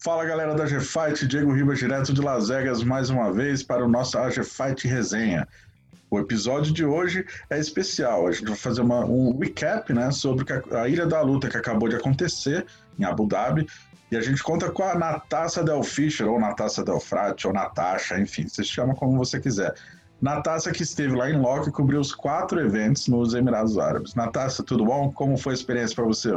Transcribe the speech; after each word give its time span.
Fala 0.00 0.24
galera 0.24 0.54
da 0.54 0.64
G-Fight, 0.64 1.26
Diego 1.26 1.52
Ribas 1.52 1.78
direto 1.78 2.14
de 2.14 2.22
Las 2.22 2.48
Vegas 2.48 2.82
mais 2.82 3.10
uma 3.10 3.32
vez 3.32 3.62
para 3.62 3.84
o 3.84 3.88
nosso 3.88 4.16
AG-Fight 4.16 4.88
resenha. 4.88 5.46
O 6.10 6.18
episódio 6.18 6.72
de 6.72 6.84
hoje 6.84 7.26
é 7.50 7.58
especial, 7.58 8.26
a 8.26 8.32
gente 8.32 8.46
vai 8.46 8.56
fazer 8.56 8.80
uma, 8.80 9.04
um 9.04 9.36
recap 9.38 9.92
né, 9.92 10.10
sobre 10.10 10.46
a 10.74 10.88
Ilha 10.88 11.06
da 11.06 11.20
Luta 11.20 11.50
que 11.50 11.56
acabou 11.56 11.88
de 11.88 11.96
acontecer 11.96 12.64
em 12.98 13.04
Abu 13.04 13.26
Dhabi 13.26 13.66
e 14.10 14.16
a 14.16 14.22
gente 14.22 14.42
conta 14.42 14.70
com 14.70 14.82
a 14.82 14.94
Natasha 14.94 15.62
Del 15.62 15.82
Fischer, 15.82 16.26
ou 16.26 16.40
Natasha 16.40 16.82
Del 16.82 17.00
Frate, 17.00 17.46
ou 17.46 17.52
Natasha, 17.52 18.18
enfim, 18.18 18.48
você 18.48 18.64
chama 18.64 18.94
como 18.94 19.18
você 19.18 19.38
quiser. 19.38 19.74
Natasha 20.22 20.72
que 20.72 20.82
esteve 20.82 21.14
lá 21.14 21.28
em 21.28 21.38
Loki 21.38 21.68
e 21.68 21.72
cobriu 21.72 22.00
os 22.00 22.14
quatro 22.14 22.58
eventos 22.58 23.08
nos 23.08 23.34
Emirados 23.34 23.76
Árabes. 23.76 24.14
Natasha, 24.14 24.62
tudo 24.62 24.86
bom? 24.86 25.12
Como 25.12 25.36
foi 25.36 25.52
a 25.52 25.56
experiência 25.56 25.94
para 25.94 26.06
você? 26.06 26.34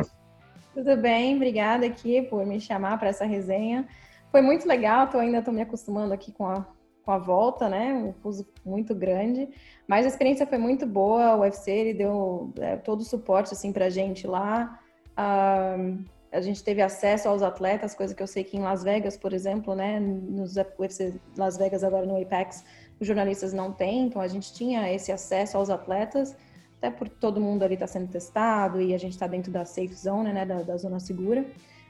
Tudo 0.73 0.95
bem, 0.95 1.35
obrigada 1.35 1.85
aqui 1.85 2.21
por 2.21 2.45
me 2.45 2.59
chamar 2.59 2.97
para 2.97 3.09
essa 3.09 3.25
resenha. 3.25 3.85
Foi 4.31 4.41
muito 4.41 4.65
legal, 4.65 5.09
tô, 5.09 5.17
ainda 5.17 5.39
estou 5.39 5.53
me 5.53 5.61
acostumando 5.61 6.13
aqui 6.13 6.31
com 6.31 6.45
a, 6.45 6.65
com 7.03 7.11
a 7.11 7.17
volta, 7.17 7.67
né? 7.67 7.93
Um 7.93 8.13
fuso 8.13 8.47
muito 8.65 8.95
grande, 8.95 9.49
mas 9.85 10.05
a 10.05 10.07
experiência 10.07 10.47
foi 10.47 10.57
muito 10.57 10.85
boa. 10.85 11.35
O 11.35 11.41
UFC 11.41 11.71
ele 11.71 11.93
deu 11.93 12.53
é, 12.57 12.77
todo 12.77 13.01
o 13.01 13.03
suporte 13.03 13.53
assim 13.53 13.73
para 13.73 13.87
a 13.87 13.89
gente 13.89 14.25
lá. 14.25 14.79
Um, 15.19 16.05
a 16.31 16.39
gente 16.39 16.63
teve 16.63 16.81
acesso 16.81 17.27
aos 17.27 17.41
atletas, 17.41 17.93
coisa 17.93 18.15
que 18.15 18.23
eu 18.23 18.27
sei 18.27 18.45
que 18.45 18.55
em 18.55 18.61
Las 18.61 18.81
Vegas, 18.81 19.17
por 19.17 19.33
exemplo, 19.33 19.75
né, 19.75 19.99
nos 19.99 20.55
UFC 20.55 21.13
Las 21.37 21.57
Vegas 21.57 21.83
agora 21.83 22.05
no 22.05 22.15
Apex, 22.15 22.63
os 22.97 23.05
jornalistas 23.05 23.51
não 23.51 23.73
têm, 23.73 24.03
então 24.03 24.21
a 24.21 24.27
gente 24.29 24.53
tinha 24.53 24.89
esse 24.89 25.11
acesso 25.11 25.57
aos 25.57 25.69
atletas 25.69 26.33
até 26.81 26.89
por 26.89 27.07
todo 27.07 27.39
mundo 27.39 27.61
ali 27.61 27.75
está 27.75 27.85
sendo 27.85 28.07
testado 28.07 28.81
e 28.81 28.95
a 28.95 28.97
gente 28.97 29.11
está 29.11 29.27
dentro 29.27 29.51
da 29.51 29.63
safe 29.63 29.93
zone, 29.93 30.33
né, 30.33 30.43
da, 30.43 30.63
da, 30.63 30.77
zona 30.77 30.99
segura. 30.99 31.45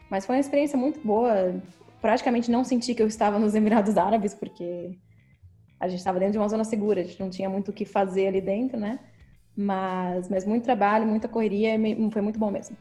Mas 0.10 0.26
foi 0.26 0.36
uma 0.36 0.42
experiência 0.42 0.78
muito 0.78 1.00
boa. 1.00 1.56
Praticamente 2.02 2.52
não 2.52 2.66
senti 2.66 2.94
que 2.94 3.02
eu 3.02 3.08
estava 3.08 3.40
nos 3.40 3.56
Emirados 3.56 3.98
Árabes, 3.98 4.34
porque 4.34 4.98
a 5.80 5.88
gente 5.88 6.00
estava 6.00 6.20
dentro 6.20 6.34
de 6.34 6.38
uma 6.40 6.50
zona 6.50 6.66
segura, 6.66 7.00
a 7.00 7.04
gente 7.06 7.20
não 7.22 7.30
tinha 7.30 7.50
muito 7.50 7.70
o 7.70 7.74
que 7.74 7.86
fazer 7.86 8.28
ali 8.28 8.42
dentro, 8.42 8.78
né? 8.78 9.00
Mas, 9.56 10.28
mas 10.28 10.46
muito 10.46 10.64
trabalho, 10.64 11.08
muita 11.08 11.30
correria, 11.30 11.80
foi 12.12 12.22
muito 12.22 12.38
bom 12.38 12.52
mesmo. 12.52 12.76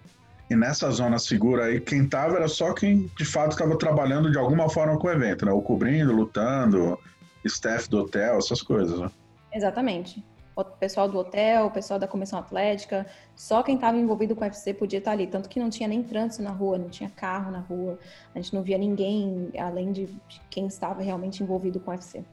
E 0.51 0.57
nessa 0.57 0.91
zona 0.91 1.17
segura 1.17 1.67
aí, 1.67 1.81
quem 1.81 2.03
estava 2.03 2.37
era 2.37 2.49
só 2.49 2.73
quem 2.73 3.09
de 3.17 3.25
fato 3.25 3.53
estava 3.53 3.79
trabalhando 3.79 4.33
de 4.33 4.39
alguma 4.39 4.69
forma 4.69 4.99
com 4.99 5.07
o 5.07 5.13
evento, 5.13 5.47
né? 5.47 5.53
Ou 5.53 5.63
cobrindo, 5.63 6.13
lutando, 6.13 6.99
staff 7.45 7.89
do 7.89 8.01
hotel, 8.01 8.39
essas 8.39 8.61
coisas, 8.61 8.99
né? 8.99 9.09
Exatamente 9.55 10.21
o 10.61 10.77
pessoal 10.79 11.09
do 11.09 11.19
hotel, 11.19 11.67
o 11.67 11.71
pessoal 11.71 11.99
da 11.99 12.07
comissão 12.07 12.39
atlética, 12.39 13.07
só 13.35 13.63
quem 13.63 13.75
estava 13.75 13.97
envolvido 13.97 14.35
com 14.35 14.43
o 14.43 14.45
UFC 14.45 14.75
podia 14.75 14.99
estar 14.99 15.13
ali, 15.13 15.27
tanto 15.27 15.49
que 15.49 15.61
não 15.61 15.71
tinha 15.71 15.89
nem 15.89 16.03
trânsito 16.03 16.43
na 16.43 16.51
rua, 16.51 16.79
não 16.79 16.89
tinha 16.89 17.11
carro 17.11 17.51
na 17.51 17.61
rua, 17.61 17.99
a 18.35 18.39
gente 18.39 18.55
não 18.55 18.63
via 18.63 18.79
ninguém 18.79 19.51
além 19.59 19.93
de 19.93 20.09
quem 20.51 20.67
estava 20.67 21.03
realmente 21.03 21.43
envolvido 21.43 21.81
com 21.81 21.91
o 21.91 21.95
UFC. 21.95 22.25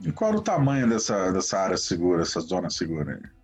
E 0.00 0.12
qual 0.12 0.30
era 0.30 0.38
o 0.38 0.42
tamanho 0.42 0.88
dessa, 0.88 1.30
dessa 1.30 1.58
área 1.58 1.76
segura, 1.76 2.22
essa 2.22 2.40
zona 2.40 2.70
segura 2.70 3.14
aí? 3.14 3.40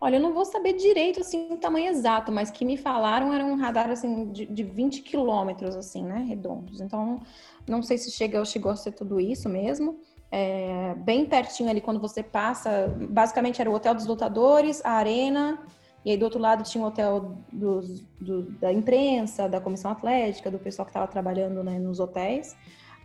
Olha, 0.00 0.16
eu 0.16 0.20
não 0.20 0.34
vou 0.34 0.44
saber 0.44 0.72
direito 0.72 1.20
assim 1.20 1.52
o 1.52 1.56
tamanho 1.56 1.88
exato, 1.88 2.32
mas 2.32 2.50
que 2.50 2.64
me 2.64 2.76
falaram 2.76 3.32
era 3.32 3.44
um 3.44 3.54
radar 3.54 3.88
assim 3.88 4.32
de, 4.32 4.46
de 4.46 4.64
20 4.64 5.02
quilômetros 5.02 5.76
assim, 5.76 6.04
né, 6.04 6.24
redondos. 6.28 6.80
Então, 6.80 7.22
não 7.68 7.82
sei 7.84 7.96
se 7.98 8.10
chegou, 8.10 8.44
chegou 8.44 8.72
a 8.72 8.76
ser 8.76 8.90
tudo 8.90 9.20
isso 9.20 9.48
mesmo 9.48 10.00
é, 10.34 10.94
bem 10.96 11.26
pertinho 11.26 11.68
ali 11.68 11.82
quando 11.82 12.00
você 12.00 12.22
passa. 12.22 12.88
Basicamente 13.10 13.60
era 13.60 13.70
o 13.70 13.74
hotel 13.74 13.94
dos 13.94 14.06
lutadores, 14.06 14.82
a 14.82 14.92
arena, 14.92 15.58
e 16.02 16.10
aí 16.10 16.16
do 16.16 16.24
outro 16.24 16.40
lado 16.40 16.64
tinha 16.64 16.82
o 16.82 16.86
hotel 16.86 17.36
dos, 17.52 18.00
do, 18.18 18.50
da 18.52 18.72
imprensa, 18.72 19.46
da 19.46 19.60
comissão 19.60 19.90
atlética, 19.90 20.50
do 20.50 20.58
pessoal 20.58 20.86
que 20.86 20.90
estava 20.90 21.06
trabalhando 21.06 21.62
né, 21.62 21.78
nos 21.78 22.00
hotéis. 22.00 22.56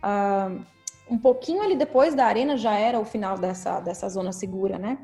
Ah, 0.02 0.50
um 1.10 1.18
pouquinho 1.18 1.62
ali 1.62 1.76
depois 1.76 2.14
da 2.14 2.24
arena 2.24 2.56
já 2.56 2.74
era 2.78 2.98
o 2.98 3.04
final 3.04 3.36
dessa, 3.36 3.78
dessa 3.80 4.08
zona 4.08 4.32
segura, 4.32 4.78
né? 4.78 4.98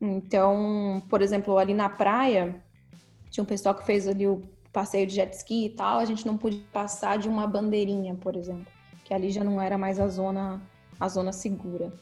Então, 0.00 1.02
por 1.08 1.22
exemplo, 1.22 1.56
ali 1.56 1.72
na 1.72 1.88
praia, 1.88 2.60
tinha 3.30 3.42
um 3.42 3.46
pessoal 3.46 3.74
que 3.76 3.86
fez 3.86 4.08
ali 4.08 4.26
o 4.26 4.42
passeio 4.72 5.06
de 5.06 5.14
jet 5.14 5.32
ski 5.34 5.66
e 5.66 5.70
tal, 5.70 5.98
a 5.98 6.04
gente 6.04 6.26
não 6.26 6.36
podia 6.36 6.62
passar 6.72 7.16
de 7.18 7.28
uma 7.28 7.46
bandeirinha, 7.46 8.14
por 8.14 8.36
exemplo, 8.36 8.66
que 9.04 9.14
ali 9.14 9.30
já 9.30 9.42
não 9.42 9.60
era 9.60 9.78
mais 9.78 9.98
a 9.98 10.06
zona 10.06 10.62
a 10.98 11.08
zona 11.08 11.32
segura. 11.32 11.92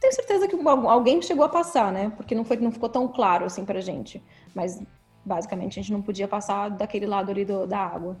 Tenho 0.00 0.12
certeza 0.12 0.46
que 0.46 0.56
alguém 0.64 1.20
chegou 1.20 1.44
a 1.44 1.48
passar, 1.48 1.92
né? 1.92 2.12
Porque 2.16 2.34
não, 2.34 2.44
foi, 2.44 2.56
não 2.56 2.70
ficou 2.70 2.88
tão 2.88 3.08
claro 3.08 3.44
assim 3.44 3.64
pra 3.64 3.80
gente. 3.80 4.22
Mas 4.54 4.80
basicamente 5.24 5.78
a 5.78 5.82
gente 5.82 5.92
não 5.92 6.02
podia 6.02 6.28
passar 6.28 6.68
daquele 6.70 7.06
lado 7.06 7.30
ali 7.30 7.44
do, 7.44 7.66
da 7.66 7.78
água. 7.78 8.16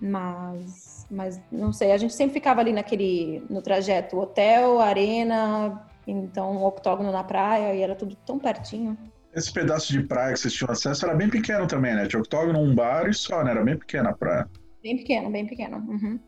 Mas, 0.00 1.06
mas 1.10 1.40
não 1.52 1.72
sei, 1.72 1.92
a 1.92 1.98
gente 1.98 2.14
sempre 2.14 2.32
ficava 2.32 2.60
ali 2.60 2.72
naquele, 2.72 3.44
no 3.50 3.60
trajeto 3.60 4.18
hotel, 4.18 4.80
arena, 4.80 5.86
então 6.06 6.64
octógono 6.64 7.12
na 7.12 7.22
praia 7.22 7.74
e 7.74 7.82
era 7.82 7.94
tudo 7.94 8.16
tão 8.26 8.38
pertinho. 8.38 8.96
Esse 9.34 9.52
pedaço 9.52 9.92
de 9.92 10.02
praia 10.02 10.32
que 10.32 10.40
vocês 10.40 10.54
tinham 10.54 10.72
acesso 10.72 11.04
era 11.04 11.14
bem 11.14 11.28
pequeno 11.28 11.66
também, 11.66 11.94
né? 11.94 12.06
Tinha 12.06 12.20
octógono, 12.20 12.58
um 12.58 12.74
bar 12.74 13.08
e 13.08 13.14
só, 13.14 13.44
né? 13.44 13.52
Era 13.52 13.62
bem 13.62 13.76
pequena 13.76 14.10
a 14.10 14.14
praia. 14.14 14.48
Bem 14.82 14.96
pequeno, 14.96 15.30
bem 15.30 15.46
pequeno. 15.46 15.76
Uhum. 15.76 16.18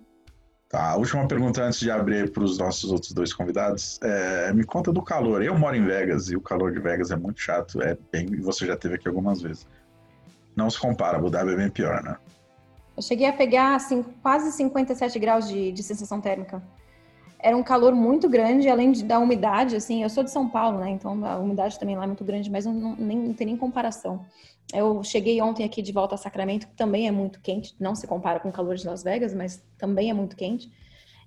Tá, 0.72 0.92
a 0.92 0.96
última 0.96 1.28
pergunta 1.28 1.62
antes 1.62 1.80
de 1.80 1.90
abrir 1.90 2.32
para 2.32 2.42
os 2.42 2.56
nossos 2.56 2.90
outros 2.90 3.12
dois 3.12 3.34
convidados. 3.34 4.00
É, 4.02 4.54
me 4.54 4.64
conta 4.64 4.90
do 4.90 5.02
calor. 5.02 5.42
Eu 5.42 5.54
moro 5.58 5.76
em 5.76 5.84
Vegas 5.84 6.30
e 6.30 6.34
o 6.34 6.40
calor 6.40 6.72
de 6.72 6.80
Vegas 6.80 7.10
é 7.10 7.16
muito 7.16 7.42
chato. 7.42 7.82
É 7.82 7.94
bem, 8.10 8.40
você 8.40 8.66
já 8.66 8.74
teve 8.74 8.94
aqui 8.94 9.06
algumas 9.06 9.42
vezes. 9.42 9.68
Não 10.56 10.70
se 10.70 10.80
compara, 10.80 11.18
Abu 11.18 11.28
Dhabi 11.28 11.52
é 11.52 11.56
bem 11.56 11.68
pior, 11.68 12.02
né? 12.02 12.16
Eu 12.96 13.02
cheguei 13.02 13.26
a 13.26 13.34
pegar 13.34 13.74
assim, 13.74 14.02
quase 14.22 14.50
57 14.50 15.18
graus 15.18 15.46
de, 15.46 15.72
de 15.72 15.82
sensação 15.82 16.22
térmica. 16.22 16.62
Era 17.38 17.54
um 17.54 17.62
calor 17.62 17.94
muito 17.94 18.26
grande, 18.26 18.70
além 18.70 18.92
de, 18.92 19.04
da 19.04 19.18
umidade, 19.18 19.76
assim, 19.76 20.02
eu 20.02 20.08
sou 20.08 20.24
de 20.24 20.30
São 20.30 20.48
Paulo, 20.48 20.78
né? 20.78 20.88
Então 20.88 21.22
a 21.26 21.36
umidade 21.36 21.78
também 21.78 21.98
lá 21.98 22.04
é 22.04 22.06
muito 22.06 22.24
grande, 22.24 22.50
mas 22.50 22.64
não, 22.64 22.96
nem, 22.96 23.18
não 23.18 23.34
tem 23.34 23.46
nem 23.46 23.58
comparação. 23.58 24.24
Eu 24.72 25.04
cheguei 25.04 25.40
ontem 25.42 25.64
aqui 25.64 25.82
de 25.82 25.92
volta 25.92 26.14
a 26.14 26.18
Sacramento, 26.18 26.66
que 26.66 26.74
também 26.74 27.06
é 27.06 27.10
muito 27.10 27.40
quente, 27.40 27.74
não 27.78 27.94
se 27.94 28.06
compara 28.06 28.40
com 28.40 28.48
o 28.48 28.52
calor 28.52 28.74
de 28.74 28.86
Las 28.86 29.02
Vegas, 29.02 29.34
mas 29.34 29.62
também 29.76 30.10
é 30.10 30.14
muito 30.14 30.34
quente. 30.34 30.72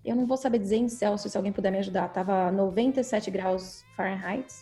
Eu 0.04 0.16
não 0.16 0.26
vou 0.26 0.38
saber 0.38 0.60
dizer 0.60 0.78
em 0.78 0.90
Celsius, 0.90 1.32
se 1.32 1.38
alguém 1.38 1.52
puder 1.52 1.72
me 1.72 1.80
ajudar. 1.80 2.10
Tava 2.10 2.52
97 2.52 3.30
graus 3.32 3.84
Fahrenheit. 3.96 4.54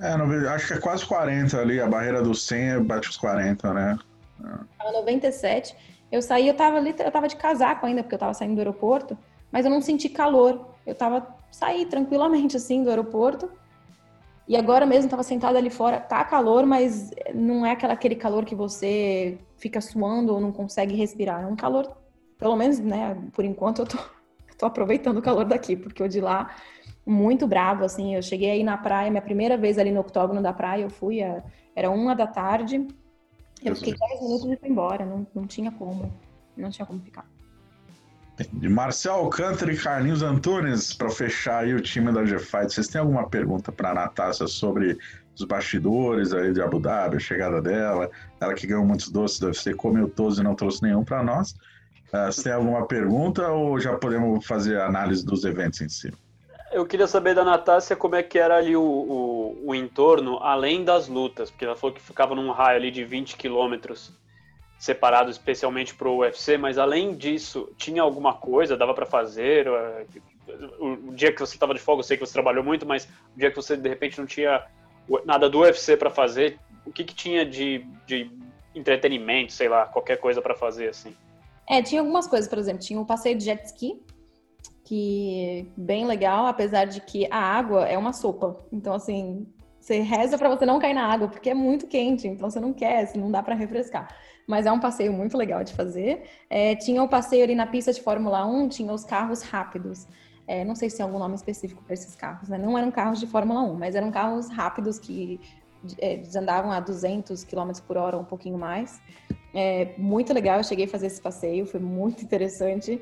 É, 0.00 0.08
acho 0.48 0.68
que 0.68 0.72
é 0.74 0.78
quase 0.78 1.06
40 1.06 1.60
ali, 1.60 1.80
a 1.80 1.86
barreira 1.86 2.22
do 2.22 2.34
100 2.34 2.82
bate 2.82 3.08
os 3.08 3.16
40, 3.16 3.72
né? 3.72 3.98
Tava 4.78 4.92
97. 4.92 5.76
Eu 6.10 6.20
saí, 6.22 6.48
eu 6.48 6.54
tava 6.54 6.78
eu 6.78 7.10
tava 7.10 7.28
de 7.28 7.36
casaco 7.36 7.86
ainda, 7.86 8.02
porque 8.02 8.14
eu 8.14 8.18
tava 8.18 8.34
saindo 8.34 8.54
do 8.54 8.60
aeroporto, 8.60 9.16
mas 9.50 9.64
eu 9.64 9.70
não 9.70 9.80
senti 9.80 10.08
calor. 10.08 10.68
Eu 10.86 10.94
tava 10.94 11.26
saí 11.50 11.86
tranquilamente 11.86 12.56
assim 12.56 12.82
do 12.82 12.90
aeroporto 12.90 13.50
e 14.46 14.56
agora 14.56 14.84
mesmo 14.84 15.06
estava 15.06 15.22
sentada 15.22 15.58
ali 15.58 15.70
fora, 15.70 15.98
tá 15.98 16.22
calor, 16.24 16.66
mas 16.66 17.10
não 17.34 17.64
é 17.64 17.72
aquela, 17.72 17.94
aquele 17.94 18.14
calor 18.14 18.44
que 18.44 18.54
você 18.54 19.38
fica 19.56 19.80
suando 19.80 20.34
ou 20.34 20.40
não 20.40 20.52
consegue 20.52 20.94
respirar. 20.94 21.42
É 21.42 21.46
um 21.46 21.56
calor, 21.56 21.96
pelo 22.38 22.54
menos, 22.54 22.78
né, 22.78 23.16
por 23.32 23.44
enquanto 23.44 23.80
eu 23.80 23.86
tô, 23.86 23.98
tô 24.58 24.66
aproveitando 24.66 25.18
o 25.18 25.22
calor 25.22 25.46
daqui, 25.46 25.76
porque 25.76 26.02
o 26.02 26.08
de 26.08 26.20
lá, 26.20 26.54
muito 27.06 27.46
bravo, 27.46 27.84
assim. 27.84 28.14
Eu 28.14 28.22
cheguei 28.22 28.50
aí 28.50 28.62
na 28.62 28.76
praia, 28.76 29.10
minha 29.10 29.22
primeira 29.22 29.56
vez 29.56 29.78
ali 29.78 29.90
no 29.90 30.00
octógono 30.00 30.42
da 30.42 30.52
praia, 30.52 30.82
eu 30.82 30.90
fui, 30.90 31.20
era 31.74 31.90
uma 31.90 32.14
da 32.14 32.26
tarde, 32.26 32.86
eu 33.64 33.74
fiquei 33.74 33.94
10 33.94 34.20
minutos 34.20 34.44
e 34.50 34.56
fui 34.56 34.68
embora, 34.68 35.06
não, 35.06 35.26
não 35.34 35.46
tinha 35.46 35.72
como, 35.72 36.12
não 36.54 36.68
tinha 36.68 36.84
como 36.84 37.00
ficar. 37.00 37.26
De 38.52 38.68
Marcel 38.68 39.14
Alcântara 39.14 39.72
e 39.72 39.76
Carlinhos 39.76 40.22
Antunes, 40.22 40.92
para 40.92 41.08
fechar 41.08 41.62
aí 41.62 41.72
o 41.72 41.80
time 41.80 42.10
da 42.10 42.24
G-Fight, 42.24 42.72
vocês 42.72 42.88
têm 42.88 43.00
alguma 43.00 43.28
pergunta 43.28 43.70
para 43.70 43.90
a 43.90 43.94
Natácia 43.94 44.48
sobre 44.48 44.98
os 45.36 45.44
bastidores 45.44 46.32
aí 46.32 46.52
de 46.52 46.60
Abu 46.60 46.80
Dhabi, 46.80 47.16
a 47.16 47.20
chegada 47.20 47.62
dela, 47.62 48.10
ela 48.40 48.54
que 48.54 48.66
ganhou 48.66 48.84
muitos 48.84 49.08
doces 49.08 49.38
deve 49.38 49.54
ser 49.54 49.76
comeu 49.76 50.08
todos 50.08 50.38
e 50.38 50.42
não 50.42 50.56
trouxe 50.56 50.82
nenhum 50.82 51.04
para 51.04 51.22
nós. 51.22 51.52
Uh, 52.12 52.26
você 52.26 52.44
tem 52.44 52.52
alguma 52.52 52.86
pergunta 52.86 53.48
ou 53.48 53.78
já 53.78 53.96
podemos 53.96 54.44
fazer 54.44 54.80
a 54.80 54.86
análise 54.86 55.24
dos 55.24 55.44
eventos 55.44 55.80
em 55.80 55.88
si? 55.88 56.12
Eu 56.72 56.84
queria 56.84 57.06
saber 57.06 57.36
da 57.36 57.44
Natácia 57.44 57.94
como 57.94 58.16
é 58.16 58.22
que 58.22 58.36
era 58.36 58.56
ali 58.56 58.76
o, 58.76 58.82
o, 58.82 59.70
o 59.70 59.74
entorno, 59.76 60.38
além 60.38 60.84
das 60.84 61.06
lutas, 61.06 61.50
porque 61.50 61.64
ela 61.64 61.76
falou 61.76 61.94
que 61.94 62.02
ficava 62.02 62.34
num 62.34 62.50
raio 62.50 62.78
ali 62.78 62.90
de 62.90 63.04
20 63.04 63.36
quilômetros 63.36 64.12
separado 64.84 65.30
especialmente 65.30 65.94
para 65.94 66.06
o 66.06 66.18
UFC, 66.18 66.58
mas 66.58 66.76
além 66.76 67.14
disso, 67.14 67.72
tinha 67.78 68.02
alguma 68.02 68.34
coisa, 68.34 68.76
dava 68.76 68.92
para 68.92 69.06
fazer? 69.06 69.66
O, 70.78 71.10
dia 71.14 71.32
que 71.32 71.40
você 71.40 71.54
estava 71.54 71.72
de 71.72 71.80
folga, 71.80 72.00
eu 72.00 72.04
sei 72.04 72.18
que 72.18 72.26
você 72.26 72.34
trabalhou 72.34 72.62
muito, 72.62 72.84
mas 72.84 73.08
o 73.34 73.38
dia 73.38 73.48
que 73.48 73.56
você 73.56 73.78
de 73.78 73.88
repente 73.88 74.18
não 74.18 74.26
tinha 74.26 74.62
nada 75.24 75.48
do 75.48 75.60
UFC 75.60 75.96
para 75.96 76.10
fazer, 76.10 76.58
o 76.84 76.92
que, 76.92 77.02
que 77.02 77.14
tinha 77.14 77.46
de, 77.46 77.86
de 78.06 78.30
entretenimento, 78.74 79.54
sei 79.54 79.70
lá, 79.70 79.86
qualquer 79.86 80.18
coisa 80.18 80.42
para 80.42 80.54
fazer 80.54 80.90
assim? 80.90 81.16
É, 81.66 81.80
tinha 81.80 82.02
algumas 82.02 82.26
coisas, 82.26 82.46
por 82.46 82.58
exemplo, 82.58 82.82
tinha 82.82 83.00
um 83.00 83.06
passeio 83.06 83.38
de 83.38 83.44
jet 83.44 83.64
ski, 83.64 84.02
que 84.84 85.66
bem 85.78 86.06
legal, 86.06 86.44
apesar 86.44 86.84
de 86.84 87.00
que 87.00 87.26
a 87.30 87.38
água 87.38 87.86
é 87.86 87.96
uma 87.96 88.12
sopa. 88.12 88.58
Então, 88.70 88.92
assim, 88.92 89.46
você 89.84 90.00
reza 90.00 90.38
para 90.38 90.48
você 90.48 90.64
não 90.64 90.78
cair 90.78 90.94
na 90.94 91.06
água, 91.06 91.28
porque 91.28 91.50
é 91.50 91.54
muito 91.54 91.86
quente, 91.86 92.26
então 92.26 92.48
você 92.48 92.58
não 92.58 92.72
quer, 92.72 93.14
não 93.16 93.30
dá 93.30 93.42
para 93.42 93.54
refrescar. 93.54 94.08
mas 94.46 94.66
é 94.66 94.72
um 94.72 94.80
passeio 94.80 95.12
muito 95.12 95.36
legal 95.36 95.62
de 95.62 95.74
fazer. 95.74 96.22
É, 96.48 96.74
tinha 96.74 97.02
o 97.02 97.08
passeio 97.08 97.44
ali 97.44 97.54
na 97.54 97.66
pista 97.66 97.92
de 97.92 98.00
Fórmula 98.00 98.46
1, 98.46 98.68
tinha 98.68 98.92
os 98.92 99.04
carros 99.04 99.42
rápidos. 99.42 100.06
É, 100.46 100.64
não 100.64 100.74
sei 100.74 100.88
se 100.90 100.96
tem 100.96 101.04
algum 101.04 101.18
nome 101.18 101.34
específico 101.34 101.82
para 101.82 101.94
esses 101.94 102.14
carros, 102.14 102.48
né? 102.48 102.58
Não 102.58 102.76
eram 102.76 102.90
carros 102.90 103.20
de 103.20 103.26
Fórmula 103.26 103.62
1, 103.62 103.74
mas 103.74 103.94
eram 103.94 104.10
carros 104.10 104.48
rápidos 104.50 104.98
que 104.98 105.40
é, 105.98 106.22
andavam 106.36 106.72
a 106.72 106.80
200 106.80 107.44
km 107.44 107.70
por 107.86 107.96
hora, 107.96 108.18
um 108.18 108.24
pouquinho 108.24 108.58
mais. 108.58 109.00
É, 109.54 109.94
muito 109.98 110.32
legal, 110.32 110.58
eu 110.58 110.64
cheguei 110.64 110.86
a 110.86 110.88
fazer 110.88 111.06
esse 111.08 111.20
passeio, 111.20 111.66
foi 111.66 111.80
muito 111.80 112.22
interessante. 112.22 113.00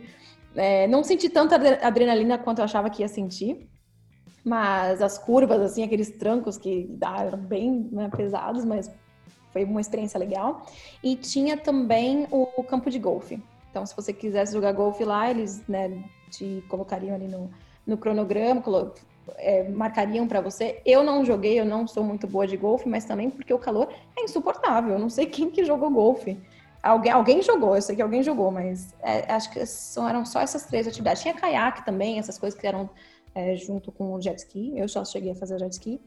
É, 0.55 0.87
não 0.87 1.03
senti 1.03 1.29
tanta 1.29 1.57
adrenalina 1.85 2.39
quanto 2.39 2.59
eu 2.59 2.65
achava 2.65 2.91
que 2.91 3.03
ia 3.03 3.09
sentir, 3.09 3.69
mas 4.45 5.01
as 5.01 5.19
curvas, 5.19 5.61
assim, 5.61 5.85
aqueles 5.85 6.11
trancos 6.11 6.59
que 6.59 6.99
eram 7.01 7.39
bem 7.39 7.89
né, 7.93 8.11
pesados, 8.15 8.65
mas 8.65 8.91
foi 9.53 9.65
uma 9.65 9.81
experiência 9.81 10.19
legal. 10.19 10.67
E 11.03 11.15
tinha 11.15 11.57
também 11.57 12.27
o, 12.31 12.49
o, 12.57 12.65
campo 12.65 12.91
de 12.91 12.99
golfe. 12.99 13.41
Então, 13.71 13.87
se 13.87 13.95
você 13.95 14.13
quisesse 14.13 14.53
jogar 14.53 14.73
golfe 14.73 15.05
lá, 15.05 15.31
eles 15.31 15.67
né, 15.69 16.03
te 16.31 16.65
colocariam 16.69 17.15
ali 17.15 17.29
no, 17.29 17.51
no 17.87 17.97
cronograma, 17.97 18.63
é, 19.37 19.69
marcariam 19.69 20.27
para 20.27 20.41
você. 20.41 20.81
Eu 20.85 21.05
não 21.05 21.25
joguei, 21.25 21.59
eu 21.61 21.65
não 21.65 21.87
sou 21.87 22.03
muito 22.03 22.27
boa 22.27 22.47
de 22.47 22.57
golfe, 22.57 22.89
mas 22.89 23.05
também 23.05 23.31
porque 23.31 23.55
o 23.55 23.59
calor 23.59 23.89
é 24.17 24.25
insuportável. 24.25 24.95
Eu 24.95 24.99
não 24.99 25.09
sei 25.09 25.27
quem 25.27 25.51
que 25.51 25.65
jogou 25.65 25.91
golfe. 25.91 26.39
Alguém, 26.83 27.13
alguém 27.13 27.43
jogou, 27.43 27.77
eu 27.77 27.83
sei 27.83 27.95
que 27.95 28.03
alguém 28.03 28.25
jogou, 28.25 28.51
mas 28.51 28.93
é, 29.03 29.33
acho 29.33 29.53
que 29.53 29.65
são, 29.65 30.09
eram 30.09 30.25
só 30.25 30.41
essas 30.41 30.67
três 30.67 30.89
atividades. 30.89 31.23
Tinha 31.23 31.33
caiaque 31.33 31.85
também, 31.85 32.19
essas 32.19 32.37
coisas 32.37 32.59
que 32.59 32.67
eram 32.67 32.91
é, 33.35 33.57
junto 33.57 33.91
com 33.91 34.15
o 34.15 34.21
jet 34.21 34.39
ski. 34.39 34.73
Eu 34.77 34.89
só 34.89 35.05
cheguei 35.05 35.33
a 35.33 35.35
fazer 35.35 35.59
jet 35.59 35.73
ski, 35.73 36.01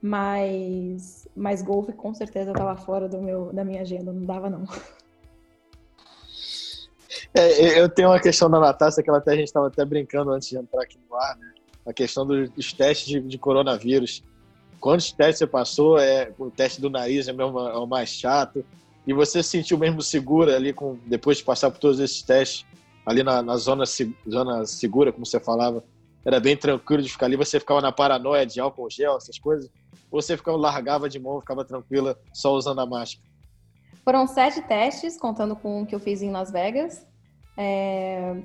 mas, 0.00 1.26
mas 1.34 1.62
golfe 1.62 1.92
com 1.92 2.14
certeza 2.14 2.52
estava 2.52 2.76
fora 2.76 3.08
do 3.08 3.20
meu, 3.20 3.52
da 3.52 3.64
minha 3.64 3.82
agenda, 3.82 4.12
não 4.12 4.24
dava 4.24 4.48
não. 4.48 4.64
É, 7.34 7.78
eu 7.78 7.88
tenho 7.88 8.08
uma 8.08 8.20
questão 8.20 8.50
da 8.50 8.58
Natácia 8.58 9.02
que 9.02 9.08
ela 9.08 9.18
até, 9.18 9.32
a 9.32 9.36
gente 9.36 9.48
estava 9.48 9.66
até 9.66 9.84
brincando 9.84 10.30
antes 10.30 10.48
de 10.48 10.56
entrar 10.56 10.82
aqui 10.82 10.98
no 11.08 11.14
ar, 11.14 11.36
né? 11.36 11.52
A 11.86 11.92
questão 11.92 12.26
dos 12.26 12.72
testes 12.72 13.06
de, 13.06 13.20
de 13.20 13.38
coronavírus. 13.38 14.22
Quantos 14.80 15.12
testes 15.12 15.38
você 15.38 15.46
passou? 15.46 15.98
É, 15.98 16.32
o 16.38 16.50
teste 16.50 16.80
do 16.80 16.88
nariz 16.88 17.28
é, 17.28 17.32
mesmo, 17.32 17.58
é 17.58 17.76
o 17.76 17.86
mais 17.86 18.08
chato. 18.08 18.64
E 19.06 19.12
você 19.12 19.42
se 19.42 19.50
sentiu 19.50 19.78
mesmo 19.78 20.02
segura 20.02 20.56
ali 20.56 20.72
com 20.72 20.98
depois 21.06 21.38
de 21.38 21.44
passar 21.44 21.70
por 21.70 21.78
todos 21.78 22.00
esses 22.00 22.22
testes 22.22 22.66
ali 23.06 23.22
na, 23.22 23.42
na 23.42 23.56
zona, 23.56 23.84
zona 24.28 24.66
segura, 24.66 25.12
como 25.12 25.24
você 25.24 25.40
falava? 25.40 25.82
Era 26.28 26.38
bem 26.38 26.54
tranquilo 26.54 27.02
de 27.02 27.08
ficar 27.08 27.24
ali. 27.24 27.36
Você 27.36 27.58
ficava 27.58 27.80
na 27.80 27.90
paranoia 27.90 28.44
de 28.44 28.60
álcool 28.60 28.90
gel, 28.90 29.16
essas 29.16 29.38
coisas? 29.38 29.70
Ou 30.10 30.20
você 30.20 30.36
ficava, 30.36 30.58
largava 30.58 31.08
de 31.08 31.18
mão, 31.18 31.40
ficava 31.40 31.64
tranquila 31.64 32.20
só 32.34 32.52
usando 32.52 32.80
a 32.80 32.86
máscara? 32.86 33.26
Foram 34.04 34.26
sete 34.26 34.60
testes, 34.60 35.18
contando 35.18 35.56
com 35.56 35.80
o 35.80 35.86
que 35.86 35.94
eu 35.94 35.98
fiz 35.98 36.20
em 36.20 36.30
Las 36.30 36.50
Vegas. 36.50 37.06
É... 37.56 38.36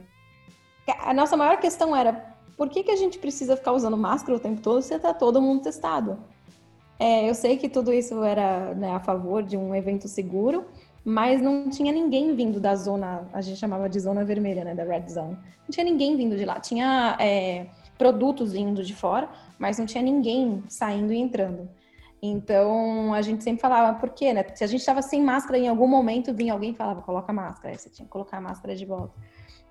A 0.99 1.13
nossa 1.13 1.35
maior 1.35 1.57
questão 1.57 1.93
era 1.93 2.33
por 2.55 2.69
que, 2.69 2.83
que 2.83 2.91
a 2.91 2.95
gente 2.95 3.19
precisa 3.19 3.57
ficar 3.57 3.73
usando 3.73 3.97
máscara 3.97 4.37
o 4.37 4.39
tempo 4.39 4.61
todo 4.61 4.81
se 4.81 4.95
está 4.95 5.13
todo 5.13 5.41
mundo 5.41 5.63
testado? 5.63 6.17
É, 6.97 7.29
eu 7.29 7.35
sei 7.35 7.57
que 7.57 7.67
tudo 7.67 7.91
isso 7.91 8.23
era 8.23 8.73
né, 8.75 8.95
a 8.95 8.99
favor 9.01 9.43
de 9.43 9.57
um 9.57 9.75
evento 9.75 10.07
seguro, 10.07 10.63
mas 11.05 11.41
não 11.41 11.69
tinha 11.69 11.91
ninguém 11.91 12.35
vindo 12.35 12.59
da 12.59 12.75
zona, 12.75 13.27
a 13.33 13.41
gente 13.41 13.59
chamava 13.59 13.89
de 13.89 13.99
zona 13.99 14.23
vermelha, 14.23 14.63
né, 14.63 14.73
da 14.73 14.83
red 14.83 15.07
zone. 15.09 15.37
Não 15.63 15.69
tinha 15.69 15.83
ninguém 15.83 16.15
vindo 16.15 16.37
de 16.37 16.45
lá. 16.45 16.59
Tinha 16.59 17.17
é, 17.19 17.67
produtos 17.97 18.53
vindo 18.53 18.83
de 18.83 18.95
fora, 18.95 19.29
mas 19.59 19.77
não 19.77 19.85
tinha 19.85 20.03
ninguém 20.03 20.63
saindo 20.67 21.11
e 21.11 21.17
entrando. 21.17 21.69
Então 22.21 23.13
a 23.13 23.21
gente 23.21 23.43
sempre 23.43 23.61
falava, 23.61 23.99
por 23.99 24.11
quê, 24.11 24.33
né? 24.33 24.45
Se 24.55 24.63
a 24.63 24.67
gente 24.67 24.79
estava 24.79 25.01
sem 25.01 25.21
máscara, 25.21 25.57
em 25.57 25.67
algum 25.67 25.87
momento 25.87 26.33
vinha 26.33 26.53
alguém 26.53 26.71
e 26.71 26.73
falava, 26.75 27.01
coloca 27.01 27.33
máscara, 27.33 27.73
aí 27.73 27.77
você 27.77 27.89
tinha 27.89 28.05
que 28.05 28.11
colocar 28.11 28.37
a 28.37 28.41
máscara 28.41 28.73
de 28.73 28.85
volta. 28.85 29.13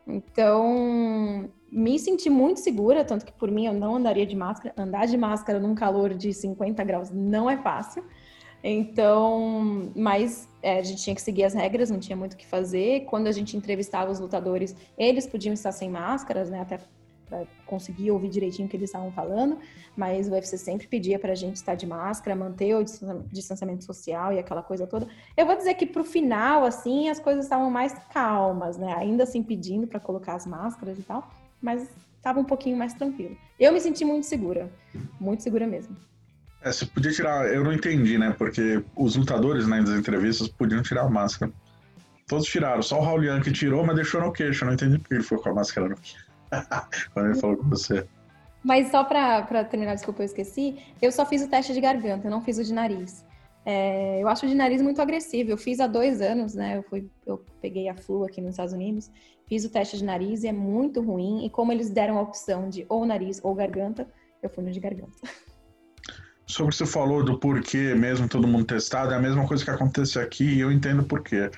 Então, 0.06 1.48
me 1.70 1.98
senti 1.98 2.28
muito 2.28 2.60
segura, 2.60 3.04
tanto 3.04 3.24
que 3.24 3.32
por 3.32 3.50
mim 3.50 3.66
eu 3.66 3.72
não 3.72 3.96
andaria 3.96 4.26
de 4.26 4.36
máscara. 4.36 4.74
Andar 4.76 5.06
de 5.06 5.16
máscara 5.16 5.58
num 5.58 5.74
calor 5.74 6.12
de 6.12 6.32
50 6.34 6.84
graus 6.84 7.10
não 7.10 7.48
é 7.48 7.56
fácil. 7.56 8.04
Então, 8.62 9.90
mas 9.96 10.48
é, 10.62 10.78
a 10.78 10.82
gente 10.82 11.02
tinha 11.02 11.14
que 11.14 11.22
seguir 11.22 11.44
as 11.44 11.54
regras, 11.54 11.90
não 11.90 11.98
tinha 11.98 12.16
muito 12.16 12.34
o 12.34 12.36
que 12.36 12.46
fazer. 12.46 13.04
Quando 13.06 13.26
a 13.26 13.32
gente 13.32 13.56
entrevistava 13.56 14.10
os 14.10 14.20
lutadores, 14.20 14.74
eles 14.96 15.26
podiam 15.26 15.52
estar 15.52 15.72
sem 15.72 15.90
máscaras, 15.90 16.48
né? 16.48 16.60
Até 16.60 16.78
conseguir 17.64 18.10
ouvir 18.10 18.28
direitinho 18.28 18.66
o 18.66 18.70
que 18.70 18.76
eles 18.76 18.90
estavam 18.90 19.10
falando, 19.10 19.58
mas 19.96 20.28
o 20.28 20.32
UFC 20.32 20.58
sempre 20.58 20.86
pedia 20.86 21.18
para 21.18 21.32
a 21.32 21.34
gente 21.34 21.56
estar 21.56 21.74
de 21.74 21.86
máscara, 21.86 22.36
manter 22.36 22.74
o 22.74 22.84
distanciamento 23.32 23.84
social 23.84 24.34
e 24.34 24.38
aquela 24.38 24.62
coisa 24.62 24.86
toda. 24.86 25.08
Eu 25.34 25.46
vou 25.46 25.56
dizer 25.56 25.72
que 25.74 25.86
para 25.86 26.02
o 26.02 26.04
final, 26.04 26.64
assim, 26.64 27.08
as 27.08 27.18
coisas 27.18 27.44
estavam 27.44 27.70
mais 27.70 27.94
calmas, 28.12 28.76
né? 28.76 28.94
Ainda 28.98 29.22
assim 29.22 29.42
pedindo 29.42 29.86
para 29.86 29.98
colocar 29.98 30.34
as 30.34 30.46
máscaras 30.46 30.98
e 30.98 31.02
tal, 31.02 31.26
mas 31.60 31.88
estava 32.16 32.38
um 32.38 32.44
pouquinho 32.44 32.76
mais 32.76 32.92
tranquilo. 32.92 33.36
Eu 33.58 33.72
me 33.72 33.80
senti 33.80 34.04
muito 34.04 34.26
segura, 34.26 34.70
muito 35.18 35.42
segura 35.42 35.66
mesmo. 35.66 35.96
É, 36.64 36.70
você 36.70 36.86
podia 36.86 37.10
tirar, 37.10 37.52
eu 37.52 37.64
não 37.64 37.72
entendi, 37.72 38.16
né? 38.16 38.34
Porque 38.36 38.82
os 38.96 39.16
lutadores 39.16 39.66
né, 39.66 39.80
das 39.80 39.98
entrevistas 39.98 40.48
podiam 40.48 40.82
tirar 40.82 41.02
a 41.02 41.10
máscara. 41.10 41.52
Todos 42.26 42.46
tiraram, 42.46 42.82
só 42.82 42.98
o 42.98 43.02
Raul 43.02 43.18
Lian 43.18 43.40
que 43.40 43.50
tirou, 43.50 43.84
mas 43.84 43.96
deixou 43.96 44.20
no 44.20 44.32
queixo. 44.32 44.64
Eu 44.64 44.66
não 44.66 44.74
entendi 44.74 44.98
porque 44.98 45.14
ele 45.14 45.22
foi 45.22 45.38
com 45.38 45.48
a 45.48 45.54
máscara 45.54 45.88
no 45.88 45.96
queixo. 45.96 46.26
Quando 47.12 47.26
ele 47.26 47.40
falou 47.40 47.56
com 47.56 47.68
você. 47.68 48.06
Mas 48.62 48.90
só 48.90 49.02
para 49.02 49.64
terminar, 49.64 49.94
desculpa, 49.94 50.22
eu 50.22 50.26
esqueci. 50.26 50.78
Eu 51.00 51.10
só 51.10 51.26
fiz 51.26 51.42
o 51.42 51.48
teste 51.48 51.74
de 51.74 51.80
garganta, 51.80 52.28
eu 52.28 52.30
não 52.30 52.40
fiz 52.40 52.58
o 52.58 52.64
de 52.64 52.72
nariz. 52.72 53.24
É, 53.64 54.22
eu 54.22 54.28
acho 54.28 54.46
o 54.46 54.48
de 54.48 54.54
nariz 54.54 54.80
muito 54.80 55.02
agressivo. 55.02 55.50
Eu 55.50 55.58
fiz 55.58 55.80
há 55.80 55.88
dois 55.88 56.20
anos, 56.20 56.54
né? 56.54 56.78
Eu, 56.78 56.82
fui, 56.84 57.10
eu 57.26 57.44
peguei 57.60 57.88
a 57.88 57.94
flu 57.94 58.24
aqui 58.24 58.40
nos 58.40 58.50
Estados 58.50 58.72
Unidos, 58.72 59.10
fiz 59.46 59.64
o 59.64 59.70
teste 59.70 59.98
de 59.98 60.04
nariz 60.04 60.44
e 60.44 60.48
é 60.48 60.52
muito 60.52 61.00
ruim. 61.00 61.44
E 61.44 61.50
como 61.50 61.72
eles 61.72 61.90
deram 61.90 62.18
a 62.18 62.22
opção 62.22 62.68
de 62.68 62.86
ou 62.88 63.04
nariz 63.04 63.40
ou 63.42 63.52
garganta, 63.52 64.06
eu 64.40 64.48
fui 64.48 64.62
no 64.62 64.70
de 64.70 64.78
garganta. 64.78 65.12
Sobre 66.52 66.68
o 66.68 66.70
que 66.72 66.76
você 66.76 66.84
falou 66.84 67.24
do 67.24 67.38
porquê 67.38 67.94
mesmo 67.94 68.28
todo 68.28 68.46
mundo 68.46 68.66
testado, 68.66 69.14
é 69.14 69.16
a 69.16 69.18
mesma 69.18 69.48
coisa 69.48 69.64
que 69.64 69.70
acontece 69.70 70.18
aqui 70.18 70.44
e 70.44 70.60
eu 70.60 70.70
entendo 70.70 71.02
porquê. 71.02 71.50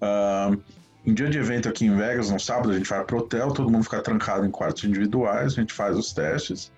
Uh, 0.00 0.58
em 1.04 1.12
dia 1.12 1.28
de 1.28 1.36
evento 1.36 1.68
aqui 1.68 1.84
em 1.84 1.94
Vegas, 1.94 2.30
no 2.30 2.40
sábado, 2.40 2.70
a 2.70 2.78
gente 2.78 2.88
vai 2.88 3.04
pro 3.04 3.18
hotel, 3.18 3.52
todo 3.52 3.70
mundo 3.70 3.84
fica 3.84 4.00
trancado 4.00 4.46
em 4.46 4.50
quartos 4.50 4.84
individuais, 4.84 5.52
a 5.52 5.56
gente 5.56 5.74
faz 5.74 5.98
os 5.98 6.14
testes, 6.14 6.72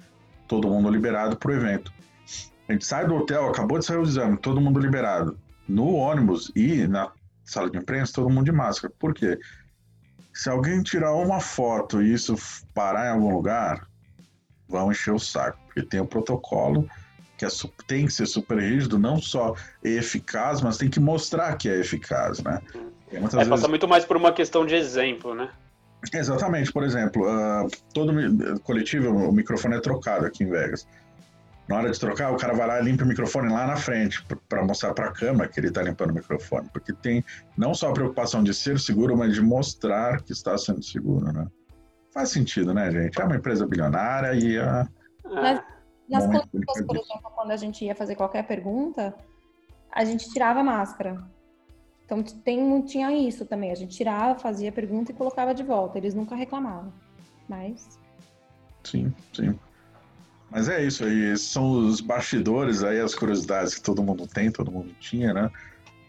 todo 0.49 0.69
mundo 0.69 0.91
liberado 0.91 1.37
pro 1.37 1.55
evento. 1.55 1.93
A 2.69 2.73
gente 2.73 2.85
sai 2.85 3.07
do 3.07 3.15
hotel, 3.15 3.49
acabou 3.49 3.79
de 3.79 3.85
sair 3.85 3.99
o 3.99 4.03
exame, 4.03 4.37
todo 4.37 4.61
mundo 4.61 4.81
liberado. 4.81 5.39
No 5.69 5.95
ônibus 5.95 6.51
e 6.57 6.89
na 6.89 7.13
sala 7.45 7.71
de 7.71 7.79
imprensa, 7.79 8.15
todo 8.15 8.31
mundo 8.31 8.47
de 8.47 8.53
máscara. 8.53 8.93
Por 8.99 9.15
quê? 9.15 9.39
Se 10.33 10.51
alguém 10.51 10.83
tirar 10.83 11.13
uma 11.13 11.39
foto 11.39 12.03
e 12.03 12.13
isso 12.13 12.35
parar 12.75 13.07
em 13.07 13.11
algum 13.11 13.33
lugar, 13.33 13.87
vão 14.69 14.91
encher 14.91 15.15
o 15.15 15.21
saco, 15.21 15.57
porque 15.67 15.83
tem 15.83 16.01
o 16.01 16.07
protocolo 16.07 16.89
que 17.37 17.45
é, 17.45 17.49
tem 17.87 18.07
que 18.07 18.13
ser 18.13 18.27
super 18.27 18.59
rígido, 18.59 18.99
não 18.99 19.21
só 19.21 19.55
é 19.83 19.91
eficaz, 19.91 20.61
mas 20.61 20.77
tem 20.77 20.89
que 20.89 21.01
mostrar 21.01 21.57
que 21.57 21.69
é 21.69 21.81
eficaz, 21.81 22.41
né? 22.43 22.61
É, 23.13 23.21
vezes... 23.21 23.49
passa 23.49 23.69
muito 23.69 23.87
mais 23.89 24.05
por 24.05 24.17
uma 24.17 24.33
questão 24.33 24.65
de 24.65 24.75
exemplo, 24.75 25.35
né? 25.35 25.51
Exatamente, 26.13 26.71
por 26.73 26.83
exemplo, 26.83 27.23
uh, 27.23 27.69
todo 27.95 28.13
coletivo, 28.63 29.11
o 29.11 29.33
microfone 29.33 29.77
é 29.77 29.81
trocado 29.81 30.27
aqui 30.27 30.45
em 30.45 30.51
Vegas. 30.51 30.87
Na 31.67 31.77
hora 31.77 31.91
de 31.91 31.99
trocar, 31.99 32.31
o 32.31 32.37
cara 32.37 32.53
vai 32.53 32.67
lá 32.67 32.81
e 32.81 32.85
limpa 32.85 33.05
o 33.05 33.07
microfone 33.07 33.51
lá 33.51 33.67
na 33.67 33.77
frente, 33.77 34.23
para 34.49 34.63
mostrar 34.63 34.93
para 34.93 35.07
a 35.07 35.13
câmera 35.13 35.49
que 35.49 35.59
ele 35.59 35.69
está 35.69 35.83
limpando 35.83 36.11
o 36.11 36.15
microfone. 36.15 36.69
Porque 36.71 36.93
tem 36.93 37.25
não 37.57 37.75
só 37.75 37.89
a 37.89 37.93
preocupação 37.95 38.45
de 38.45 38.53
ser 38.53 38.79
seguro, 38.79 39.17
mas 39.17 39.35
de 39.35 39.41
mostrar 39.41 40.21
que 40.21 40.33
está 40.33 40.59
sendo 40.59 40.83
seguro, 40.83 41.33
né? 41.33 41.47
Faz 42.13 42.29
sentido, 42.29 42.75
né, 42.75 42.91
gente? 42.91 43.19
É 43.19 43.25
uma 43.25 43.37
empresa 43.37 43.67
bilionária 43.67 44.35
e 44.35 44.59
a. 44.59 44.87
Mas, 45.25 45.63
nas 46.09 46.27
consultas, 46.27 46.87
por 46.87 46.97
exemplo, 46.97 47.33
quando 47.35 47.51
a 47.51 47.57
gente 47.57 47.85
ia 47.85 47.95
fazer 47.95 48.15
qualquer 48.15 48.47
pergunta, 48.47 49.15
a 49.91 50.05
gente 50.05 50.29
tirava 50.31 50.61
a 50.61 50.65
máscara. 50.65 51.23
Então 52.05 52.23
tem, 52.23 52.83
tinha 52.83 53.11
isso 53.13 53.47
também. 53.47 53.71
A 53.71 53.75
gente 53.75 53.97
tirava, 53.97 54.39
fazia 54.39 54.71
pergunta 54.71 55.11
e 55.11 55.15
colocava 55.15 55.55
de 55.55 55.63
volta. 55.63 55.97
Eles 55.99 56.15
nunca 56.15 56.35
reclamavam. 56.35 56.93
Mas. 57.49 57.99
Sim, 58.83 59.13
sim. 59.33 59.59
Mas 60.51 60.69
é 60.69 60.85
isso 60.85 61.05
aí. 61.05 61.33
Esses 61.33 61.49
são 61.49 61.71
os 61.71 62.01
bastidores 62.01 62.83
aí, 62.83 63.01
as 63.01 63.15
curiosidades 63.15 63.75
que 63.75 63.83
todo 63.83 64.03
mundo 64.03 64.27
tem, 64.27 64.51
todo 64.51 64.71
mundo 64.71 64.95
tinha, 65.01 65.33
né? 65.33 65.51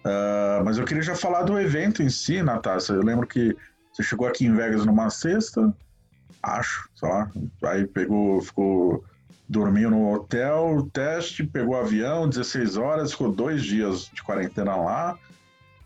Uh, 0.06 0.64
mas 0.64 0.78
eu 0.78 0.86
queria 0.86 1.02
já 1.02 1.16
falar 1.16 1.44
do 1.44 1.60
evento 1.60 2.04
em 2.04 2.10
si, 2.10 2.44
Natasha. 2.44 2.94
Eu 2.94 3.02
lembro 3.02 3.26
que 3.26 3.58
você 3.92 4.04
chegou 4.04 4.28
aqui 4.28 4.46
em 4.46 4.54
Vegas 4.54 4.86
numa 4.86 5.10
sexta, 5.10 5.74
acho, 6.44 6.88
sei 6.96 7.10
lá. 7.10 7.32
Aí 7.64 7.88
pegou, 7.88 8.42
ficou. 8.42 9.04
Dormiu 9.48 9.92
no 9.92 10.12
hotel, 10.12 10.90
teste, 10.92 11.44
pegou 11.44 11.76
avião, 11.76 12.28
16 12.28 12.78
horas, 12.78 13.12
ficou 13.12 13.32
dois 13.32 13.64
dias 13.64 14.10
de 14.12 14.24
quarentena 14.24 14.76
lá. 14.76 15.20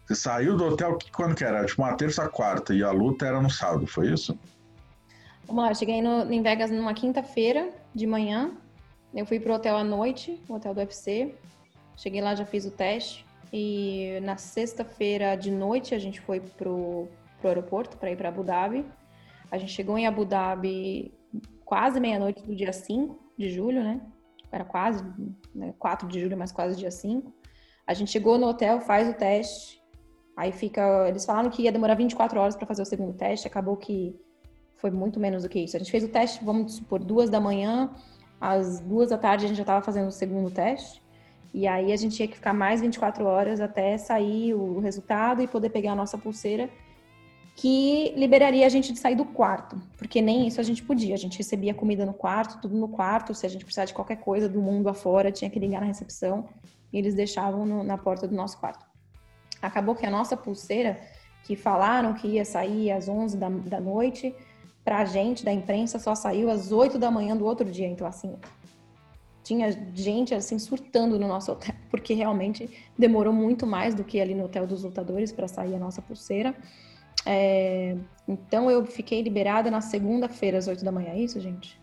Você 0.05 0.15
saiu 0.15 0.57
do 0.57 0.65
hotel 0.65 0.97
quando 1.13 1.35
que 1.35 1.43
era? 1.43 1.65
Tipo 1.65 1.83
uma 1.83 1.93
terça, 1.95 2.27
quarta, 2.29 2.73
e 2.73 2.81
a 2.81 2.91
luta 2.91 3.27
era 3.27 3.41
no 3.41 3.49
sábado, 3.49 3.85
foi 3.85 4.11
isso? 4.11 4.37
Vamos 5.45 5.63
lá, 5.63 5.73
cheguei 5.73 6.01
no, 6.01 6.31
em 6.31 6.41
Vegas 6.41 6.71
numa 6.71 6.93
quinta-feira 6.93 7.69
de 7.93 8.07
manhã. 8.07 8.51
Eu 9.13 9.25
fui 9.25 9.39
pro 9.39 9.53
hotel 9.53 9.75
à 9.75 9.83
noite, 9.83 10.41
o 10.47 10.53
hotel 10.53 10.73
do 10.73 10.79
UFC. 10.79 11.35
Cheguei 11.97 12.21
lá, 12.21 12.35
já 12.35 12.45
fiz 12.45 12.65
o 12.65 12.71
teste. 12.71 13.25
E 13.51 14.19
na 14.21 14.37
sexta-feira 14.37 15.35
de 15.35 15.51
noite 15.51 15.93
a 15.93 15.99
gente 15.99 16.21
foi 16.21 16.39
pro, 16.39 17.07
pro 17.39 17.49
aeroporto 17.49 17.97
para 17.97 18.11
ir 18.11 18.15
para 18.15 18.29
Abu 18.29 18.43
Dhabi. 18.43 18.85
A 19.51 19.57
gente 19.57 19.73
chegou 19.73 19.97
em 19.97 20.07
Abu 20.07 20.23
Dhabi 20.23 21.13
quase 21.65 21.99
meia-noite 21.99 22.41
do 22.43 22.55
dia 22.55 22.71
5 22.71 23.28
de 23.39 23.49
julho, 23.49 23.81
né? 23.81 24.01
Era 24.51 24.65
quase, 24.65 25.03
né? 25.55 25.73
4 25.79 26.07
de 26.07 26.19
julho, 26.19 26.37
mas 26.37 26.51
quase 26.51 26.77
dia 26.77 26.91
5. 26.91 27.33
A 27.87 27.93
gente 27.93 28.11
chegou 28.11 28.37
no 28.37 28.47
hotel, 28.47 28.81
faz 28.81 29.07
o 29.09 29.13
teste. 29.13 29.81
Aí 30.35 30.51
fica. 30.51 31.07
Eles 31.07 31.25
falaram 31.25 31.49
que 31.49 31.63
ia 31.63 31.71
demorar 31.71 31.95
24 31.95 32.39
horas 32.39 32.55
para 32.55 32.67
fazer 32.67 32.81
o 32.81 32.85
segundo 32.85 33.13
teste. 33.13 33.47
Acabou 33.47 33.77
que 33.77 34.19
foi 34.75 34.91
muito 34.91 35.19
menos 35.19 35.43
do 35.43 35.49
que 35.49 35.59
isso. 35.59 35.75
A 35.75 35.79
gente 35.79 35.91
fez 35.91 36.03
o 36.03 36.09
teste, 36.09 36.43
vamos 36.43 36.75
supor, 36.75 37.03
duas 37.03 37.29
da 37.29 37.39
manhã. 37.39 37.89
Às 38.41 38.79
duas 38.81 39.09
da 39.09 39.17
tarde 39.17 39.45
a 39.45 39.47
gente 39.47 39.57
já 39.57 39.63
estava 39.63 39.81
fazendo 39.81 40.07
o 40.07 40.11
segundo 40.11 40.51
teste. 40.51 41.01
E 41.53 41.67
aí 41.67 41.91
a 41.91 41.95
gente 41.95 42.15
tinha 42.15 42.27
que 42.27 42.35
ficar 42.35 42.53
mais 42.53 42.81
24 42.81 43.25
horas 43.25 43.59
até 43.59 43.97
sair 43.97 44.53
o 44.53 44.79
resultado 44.79 45.41
e 45.41 45.47
poder 45.47 45.69
pegar 45.69 45.93
a 45.93 45.95
nossa 45.95 46.17
pulseira, 46.17 46.69
que 47.59 48.13
liberaria 48.15 48.65
a 48.65 48.69
gente 48.69 48.93
de 48.93 48.99
sair 48.99 49.15
do 49.15 49.25
quarto, 49.25 49.81
porque 49.97 50.21
nem 50.21 50.47
isso 50.47 50.61
a 50.61 50.63
gente 50.63 50.81
podia. 50.81 51.13
A 51.13 51.17
gente 51.17 51.37
recebia 51.37 51.73
comida 51.73 52.05
no 52.05 52.13
quarto, 52.13 52.61
tudo 52.61 52.77
no 52.77 52.87
quarto. 52.87 53.33
Se 53.33 53.45
a 53.45 53.49
gente 53.49 53.65
precisar 53.65 53.83
de 53.83 53.93
qualquer 53.93 54.15
coisa 54.15 54.47
do 54.47 54.61
mundo 54.61 54.87
afora, 54.87 55.29
tinha 55.29 55.51
que 55.51 55.59
ligar 55.59 55.81
na 55.81 55.87
recepção 55.87 56.47
e 56.93 56.97
eles 56.97 57.13
deixavam 57.13 57.65
no, 57.65 57.83
na 57.83 57.97
porta 57.97 58.25
do 58.25 58.33
nosso 58.33 58.57
quarto. 58.57 58.85
Acabou 59.61 59.93
que 59.93 60.05
a 60.05 60.09
nossa 60.09 60.37
pulseira, 60.37 61.01
que 61.43 61.57
falaram 61.57 62.13
que 62.13 62.29
ia 62.29 62.45
sair 62.45 62.91
às 62.91 63.09
11 63.09 63.35
da, 63.35 63.49
da 63.49 63.81
noite, 63.81 64.33
pra 64.81 65.03
gente 65.03 65.43
da 65.43 65.51
imprensa 65.51 65.99
só 65.99 66.15
saiu 66.15 66.49
às 66.49 66.71
8 66.71 66.97
da 66.97 67.11
manhã 67.11 67.35
do 67.35 67.43
outro 67.43 67.69
dia. 67.69 67.89
Então, 67.89 68.07
assim, 68.07 68.37
tinha 69.43 69.69
gente 69.93 70.33
assim 70.33 70.57
surtando 70.59 71.19
no 71.19 71.27
nosso 71.27 71.51
hotel, 71.51 71.75
porque 71.91 72.13
realmente 72.13 72.69
demorou 72.97 73.33
muito 73.33 73.67
mais 73.67 73.93
do 73.93 74.05
que 74.05 74.21
ali 74.21 74.33
no 74.33 74.45
hotel 74.45 74.65
dos 74.65 74.83
lutadores 74.85 75.33
para 75.33 75.49
sair 75.49 75.75
a 75.75 75.79
nossa 75.79 76.01
pulseira. 76.01 76.55
É, 77.25 77.95
então 78.27 78.69
eu 78.69 78.85
fiquei 78.85 79.21
liberada 79.21 79.69
na 79.69 79.81
segunda-feira 79.81 80.57
às 80.57 80.67
8 80.67 80.83
da 80.83 80.91
manhã, 80.91 81.09
é 81.09 81.19
isso, 81.19 81.39
gente? 81.39 81.79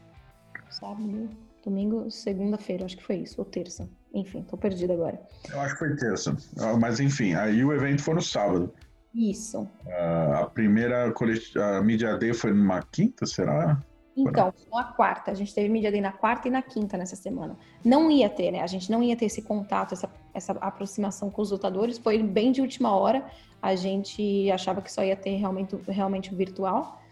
Sábado, 0.71 1.28
domingo, 1.64 2.11
segunda-feira, 2.11 2.85
acho 2.85 2.97
que 2.97 3.02
foi 3.02 3.16
isso, 3.16 3.37
ou 3.38 3.45
terça. 3.45 3.88
Enfim, 4.14 4.43
tô 4.43 4.57
perdida 4.57 4.95
agora. 4.95 5.21
Eu 5.50 5.61
acho 5.61 5.75
que 5.75 5.78
foi 5.81 5.97
terça. 5.97 6.37
Ah, 6.59 6.76
mas 6.76 7.00
enfim, 7.00 7.35
aí 7.35 7.64
o 7.64 7.73
evento 7.73 8.02
foi 8.02 8.14
no 8.14 8.23
sábado. 8.23 8.73
Isso. 9.14 9.62
Uh, 9.87 10.33
a 10.43 10.50
primeira 10.52 11.12
a 11.57 11.83
Media 11.83 12.16
Day 12.16 12.35
foi 12.35 12.52
numa 12.52 12.83
quinta, 12.83 13.26
será? 13.26 13.81
Então, 14.16 14.52
na 14.73 14.85
quarta. 14.85 15.31
A 15.31 15.35
gente 15.35 15.55
teve 15.55 15.69
Media 15.69 15.90
Day 15.90 16.00
na 16.00 16.12
quarta 16.12 16.49
e 16.49 16.50
na 16.50 16.62
quinta 16.62 16.97
nessa 16.97 17.16
semana. 17.16 17.57
Não 17.85 18.11
ia 18.11 18.31
ter, 18.31 18.50
né? 18.50 18.62
A 18.62 18.66
gente 18.66 18.90
não 18.90 19.02
ia 19.02 19.14
ter 19.14 19.26
esse 19.26 19.43
contato, 19.43 19.93
essa, 19.93 20.09
essa 20.33 20.52
aproximação 20.52 21.31
com 21.31 21.43
os 21.43 21.50
lutadores. 21.50 21.99
Foi 21.99 22.23
bem 22.23 22.50
de 22.52 22.62
última 22.62 22.97
hora. 22.97 23.25
A 23.66 23.75
gente 23.75 24.49
achava 24.52 24.80
que 24.80 24.92
só 24.92 25.02
ia 25.02 25.16
ter 25.16 25.35
realmente, 25.35 25.76
realmente 25.88 26.32
virtual. 26.32 27.02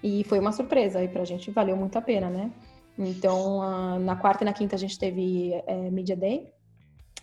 E 0.00 0.22
foi 0.22 0.38
uma 0.38 0.52
surpresa. 0.52 1.02
E 1.02 1.08
pra 1.08 1.24
gente 1.24 1.50
valeu 1.50 1.76
muito 1.76 1.98
a 1.98 2.00
pena, 2.00 2.30
né? 2.30 2.52
Então, 2.96 3.98
na 3.98 4.14
quarta 4.14 4.44
e 4.44 4.46
na 4.46 4.52
quinta 4.52 4.76
a 4.76 4.78
gente 4.78 4.96
teve 4.96 5.52
é, 5.66 5.90
Media 5.90 6.14
Day. 6.14 6.52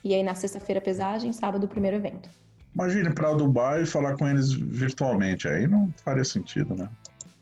E 0.04 0.14
aí 0.14 0.22
na 0.22 0.36
sexta-feira 0.36 0.82
pesagem, 0.82 1.32
sábado 1.32 1.64
o 1.64 1.68
primeiro 1.70 1.96
evento. 1.96 2.30
Imagine 2.76 3.14
para 3.14 3.34
Dubai 3.34 3.84
e 3.84 3.86
falar 3.86 4.18
com 4.18 4.28
eles 4.28 4.52
virtualmente. 4.52 5.48
Aí 5.48 5.68
não 5.68 5.90
faria 6.04 6.26
sentido, 6.26 6.76
né? 6.76 6.90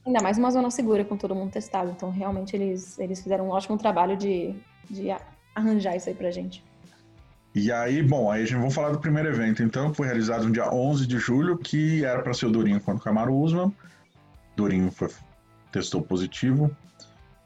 Ainda 0.05 0.21
mais 0.21 0.37
uma 0.37 0.51
zona 0.51 0.69
segura 0.69 1.03
com 1.03 1.17
todo 1.17 1.33
mundo 1.33 1.49
testado. 1.49 1.89
Então, 1.89 2.11
realmente, 2.11 2.55
eles, 2.55 2.99
eles 2.99 3.23
fizeram 3.23 3.47
um 3.47 3.49
ótimo 3.49 3.75
trabalho 3.75 4.15
de, 4.15 4.53
de 4.87 5.07
arranjar 5.55 5.95
isso 5.95 6.09
aí 6.09 6.15
pra 6.15 6.29
gente. 6.29 6.63
E 7.55 7.71
aí, 7.71 8.03
bom, 8.03 8.31
aí 8.31 8.43
a 8.43 8.45
gente 8.45 8.61
vai 8.61 8.69
falar 8.69 8.91
do 8.91 8.99
primeiro 8.99 9.29
evento. 9.29 9.63
Então, 9.63 9.93
foi 9.93 10.05
realizado 10.05 10.45
no 10.45 10.51
dia 10.51 10.71
11 10.71 11.07
de 11.07 11.17
julho, 11.17 11.57
que 11.57 12.05
era 12.05 12.21
para 12.21 12.33
ser 12.33 12.45
o 12.45 12.51
Durinho 12.51 12.79
contra 12.79 13.01
o 13.01 13.03
Camaro 13.03 13.35
Usman. 13.35 13.73
Durinho 14.55 14.91
foi, 14.91 15.09
testou 15.71 16.01
positivo 16.01 16.65
uh, 16.65 16.73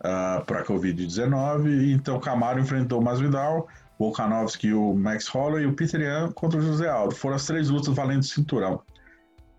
ah, 0.04 0.44
para 0.46 0.66
Covid-19. 0.66 1.94
Então, 1.94 2.20
Camaro 2.20 2.60
enfrentou 2.60 3.00
o 3.00 3.04
Masvidal, 3.04 3.68
o 3.98 4.06
Volkanovski, 4.06 4.74
o 4.74 4.94
Max 4.94 5.28
Holloway 5.28 5.64
e 5.64 5.68
o 5.68 5.74
Peter 5.74 6.02
Yan 6.02 6.32
contra 6.34 6.60
o 6.60 6.62
José 6.62 6.90
Aldo. 6.90 7.16
Foram 7.16 7.38
as 7.38 7.46
três 7.46 7.70
lutas 7.70 7.96
valendo 7.96 8.24
cinturão. 8.24 8.82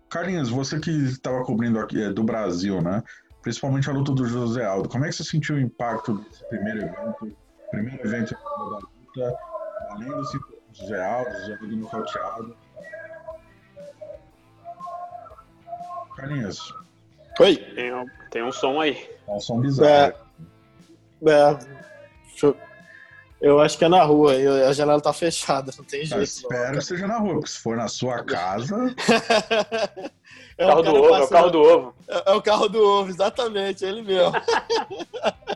Carlinhos, 0.09 0.49
você 0.49 0.79
que 0.79 0.91
estava 0.91 1.43
cobrindo 1.43 1.79
aqui 1.79 2.01
é, 2.01 2.11
do 2.11 2.23
Brasil, 2.23 2.81
né? 2.81 3.03
Principalmente 3.41 3.89
a 3.89 3.93
luta 3.93 4.13
do 4.13 4.25
José 4.25 4.63
Aldo. 4.63 4.87
Como 4.87 5.05
é 5.05 5.09
que 5.09 5.15
você 5.15 5.23
sentiu 5.23 5.55
o 5.55 5.59
impacto 5.59 6.19
desse 6.19 6.47
primeiro 6.49 6.83
evento? 6.83 7.37
Primeiro 7.71 8.07
evento 8.07 8.33
da 8.33 8.63
luta, 8.63 9.37
além 9.95 10.09
do 10.09 10.23
José 10.73 11.05
Aldo, 11.05 11.31
José 11.31 11.53
Aldo 11.53 11.77
nocauteado. 11.77 12.57
Carlinhos. 16.15 16.73
Oi. 17.39 17.57
Tem 17.57 17.93
um, 17.93 18.05
tem 18.31 18.43
um 18.43 18.51
som 18.51 18.79
aí. 18.79 19.09
É 19.27 19.31
um 19.31 19.39
som 19.39 19.59
bizarro. 19.59 20.13
É, 21.25 21.31
é, 21.31 21.53
deixa 22.29 22.47
eu 22.47 22.57
eu 23.41 23.59
acho 23.59 23.77
que 23.77 23.85
é 23.85 23.89
na 23.89 24.01
rua, 24.03 24.33
a 24.67 24.73
janela 24.73 24.99
tá 24.99 25.13
fechada, 25.13 25.71
não 25.77 25.83
tem 25.83 25.99
jeito. 25.99 26.15
Eu 26.15 26.23
espero 26.23 26.71
não, 26.71 26.79
que 26.79 26.85
seja 26.85 27.05
na 27.05 27.19
rua, 27.19 27.33
porque 27.33 27.49
se 27.49 27.59
for 27.59 27.77
na 27.77 27.87
sua 27.87 28.23
casa. 28.23 28.75
é 30.57 30.65
carro 30.65 30.81
do 30.81 30.95
ovo, 30.95 31.15
é 31.15 31.21
o 31.21 31.27
carro 31.27 31.49
do 31.51 31.61
ovo. 31.61 31.95
É, 32.07 32.31
é, 32.31 32.33
o 32.33 32.41
carro 32.41 32.69
do 32.69 32.83
ovo, 32.83 33.09
exatamente, 33.09 33.85
ele 33.85 34.01
mesmo. 34.01 34.33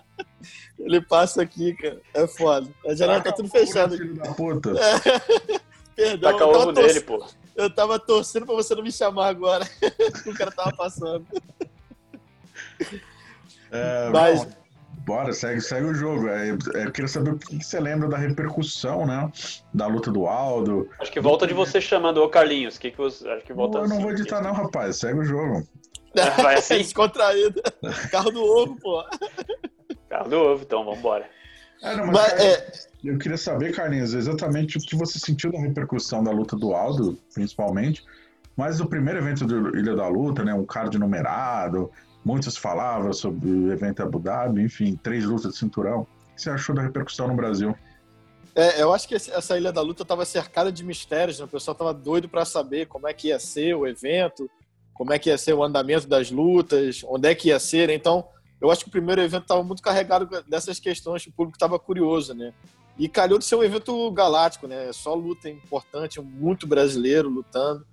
ele 0.89 1.01
passa 1.01 1.41
aqui, 1.41 1.73
cara. 1.75 2.01
É 2.13 2.27
foda. 2.27 2.67
A 2.85 2.95
janela 2.95 3.21
tá, 3.21 3.29
tá 3.29 3.37
tudo 3.37 3.49
fechada. 3.49 3.95
Filho 3.95 4.15
da 4.15 4.33
puta. 4.33 4.71
É. 4.71 5.59
Perdão. 5.95 6.31
Taca 6.31 6.45
ovo 6.45 6.73
tor... 6.73 6.83
nele, 6.83 7.01
pô. 7.01 7.25
Eu 7.55 7.69
tava 7.69 7.99
torcendo 7.99 8.45
pra 8.45 8.55
você 8.55 8.73
não 8.73 8.83
me 8.83 8.91
chamar 8.91 9.27
agora. 9.27 9.65
o 10.25 10.33
cara 10.33 10.51
tava 10.51 10.75
passando. 10.75 11.25
É, 13.71 14.09
Mas. 14.09 14.43
Bom 14.43 14.59
Bora, 15.09 15.33
segue, 15.33 15.59
segue 15.59 15.87
o 15.87 15.93
jogo. 15.95 16.27
É, 16.27 16.49
é, 16.49 16.85
eu 16.85 16.91
queria 16.91 17.07
saber 17.07 17.31
o 17.31 17.37
que 17.39 17.63
você 17.63 17.79
lembra 17.79 18.07
da 18.07 18.15
repercussão, 18.15 19.07
né? 19.07 19.31
Da 19.73 19.87
luta 19.87 20.11
do 20.11 20.27
Aldo. 20.27 20.87
Acho 20.99 21.11
que 21.11 21.19
volta 21.19 21.47
de 21.47 21.53
você 21.55 21.81
chamando 21.81 22.21
o 22.21 22.29
Carlinhos. 22.29 22.77
Que 22.77 22.91
que 22.91 22.97
você, 22.97 23.27
acho 23.27 23.43
que 23.43 23.51
volta 23.51 23.79
não, 23.79 23.85
assim, 23.85 23.93
Eu 23.93 23.97
não 23.97 24.03
vou 24.03 24.11
editar, 24.11 24.39
não, 24.39 24.53
rapaz. 24.53 24.97
Segue 24.97 25.19
o 25.19 25.25
jogo. 25.25 25.67
É, 26.15 26.29
vai 26.41 26.55
assim? 26.59 26.77
Descontraído. 26.83 27.59
Carro 28.11 28.29
do 28.29 28.43
ovo, 28.43 28.77
pô. 28.79 29.03
Carro 30.09 30.29
do 30.29 30.37
ovo, 30.37 30.63
então, 30.63 30.83
vambora. 30.83 31.29
É, 31.81 31.95
não, 31.95 32.07
mas, 32.07 32.15
mas 32.15 32.33
cara, 32.33 32.43
é... 32.43 32.89
Eu 33.01 33.17
queria 33.17 33.37
saber, 33.37 33.73
Carlinhos, 33.73 34.13
exatamente 34.13 34.77
o 34.77 34.81
que 34.81 34.95
você 34.95 35.17
sentiu 35.19 35.51
da 35.51 35.59
repercussão 35.59 36.21
da 36.21 36.31
luta 36.31 36.55
do 36.55 36.73
Aldo, 36.73 37.17
principalmente. 37.33 38.03
Mas 38.57 38.81
o 38.81 38.85
primeiro 38.85 39.19
evento 39.19 39.45
do 39.45 39.77
Ilha 39.77 39.95
da 39.95 40.07
Luta, 40.09 40.43
né? 40.43 40.53
Um 40.53 40.65
card 40.65 40.99
numerado, 40.99 41.89
Muitos 42.23 42.57
falavam 42.57 43.13
sobre 43.13 43.49
o 43.49 43.71
evento 43.71 44.03
Abu 44.03 44.19
Dhabi, 44.19 44.61
enfim, 44.61 44.95
três 45.01 45.25
lutas 45.25 45.53
de 45.53 45.59
cinturão. 45.59 46.01
O 46.01 46.35
que 46.35 46.41
você 46.41 46.49
achou 46.49 46.75
da 46.75 46.81
repercussão 46.81 47.27
no 47.27 47.35
Brasil? 47.35 47.75
É, 48.55 48.81
eu 48.81 48.93
acho 48.93 49.07
que 49.07 49.15
essa 49.15 49.57
Ilha 49.57 49.71
da 49.71 49.81
Luta 49.81 50.03
estava 50.03 50.25
cercada 50.25 50.71
de 50.71 50.83
mistérios, 50.83 51.39
né? 51.39 51.45
o 51.45 51.47
pessoal 51.47 51.73
estava 51.73 51.93
doido 51.93 52.27
para 52.27 52.43
saber 52.43 52.87
como 52.87 53.07
é 53.07 53.13
que 53.13 53.29
ia 53.29 53.39
ser 53.39 53.73
o 53.75 53.87
evento, 53.87 54.49
como 54.93 55.13
é 55.13 55.19
que 55.19 55.29
ia 55.29 55.37
ser 55.37 55.53
o 55.53 55.63
andamento 55.63 56.07
das 56.07 56.29
lutas, 56.29 57.03
onde 57.07 57.29
é 57.29 57.35
que 57.35 57.49
ia 57.49 57.59
ser. 57.59 57.89
Então, 57.89 58.27
eu 58.61 58.69
acho 58.69 58.83
que 58.83 58.89
o 58.89 58.91
primeiro 58.91 59.21
evento 59.21 59.43
estava 59.43 59.63
muito 59.63 59.81
carregado 59.81 60.43
dessas 60.47 60.79
questões, 60.79 61.25
o 61.25 61.31
público 61.31 61.55
estava 61.55 61.79
curioso, 61.79 62.33
né? 62.33 62.53
E 62.97 63.07
calhou 63.07 63.39
de 63.39 63.45
ser 63.45 63.55
um 63.55 63.63
evento 63.63 64.11
galáctico, 64.11 64.67
né? 64.67 64.91
Só 64.91 65.13
luta 65.13 65.49
importante, 65.49 66.19
muito 66.19 66.67
brasileiro 66.67 67.29
lutando. 67.29 67.85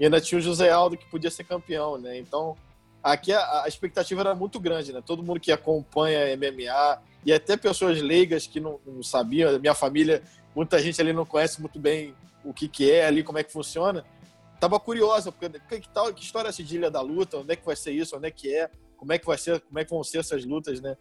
E 0.00 0.04
ainda 0.04 0.20
tinha 0.20 0.38
o 0.38 0.42
José 0.42 0.70
Aldo 0.70 0.96
que 0.96 1.08
podia 1.08 1.30
ser 1.30 1.44
campeão, 1.44 1.96
né? 1.98 2.18
Então, 2.18 2.56
aqui 3.02 3.32
a, 3.32 3.62
a, 3.62 3.68
expectativa 3.68 4.20
era 4.20 4.34
muito 4.34 4.58
grande, 4.58 4.92
né? 4.92 5.00
Todo 5.04 5.22
mundo 5.22 5.38
que 5.38 5.52
acompanha 5.52 6.36
MMA 6.36 7.02
e 7.24 7.32
até 7.32 7.56
pessoas 7.56 8.00
leigas 8.00 8.46
que 8.46 8.58
não, 8.58 8.80
não 8.84 9.02
sabiam, 9.02 9.56
minha 9.60 9.74
família, 9.74 10.22
muita 10.54 10.80
gente 10.80 11.00
ali 11.00 11.12
não 11.12 11.24
conhece 11.24 11.60
muito 11.60 11.78
bem 11.78 12.14
o 12.44 12.52
que, 12.52 12.68
que 12.68 12.90
é 12.90 13.06
ali, 13.06 13.22
como 13.22 13.38
é 13.38 13.44
que 13.44 13.52
funciona, 13.52 14.04
tava 14.58 14.78
curiosa, 14.80 15.30
porque 15.30 15.80
que, 15.80 15.88
tal, 15.88 16.12
que 16.12 16.22
história 16.22 16.48
é 16.48 16.50
essa 16.50 16.62
de 16.62 16.76
Ilha 16.76 16.90
da 16.90 17.00
Luta, 17.00 17.38
onde 17.38 17.52
é 17.52 17.56
que 17.56 17.64
vai 17.64 17.76
ser 17.76 17.92
isso, 17.92 18.16
onde 18.16 18.26
é 18.26 18.30
que 18.30 18.54
é, 18.54 18.70
como 18.98 19.12
é 19.12 19.18
que 19.18 19.24
vai 19.24 19.38
ser, 19.38 19.60
como 19.60 19.78
é 19.78 19.84
que 19.84 19.90
vão 19.90 20.04
ser 20.04 20.18
essas 20.18 20.44
lutas, 20.44 20.80
né? 20.80 20.96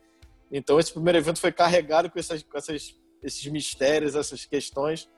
Então 0.49 0.79
esse 0.79 0.93
primeiro 0.93 1.17
evento 1.17 1.39
foi 1.39 1.51
carregado 1.51 2.09
com, 2.09 2.17
essas, 2.17 2.41
com 2.43 2.57
essas, 2.57 2.95
esses 3.21 3.45
mistérios, 3.47 4.15
essas 4.15 4.45
questões. 4.45 5.09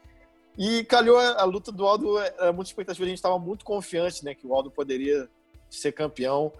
E 0.58 0.84
calhou 0.86 1.18
a, 1.18 1.42
a 1.42 1.44
luta 1.44 1.72
do 1.72 1.86
Aldo, 1.86 2.18
era 2.18 2.52
muito 2.52 2.68
expectativa, 2.68 3.06
a 3.06 3.10
gente 3.10 3.18
estava 3.18 3.38
muito 3.38 3.64
confiante, 3.64 4.26
né, 4.26 4.34
que 4.34 4.48
o 4.48 4.54
Aldo 4.54 4.72
poderia 4.72 5.30
ser 5.70 5.92
campeão 5.92 6.52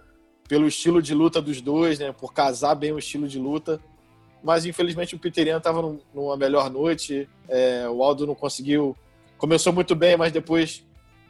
pelo 0.48 0.66
estilo 0.66 1.02
de 1.02 1.14
luta 1.14 1.40
dos 1.40 1.60
dois, 1.60 1.98
né? 1.98 2.12
Por 2.12 2.32
casar 2.32 2.74
bem 2.74 2.92
o 2.92 2.98
estilo 2.98 3.26
de 3.26 3.38
luta. 3.38 3.80
Mas 4.42 4.64
infelizmente 4.64 5.14
o 5.14 5.18
Peterian 5.18 5.58
estava 5.58 5.80
numa 6.12 6.36
melhor 6.36 6.68
noite. 6.70 7.28
É, 7.48 7.88
o 7.88 8.02
Aldo 8.02 8.26
não 8.26 8.34
conseguiu. 8.34 8.96
Começou 9.38 9.72
muito 9.72 9.94
bem, 9.94 10.16
mas 10.16 10.32
depois 10.32 10.84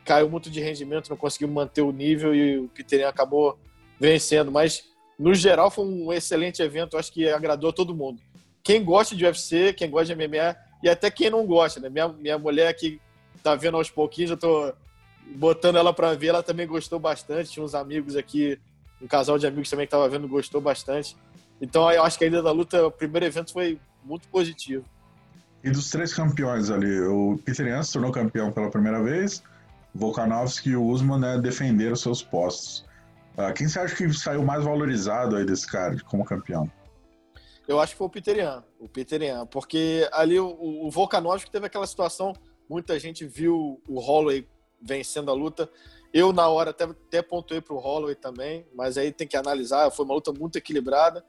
caiu 0.04 0.30
muito 0.30 0.50
de 0.50 0.60
rendimento, 0.60 1.10
não 1.10 1.16
conseguiu 1.16 1.48
manter 1.48 1.82
o 1.82 1.92
nível 1.92 2.34
e 2.34 2.58
o 2.58 2.68
Peterian 2.68 3.08
acabou 3.08 3.58
vencendo. 4.00 4.50
Mas 4.50 4.84
no 5.18 5.34
geral 5.34 5.70
foi 5.70 5.84
um 5.84 6.12
excelente 6.12 6.62
evento, 6.62 6.96
acho 6.96 7.12
que 7.12 7.28
agradou 7.28 7.72
todo 7.72 7.94
mundo. 7.94 8.20
Quem 8.62 8.82
gosta 8.82 9.14
de 9.14 9.24
UFC, 9.24 9.74
quem 9.74 9.90
gosta 9.90 10.14
de 10.14 10.26
MMA 10.26 10.56
e 10.82 10.88
até 10.88 11.10
quem 11.10 11.28
não 11.28 11.46
gosta, 11.46 11.78
né? 11.78 11.90
Minha, 11.90 12.08
minha 12.08 12.38
mulher 12.38 12.72
que 12.74 13.00
tá 13.42 13.54
vendo 13.54 13.76
aos 13.76 13.90
pouquinhos, 13.90 14.30
eu 14.30 14.36
tô 14.36 14.72
botando 15.36 15.76
ela 15.76 15.92
para 15.92 16.14
ver, 16.14 16.28
ela 16.28 16.42
também 16.42 16.66
gostou 16.66 16.98
bastante. 16.98 17.50
Tinha 17.50 17.64
uns 17.64 17.74
amigos 17.74 18.16
aqui, 18.16 18.58
um 19.00 19.06
casal 19.06 19.38
de 19.38 19.46
amigos 19.46 19.68
também 19.68 19.86
que 19.86 19.90
tava 19.90 20.08
vendo, 20.08 20.26
gostou 20.26 20.60
bastante. 20.60 21.16
Então 21.60 21.90
eu 21.92 22.02
acho 22.02 22.18
que 22.18 22.24
a 22.24 22.26
ida 22.26 22.42
da 22.42 22.50
luta, 22.50 22.86
o 22.86 22.90
primeiro 22.90 23.26
evento 23.26 23.52
foi 23.52 23.78
muito 24.02 24.26
positivo. 24.28 24.84
E 25.62 25.70
dos 25.70 25.90
três 25.90 26.14
campeões 26.14 26.70
ali, 26.70 27.00
o 27.02 27.38
Peter 27.44 27.66
Yan 27.66 27.82
se 27.82 27.92
tornou 27.92 28.10
campeão 28.10 28.50
pela 28.50 28.70
primeira 28.70 29.02
vez, 29.02 29.42
Volkanovski 29.94 30.70
e 30.70 30.76
o 30.76 30.84
Usman 30.84 31.18
né, 31.18 31.38
defenderam 31.38 31.94
seus 31.94 32.22
postos. 32.22 32.84
Uh, 33.40 33.54
quem 33.54 33.66
você 33.66 33.78
acha 33.78 33.96
que 33.96 34.12
saiu 34.12 34.44
mais 34.44 34.62
valorizado 34.62 35.36
aí 35.36 35.46
desse 35.46 35.66
cara 35.66 35.96
como 36.04 36.24
campeão? 36.24 36.70
Eu 37.66 37.80
acho 37.80 37.92
que 37.92 37.98
foi 37.98 38.06
o 38.06 38.10
Peter 38.10 38.36
Yan, 38.36 38.62
o 38.78 38.88
Peter 38.88 39.22
Yan, 39.22 39.46
porque 39.46 40.06
ali 40.12 40.38
o, 40.38 40.48
o 40.86 40.90
Volkanovski 40.90 41.50
teve 41.50 41.66
aquela 41.66 41.86
situação, 41.86 42.34
muita 42.68 42.98
gente 42.98 43.24
viu 43.24 43.80
o 43.88 43.98
Holloway 43.98 44.46
vencendo 44.82 45.30
a 45.30 45.34
luta. 45.34 45.70
Eu, 46.12 46.32
na 46.32 46.48
hora, 46.48 46.70
até, 46.70 46.84
até 46.84 47.22
pontuei 47.22 47.60
para 47.60 47.74
o 47.74 47.78
Holloway 47.78 48.14
também, 48.14 48.66
mas 48.74 48.98
aí 48.98 49.12
tem 49.12 49.26
que 49.26 49.36
analisar. 49.36 49.90
Foi 49.90 50.04
uma 50.04 50.14
luta 50.14 50.32
muito 50.32 50.56
equilibrada. 50.56 51.24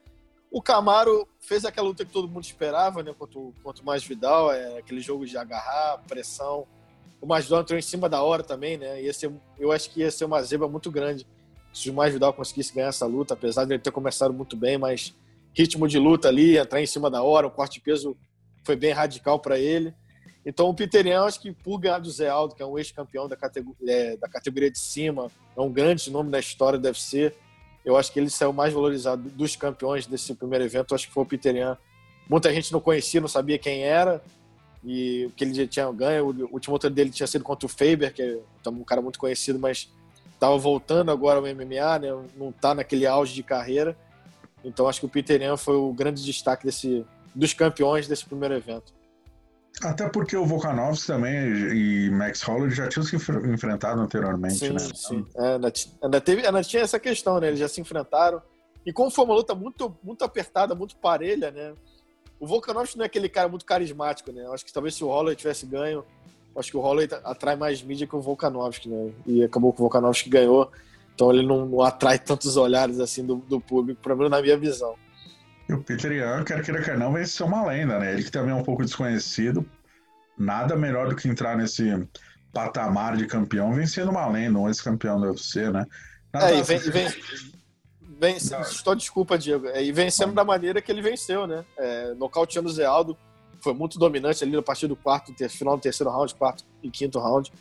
O 0.50 0.62
Camaro 0.62 1.28
fez 1.40 1.64
aquela 1.64 1.88
luta 1.88 2.04
que 2.04 2.12
todo 2.12 2.28
mundo 2.28 2.44
esperava, 2.44 3.04
né? 3.04 3.14
Contra, 3.18 3.40
contra 3.64 3.84
o 3.84 3.86
Mais 3.86 4.04
Vidal, 4.04 4.52
é, 4.52 4.80
aquele 4.80 5.00
jogo 5.00 5.26
de 5.26 5.38
agarrar, 5.38 6.00
pressão. 6.08 6.68
O 7.22 7.28
Mais 7.28 7.46
Vidal 7.46 7.62
entrou 7.62 7.78
em 7.78 7.84
cima 7.84 8.10
da 8.10 8.24
hora 8.24 8.44
também, 8.44 8.78
né? 8.78 9.02
Ia 9.02 9.14
ser, 9.14 9.32
eu 9.60 9.72
acho 9.72 9.92
que 9.92 10.00
ia 10.00 10.10
ser 10.10 10.26
uma 10.26 10.42
zebra 10.42 10.68
muito 10.68 10.90
grande 10.90 11.28
se 11.74 11.90
o 11.90 11.94
Mais 11.94 12.14
Vidal 12.14 12.34
conseguisse 12.34 12.74
ganhar 12.74 12.88
essa 12.88 13.06
luta, 13.06 13.34
apesar 13.34 13.66
de 13.66 13.74
ele 13.74 13.80
ter 13.80 13.92
começado 13.92 14.34
muito 14.34 14.56
bem, 14.56 14.78
mas 14.78 15.16
ritmo 15.54 15.88
de 15.88 15.98
luta 15.98 16.28
ali, 16.28 16.58
entrar 16.58 16.82
em 16.82 16.86
cima 16.86 17.10
da 17.10 17.24
hora, 17.24 17.48
o 17.48 17.52
corte 17.52 17.76
de 17.76 17.82
peso 17.82 18.16
foi 18.64 18.76
bem 18.76 18.92
radical 18.92 19.40
para 19.40 19.58
ele. 19.58 19.94
Então 20.46 20.68
o 20.70 20.74
Peter 20.74 21.06
Yan, 21.06 21.24
acho 21.24 21.40
que 21.40 21.52
por 21.52 21.78
ganhar 21.78 22.00
do 22.00 22.10
Zé 22.10 22.28
Aldo, 22.28 22.56
que 22.56 22.64
é 22.64 22.66
um 22.66 22.78
ex-campeão 22.78 23.28
da, 23.28 23.38
é, 23.88 24.18
da 24.18 24.28
categoria 24.28 24.72
de 24.72 24.80
cima, 24.80 25.32
é 25.56 25.62
um 25.62 25.72
grande 25.72 26.10
nome 26.10 26.32
da 26.32 26.40
história, 26.40 26.80
deve 26.80 27.00
ser. 27.00 27.36
Eu 27.86 27.98
acho 27.98 28.12
que 28.12 28.20
ele 28.20 28.30
saiu 28.30 28.54
mais 28.54 28.74
valorizado 28.74 29.30
dos 29.30 29.56
campeões 29.56 30.06
desse 30.06 30.34
primeiro 30.34 30.66
evento. 30.66 30.94
Acho 30.94 31.08
que 31.08 31.14
foi 31.14 31.24
o 31.24 31.26
Peter 31.26 31.56
Yan. 31.56 31.78
Muita 32.30 32.54
gente 32.54 32.72
não 32.72 32.80
conhecia, 32.80 33.22
não 33.22 33.28
sabia 33.28 33.58
quem 33.58 33.84
era 33.84 34.22
e 34.84 35.26
o 35.26 35.32
que 35.32 35.44
ele 35.44 35.54
já 35.54 35.68
tinha 35.68 35.92
ganho. 35.92 36.26
O 36.26 36.54
último 36.54 36.74
outro 36.74 36.90
dele 36.90 37.12
tinha 37.12 37.28
sido 37.28 37.44
contra 37.44 37.66
o 37.66 37.70
Faber, 37.70 38.14
que 38.14 38.22
é 38.22 38.70
um 38.70 38.84
cara 38.84 39.02
muito 39.02 39.20
conhecido, 39.20 39.60
mas 39.60 39.92
estava 40.34 40.58
voltando 40.58 41.12
agora 41.12 41.40
ao 41.40 41.46
MMA, 41.46 42.00
né? 42.00 42.26
não 42.36 42.50
está 42.50 42.74
naquele 42.74 43.06
auge 43.06 43.34
de 43.34 43.44
carreira. 43.44 43.96
Então 44.64 44.88
acho 44.88 45.00
que 45.00 45.06
o 45.06 45.10
Peter 45.10 45.42
Yan 45.42 45.58
foi 45.58 45.76
o 45.76 45.94
grande 45.94 46.24
destaque 46.24 46.66
desse, 46.66 47.06
dos 47.34 47.54
campeões 47.54 48.08
desse 48.08 48.26
primeiro 48.26 48.56
evento. 48.56 48.94
Até 49.84 50.08
porque 50.10 50.36
o 50.36 50.46
Volkanovski 50.46 51.08
também 51.08 51.34
e 51.74 52.10
Max 52.12 52.42
Holloway 52.42 52.72
já 52.72 52.88
tinham 52.88 53.04
se 53.04 53.16
enfrentado 53.16 54.02
anteriormente, 54.02 54.56
sim, 54.56 54.70
né? 54.70 54.80
Sim, 54.80 55.26
é, 55.36 55.54
ainda, 55.54 55.74
ainda, 56.04 56.22
teve, 56.22 56.46
ainda 56.46 56.64
tinha 56.64 56.84
essa 56.84 57.00
questão, 57.00 57.40
né? 57.40 57.48
Eles 57.48 57.60
já 57.60 57.68
se 57.68 57.80
enfrentaram. 57.80 58.42
E 58.86 58.92
como 58.92 59.10
foi 59.10 59.26
uma 59.26 59.34
luta 59.34 59.56
muito, 59.56 59.96
muito 60.04 60.24
apertada, 60.24 60.76
muito 60.76 60.96
parelha, 60.98 61.52
né? 61.52 61.74
O 62.40 62.46
Volkanovski 62.46 62.98
não 62.98 63.04
é 63.04 63.06
aquele 63.06 63.30
cara 63.30 63.48
muito 63.48 63.66
carismático, 63.66 64.32
né? 64.32 64.46
Eu 64.46 64.54
acho 64.54 64.66
que 64.66 64.74
talvez 64.74 64.96
se 64.96 65.04
o 65.04 65.08
Holloway 65.08 65.36
tivesse 65.36 65.66
ganho, 65.66 66.04
acho 66.56 66.72
que 66.72 66.78
o 66.78 66.82
Holloway 66.82 67.08
atrai 67.24 67.56
mais 67.56 67.82
mídia 67.82 68.08
que 68.08 68.16
o 68.16 68.22
Volkanovski, 68.22 68.90
né? 68.90 69.12
E 69.26 69.44
acabou 69.44 69.72
que 69.72 69.80
o 69.80 69.84
Volkanovski 69.84 70.30
ganhou, 70.30 70.72
então 71.14 71.32
ele 71.32 71.46
não, 71.46 71.66
não 71.66 71.82
atrai 71.82 72.20
tantos 72.20 72.58
olhares 72.58 73.00
assim 73.00 73.26
do, 73.26 73.38
do 73.38 73.60
público, 73.60 74.02
pelo 74.02 74.18
menos 74.18 74.32
na 74.32 74.42
minha 74.42 74.58
visão. 74.58 74.96
E 75.70 75.74
o 75.74 75.82
Peter 75.82 76.12
Young, 76.12 76.44
quer 76.44 76.64
queira, 76.64 76.82
quer 76.82 76.98
não, 76.98 77.14
vai 77.14 77.26
ser 77.26 77.44
uma 77.44 77.66
lenda, 77.66 77.98
né? 78.00 78.14
Ele 78.14 78.24
que 78.24 78.32
também 78.32 78.52
é 78.52 78.56
um 78.56 78.64
pouco 78.64 78.84
desconhecido. 78.84 79.66
Nada 80.38 80.76
melhor 80.76 81.08
do 81.08 81.16
que 81.16 81.28
entrar 81.28 81.56
nesse 81.56 82.08
patamar 82.52 83.16
de 83.16 83.26
campeão 83.26 83.74
vencendo 83.74 84.10
uma 84.10 84.28
lenda, 84.28 84.60
um 84.60 84.68
ex-campeão 84.68 85.20
do 85.20 85.28
UFC, 85.28 85.70
né? 85.70 85.86
Nada 86.34 86.52
é, 86.52 86.60
e 86.60 86.64
vem, 86.64 86.80
vem, 86.80 87.08
vem, 88.20 88.38
estou 88.38 88.96
desculpa, 88.96 89.38
Diego. 89.38 89.68
É, 89.68 89.84
e 89.84 89.92
vencendo 89.92 90.34
da 90.34 90.44
maneira 90.44 90.82
que 90.82 90.92
ele 90.92 91.02
venceu, 91.02 91.48
né? 91.48 91.64
É, 91.78 92.14
nocauteando 92.16 92.68
o 92.68 92.72
Zé 92.72 92.86
Aldo, 92.86 93.18
foi 93.62 93.74
muito 93.74 93.98
dominante 94.00 94.44
ali 94.44 94.54
no 94.54 94.64
partir 94.64 94.88
do 94.88 94.96
quarto, 94.96 95.34
final 95.50 95.78
do 95.78 95.82
terceiro 95.82 96.12
round, 96.12 96.34
quarto 96.36 96.64
e 96.82 96.90
quinto 96.90 97.20
round. 97.20 97.52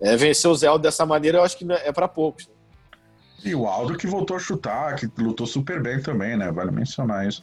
É, 0.00 0.16
venceu 0.16 0.50
o 0.50 0.54
Zé 0.54 0.66
Aldo 0.66 0.82
dessa 0.82 1.06
maneira, 1.06 1.38
eu 1.38 1.42
acho 1.42 1.56
que 1.56 1.66
é 1.70 1.92
para 1.92 2.06
poucos. 2.06 2.46
Né? 2.46 2.54
E 3.44 3.54
o 3.54 3.66
Aldo 3.66 3.96
que 3.96 4.06
voltou 4.06 4.36
a 4.36 4.40
chutar, 4.40 4.96
que 4.96 5.08
lutou 5.18 5.46
super 5.46 5.82
bem 5.82 6.02
também, 6.02 6.36
né? 6.36 6.50
Vale 6.50 6.70
mencionar 6.70 7.26
isso. 7.26 7.42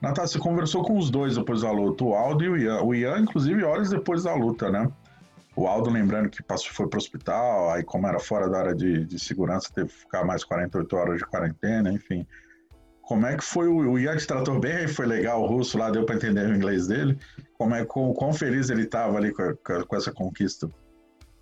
Natália, 0.00 0.28
você 0.28 0.38
conversou 0.38 0.82
com 0.84 0.96
os 0.96 1.10
dois 1.10 1.36
depois 1.36 1.62
da 1.62 1.70
luta, 1.70 2.04
o 2.04 2.14
Aldo 2.14 2.44
e 2.44 2.48
o 2.48 2.56
Ian. 2.56 2.82
O 2.82 2.94
Ian, 2.94 3.18
inclusive, 3.20 3.64
horas 3.64 3.90
depois 3.90 4.22
da 4.22 4.34
luta, 4.34 4.70
né? 4.70 4.90
O 5.56 5.66
Aldo, 5.66 5.90
lembrando 5.90 6.30
que 6.30 6.40
passou, 6.42 6.72
foi 6.72 6.86
para 6.86 6.96
o 6.96 7.00
hospital, 7.00 7.70
aí 7.70 7.82
como 7.82 8.06
era 8.06 8.20
fora 8.20 8.48
da 8.48 8.58
área 8.60 8.74
de, 8.74 9.04
de 9.04 9.18
segurança, 9.18 9.70
teve 9.74 9.88
que 9.88 9.94
ficar 9.96 10.24
mais 10.24 10.44
48 10.44 10.96
horas 10.96 11.18
de 11.18 11.26
quarentena, 11.26 11.92
enfim. 11.92 12.24
Como 13.08 13.24
é 13.24 13.38
que 13.38 13.42
foi 13.42 13.66
o, 13.66 13.94
o 13.94 14.26
tratou 14.26 14.60
bem? 14.60 14.86
Foi 14.86 15.06
legal 15.06 15.42
o 15.42 15.46
russo 15.46 15.78
lá, 15.78 15.90
deu 15.90 16.04
para 16.04 16.16
entender 16.16 16.44
o 16.44 16.54
inglês 16.54 16.88
dele? 16.88 17.16
Como 17.56 17.74
é, 17.74 17.82
com, 17.82 18.12
quão 18.12 18.34
feliz 18.34 18.68
ele 18.68 18.82
estava 18.82 19.16
ali 19.16 19.32
com, 19.32 19.54
com 19.88 19.96
essa 19.96 20.12
conquista? 20.12 20.68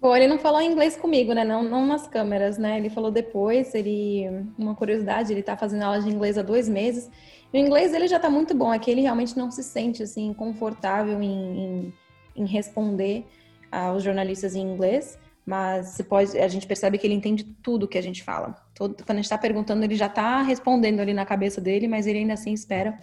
Bom, 0.00 0.14
ele 0.14 0.29
não 0.29 0.38
falou 0.38 0.62
inglês 0.62 0.96
comigo, 0.96 1.33
né? 1.33 1.42
Não, 1.42 1.64
não 1.64 1.85
nas 1.85 2.07
câmeras, 2.07 2.57
né? 2.57 2.79
Ele 2.79 2.88
falou 2.88 3.11
depois, 3.11 3.74
ele... 3.74 4.44
Uma 4.57 4.76
curiosidade, 4.76 5.33
ele 5.33 5.42
tá 5.42 5.57
fazendo 5.57 5.83
aula 5.83 6.00
de 6.00 6.09
inglês 6.09 6.38
há 6.38 6.42
dois 6.42 6.68
meses. 6.68 7.11
E 7.52 7.59
o 7.59 7.61
inglês 7.61 7.90
dele 7.90 8.07
já 8.07 8.20
tá 8.20 8.31
muito 8.31 8.55
bom, 8.55 8.72
é 8.72 8.79
que 8.79 8.88
ele 8.88 9.00
realmente 9.00 9.37
não 9.37 9.50
se 9.50 9.64
sente, 9.64 10.05
assim, 10.05 10.33
confortável 10.35 11.20
em, 11.20 11.59
em, 11.59 11.94
em 12.37 12.46
responder 12.46 13.26
aos 13.72 14.05
jornalistas 14.05 14.55
em 14.55 14.61
inglês. 14.61 15.18
Mas 15.47 16.03
pode, 16.09 16.37
a 16.37 16.49
gente 16.49 16.67
percebe 16.67 16.99
que 16.99 17.07
ele 17.07 17.15
entende 17.15 17.45
tudo 17.45 17.87
que 17.87 17.97
a 17.97 18.03
gente 18.03 18.25
fala. 18.25 18.57
Todo, 18.75 18.97
quando 18.97 19.11
a 19.13 19.15
gente 19.15 19.27
está 19.27 19.39
perguntando, 19.39 19.85
ele 19.85 19.95
já 19.95 20.07
está 20.07 20.43
respondendo 20.43 20.99
ali 20.99 21.15
na 21.15 21.25
cabeça 21.25 21.61
dele, 21.61 21.87
mas 21.87 22.09
ele 22.09 22.19
ainda 22.19 22.35
assim 22.35 22.53
espera 22.53 22.99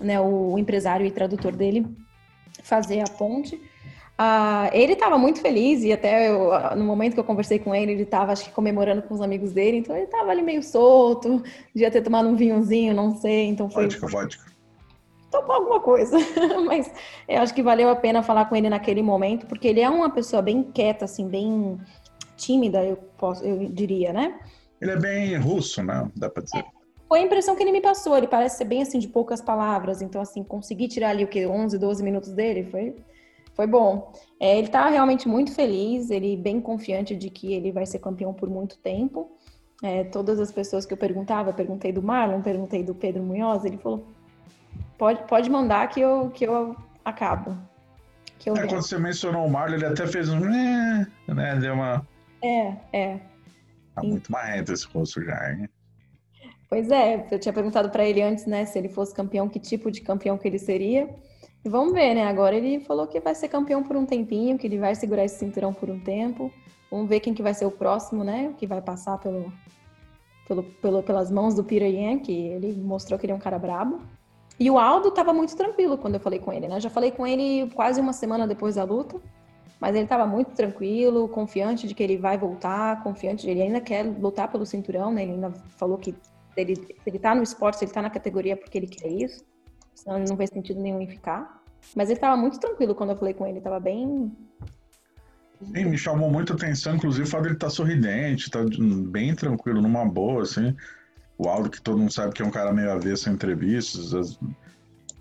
né, 0.00 0.20
o, 0.20 0.58
empresário 0.58 1.06
e 1.06 1.10
tradutor 1.12 1.54
dele 1.54 1.86
fazer 2.64 3.00
a 3.00 3.04
ponte. 3.04 3.54
Uh, 3.54 4.70
ele 4.72 4.94
estava 4.94 5.16
muito 5.18 5.40
feliz 5.40 5.84
e 5.84 5.92
até 5.92 6.30
eu, 6.30 6.50
no 6.76 6.84
momento 6.84 7.14
que 7.14 7.20
eu 7.20 7.24
conversei 7.24 7.60
com 7.60 7.72
ele, 7.72 7.92
ele 7.92 8.02
estava, 8.02 8.32
acho 8.32 8.44
que, 8.44 8.50
comemorando 8.50 9.02
com 9.02 9.14
os 9.14 9.20
amigos 9.20 9.52
dele, 9.52 9.78
então 9.78 9.94
ele 9.94 10.06
estava 10.06 10.30
ali 10.30 10.42
meio 10.42 10.62
solto, 10.62 11.42
devia 11.72 11.90
ter 11.90 12.02
tomado 12.02 12.28
um 12.28 12.34
vinhozinho, 12.36 12.94
não 12.94 13.16
sei, 13.16 13.46
então 13.46 13.70
foi... 13.70 13.84
Vodka, 13.84 14.06
vodka. 14.06 14.53
Tomou 15.34 15.56
alguma 15.56 15.80
coisa, 15.80 16.16
mas 16.64 16.92
eu 17.28 17.40
acho 17.40 17.52
que 17.52 17.62
valeu 17.62 17.88
a 17.88 17.96
pena 17.96 18.22
falar 18.22 18.44
com 18.44 18.54
ele 18.54 18.70
naquele 18.70 19.02
momento, 19.02 19.46
porque 19.46 19.66
ele 19.66 19.80
é 19.80 19.90
uma 19.90 20.08
pessoa 20.08 20.40
bem 20.40 20.62
quieta, 20.62 21.06
assim, 21.06 21.26
bem 21.26 21.76
tímida, 22.36 22.84
eu, 22.84 22.96
posso, 23.18 23.44
eu 23.44 23.68
diria, 23.68 24.12
né? 24.12 24.38
Ele 24.80 24.92
é 24.92 24.96
bem 24.96 25.36
russo, 25.36 25.82
né? 25.82 26.08
Dá 26.14 26.30
pra 26.30 26.44
dizer. 26.44 26.58
É, 26.58 26.64
foi 27.08 27.18
a 27.18 27.22
impressão 27.22 27.56
que 27.56 27.64
ele 27.64 27.72
me 27.72 27.80
passou, 27.80 28.16
ele 28.16 28.28
parece 28.28 28.58
ser 28.58 28.64
bem, 28.64 28.80
assim, 28.80 29.00
de 29.00 29.08
poucas 29.08 29.40
palavras, 29.40 30.00
então, 30.00 30.20
assim, 30.20 30.44
consegui 30.44 30.86
tirar 30.86 31.08
ali 31.08 31.24
o 31.24 31.28
que, 31.28 31.44
11, 31.44 31.76
12 31.78 32.04
minutos 32.04 32.32
dele, 32.32 32.62
foi 32.70 32.94
foi 33.54 33.68
bom. 33.68 34.12
É, 34.40 34.58
ele 34.58 34.66
está 34.66 34.88
realmente 34.88 35.28
muito 35.28 35.52
feliz, 35.52 36.10
ele 36.10 36.36
bem 36.36 36.60
confiante 36.60 37.14
de 37.14 37.30
que 37.30 37.52
ele 37.52 37.70
vai 37.70 37.86
ser 37.86 38.00
campeão 38.00 38.34
por 38.34 38.48
muito 38.48 38.76
tempo. 38.78 39.30
É, 39.80 40.02
todas 40.04 40.40
as 40.40 40.50
pessoas 40.50 40.84
que 40.84 40.92
eu 40.92 40.96
perguntava, 40.96 41.50
eu 41.50 41.54
perguntei 41.54 41.92
do 41.92 42.02
Marlon, 42.02 42.42
perguntei 42.42 42.82
do 42.82 42.94
Pedro 42.94 43.22
Munhoz, 43.22 43.64
ele 43.64 43.78
falou: 43.78 44.06
pode, 44.98 45.22
pode 45.26 45.50
mandar 45.50 45.88
que 45.88 46.00
eu, 46.00 46.30
que 46.30 46.44
eu 46.44 46.76
acabo. 47.04 47.56
Que 48.38 48.50
eu 48.50 48.56
é, 48.56 48.66
quando 48.66 48.82
você 48.82 48.98
mencionou 48.98 49.46
o 49.46 49.50
Marlon, 49.50 49.76
ele 49.76 49.86
até 49.86 50.06
fez 50.06 50.28
um. 50.28 50.40
Né, 50.40 51.06
deu 51.60 51.74
uma. 51.74 52.06
É, 52.42 52.74
é. 52.92 53.20
Tá 53.94 54.02
muito 54.02 54.30
marrento 54.30 54.72
esse 54.72 54.86
rosto 54.86 55.22
já, 55.22 55.52
hein? 55.52 55.68
Pois 56.68 56.90
é, 56.90 57.26
eu 57.30 57.38
tinha 57.38 57.52
perguntado 57.52 57.88
para 57.90 58.04
ele 58.04 58.20
antes, 58.20 58.46
né, 58.46 58.64
se 58.64 58.76
ele 58.78 58.88
fosse 58.88 59.14
campeão, 59.14 59.48
que 59.48 59.60
tipo 59.60 59.90
de 59.90 60.00
campeão 60.00 60.36
que 60.36 60.48
ele 60.48 60.58
seria. 60.58 61.08
E 61.64 61.68
vamos 61.68 61.94
ver, 61.94 62.14
né? 62.14 62.26
Agora 62.26 62.54
ele 62.54 62.80
falou 62.80 63.06
que 63.06 63.18
vai 63.20 63.34
ser 63.34 63.48
campeão 63.48 63.82
por 63.82 63.96
um 63.96 64.04
tempinho, 64.04 64.58
que 64.58 64.66
ele 64.66 64.78
vai 64.78 64.94
segurar 64.94 65.24
esse 65.24 65.38
cinturão 65.38 65.72
por 65.72 65.88
um 65.88 65.98
tempo. 65.98 66.52
Vamos 66.90 67.08
ver 67.08 67.20
quem 67.20 67.32
que 67.32 67.42
vai 67.42 67.54
ser 67.54 67.64
o 67.64 67.70
próximo, 67.70 68.22
né? 68.22 68.52
Que 68.58 68.66
vai 68.66 68.82
passar 68.82 69.18
pelo, 69.18 69.50
pelo, 70.46 70.62
pelo 70.62 71.02
pelas 71.02 71.30
mãos 71.30 71.54
do 71.54 71.66
Yan, 71.72 72.18
que 72.18 72.32
ele 72.32 72.74
mostrou 72.74 73.18
que 73.18 73.24
ele 73.24 73.32
é 73.32 73.34
um 73.36 73.38
cara 73.38 73.58
brabo. 73.58 74.02
E 74.58 74.70
o 74.70 74.78
Aldo 74.78 75.08
estava 75.08 75.32
muito 75.32 75.56
tranquilo 75.56 75.98
quando 75.98 76.14
eu 76.14 76.20
falei 76.20 76.38
com 76.38 76.52
ele, 76.52 76.68
né? 76.68 76.80
Já 76.80 76.88
falei 76.88 77.10
com 77.10 77.26
ele 77.26 77.70
quase 77.74 78.00
uma 78.00 78.12
semana 78.12 78.46
depois 78.46 78.76
da 78.76 78.84
luta, 78.84 79.20
mas 79.80 79.94
ele 79.94 80.04
estava 80.04 80.26
muito 80.26 80.52
tranquilo, 80.52 81.28
confiante 81.28 81.88
de 81.88 81.94
que 81.94 82.02
ele 82.02 82.16
vai 82.16 82.38
voltar, 82.38 83.02
confiante 83.02 83.42
de 83.42 83.50
ele 83.50 83.62
ainda 83.62 83.80
quer 83.80 84.02
lutar 84.04 84.50
pelo 84.50 84.64
cinturão, 84.64 85.12
né? 85.12 85.22
Ele 85.22 85.32
ainda 85.32 85.50
falou 85.76 85.98
que 85.98 86.14
ele, 86.56 86.76
se 86.76 86.96
ele 87.04 87.18
tá 87.18 87.34
no 87.34 87.42
esporte, 87.42 87.84
ele 87.84 87.90
tá 87.90 88.00
na 88.00 88.10
categoria 88.10 88.56
porque 88.56 88.78
ele 88.78 88.86
quer 88.86 89.08
isso 89.08 89.44
senão 89.94 90.18
não 90.18 90.36
fez 90.36 90.50
sentido 90.50 90.80
nenhum 90.80 91.00
em 91.00 91.08
ficar. 91.08 91.62
Mas 91.94 92.08
ele 92.08 92.18
estava 92.18 92.36
muito 92.36 92.58
tranquilo 92.58 92.94
quando 92.94 93.10
eu 93.10 93.16
falei 93.16 93.34
com 93.34 93.46
ele, 93.46 93.58
estava 93.58 93.78
bem. 93.78 94.32
Sim, 95.60 95.84
me 95.84 95.96
chamou 95.96 96.30
muito 96.30 96.52
atenção, 96.52 96.96
inclusive 96.96 97.26
o 97.26 97.30
fato 97.30 97.42
dele 97.44 97.54
estar 97.54 97.68
tá 97.68 97.70
sorridente, 97.70 98.50
tá 98.50 98.60
bem 99.08 99.34
tranquilo, 99.34 99.80
numa 99.80 100.04
boa, 100.04 100.42
assim. 100.42 100.74
O 101.36 101.48
Aldo, 101.48 101.70
que 101.70 101.80
todo 101.80 101.98
mundo 101.98 102.12
sabe 102.12 102.32
que 102.32 102.42
é 102.42 102.44
um 102.44 102.50
cara 102.50 102.72
meio 102.72 102.92
avesso 102.92 103.28
em 103.28 103.32
entrevistas, 103.32 104.38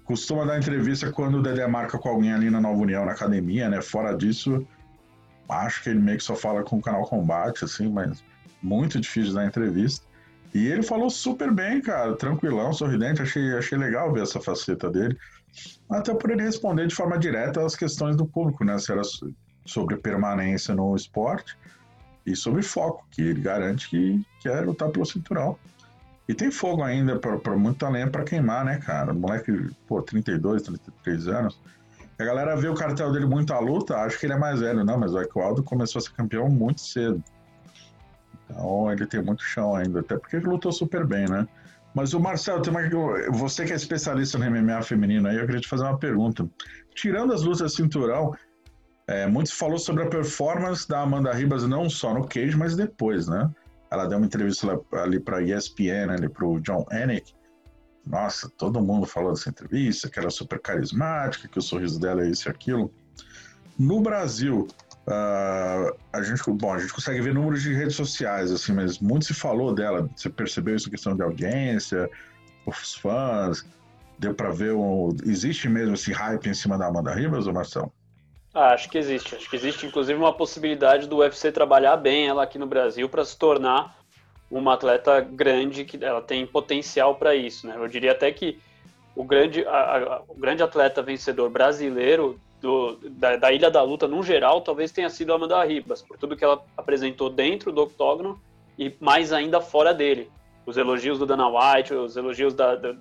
costuma 0.06 0.46
dar 0.46 0.58
entrevista 0.58 1.12
quando 1.12 1.40
o 1.40 1.42
Dedé 1.42 1.66
marca 1.68 1.98
com 1.98 2.10
alguém 2.10 2.34
ali 2.34 2.50
na 2.50 2.62
Nova 2.62 2.80
União, 2.80 3.06
na 3.06 3.14
academia, 3.14 3.70
né? 3.70 3.82
Fora 3.82 4.16
disso, 4.16 4.66
acho 5.50 5.84
que 5.84 5.90
ele 5.90 6.00
meio 6.00 6.18
que 6.18 6.24
só 6.24 6.36
fala 6.36 6.64
com 6.64 6.78
o 6.78 6.82
canal 6.82 7.04
Combate, 7.04 7.66
assim, 7.66 7.90
mas 7.90 8.24
muito 8.62 9.00
difícil 9.00 9.34
dar 9.34 9.46
entrevista. 9.46 10.06
E 10.54 10.68
ele 10.68 10.84
falou 10.84 11.10
super 11.10 11.52
bem, 11.52 11.82
cara, 11.82 12.16
tranquilão, 12.16 12.72
sorridente, 12.74 13.22
achei, 13.22 13.54
achei 13.58 13.78
legal 13.78 14.14
ver 14.14 14.22
essa 14.22 14.40
faceta 14.40 14.90
dele. 14.90 15.18
Até 15.90 16.14
por 16.14 16.30
ele 16.30 16.44
responder 16.44 16.88
de 16.88 16.96
forma 16.96 17.18
direta 17.18 17.66
às 17.66 17.76
questões 17.76 18.16
do 18.16 18.26
público, 18.26 18.64
né? 18.64 18.78
Se 18.78 18.92
era 18.92 19.02
sobre 19.66 19.98
permanência 19.98 20.76
no 20.76 20.96
esporte 20.96 21.58
e 22.26 22.36
sobre 22.36 22.62
foco, 22.62 23.06
que 23.12 23.22
ele 23.22 23.42
garante 23.42 23.90
que 23.90 24.24
quer 24.42 24.66
lutar 24.66 24.90
pelo 24.90 25.06
cinturão. 25.06 25.58
E 26.28 26.34
tem 26.34 26.50
fogo 26.50 26.84
ainda 26.84 27.20
para 27.20 27.56
muito 27.58 27.80
talento 27.80 28.12
para 28.12 28.24
queimar, 28.24 28.64
né, 28.64 28.78
cara? 28.78 29.14
Moleque, 29.14 29.70
pô, 29.88 30.02
32, 30.02 30.62
33 30.62 31.28
anos. 31.28 31.60
A 32.18 32.24
galera 32.24 32.56
vê 32.56 32.70
o 32.70 32.76
cartel 32.76 33.12
dele 33.12 33.26
muito 33.26 33.54
à 33.54 33.60
luta, 33.60 33.98
acho 33.98 34.20
que 34.20 34.26
ele 34.26 34.34
é 34.34 34.38
mais 34.38 34.62
velho, 34.62 34.84
não, 34.86 34.98
mas 34.98 35.14
o 35.14 35.40
Aldo 35.40 35.64
começou 35.64 36.00
a 36.00 36.02
ser 36.02 36.12
campeão 36.12 36.48
muito 36.48 36.80
cedo. 36.80 37.22
Então 38.50 38.92
ele 38.92 39.06
tem 39.06 39.22
muito 39.22 39.44
chão 39.44 39.76
ainda, 39.76 40.00
até 40.00 40.18
porque 40.18 40.38
ele 40.38 40.46
lutou 40.46 40.72
super 40.72 41.06
bem, 41.06 41.28
né? 41.28 41.48
Mas 41.94 42.14
o 42.14 42.20
Marcelo, 42.20 42.62
tem 42.62 42.72
uma... 42.72 42.82
você 43.32 43.66
que 43.66 43.74
é 43.74 43.76
especialista 43.76 44.38
no 44.38 44.50
MMA 44.50 44.82
feminino 44.82 45.28
aí, 45.28 45.38
eu 45.38 45.46
queria 45.46 45.62
te 45.62 45.68
fazer 45.68 45.84
uma 45.84 45.98
pergunta. 45.98 46.48
Tirando 46.96 47.34
as 47.34 47.44
lutas 47.44 47.74
cinturão, 47.74 48.34
é, 49.08 49.28
muito 49.28 49.50
se 49.50 49.56
falou 49.56 49.78
sobre 49.78 50.04
a 50.04 50.08
performance 50.08 50.88
da 50.88 51.02
Amanda 51.02 51.34
Ribas 51.34 51.68
não 51.68 51.90
só 51.90 52.14
no 52.14 52.28
cage, 52.28 52.56
mas 52.58 52.76
depois, 52.76 53.28
né? 53.28 53.50
Ela 53.94 54.08
deu 54.08 54.18
uma 54.18 54.26
entrevista 54.26 54.82
ali 54.94 55.20
para 55.20 55.44
ESPN, 55.44 56.12
ali 56.18 56.28
para 56.28 56.48
o 56.48 56.60
John 56.60 56.84
Anik. 56.90 57.32
Nossa, 58.04 58.50
todo 58.58 58.82
mundo 58.82 59.06
falou 59.06 59.32
dessa 59.32 59.52
entrevista, 59.52 60.10
que 60.10 60.18
era 60.18 60.32
super 60.32 60.60
carismática, 60.60 61.48
que 61.48 61.60
o 61.60 61.62
sorriso 61.62 62.00
dela 62.00 62.24
é 62.24 62.30
isso 62.30 62.50
e 62.50 62.52
aquilo. 62.52 62.92
No 63.78 64.02
Brasil, 64.02 64.68
uh, 65.08 65.96
a 66.12 66.24
gente, 66.24 66.42
bom, 66.54 66.74
a 66.74 66.80
gente 66.80 66.92
consegue 66.92 67.22
ver 67.22 67.36
números 67.36 67.62
de 67.62 67.72
redes 67.72 67.96
sociais, 67.96 68.52
assim, 68.52 68.74
mas 68.74 68.98
muito 68.98 69.26
se 69.26 69.34
falou 69.36 69.76
dela. 69.76 70.10
Você 70.16 70.28
percebeu 70.28 70.76
isso, 70.76 70.90
questão 70.90 71.16
de 71.16 71.22
audiência, 71.22 72.10
os 72.66 72.96
fãs? 72.96 73.64
Deu 74.18 74.34
para 74.34 74.50
ver, 74.50 74.74
um, 74.74 75.16
existe 75.24 75.70
mesmo 75.70 75.94
esse 75.94 76.12
hype 76.12 76.50
em 76.50 76.54
cima 76.56 76.80
da 76.80 76.88
Amanda 76.88 77.14
Ribas, 77.14 77.46
ou 77.46 77.54
Marcelo? 77.54 77.94
Ah, 78.54 78.74
acho 78.74 78.90
que 78.90 78.98
existe. 78.98 79.36
Acho 79.36 79.50
que 79.50 79.56
existe, 79.56 79.86
inclusive, 79.86 80.18
uma 80.18 80.34
possibilidade 80.34 81.08
do 81.08 81.18
UFC 81.18 81.52
trabalhar 81.52 81.98
bem 81.98 82.28
ela 82.28 82.44
aqui 82.44 82.60
no 82.60 82.68
Brasil 82.68 83.10
para 83.10 83.26
se 83.26 83.38
tornar 83.38 83.98
uma 84.52 84.76
atleta 84.76 85.20
grande, 85.20 85.84
que 85.84 86.04
ela 86.04 86.22
tem 86.22 86.46
potencial 86.46 87.16
para 87.16 87.34
isso. 87.36 87.66
Né? 87.66 87.76
Eu 87.76 87.88
diria 87.88 88.12
até 88.12 88.32
que 88.32 88.60
o 89.16 89.24
grande, 89.24 89.66
a, 89.66 89.98
a, 89.98 90.22
o 90.28 90.36
grande 90.36 90.62
atleta 90.62 91.02
vencedor 91.02 91.50
brasileiro 91.50 92.40
do, 92.62 92.98
da, 93.02 93.36
da, 93.36 93.52
Ilha 93.52 93.72
da 93.72 93.82
Luta, 93.82 94.08
no 94.08 94.22
geral, 94.22 94.62
talvez 94.62 94.92
tenha 94.92 95.10
sido 95.10 95.34
a 95.34 95.36
Amanda 95.36 95.64
Ribas, 95.64 96.04
por 96.04 96.18
tudo 96.18 96.38
que 96.38 96.44
ela 96.44 96.64
apresentou 96.78 97.30
dentro 97.30 97.72
do 97.72 97.82
octógono 97.82 98.40
e 98.78 98.96
mais 99.00 99.34
ainda 99.34 99.60
fora 99.60 99.94
dele. 99.94 100.30
Os 100.66 100.78
elogios 100.78 101.20
do 101.20 101.26
Dana 101.26 101.48
White, 101.48 101.94
os 101.94 102.16
elogios 102.16 102.54
da, 102.54 102.76
da, 102.76 102.94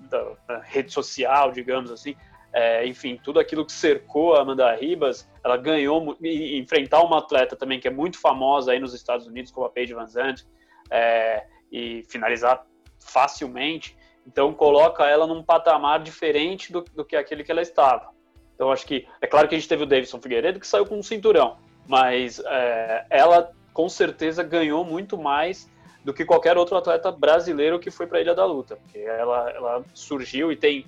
da 0.47 0.59
rede 0.63 0.91
social, 0.91 1.51
digamos 1.51 1.91
assim, 1.91 2.15
é, 2.53 2.85
enfim, 2.85 3.19
tudo 3.21 3.39
aquilo 3.39 3.65
que 3.65 3.71
cercou 3.71 4.35
a 4.35 4.41
Amanda 4.41 4.73
Ribas, 4.75 5.27
ela 5.43 5.57
ganhou 5.57 6.15
e 6.21 6.59
enfrentar 6.59 7.01
uma 7.01 7.17
atleta 7.17 7.55
também 7.55 7.79
que 7.79 7.87
é 7.87 7.91
muito 7.91 8.19
famosa 8.19 8.71
aí 8.71 8.79
nos 8.79 8.93
Estados 8.93 9.25
Unidos, 9.25 9.51
como 9.51 9.65
a 9.65 9.69
Paige 9.69 9.95
Van 9.95 10.05
Zandt, 10.05 10.45
é, 10.91 11.45
e 11.71 12.03
finalizar 12.07 12.65
facilmente, 12.99 13.97
então 14.25 14.53
coloca 14.53 15.05
ela 15.05 15.25
num 15.25 15.43
patamar 15.43 16.01
diferente 16.01 16.71
do, 16.71 16.81
do 16.81 17.03
que 17.03 17.15
aquele 17.15 17.43
que 17.43 17.51
ela 17.51 17.61
estava. 17.61 18.13
Então 18.53 18.71
acho 18.71 18.85
que 18.85 19.07
é 19.19 19.25
claro 19.25 19.47
que 19.47 19.55
a 19.55 19.57
gente 19.57 19.67
teve 19.67 19.83
o 19.83 19.87
Davidson 19.87 20.21
Figueiredo 20.21 20.59
que 20.59 20.67
saiu 20.67 20.85
com 20.85 20.97
um 20.97 21.03
cinturão, 21.03 21.57
mas 21.87 22.39
é, 22.45 23.05
ela 23.09 23.51
com 23.73 23.89
certeza 23.89 24.43
ganhou 24.43 24.85
muito 24.85 25.17
mais 25.17 25.69
do 26.05 26.13
que 26.13 26.23
qualquer 26.23 26.57
outro 26.57 26.77
atleta 26.77 27.11
brasileiro 27.11 27.79
que 27.79 27.89
foi 27.89 28.05
para 28.05 28.19
a 28.19 28.21
Ilha 28.21 28.35
da 28.35 28.45
Luta, 28.45 28.75
porque 28.75 28.99
ela, 28.99 29.49
ela 29.49 29.85
surgiu 29.93 30.51
e 30.51 30.55
tem 30.55 30.85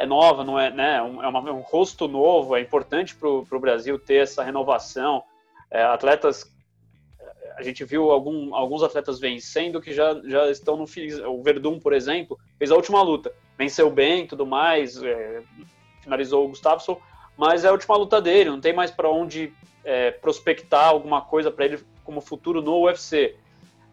é 0.00 0.06
nova, 0.06 0.42
não 0.42 0.58
é, 0.58 0.70
né? 0.70 1.02
Um, 1.02 1.22
é, 1.22 1.28
uma, 1.28 1.50
é 1.50 1.52
um 1.52 1.60
rosto 1.60 2.08
novo, 2.08 2.56
é 2.56 2.60
importante 2.62 3.14
para 3.14 3.28
o 3.28 3.60
Brasil 3.60 3.98
ter 3.98 4.22
essa 4.22 4.42
renovação. 4.42 5.22
É, 5.70 5.82
atletas, 5.82 6.50
a 7.54 7.62
gente 7.62 7.84
viu 7.84 8.10
algum, 8.10 8.54
alguns 8.54 8.82
atletas 8.82 9.20
vencendo 9.20 9.78
que 9.78 9.92
já, 9.92 10.18
já 10.24 10.50
estão 10.50 10.78
no 10.78 10.84
o 11.28 11.42
Verdun, 11.42 11.78
por 11.78 11.92
exemplo, 11.92 12.38
fez 12.58 12.70
a 12.70 12.76
última 12.76 13.02
luta, 13.02 13.30
venceu 13.58 13.90
bem, 13.90 14.26
tudo 14.26 14.46
mais, 14.46 15.02
é, 15.02 15.42
finalizou 16.00 16.46
o 16.46 16.48
Gustafsson, 16.48 16.98
mas 17.36 17.62
é 17.64 17.68
a 17.68 17.72
última 17.72 17.94
luta 17.94 18.22
dele, 18.22 18.48
não 18.48 18.60
tem 18.60 18.72
mais 18.72 18.90
para 18.90 19.10
onde 19.10 19.52
é, 19.84 20.12
prospectar 20.12 20.88
alguma 20.88 21.20
coisa 21.20 21.50
para 21.50 21.66
ele 21.66 21.78
como 22.04 22.22
futuro 22.22 22.62
no 22.62 22.84
UFC. 22.84 23.36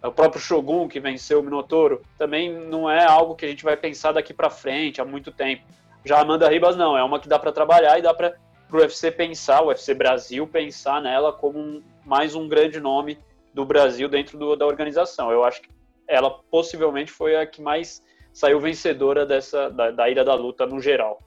O 0.02 0.12
próprio 0.12 0.40
Shogun, 0.40 0.88
que 0.88 1.02
venceu 1.02 1.42
o 1.42 1.44
Minotouro, 1.44 2.02
também 2.18 2.54
não 2.54 2.90
é 2.90 3.04
algo 3.04 3.36
que 3.36 3.44
a 3.44 3.50
gente 3.50 3.66
vai 3.66 3.76
pensar 3.76 4.14
daqui 4.14 4.34
para 4.34 4.50
frente 4.50 5.02
há 5.02 5.06
muito 5.06 5.32
tempo. 5.32 5.64
Já 6.06 6.18
a 6.18 6.22
Amanda 6.22 6.50
Ribas 6.50 6.76
não, 6.76 6.98
é 6.98 7.04
uma 7.04 7.20
que 7.20 7.28
dá 7.28 7.38
para 7.38 7.52
trabalhar 7.52 7.98
e 8.00 8.02
dá 8.02 8.14
para 8.14 8.36
o 8.72 8.78
UFC 8.78 9.12
pensar, 9.12 9.62
o 9.62 9.68
UFC 9.68 9.94
Brasil 9.94 10.48
pensar 10.48 11.02
nela 11.02 11.34
como 11.34 11.60
um, 11.60 11.84
mais 12.06 12.36
um 12.36 12.48
grande 12.48 12.80
nome 12.80 13.20
do 13.54 13.66
Brasil 13.66 14.08
dentro 14.08 14.38
do, 14.38 14.56
da 14.56 14.66
organização. 14.66 15.32
Eu 15.32 15.44
acho 15.44 15.62
que 15.62 15.70
ela 16.08 16.30
possivelmente 16.52 17.12
foi 17.12 17.36
a 17.36 17.46
que 17.46 17.62
mais 17.62 18.02
saiu 18.34 18.60
vencedora 18.60 19.26
dessa 19.26 19.70
da, 19.70 19.92
da 19.92 20.10
Ilha 20.10 20.24
da 20.24 20.36
Luta 20.36 20.66
no 20.66 20.80
geral. 20.80 21.20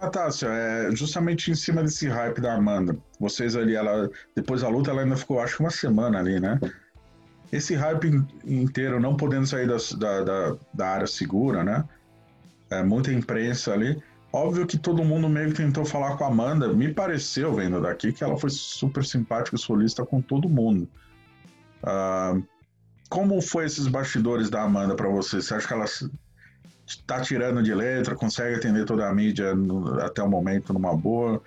Natácia, 0.00 0.48
é, 0.48 0.90
justamente 0.94 1.50
em 1.50 1.54
cima 1.54 1.82
desse 1.82 2.06
hype 2.06 2.40
da 2.40 2.54
Amanda, 2.54 2.96
vocês 3.18 3.56
ali, 3.56 3.74
ela 3.74 4.10
depois 4.34 4.60
da 4.60 4.68
luta, 4.68 4.90
ela 4.90 5.02
ainda 5.02 5.16
ficou, 5.16 5.40
acho 5.40 5.56
que 5.56 5.62
uma 5.62 5.70
semana 5.70 6.18
ali, 6.18 6.38
né? 6.38 6.60
Esse 7.50 7.74
hype 7.74 8.24
inteiro, 8.44 9.00
não 9.00 9.16
podendo 9.16 9.46
sair 9.46 9.66
da, 9.66 9.76
da, 10.22 10.56
da 10.72 10.88
área 10.88 11.06
segura, 11.06 11.62
né? 11.62 11.84
É, 12.72 12.82
muita 12.82 13.12
imprensa 13.12 13.72
ali. 13.72 14.02
Óbvio 14.32 14.66
que 14.66 14.78
todo 14.78 15.04
mundo 15.04 15.28
meio 15.28 15.50
que 15.50 15.56
tentou 15.56 15.84
falar 15.84 16.16
com 16.16 16.24
a 16.24 16.28
Amanda. 16.28 16.72
Me 16.72 16.92
pareceu, 16.92 17.54
vendo 17.54 17.80
daqui, 17.82 18.12
que 18.12 18.24
ela 18.24 18.36
foi 18.38 18.48
super 18.48 19.04
simpática 19.04 19.56
e 19.56 19.58
solista 19.58 20.06
com 20.06 20.22
todo 20.22 20.48
mundo. 20.48 20.88
Uh, 21.82 22.42
como 23.10 23.42
foi 23.42 23.66
esses 23.66 23.86
bastidores 23.86 24.48
da 24.48 24.62
Amanda 24.62 24.94
para 24.94 25.08
você? 25.08 25.42
Você 25.42 25.54
acha 25.54 25.68
que 25.68 25.74
ela 25.74 25.84
está 26.86 27.20
tirando 27.20 27.62
de 27.62 27.74
letra, 27.74 28.14
consegue 28.14 28.56
atender 28.56 28.86
toda 28.86 29.06
a 29.06 29.12
mídia 29.12 29.54
no, 29.54 30.00
até 30.00 30.22
o 30.22 30.28
momento 30.28 30.72
numa 30.72 30.96
boa, 30.96 31.42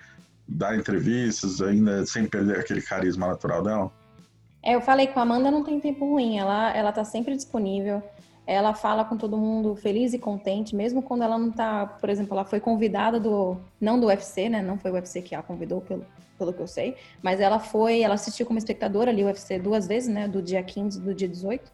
dar 0.46 0.76
entrevistas, 0.76 1.60
ainda 1.60 2.06
sem 2.06 2.24
perder 2.24 2.60
aquele 2.60 2.80
carisma 2.80 3.26
natural 3.26 3.64
dela? 3.64 3.92
É, 4.62 4.76
eu 4.76 4.80
falei 4.80 5.08
com 5.08 5.18
a 5.18 5.22
Amanda, 5.22 5.50
não 5.50 5.64
tem 5.64 5.80
tempo 5.80 6.08
ruim. 6.08 6.38
Ela, 6.38 6.70
ela 6.72 6.92
tá 6.92 7.04
sempre 7.04 7.34
disponível 7.34 8.00
ela 8.46 8.72
fala 8.74 9.04
com 9.04 9.16
todo 9.16 9.36
mundo 9.36 9.74
feliz 9.74 10.14
e 10.14 10.18
contente, 10.18 10.76
mesmo 10.76 11.02
quando 11.02 11.22
ela 11.22 11.36
não 11.36 11.50
tá, 11.50 11.84
por 11.84 12.08
exemplo, 12.08 12.34
ela 12.34 12.44
foi 12.44 12.60
convidada 12.60 13.18
do, 13.18 13.56
não 13.80 13.98
do 13.98 14.06
UFC, 14.06 14.48
né, 14.48 14.62
não 14.62 14.78
foi 14.78 14.92
o 14.92 14.94
UFC 14.94 15.20
que 15.20 15.34
a 15.34 15.42
convidou, 15.42 15.80
pelo, 15.80 16.06
pelo 16.38 16.52
que 16.52 16.60
eu 16.60 16.66
sei, 16.68 16.94
mas 17.20 17.40
ela 17.40 17.58
foi, 17.58 18.02
ela 18.02 18.14
assistiu 18.14 18.46
como 18.46 18.58
espectadora 18.58 19.10
ali 19.10 19.24
o 19.24 19.26
UFC 19.26 19.58
duas 19.58 19.88
vezes, 19.88 20.08
né, 20.08 20.28
do 20.28 20.40
dia 20.40 20.62
15 20.62 20.98
e 20.98 21.02
do 21.02 21.12
dia 21.12 21.26
18, 21.26 21.72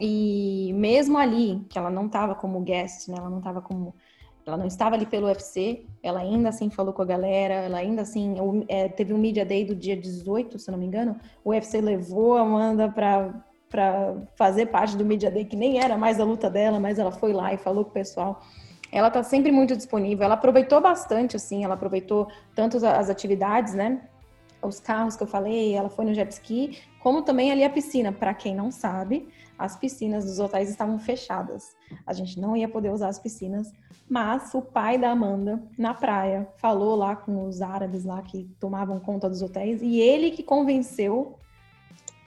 e 0.00 0.72
mesmo 0.76 1.18
ali, 1.18 1.66
que 1.68 1.76
ela 1.76 1.90
não 1.90 2.08
tava 2.08 2.36
como 2.36 2.60
guest, 2.60 3.08
né, 3.08 3.16
ela 3.18 3.28
não 3.28 3.40
tava 3.40 3.60
como, 3.60 3.92
ela 4.46 4.56
não 4.56 4.66
estava 4.66 4.94
ali 4.94 5.04
pelo 5.04 5.26
UFC, 5.26 5.84
ela 6.00 6.20
ainda 6.20 6.50
assim 6.50 6.70
falou 6.70 6.92
com 6.92 7.02
a 7.02 7.06
galera, 7.06 7.54
ela 7.54 7.78
ainda 7.78 8.02
assim, 8.02 8.36
é, 8.68 8.88
teve 8.88 9.12
um 9.12 9.18
Media 9.18 9.44
Day 9.44 9.64
do 9.64 9.74
dia 9.74 9.96
18, 9.96 10.60
se 10.60 10.70
não 10.70 10.78
me 10.78 10.86
engano, 10.86 11.18
o 11.44 11.50
UFC 11.50 11.80
levou 11.80 12.36
a 12.36 12.42
Amanda 12.42 12.88
para 12.88 13.47
para 13.70 14.16
fazer 14.36 14.66
parte 14.66 14.96
do 14.96 15.04
Media 15.04 15.30
Day, 15.30 15.44
que 15.44 15.56
nem 15.56 15.80
era 15.80 15.96
mais 15.96 16.18
a 16.18 16.24
luta 16.24 16.48
dela, 16.48 16.80
mas 16.80 16.98
ela 16.98 17.12
foi 17.12 17.32
lá 17.32 17.52
e 17.52 17.58
falou 17.58 17.84
com 17.84 17.90
o 17.90 17.94
pessoal. 17.94 18.42
Ela 18.90 19.10
tá 19.10 19.22
sempre 19.22 19.52
muito 19.52 19.76
disponível. 19.76 20.24
Ela 20.24 20.34
aproveitou 20.34 20.80
bastante, 20.80 21.36
assim, 21.36 21.64
ela 21.64 21.74
aproveitou 21.74 22.28
tanto 22.54 22.78
as 22.86 23.10
atividades, 23.10 23.74
né? 23.74 24.00
Os 24.62 24.80
carros 24.80 25.14
que 25.14 25.22
eu 25.22 25.26
falei, 25.26 25.74
ela 25.74 25.88
foi 25.88 26.04
no 26.04 26.14
jet 26.14 26.32
ski, 26.32 26.78
como 27.00 27.22
também 27.22 27.52
ali 27.52 27.62
a 27.62 27.70
piscina. 27.70 28.10
Para 28.10 28.34
quem 28.34 28.54
não 28.54 28.70
sabe, 28.70 29.28
as 29.58 29.76
piscinas 29.76 30.24
dos 30.24 30.38
hotéis 30.38 30.70
estavam 30.70 30.98
fechadas. 30.98 31.76
A 32.06 32.12
gente 32.12 32.40
não 32.40 32.56
ia 32.56 32.68
poder 32.68 32.90
usar 32.90 33.08
as 33.08 33.18
piscinas, 33.18 33.70
mas 34.08 34.54
o 34.54 34.62
pai 34.62 34.96
da 34.96 35.10
Amanda, 35.10 35.62
na 35.76 35.92
praia, 35.92 36.48
falou 36.56 36.96
lá 36.96 37.14
com 37.14 37.46
os 37.46 37.60
árabes 37.60 38.04
lá 38.04 38.22
que 38.22 38.48
tomavam 38.58 38.98
conta 38.98 39.28
dos 39.28 39.42
hotéis 39.42 39.82
e 39.82 40.00
ele 40.00 40.30
que 40.30 40.42
convenceu 40.42 41.38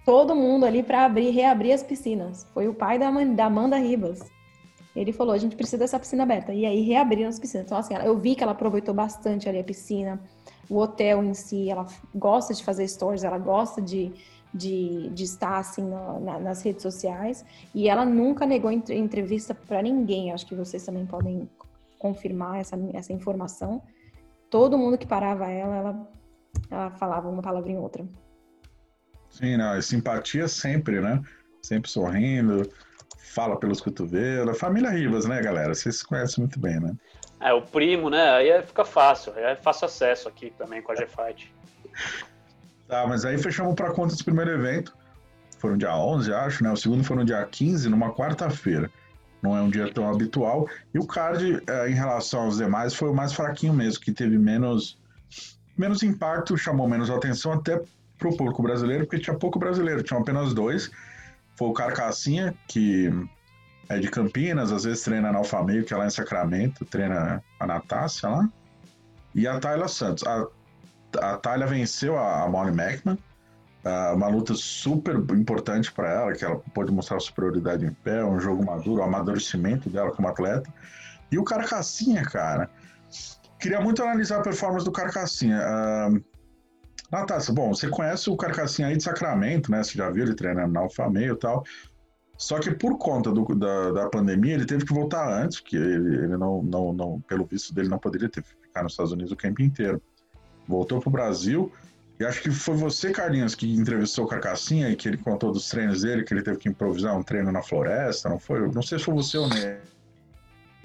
todo 0.05 0.35
mundo 0.35 0.65
ali 0.65 0.83
para 0.83 1.05
abrir, 1.05 1.29
reabrir 1.29 1.73
as 1.73 1.83
piscinas. 1.83 2.45
Foi 2.53 2.67
o 2.67 2.73
pai 2.73 2.97
da, 2.97 3.11
da 3.11 3.45
Amanda 3.45 3.77
Ribas. 3.77 4.21
Ele 4.95 5.13
falou: 5.13 5.33
a 5.33 5.37
gente 5.37 5.55
precisa 5.55 5.77
dessa 5.77 5.99
piscina 5.99 6.23
aberta. 6.23 6.53
E 6.53 6.65
aí 6.65 6.81
reabriram 6.81 7.29
as 7.29 7.39
piscinas. 7.39 7.65
Então, 7.65 7.77
assim, 7.77 7.93
eu 7.95 8.17
vi 8.17 8.35
que 8.35 8.43
ela 8.43 8.51
aproveitou 8.51 8.93
bastante 8.93 9.47
ali 9.47 9.59
a 9.59 9.63
piscina, 9.63 10.21
o 10.69 10.77
hotel 10.77 11.23
em 11.23 11.33
si. 11.33 11.69
Ela 11.69 11.85
gosta 12.13 12.53
de 12.53 12.63
fazer 12.63 12.87
stories, 12.87 13.23
ela 13.23 13.37
gosta 13.37 13.81
de, 13.81 14.11
de, 14.53 15.09
de 15.09 15.23
estar 15.23 15.57
assim 15.57 15.83
na, 15.83 16.19
na, 16.19 16.39
nas 16.39 16.61
redes 16.61 16.81
sociais. 16.81 17.45
E 17.73 17.87
ela 17.87 18.05
nunca 18.05 18.45
negou 18.45 18.71
entrevista 18.71 19.55
para 19.55 19.81
ninguém. 19.81 20.31
Acho 20.31 20.45
que 20.45 20.55
vocês 20.55 20.85
também 20.85 21.05
podem 21.05 21.49
confirmar 21.97 22.59
essa, 22.59 22.77
essa 22.93 23.13
informação. 23.13 23.81
Todo 24.49 24.77
mundo 24.77 24.97
que 24.97 25.07
parava 25.07 25.49
ela, 25.49 25.75
ela, 25.77 26.11
ela 26.69 26.91
falava 26.91 27.29
uma 27.29 27.41
palavra 27.41 27.71
em 27.71 27.77
outra. 27.77 28.05
Sim, 29.31 29.57
não, 29.57 29.73
é 29.73 29.81
simpatia 29.81 30.47
sempre, 30.47 31.01
né? 31.01 31.21
Sempre 31.61 31.89
sorrindo, 31.89 32.69
fala 33.33 33.57
pelos 33.57 33.81
cotovelos. 33.81 34.57
Família 34.59 34.89
Rivas, 34.89 35.25
né, 35.25 35.41
galera? 35.41 35.73
Vocês 35.73 35.97
se 35.99 36.05
conhecem 36.05 36.43
muito 36.43 36.59
bem, 36.59 36.79
né? 36.79 36.93
É, 37.39 37.53
o 37.53 37.61
primo, 37.61 38.09
né? 38.09 38.29
Aí 38.31 38.49
é- 38.49 38.61
fica 38.61 38.85
fácil, 38.85 39.33
é 39.35 39.55
fácil 39.55 39.85
acesso 39.85 40.27
aqui 40.27 40.51
também 40.51 40.81
com 40.81 40.91
a 40.91 40.95
G-Fight. 40.95 41.53
Tá, 42.87 43.07
mas 43.07 43.23
aí 43.23 43.37
fechamos 43.37 43.73
para 43.73 43.93
conta 43.93 44.09
desse 44.09 44.23
primeiro 44.23 44.51
evento. 44.51 44.93
Foram 45.59 45.77
dia 45.77 45.95
11, 45.95 46.33
acho, 46.33 46.61
né? 46.61 46.69
O 46.69 46.75
segundo 46.75 47.05
foi 47.05 47.15
no 47.15 47.23
dia 47.23 47.41
15, 47.45 47.87
numa 47.87 48.13
quarta-feira. 48.13 48.91
Não 49.41 49.55
é 49.55 49.61
um 49.61 49.69
dia 49.69 49.89
tão 49.93 50.09
habitual. 50.09 50.67
E 50.93 50.99
o 50.99 51.07
card, 51.07 51.63
eh, 51.65 51.89
em 51.89 51.93
relação 51.93 52.41
aos 52.41 52.57
demais, 52.57 52.93
foi 52.93 53.07
o 53.07 53.13
mais 53.13 53.31
fraquinho 53.31 53.73
mesmo, 53.73 54.01
que 54.01 54.11
teve 54.11 54.37
menos, 54.37 54.99
menos 55.77 56.03
impacto, 56.03 56.57
chamou 56.57 56.85
menos 56.85 57.09
atenção 57.09 57.53
até 57.53 57.81
pro 58.21 58.37
público 58.37 58.61
brasileiro, 58.63 59.05
porque 59.05 59.19
tinha 59.19 59.35
pouco 59.35 59.59
brasileiro, 59.59 60.03
tinham 60.03 60.21
apenas 60.21 60.53
dois. 60.53 60.89
Foi 61.57 61.67
o 61.67 61.73
Carcassinha, 61.73 62.55
que 62.67 63.09
é 63.89 63.99
de 63.99 64.09
Campinas, 64.09 64.71
às 64.71 64.85
vezes 64.85 65.03
treina 65.03 65.31
na 65.31 65.39
Alfa 65.39 65.61
Meio, 65.61 65.83
que 65.83 65.93
é 65.93 65.97
lá 65.97 66.05
em 66.05 66.09
Sacramento, 66.09 66.85
treina 66.85 67.43
a 67.59 67.67
Natácia 67.67 68.29
lá. 68.29 68.49
E 69.35 69.47
a 69.47 69.59
Tayla 69.59 69.87
Santos. 69.87 70.25
A 70.25 70.47
a 71.19 71.37
Talia 71.37 71.67
venceu 71.67 72.17
a, 72.17 72.43
a 72.43 72.49
Molly 72.49 72.71
McMahon, 72.71 73.17
ah, 73.83 74.13
uma 74.13 74.27
luta 74.27 74.53
super 74.53 75.15
importante 75.15 75.91
para 75.91 76.09
ela, 76.09 76.33
que 76.33 76.45
ela 76.45 76.57
pôde 76.73 76.91
mostrar 76.91 77.19
superioridade 77.19 77.85
em 77.85 77.91
pé, 77.91 78.23
um 78.23 78.39
jogo 78.39 78.63
maduro, 78.63 79.01
o 79.01 79.03
amadurecimento 79.03 79.89
dela 79.89 80.11
como 80.11 80.27
atleta. 80.27 80.71
E 81.31 81.37
o 81.37 81.43
Carcassinha, 81.43 82.23
cara, 82.23 82.69
queria 83.59 83.81
muito 83.81 84.03
analisar 84.03 84.39
a 84.39 84.41
performance 84.41 84.85
do 84.85 84.91
Carcassinha. 84.91 85.59
Uh, 85.59 86.23
Natácia, 87.11 87.53
bom, 87.53 87.73
você 87.73 87.89
conhece 87.89 88.29
o 88.29 88.37
Carcassinha 88.37 88.87
aí 88.87 88.95
de 88.95 89.03
Sacramento, 89.03 89.69
né? 89.69 89.83
Você 89.83 89.97
já 89.97 90.09
viu 90.09 90.23
ele 90.23 90.35
treinando 90.35 90.71
na 90.71 90.79
Alfa 90.79 91.09
Meio 91.09 91.33
e 91.33 91.37
tal. 91.37 91.63
Só 92.37 92.59
que 92.59 92.71
por 92.71 92.97
conta 92.97 93.31
do, 93.31 93.43
da, 93.53 93.91
da 93.91 94.09
pandemia, 94.09 94.53
ele 94.55 94.65
teve 94.65 94.85
que 94.85 94.93
voltar 94.93 95.31
antes, 95.43 95.59
porque 95.59 95.75
ele, 95.75 96.15
ele 96.15 96.37
não, 96.37 96.63
não, 96.63 96.93
não, 96.93 97.21
pelo 97.21 97.45
visto 97.45 97.73
dele, 97.73 97.89
não 97.89 97.99
poderia 97.99 98.29
ter 98.29 98.43
ficado 98.43 98.83
nos 98.83 98.93
Estados 98.93 99.11
Unidos 99.11 99.31
o 99.31 99.35
tempo 99.35 99.61
inteiro 99.61 100.01
voltou 100.67 100.99
para 100.99 101.09
o 101.09 101.11
Brasil. 101.11 101.71
E 102.19 102.25
acho 102.25 102.41
que 102.41 102.51
foi 102.51 102.75
você, 102.75 103.11
Carlinhos, 103.11 103.55
que 103.55 103.71
entrevistou 103.71 104.25
o 104.25 104.27
Carcassinha 104.27 104.89
e 104.89 104.95
que 104.95 105.07
ele 105.07 105.17
contou 105.17 105.51
dos 105.51 105.67
treinos 105.69 106.03
dele, 106.03 106.23
que 106.23 106.33
ele 106.33 106.43
teve 106.43 106.57
que 106.57 106.69
improvisar 106.69 107.17
um 107.17 107.23
treino 107.23 107.51
na 107.51 107.61
floresta, 107.61 108.29
não 108.29 108.39
foi? 108.39 108.67
Não 108.71 108.81
sei 108.81 108.99
se 108.99 109.05
foi 109.05 109.15
você 109.15 109.37
ou 109.37 109.49
não. 109.49 109.57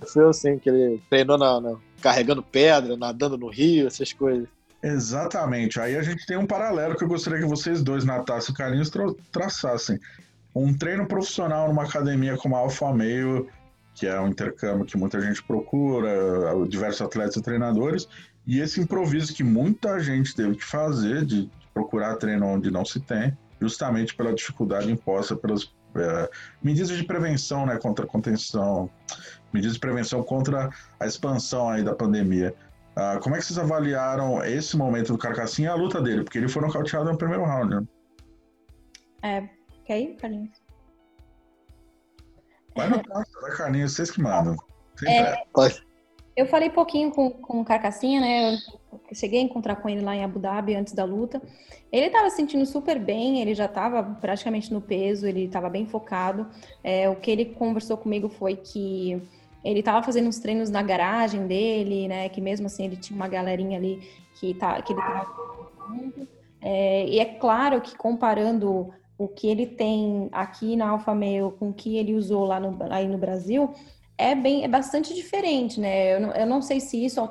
Foi 0.07 0.25
eu 0.25 0.33
sim, 0.33 0.59
que 0.59 0.69
ele 0.69 1.01
treinou 1.09 1.39
na, 1.39 1.61
na- 1.61 1.79
carregando 2.01 2.43
pedra, 2.43 2.97
nadando 2.97 3.37
no 3.37 3.49
rio, 3.49 3.87
essas 3.87 4.13
coisas. 4.13 4.49
Exatamente. 4.83 5.81
Aí 5.81 5.97
a 5.97 6.03
gente 6.03 6.27
tem 6.27 6.37
um 6.37 6.47
paralelo 6.47 6.97
que 6.97 7.05
eu 7.05 7.09
gostaria 7.09 7.41
que 7.41 7.47
vocês 7.47 7.83
dois, 7.83 8.05
Natácia 8.05 8.53
e 8.53 8.55
Carlinhos, 8.55 8.91
tra 8.91 9.07
traçassem. 9.33 9.99
Um 10.55 10.73
treino 10.77 11.07
profissional 11.07 11.69
numa 11.69 11.85
academia 11.85 12.37
como 12.37 12.57
a 12.57 12.61
Alfa 12.61 12.93
Meio, 12.93 13.49
que 13.95 14.07
é 14.07 14.21
um 14.21 14.29
intercâmbio 14.29 14.87
que 14.87 14.97
muita 14.97 15.21
gente 15.21 15.43
procura, 15.43 16.11
diversos 16.69 17.03
atletas 17.03 17.37
e 17.37 17.43
treinadores, 17.43 18.09
e 18.47 18.61
esse 18.61 18.81
improviso 18.81 19.35
que 19.35 19.43
muita 19.43 19.99
gente 20.01 20.35
teve 20.35 20.57
que 20.57 20.65
fazer 20.65 21.25
de 21.25 21.51
procurar 21.75 22.17
treino 22.17 22.47
onde 22.47 22.71
não 22.71 22.85
se 22.85 23.01
tem, 23.01 23.37
justamente 23.61 24.15
pela 24.15 24.35
dificuldade 24.35 24.91
imposta 24.91 25.35
pelas 25.35 25.75
eh, 25.95 26.31
medidas 26.63 26.97
de 26.97 27.05
prevenção, 27.05 27.67
né, 27.67 27.79
contra 27.79 28.05
a 28.05 28.09
contenção, 28.09 28.91
medidas 29.53 29.75
de 29.75 29.81
prevenção 29.81 30.23
contra 30.23 30.71
a 31.01 31.07
expansão 31.07 31.69
aí 31.69 31.83
da 31.83 31.95
pandemia. 31.95 32.55
Ah, 32.97 33.19
como 33.23 33.37
é 33.37 33.39
que 33.39 33.45
vocês 33.45 33.59
avaliaram 33.59 34.43
esse 34.43 34.75
momento 34.75 35.13
do 35.13 35.19
Carcassinha 35.19 35.69
e 35.69 35.71
a 35.71 35.75
luta 35.75 36.01
dele? 36.01 36.25
Porque 36.25 36.39
ele 36.39 36.49
foi 36.49 36.63
nocauteado 36.63 37.13
no 37.13 37.19
primeiro 37.19 37.45
round, 37.45 37.75
né? 37.75 37.87
É, 39.23 39.49
quer 39.85 40.01
ir, 40.01 40.17
Carlinhos? 40.17 40.63
Vai 42.75 42.89
na 42.89 42.99
praça, 42.99 43.31
vai 43.43 43.51
Carlinhos, 43.55 43.93
vocês 43.93 44.11
que 44.11 44.23
mandam. 44.23 44.57
É, 45.07 45.45
pressa. 45.53 45.83
Eu 46.35 46.47
falei 46.47 46.71
pouquinho 46.71 47.11
com, 47.11 47.31
com 47.31 47.61
o 47.61 47.65
Carcassinha, 47.65 48.21
né? 48.21 48.55
Eu 48.55 49.15
cheguei 49.15 49.41
a 49.41 49.43
encontrar 49.43 49.77
com 49.77 49.89
ele 49.91 50.01
lá 50.01 50.15
em 50.15 50.25
Abu 50.25 50.39
Dhabi 50.39 50.75
antes 50.75 50.95
da 50.95 51.05
luta. 51.05 51.41
Ele 51.93 52.07
estava 52.07 52.31
se 52.31 52.37
sentindo 52.37 52.65
super 52.65 52.99
bem, 52.99 53.41
ele 53.41 53.55
já 53.55 53.67
estava 53.67 54.03
praticamente 54.03 54.73
no 54.73 54.81
peso, 54.81 55.27
ele 55.27 55.45
estava 55.45 55.69
bem 55.69 55.87
focado. 55.87 56.47
É, 56.83 57.09
o 57.09 57.17
que 57.17 57.31
ele 57.31 57.45
conversou 57.47 57.97
comigo 57.97 58.29
foi 58.29 58.57
que 58.57 59.23
ele 59.67 59.81
estava 59.81 60.03
fazendo 60.03 60.29
uns 60.29 60.39
treinos 60.39 60.71
na 60.71 60.83
garagem 60.83 61.47
dele, 61.47 62.09
né? 62.09 62.29
Que 62.29 62.41
mesmo 62.41 62.67
assim 62.67 62.85
ele 62.85 62.97
tinha 62.97 63.17
uma 63.17 63.29
galerinha 63.29 63.79
ali 63.79 64.01
que, 64.35 64.55
tá, 64.55 64.81
que 64.83 64.93
ele 64.93 65.01
junto. 65.89 66.29
É, 66.63 67.07
e 67.07 67.19
é 67.19 67.25
claro 67.25 67.81
que 67.81 67.97
comparando 67.97 68.93
o 69.19 69.29
que 69.29 69.49
ele 69.49 69.67
tem 69.67 70.29
aqui 70.33 70.77
na 70.77 70.91
Alfa 70.91 71.13
Romeo 71.13 71.53
com 71.53 71.71
o 71.71 71.73
que 71.75 71.97
ele 71.97 72.15
usou 72.15 72.45
lá 72.45 72.61
no, 72.61 72.77
aí 72.91 73.09
no 73.09 73.19
Brasil, 73.19 73.73
é 74.19 74.35
bem 74.35 74.65
é 74.65 74.69
bastante 74.69 75.15
diferente, 75.15 75.81
né? 75.81 76.15
Eu 76.17 76.21
não, 76.21 76.33
eu 76.33 76.47
não 76.47 76.63
sei 76.63 76.81
se 76.81 77.05
isso 77.05 77.29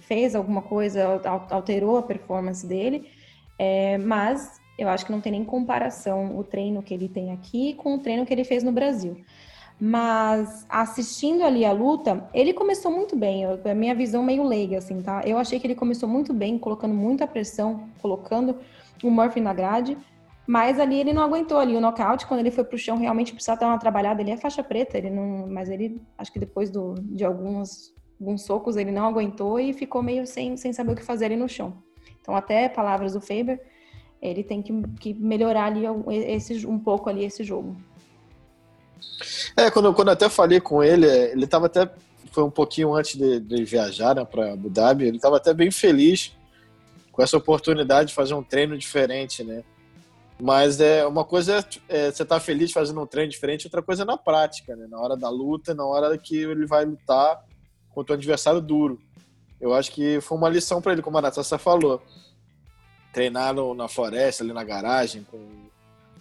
fez 0.00 0.34
alguma 0.34 0.62
coisa, 0.62 1.20
al- 1.24 1.46
alterou 1.50 1.98
a 1.98 2.02
performance 2.02 2.66
dele, 2.66 3.08
é, 3.58 3.98
mas 3.98 4.60
eu 4.78 4.88
acho 4.88 5.06
que 5.06 5.12
não 5.12 5.20
tem 5.20 5.32
nem 5.32 5.44
comparação 5.44 6.36
o 6.36 6.42
treino 6.42 6.82
que 6.82 6.92
ele 6.92 7.08
tem 7.08 7.32
aqui 7.32 7.74
com 7.74 7.94
o 7.94 7.98
treino 7.98 8.26
que 8.26 8.32
ele 8.32 8.44
fez 8.44 8.62
no 8.64 8.72
Brasil. 8.72 9.24
Mas 9.80 10.64
assistindo 10.68 11.42
ali 11.42 11.64
a 11.64 11.72
luta, 11.72 12.28
ele 12.32 12.52
começou 12.52 12.90
muito 12.90 13.16
bem. 13.16 13.42
Eu, 13.42 13.60
a 13.64 13.74
minha 13.74 13.94
visão 13.94 14.22
meio 14.22 14.44
leiga, 14.44 14.78
assim, 14.78 15.02
tá? 15.02 15.22
Eu 15.26 15.36
achei 15.36 15.58
que 15.58 15.66
ele 15.66 15.74
começou 15.74 16.08
muito 16.08 16.32
bem, 16.32 16.58
colocando 16.58 16.94
muita 16.94 17.26
pressão, 17.26 17.88
colocando 18.00 18.56
o 19.02 19.10
Murphy 19.10 19.40
na 19.40 19.52
grade. 19.52 19.98
Mas 20.46 20.78
ali 20.78 21.00
ele 21.00 21.12
não 21.12 21.22
aguentou 21.22 21.58
ali 21.58 21.74
o 21.74 21.80
nocaute, 21.80 22.26
quando 22.26 22.40
ele 22.40 22.50
foi 22.50 22.64
pro 22.64 22.78
chão, 22.78 22.98
realmente 22.98 23.32
precisava 23.32 23.60
dar 23.60 23.66
uma 23.68 23.78
trabalhada. 23.78 24.20
Ele 24.20 24.30
é 24.30 24.36
faixa 24.36 24.62
preta, 24.62 24.98
ele 24.98 25.10
não, 25.10 25.46
mas 25.48 25.70
ele 25.70 26.00
acho 26.18 26.32
que 26.32 26.38
depois 26.38 26.70
do, 26.70 26.94
de 27.00 27.24
alguns, 27.24 27.94
alguns 28.20 28.42
socos 28.42 28.76
ele 28.76 28.92
não 28.92 29.06
aguentou 29.06 29.58
e 29.58 29.72
ficou 29.72 30.02
meio 30.02 30.26
sem, 30.26 30.56
sem 30.56 30.72
saber 30.72 30.92
o 30.92 30.96
que 30.96 31.02
fazer 31.02 31.26
ali 31.26 31.36
no 31.36 31.48
chão. 31.48 31.82
Então, 32.20 32.36
até 32.36 32.68
palavras 32.68 33.14
do 33.14 33.20
Faber, 33.20 33.60
ele 34.20 34.42
tem 34.42 34.62
que, 34.62 34.72
que 35.00 35.14
melhorar 35.14 35.66
ali 35.66 35.82
esse, 36.10 36.66
um 36.66 36.78
pouco 36.78 37.08
ali 37.08 37.24
esse 37.24 37.42
jogo. 37.42 37.76
É, 39.56 39.70
quando, 39.70 39.92
quando 39.94 40.08
eu 40.08 40.14
até 40.14 40.28
falei 40.28 40.60
com 40.60 40.82
ele, 40.82 41.06
é, 41.06 41.32
ele 41.32 41.44
estava 41.44 41.66
até. 41.66 41.90
Foi 42.32 42.42
um 42.42 42.50
pouquinho 42.50 42.92
antes 42.94 43.16
de, 43.16 43.38
de 43.38 43.64
viajar 43.64 44.14
né, 44.14 44.24
para 44.24 44.52
Abu 44.54 44.68
Dhabi, 44.68 45.04
ele 45.06 45.16
estava 45.18 45.36
até 45.36 45.54
bem 45.54 45.70
feliz 45.70 46.32
com 47.12 47.22
essa 47.22 47.36
oportunidade 47.36 48.08
de 48.08 48.14
fazer 48.14 48.34
um 48.34 48.42
treino 48.42 48.76
diferente, 48.76 49.44
né? 49.44 49.62
Mas 50.40 50.80
é 50.80 51.06
uma 51.06 51.24
coisa 51.24 51.64
é, 51.88 52.10
você 52.10 52.24
tá 52.24 52.40
feliz 52.40 52.72
fazendo 52.72 53.00
um 53.00 53.06
treino 53.06 53.30
diferente, 53.30 53.68
outra 53.68 53.80
coisa 53.82 54.02
é 54.02 54.04
na 54.04 54.16
prática, 54.16 54.74
né? 54.74 54.88
Na 54.90 54.98
hora 54.98 55.16
da 55.16 55.30
luta, 55.30 55.72
na 55.74 55.84
hora 55.86 56.18
que 56.18 56.36
ele 56.36 56.66
vai 56.66 56.84
lutar 56.84 57.40
contra 57.90 58.14
um 58.14 58.18
adversário 58.18 58.60
duro. 58.60 59.00
Eu 59.60 59.72
acho 59.72 59.92
que 59.92 60.20
foi 60.20 60.36
uma 60.36 60.48
lição 60.48 60.82
para 60.82 60.92
ele, 60.92 61.02
como 61.02 61.16
a 61.18 61.22
Natasha 61.22 61.56
falou. 61.56 62.02
Treinar 63.12 63.54
no- 63.54 63.74
na 63.74 63.86
floresta, 63.86 64.42
ali 64.42 64.52
na 64.52 64.64
garagem, 64.64 65.24
com 65.30 65.38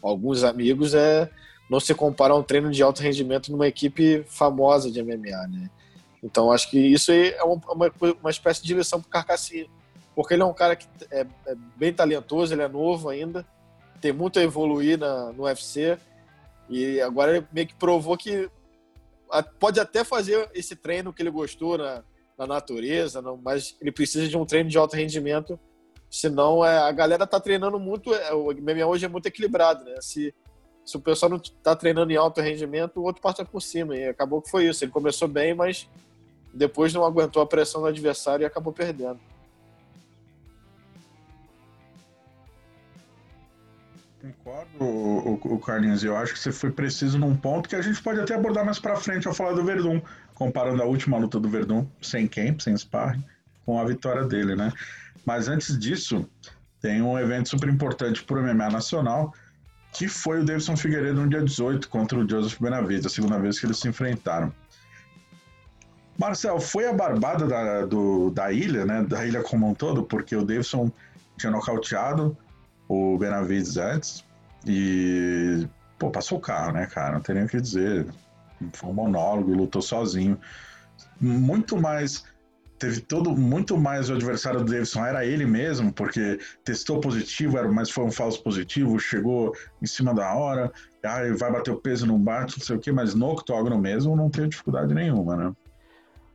alguns 0.02 0.44
amigos, 0.44 0.94
é 0.94 1.28
não 1.70 1.80
se 1.80 1.94
compara 1.94 2.34
a 2.34 2.38
um 2.38 2.44
treino 2.44 2.72
de 2.72 2.84
alto 2.84 3.02
rendimento 3.02 3.52
numa 3.52 3.68
equipe 3.68 4.24
famosa 4.28 4.92
de 4.92 5.02
MMA, 5.02 5.48
né? 5.48 5.70
Então 6.22 6.52
acho 6.52 6.70
que 6.70 6.78
isso 6.78 7.12
aí 7.12 7.30
é 7.32 7.44
uma, 7.44 7.62
uma, 8.22 8.32
espécie 8.32 8.64
de 8.64 8.74
lição 8.74 9.02
pro 9.02 9.10
Carcassinha. 9.10 9.68
Porque 10.16 10.34
ele 10.34 10.44
é 10.44 10.46
um 10.46 10.54
cara 10.54 10.76
que 10.76 10.88
é, 11.12 11.26
é 11.46 11.56
bem 11.76 11.92
talentoso, 11.92 12.54
ele 12.54 12.62
é 12.62 12.68
novo 12.68 13.10
ainda, 13.10 13.46
tem 14.00 14.14
muito 14.14 14.40
a 14.40 14.44
evoluir 14.44 14.98
na, 14.98 15.34
no 15.34 15.44
UFC, 15.44 15.98
e 16.70 17.02
agora 17.02 17.38
ele 17.38 17.48
meio 17.52 17.68
que 17.68 17.74
provou 17.76 18.16
que 18.16 18.50
pode 19.60 19.80
até 19.80 20.04
fazer 20.04 20.50
esse 20.54 20.76
treino 20.76 21.12
que 21.12 21.22
ele 21.22 21.32
gostou 21.32 21.78
na, 21.78 22.04
na 22.38 22.46
natureza, 22.46 23.22
não, 23.22 23.38
mas 23.38 23.76
ele 23.82 23.92
precisa 23.92 24.28
de 24.28 24.38
um 24.38 24.46
treino 24.46 24.70
de 24.70 24.78
alto 24.78 24.96
rendimento, 24.96 25.60
senão 26.10 26.64
é, 26.64 26.78
a 26.78 26.92
galera 26.92 27.26
tá 27.26 27.40
treinando 27.40 27.80
muito, 27.80 28.14
é, 28.14 28.34
o 28.34 28.52
MMA 28.54 28.86
hoje 28.86 29.06
é 29.06 29.10
muito 29.10 29.26
equilibrado, 29.26 29.84
né? 29.84 29.96
Se, 30.00 30.34
se 30.86 30.98
o 30.98 31.00
pessoal 31.00 31.30
não 31.30 31.40
tá 31.40 31.76
treinando 31.76 32.12
em 32.12 32.16
alto 32.16 32.42
rendimento, 32.42 33.00
o 33.00 33.04
outro 33.04 33.22
passa 33.22 33.46
por 33.46 33.62
cima, 33.62 33.96
e 33.96 34.08
acabou 34.08 34.42
que 34.42 34.50
foi 34.50 34.68
isso. 34.68 34.84
Ele 34.84 34.92
começou 34.92 35.28
bem, 35.28 35.54
mas 35.54 35.90
depois 36.54 36.94
não 36.94 37.06
aguentou 37.06 37.42
a 37.42 37.48
pressão 37.48 37.82
do 37.82 37.88
adversário 37.88 38.44
e 38.44 38.46
acabou 38.46 38.74
perdendo. 38.74 39.20
Concordo, 44.22 44.70
o, 44.80 45.40
o, 45.44 45.54
o 45.56 45.60
Carlinhos. 45.60 46.04
Eu 46.04 46.16
acho 46.16 46.34
que 46.34 46.40
você 46.40 46.52
foi 46.52 46.72
preciso 46.72 47.18
num 47.18 47.36
ponto 47.36 47.68
que 47.68 47.76
a 47.76 47.82
gente 47.82 48.02
pode 48.02 48.22
até 48.22 48.34
abordar 48.36 48.64
mais 48.64 48.80
pra 48.80 48.96
frente 48.96 49.28
ao 49.28 49.34
falar 49.34 49.54
do 49.54 49.64
Verdun, 49.64 50.02
comparando 50.34 50.82
a 50.82 50.86
última 50.86 51.18
luta 51.18 51.40
do 51.40 51.50
Verdun, 51.50 51.86
sem 52.02 52.28
camp, 52.28 52.62
sem 52.62 52.78
sparring, 52.78 53.24
com 53.66 53.80
a 53.80 53.84
vitória 53.84 54.24
dele, 54.24 54.56
né? 54.56 54.72
Mas 55.26 55.50
antes 55.50 55.78
disso, 55.78 56.30
tem 56.82 57.02
um 57.02 57.20
evento 57.20 57.50
super 57.50 57.68
importante 57.68 58.24
pro 58.24 58.42
MMA 58.42 58.70
nacional, 58.70 59.34
que 59.94 60.08
foi 60.08 60.42
o 60.42 60.46
Davidson 60.46 60.76
Figueiredo 60.76 61.22
no 61.22 61.30
dia 61.30 61.44
18 61.44 61.88
contra 61.88 62.18
o 62.18 62.28
Joseph 62.28 62.60
Benavides, 62.60 63.06
a 63.06 63.10
segunda 63.10 63.38
vez 63.38 63.60
que 63.60 63.66
eles 63.66 63.78
se 63.78 63.88
enfrentaram. 63.88 64.52
Marcel, 66.18 66.60
foi 66.60 66.88
a 66.88 66.94
barbada 66.94 67.48
da, 67.48 67.86
do, 67.86 68.32
da 68.32 68.52
ilha, 68.52 68.86
né? 68.86 69.04
Da 69.04 69.26
ilha 69.26 69.42
como 69.42 69.70
um 69.70 69.74
todo, 69.74 70.04
porque 70.04 70.36
o 70.36 70.44
Davidson 70.44 70.92
tinha 71.38 71.52
nocauteado 71.52 72.36
o 72.88 73.18
Benavides 73.18 73.78
antes 73.78 74.24
e, 74.66 75.68
pô, 75.98 76.10
passou 76.10 76.38
o 76.38 76.42
carro, 76.42 76.74
né, 76.74 76.86
cara? 76.88 77.14
Não 77.14 77.22
tem 77.22 77.36
nem 77.36 77.46
o 77.46 77.48
que 77.48 77.62
dizer. 77.62 78.08
Foi 78.74 78.90
um 78.90 78.94
monólogo, 78.94 79.54
lutou 79.54 79.82
sozinho. 79.82 80.40
Muito 81.20 81.80
mais 81.80 82.24
teve 82.84 83.00
todo 83.00 83.32
muito 83.32 83.78
mais 83.78 84.10
o 84.10 84.14
adversário 84.14 84.60
do 84.60 84.70
Davidson 84.70 85.06
era 85.06 85.26
ele 85.26 85.46
mesmo, 85.46 85.94
porque 85.94 86.38
testou 86.66 87.00
positivo, 87.00 87.58
era, 87.58 87.72
mas 87.72 87.90
foi 87.90 88.04
um 88.04 88.12
falso 88.12 88.44
positivo, 88.44 89.00
chegou 89.00 89.56
em 89.82 89.86
cima 89.86 90.14
da 90.14 90.36
hora, 90.36 90.70
ah, 91.02 91.22
vai 91.40 91.50
bater 91.50 91.72
o 91.72 91.78
peso, 91.78 92.06
não 92.06 92.20
bate, 92.20 92.60
não 92.60 92.66
sei 92.66 92.76
o 92.76 92.80
que, 92.80 92.92
mas 92.92 93.16
no 93.16 93.32
octógono 93.32 93.80
mesmo 93.80 94.18
não 94.18 94.30
tem 94.30 94.50
dificuldade 94.50 94.94
nenhuma, 94.94 95.38
né? 95.38 95.54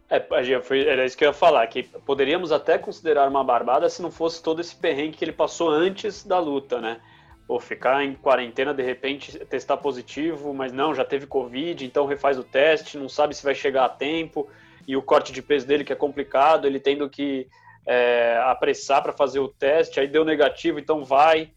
É, 0.08 0.18
foi, 0.62 0.88
era 0.88 1.04
isso 1.04 1.18
que 1.18 1.24
eu 1.24 1.28
ia 1.28 1.34
falar, 1.34 1.66
que 1.66 1.82
poderíamos 1.82 2.50
até 2.50 2.78
considerar 2.78 3.28
uma 3.28 3.44
barbada 3.44 3.90
se 3.90 4.00
não 4.00 4.11
fosse 4.11 4.42
todo 4.42 4.62
esse 4.62 4.74
perrengue 4.74 5.18
que 5.18 5.24
ele 5.26 5.32
passou 5.32 5.68
antes 5.68 6.24
da 6.24 6.38
luta, 6.38 6.80
né? 6.80 6.98
Ou 7.46 7.61
ficar 7.61 8.02
em 8.02 8.14
quarentena, 8.14 8.72
de 8.72 8.82
repente 8.82 9.38
testar 9.40 9.76
positivo, 9.76 10.54
mas 10.54 10.72
não, 10.72 10.94
já 10.94 11.04
teve 11.04 11.26
Covid, 11.26 11.84
então 11.84 12.06
refaz 12.06 12.38
o 12.38 12.42
teste, 12.42 12.96
não 12.96 13.08
sabe 13.08 13.37
se 13.37 13.44
vai 13.44 13.54
chegar 13.54 13.84
a 13.84 13.90
tempo 13.90 14.48
e 14.88 14.96
o 14.96 15.03
corte 15.03 15.33
de 15.33 15.42
peso 15.42 15.66
dele 15.66 15.85
que 15.85 15.92
é 15.92 15.96
complicado, 15.96 16.66
ele 16.66 16.81
tendo 16.81 17.09
que 17.11 17.46
é, 17.87 18.40
apressar 18.46 19.03
para 19.03 19.12
fazer 19.12 19.38
o 19.38 19.48
teste, 19.48 20.01
aí 20.01 20.09
deu 20.09 20.24
negativo, 20.24 20.79
então 20.79 21.05
vai 21.05 21.53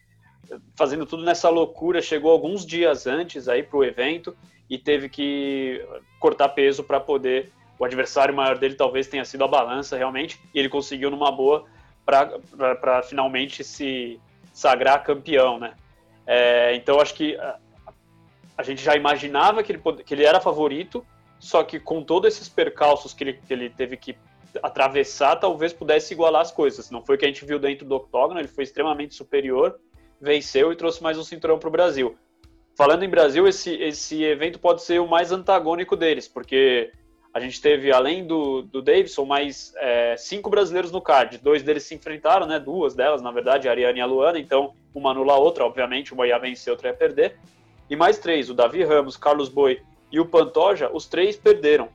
fazendo 0.75 1.05
tudo 1.05 1.23
nessa 1.23 1.49
loucura, 1.49 2.01
chegou 2.01 2.29
alguns 2.29 2.65
dias 2.65 3.07
antes 3.07 3.47
aí 3.47 3.63
para 3.63 3.77
o 3.77 3.85
evento 3.85 4.35
e 4.69 4.77
teve 4.77 5.07
que 5.07 5.81
cortar 6.19 6.49
peso 6.49 6.83
para 6.83 6.99
poder 6.99 7.49
o 7.79 7.85
adversário 7.85 8.35
maior 8.35 8.57
dele 8.57 8.75
talvez 8.75 9.07
tenha 9.07 9.25
sido 9.25 9.43
a 9.43 9.47
balança 9.47 9.97
realmente 9.97 10.39
e 10.53 10.59
ele 10.59 10.69
conseguiu 10.69 11.09
numa 11.09 11.31
boa 11.31 11.65
para 12.05 13.01
finalmente 13.01 13.63
se 13.63 14.19
sagrar 14.53 15.03
campeão, 15.03 15.57
né? 15.57 15.73
É, 16.27 16.75
então 16.75 16.99
acho 16.99 17.13
que 17.15 17.35
a, 17.37 17.57
a, 18.57 18.63
gente 18.63 18.83
já 18.83 18.95
imaginava 18.95 19.63
que 19.63 19.71
ele, 19.71 19.81
que 20.05 20.13
ele 20.13 20.23
era 20.23 20.39
favorito 20.39 21.05
só 21.41 21.63
que 21.63 21.79
com 21.79 22.03
todos 22.03 22.31
esses 22.31 22.47
percalços 22.47 23.15
que 23.15 23.23
ele, 23.23 23.33
que 23.33 23.51
ele 23.51 23.67
teve 23.67 23.97
que 23.97 24.15
atravessar, 24.61 25.37
talvez 25.37 25.73
pudesse 25.73 26.13
igualar 26.13 26.41
as 26.41 26.51
coisas. 26.51 26.91
Não 26.91 27.03
foi 27.03 27.15
o 27.15 27.17
que 27.17 27.25
a 27.25 27.27
gente 27.27 27.43
viu 27.43 27.57
dentro 27.57 27.83
do 27.83 27.95
octógono, 27.95 28.39
ele 28.39 28.47
foi 28.47 28.63
extremamente 28.63 29.15
superior, 29.15 29.79
venceu 30.21 30.71
e 30.71 30.75
trouxe 30.75 31.01
mais 31.01 31.17
um 31.17 31.23
cinturão 31.23 31.57
para 31.57 31.67
o 31.67 31.71
Brasil. 31.71 32.15
Falando 32.77 33.01
em 33.01 33.09
Brasil, 33.09 33.47
esse, 33.47 33.73
esse 33.73 34.23
evento 34.23 34.59
pode 34.59 34.83
ser 34.83 35.01
o 35.01 35.07
mais 35.07 35.31
antagônico 35.31 35.95
deles, 35.95 36.27
porque 36.27 36.91
a 37.33 37.39
gente 37.39 37.59
teve, 37.59 37.91
além 37.91 38.27
do, 38.27 38.61
do 38.61 38.79
Davidson, 38.79 39.25
mais 39.25 39.73
é, 39.77 40.15
cinco 40.17 40.47
brasileiros 40.47 40.91
no 40.91 41.01
card. 41.01 41.39
Dois 41.39 41.63
deles 41.63 41.83
se 41.83 41.95
enfrentaram, 41.95 42.45
né? 42.45 42.59
Duas 42.59 42.93
delas, 42.93 43.19
na 43.19 43.31
verdade, 43.31 43.67
a 43.67 43.71
Ariane 43.71 43.97
e 43.97 44.01
a 44.01 44.05
Luana. 44.05 44.37
Então, 44.37 44.73
uma 44.93 45.09
anula 45.09 45.33
a 45.33 45.37
outra, 45.39 45.65
obviamente, 45.65 46.13
uma 46.13 46.27
ia 46.27 46.37
vencer, 46.37 46.71
outra 46.71 46.89
ia 46.89 46.93
perder. 46.93 47.39
E 47.89 47.95
mais 47.95 48.19
três, 48.19 48.47
o 48.49 48.53
Davi 48.53 48.83
Ramos, 48.83 49.17
Carlos 49.17 49.49
Boi 49.49 49.81
e 50.11 50.19
o 50.19 50.25
Pantoja, 50.25 50.89
os 50.93 51.05
três 51.05 51.37
perderam. 51.37 51.89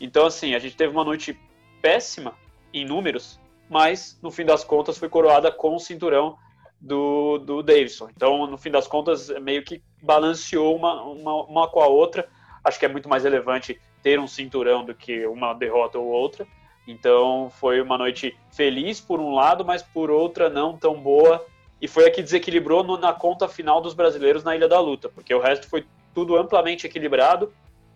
Então, 0.00 0.26
assim, 0.26 0.54
a 0.54 0.58
gente 0.58 0.76
teve 0.76 0.92
uma 0.92 1.04
noite 1.04 1.38
péssima 1.80 2.34
em 2.72 2.84
números, 2.84 3.40
mas 3.70 4.18
no 4.22 4.30
fim 4.30 4.44
das 4.44 4.64
contas 4.64 4.98
foi 4.98 5.08
coroada 5.08 5.50
com 5.50 5.74
o 5.74 5.80
cinturão 5.80 6.36
do, 6.80 7.38
do 7.38 7.62
Davidson. 7.62 8.08
Então, 8.14 8.46
no 8.46 8.58
fim 8.58 8.70
das 8.70 8.86
contas, 8.86 9.28
meio 9.40 9.64
que 9.64 9.82
balanceou 10.02 10.76
uma, 10.76 11.02
uma, 11.02 11.44
uma 11.44 11.68
com 11.68 11.80
a 11.80 11.86
outra. 11.86 12.28
Acho 12.62 12.78
que 12.78 12.84
é 12.84 12.88
muito 12.88 13.08
mais 13.08 13.24
relevante 13.24 13.80
ter 14.02 14.20
um 14.20 14.26
cinturão 14.26 14.84
do 14.84 14.94
que 14.94 15.26
uma 15.26 15.54
derrota 15.54 15.98
ou 15.98 16.06
outra. 16.06 16.46
Então, 16.86 17.50
foi 17.58 17.80
uma 17.80 17.96
noite 17.96 18.36
feliz 18.52 19.00
por 19.00 19.18
um 19.18 19.34
lado, 19.34 19.64
mas 19.64 19.82
por 19.82 20.10
outra 20.10 20.50
não 20.50 20.76
tão 20.76 21.00
boa. 21.00 21.44
E 21.80 21.88
foi 21.88 22.06
a 22.06 22.10
que 22.10 22.22
desequilibrou 22.22 22.84
no, 22.84 22.98
na 22.98 23.12
conta 23.12 23.48
final 23.48 23.80
dos 23.80 23.94
brasileiros 23.94 24.44
na 24.44 24.54
Ilha 24.54 24.68
da 24.68 24.80
Luta, 24.80 25.08
porque 25.08 25.34
o 25.34 25.40
resto 25.40 25.68
foi 25.68 25.86
tudo 26.14 26.36
amplamente 26.36 26.86
equilibrado, 26.86 27.52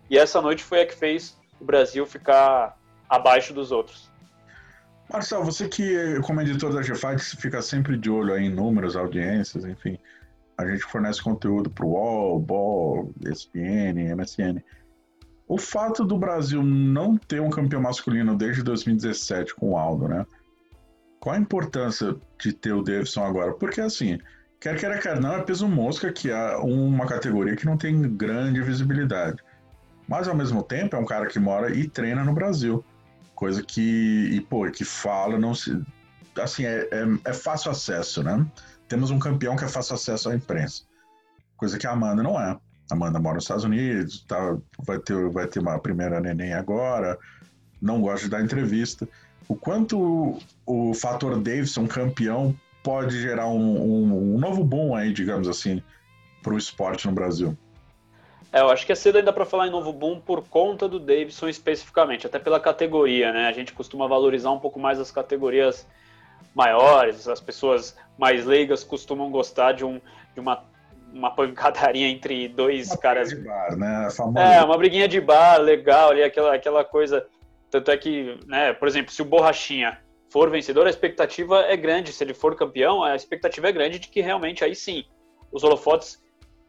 e 0.09 0.17
essa 0.17 0.41
noite 0.41 0.63
foi 0.63 0.81
a 0.81 0.85
que 0.85 0.95
fez 0.95 1.37
o 1.59 1.65
Brasil 1.65 2.05
ficar 2.05 2.77
abaixo 3.07 3.53
dos 3.53 3.71
outros. 3.71 4.09
Marcelo, 5.11 5.45
você 5.45 5.67
que, 5.67 6.19
como 6.21 6.39
editor 6.41 6.71
da 6.71 6.81
GFAT, 6.81 7.19
fica 7.37 7.61
sempre 7.61 7.97
de 7.97 8.11
olho 8.11 8.37
em 8.37 8.49
números, 8.49 8.95
audiências, 8.95 9.65
enfim. 9.65 9.97
A 10.55 10.67
gente 10.67 10.83
fornece 10.83 11.21
conteúdo 11.23 11.69
para 11.69 11.85
o 11.85 11.93
UOL, 11.93 12.39
BOL, 12.39 13.11
ESPN, 13.21 14.13
MSN. 14.15 14.61
O 15.47 15.57
fato 15.57 16.05
do 16.05 16.15
Brasil 16.15 16.61
não 16.61 17.17
ter 17.17 17.41
um 17.41 17.49
campeão 17.49 17.81
masculino 17.81 18.37
desde 18.37 18.61
2017 18.61 19.55
com 19.55 19.71
o 19.71 19.77
Aldo, 19.77 20.07
né? 20.07 20.27
Qual 21.19 21.35
a 21.35 21.39
importância 21.39 22.15
de 22.39 22.53
ter 22.53 22.73
o 22.73 22.83
Davidson 22.83 23.23
agora? 23.23 23.53
Porque, 23.53 23.81
assim, 23.81 24.19
Quer 24.59 24.77
queira, 24.77 24.97
quer 24.97 25.19
não, 25.21 25.35
é 25.35 25.41
peso 25.41 25.67
mosca, 25.67 26.11
que 26.11 26.29
é 26.29 26.57
uma 26.57 27.05
categoria 27.07 27.55
que 27.55 27.65
não 27.65 27.77
tem 27.77 28.01
grande 28.17 28.61
visibilidade. 28.61 29.41
Mas, 30.07 30.27
ao 30.27 30.35
mesmo 30.35 30.61
tempo, 30.61 30.95
é 30.95 30.99
um 30.99 31.05
cara 31.05 31.27
que 31.27 31.39
mora 31.39 31.73
e 31.73 31.87
treina 31.87 32.23
no 32.25 32.33
Brasil. 32.33 32.83
Coisa 33.35 33.63
que, 33.63 34.29
e, 34.33 34.41
pô, 34.41 34.69
que 34.69 34.83
fala, 34.83 35.39
não 35.39 35.55
se... 35.55 35.81
Assim, 36.37 36.65
é, 36.65 36.89
é, 36.91 37.05
é 37.25 37.33
fácil 37.33 37.71
acesso, 37.71 38.21
né? 38.21 38.45
Temos 38.87 39.11
um 39.11 39.19
campeão 39.19 39.55
que 39.55 39.63
é 39.63 39.67
fácil 39.67 39.95
acesso 39.95 40.29
à 40.29 40.35
imprensa. 40.35 40.83
Coisa 41.55 41.77
que 41.77 41.87
a 41.87 41.91
Amanda 41.91 42.21
não 42.21 42.39
é. 42.39 42.57
Amanda 42.91 43.19
mora 43.19 43.35
nos 43.35 43.43
Estados 43.43 43.63
Unidos, 43.63 44.25
tá, 44.27 44.57
vai, 44.79 44.99
ter, 44.99 45.29
vai 45.29 45.47
ter 45.47 45.59
uma 45.59 45.79
primeira 45.79 46.19
neném 46.19 46.53
agora, 46.53 47.17
não 47.81 48.01
gosta 48.01 48.25
de 48.25 48.31
dar 48.31 48.41
entrevista. 48.41 49.07
O 49.47 49.55
quanto 49.55 50.39
o 50.65 50.93
fator 50.93 51.35
Davidson 51.39 51.87
campeão 51.87 52.55
pode 52.89 53.21
gerar 53.21 53.45
um, 53.45 53.77
um, 53.77 54.35
um 54.35 54.39
novo 54.39 54.63
boom 54.63 54.95
aí, 54.95 55.13
digamos 55.13 55.47
assim, 55.47 55.83
para 56.41 56.55
o 56.55 56.57
esporte 56.57 57.05
no 57.05 57.13
Brasil? 57.13 57.55
É, 58.51 58.61
eu 58.61 58.71
acho 58.71 58.83
que 58.83 58.91
é 58.91 58.95
cedo 58.95 59.19
ainda 59.19 59.31
para 59.31 59.45
falar 59.45 59.67
em 59.67 59.69
novo 59.69 59.93
boom 59.93 60.19
por 60.19 60.47
conta 60.47 60.89
do 60.89 60.99
Davidson 60.99 61.47
especificamente, 61.47 62.25
até 62.25 62.39
pela 62.39 62.59
categoria, 62.59 63.31
né? 63.31 63.47
A 63.47 63.51
gente 63.51 63.73
costuma 63.73 64.07
valorizar 64.07 64.49
um 64.49 64.57
pouco 64.57 64.79
mais 64.79 64.99
as 64.99 65.11
categorias 65.11 65.85
maiores, 66.55 67.27
as 67.27 67.39
pessoas 67.39 67.95
mais 68.17 68.43
leigas 68.43 68.83
costumam 68.83 69.29
gostar 69.29 69.73
de, 69.73 69.85
um, 69.85 70.01
de 70.33 70.39
uma, 70.39 70.63
uma 71.13 71.29
pancadaria 71.29 72.07
entre 72.07 72.47
dois 72.47 72.87
uma 72.87 72.97
caras. 72.97 73.29
De 73.29 73.35
bar, 73.35 73.77
né? 73.77 74.07
É, 74.35 74.63
uma 74.63 74.77
briguinha 74.79 75.07
de 75.07 75.21
bar, 75.21 75.57
legal 75.57 76.09
ali, 76.09 76.23
aquela, 76.23 76.55
aquela 76.55 76.83
coisa. 76.83 77.23
Tanto 77.69 77.91
é 77.91 77.97
que, 77.97 78.39
né, 78.47 78.73
por 78.73 78.87
exemplo, 78.87 79.13
se 79.13 79.21
o 79.21 79.25
Borrachinha 79.25 79.99
for 80.29 80.49
vencedor, 80.49 80.87
a 80.87 80.89
expectativa 80.89 81.61
é 81.61 81.75
grande. 81.75 82.13
Se 82.13 82.23
ele 82.23 82.33
for 82.33 82.55
campeão, 82.55 83.03
a 83.03 83.15
expectativa 83.15 83.69
é 83.69 83.71
grande 83.71 83.99
de 83.99 84.07
que 84.07 84.21
realmente 84.21 84.63
aí 84.63 84.75
sim 84.75 85.05
os 85.51 85.63
holofotes 85.63 86.23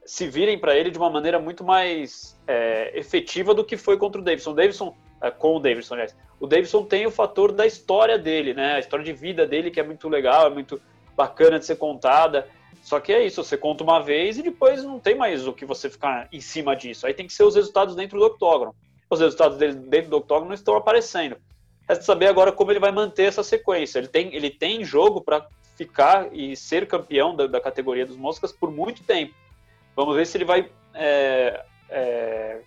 se 0.04 0.26
virem 0.26 0.58
para 0.58 0.76
ele 0.76 0.90
de 0.90 0.98
uma 0.98 1.10
maneira 1.10 1.38
muito 1.38 1.62
mais 1.62 2.38
é, 2.46 2.98
efetiva 2.98 3.54
do 3.54 3.64
que 3.64 3.76
foi 3.76 3.96
contra 3.96 4.20
o 4.20 4.24
Davidson. 4.24 4.54
Davidson, 4.54 4.96
é, 5.22 5.30
com 5.30 5.56
o 5.56 5.60
Davidson, 5.60 5.94
aliás. 5.94 6.16
O 6.40 6.46
Davidson 6.46 6.84
tem 6.84 7.06
o 7.06 7.10
fator 7.10 7.52
da 7.52 7.66
história 7.66 8.18
dele, 8.18 8.54
né? 8.54 8.74
A 8.74 8.78
história 8.78 9.04
de 9.04 9.12
vida 9.12 9.46
dele 9.46 9.70
que 9.70 9.78
é 9.78 9.82
muito 9.82 10.08
legal, 10.08 10.46
é 10.46 10.50
muito 10.50 10.80
bacana 11.14 11.58
de 11.58 11.66
ser 11.66 11.76
contada. 11.76 12.48
Só 12.82 12.98
que 12.98 13.12
é 13.12 13.22
isso, 13.24 13.44
você 13.44 13.58
conta 13.58 13.84
uma 13.84 14.00
vez 14.00 14.38
e 14.38 14.42
depois 14.42 14.82
não 14.82 14.98
tem 14.98 15.14
mais 15.14 15.46
o 15.46 15.52
que 15.52 15.66
você 15.66 15.90
ficar 15.90 16.28
em 16.32 16.40
cima 16.40 16.74
disso. 16.74 17.06
Aí 17.06 17.12
tem 17.12 17.26
que 17.26 17.32
ser 17.32 17.44
os 17.44 17.54
resultados 17.54 17.94
dentro 17.94 18.18
do 18.18 18.24
octógono. 18.24 18.74
Os 19.10 19.20
resultados 19.20 19.58
dele 19.58 19.74
dentro 19.74 20.10
do 20.10 20.16
octógono 20.16 20.48
não 20.48 20.54
estão 20.54 20.76
aparecendo. 20.76 21.36
Resta 21.90 22.04
saber 22.04 22.28
agora 22.28 22.52
como 22.52 22.70
ele 22.70 22.78
vai 22.78 22.92
manter 22.92 23.24
essa 23.24 23.42
sequência. 23.42 23.98
Ele 23.98 24.06
tem, 24.06 24.32
ele 24.32 24.48
tem 24.48 24.84
jogo 24.84 25.20
para 25.20 25.44
ficar 25.74 26.32
e 26.32 26.54
ser 26.54 26.86
campeão 26.86 27.34
da, 27.34 27.48
da, 27.48 27.60
categoria 27.60 28.06
dos 28.06 28.16
moscas 28.16 28.52
por 28.52 28.70
muito 28.70 29.02
tempo. 29.02 29.34
Vamos 29.96 30.14
ver 30.14 30.24
se 30.24 30.38
ele 30.38 30.44
vai 30.44 30.70
é, 30.94 31.64
é, 31.88 32.60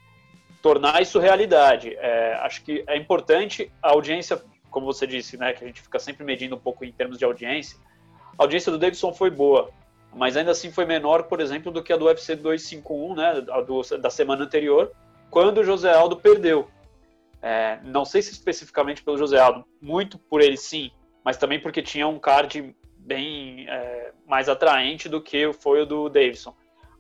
tornar 0.61 1.01
isso 1.01 1.19
realidade. 1.19 1.95
É, 1.95 2.34
acho 2.41 2.65
que 2.65 2.84
é 2.86 2.97
importante 2.97 3.71
a 3.82 3.91
audiência, 3.91 4.43
como 4.69 4.86
você 4.86 5.07
disse, 5.07 5.38
né, 5.38 5.53
que 5.53 5.63
a 5.63 5.67
gente 5.67 5.82
fica 5.82 5.99
sempre 5.99 6.26
medindo 6.26 6.57
um 6.57 6.59
pouco 6.59 6.84
em 6.84 6.91
termos 6.91 7.17
de 7.17 7.24
audiência. 7.24 7.80
A 8.38 8.43
audiência 8.43 8.74
do 8.74 8.78
Davidson 8.78 9.13
foi 9.13 9.30
boa, 9.30 9.69
mas 10.13 10.36
ainda 10.36 10.51
assim 10.51 10.69
foi 10.69 10.84
menor, 10.84 11.24
por 11.24 11.39
exemplo, 11.39 11.71
do 11.71 11.82
que 11.82 11.93
a 11.93 11.97
do 11.97 12.07
UFC 12.07 12.36
251, 12.36 13.15
né, 13.15 13.39
do, 13.65 13.84
da 13.99 14.09
semana 14.09 14.43
anterior, 14.43 14.91
quando 15.32 15.59
o 15.59 15.63
José 15.63 15.93
Aldo 15.93 16.17
perdeu. 16.17 16.67
É, 17.45 17.77
não 17.83 18.05
sei 18.05 18.21
se 18.21 18.31
especificamente 18.31 19.03
pelo 19.03 19.17
José 19.17 19.37
Aldo, 19.37 19.65
muito 19.81 20.17
por 20.17 20.39
ele 20.39 20.55
sim, 20.55 20.89
mas 21.25 21.35
também 21.35 21.59
porque 21.59 21.81
tinha 21.81 22.07
um 22.07 22.17
card 22.17 22.73
bem 22.97 23.67
é, 23.69 24.13
mais 24.25 24.47
atraente 24.47 25.09
do 25.09 25.21
que 25.21 25.51
foi 25.51 25.81
o 25.81 25.85
do 25.85 26.07
Davidson. 26.07 26.55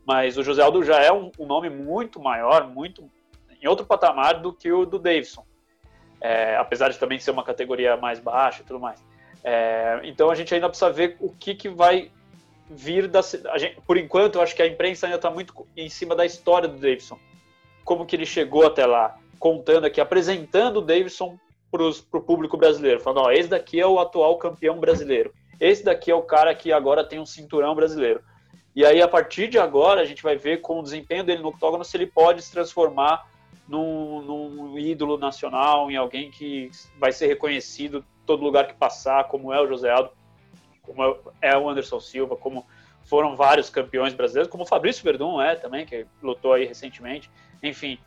Mas 0.05 0.37
o 0.37 0.43
José 0.43 0.61
Aldo 0.61 0.83
já 0.83 0.99
é 0.99 1.09
um, 1.13 1.31
um 1.39 1.45
nome 1.45 1.69
muito 1.69 2.19
maior, 2.19 2.67
muito 2.67 3.09
em 3.61 3.67
outro 3.67 3.85
patamar 3.85 4.41
do 4.41 4.51
que 4.51 4.69
o 4.69 4.85
do 4.85 4.99
Davidson. 4.99 5.45
É, 6.19 6.57
apesar 6.57 6.89
de 6.89 6.99
também 6.99 7.19
ser 7.19 7.31
uma 7.31 7.43
categoria 7.43 7.95
mais 7.95 8.19
baixa 8.19 8.63
e 8.63 8.65
tudo 8.65 8.81
mais. 8.81 9.01
É, 9.45 10.01
então 10.03 10.29
a 10.29 10.35
gente 10.35 10.53
ainda 10.53 10.67
precisa 10.67 10.91
ver 10.91 11.15
o 11.21 11.29
que, 11.29 11.55
que 11.55 11.69
vai 11.69 12.11
vir 12.69 13.07
da. 13.07 13.21
Gente, 13.21 13.79
por 13.87 13.95
enquanto, 13.95 14.35
eu 14.35 14.41
acho 14.41 14.53
que 14.53 14.61
a 14.61 14.67
imprensa 14.67 15.05
ainda 15.05 15.15
está 15.15 15.31
muito 15.31 15.65
em 15.77 15.87
cima 15.87 16.17
da 16.17 16.25
história 16.25 16.67
do 16.67 16.75
Davidson. 16.75 17.17
Como 17.85 18.05
que 18.05 18.17
ele 18.17 18.25
chegou 18.25 18.65
até 18.65 18.85
lá 18.85 19.17
contando 19.43 19.83
aqui, 19.83 19.99
apresentando 19.99 20.77
o 20.77 20.81
Davidson 20.81 21.37
para 21.69 21.83
o 21.83 22.21
público 22.21 22.55
brasileiro, 22.55 23.01
falando, 23.01 23.25
ó, 23.25 23.31
esse 23.31 23.49
daqui 23.49 23.77
é 23.77 23.85
o 23.85 23.99
atual 23.99 24.37
campeão 24.37 24.79
brasileiro, 24.79 25.33
esse 25.59 25.83
daqui 25.83 26.09
é 26.09 26.15
o 26.15 26.21
cara 26.21 26.55
que 26.55 26.71
agora 26.71 27.03
tem 27.03 27.19
um 27.19 27.25
cinturão 27.25 27.75
brasileiro. 27.75 28.21
E 28.73 28.85
aí, 28.85 29.01
a 29.01 29.07
partir 29.07 29.49
de 29.49 29.59
agora, 29.59 29.99
a 29.99 30.05
gente 30.05 30.23
vai 30.23 30.37
ver 30.37 30.61
com 30.61 30.79
o 30.79 30.81
desempenho 30.81 31.25
dele 31.25 31.41
no 31.41 31.49
octógono 31.49 31.83
se 31.83 31.97
ele 31.97 32.07
pode 32.07 32.41
se 32.41 32.53
transformar 32.53 33.27
num, 33.67 34.21
num 34.21 34.79
ídolo 34.79 35.17
nacional, 35.17 35.91
em 35.91 35.97
alguém 35.97 36.31
que 36.31 36.71
vai 36.97 37.11
ser 37.11 37.27
reconhecido 37.27 38.03
todo 38.25 38.45
lugar 38.45 38.65
que 38.65 38.75
passar, 38.75 39.25
como 39.25 39.51
é 39.51 39.61
o 39.61 39.67
José 39.67 39.91
Aldo, 39.91 40.11
como 40.83 41.03
é 41.41 41.57
o 41.57 41.69
Anderson 41.69 41.99
Silva, 41.99 42.37
como 42.37 42.65
foram 43.03 43.35
vários 43.35 43.69
campeões 43.69 44.13
brasileiros, 44.13 44.49
como 44.49 44.63
o 44.63 44.67
Fabrício 44.67 45.03
Verdun 45.03 45.41
é 45.41 45.53
também, 45.53 45.85
que 45.85 46.05
lutou 46.21 46.53
aí 46.53 46.63
recentemente. 46.63 47.29
Enfim, 47.61 47.99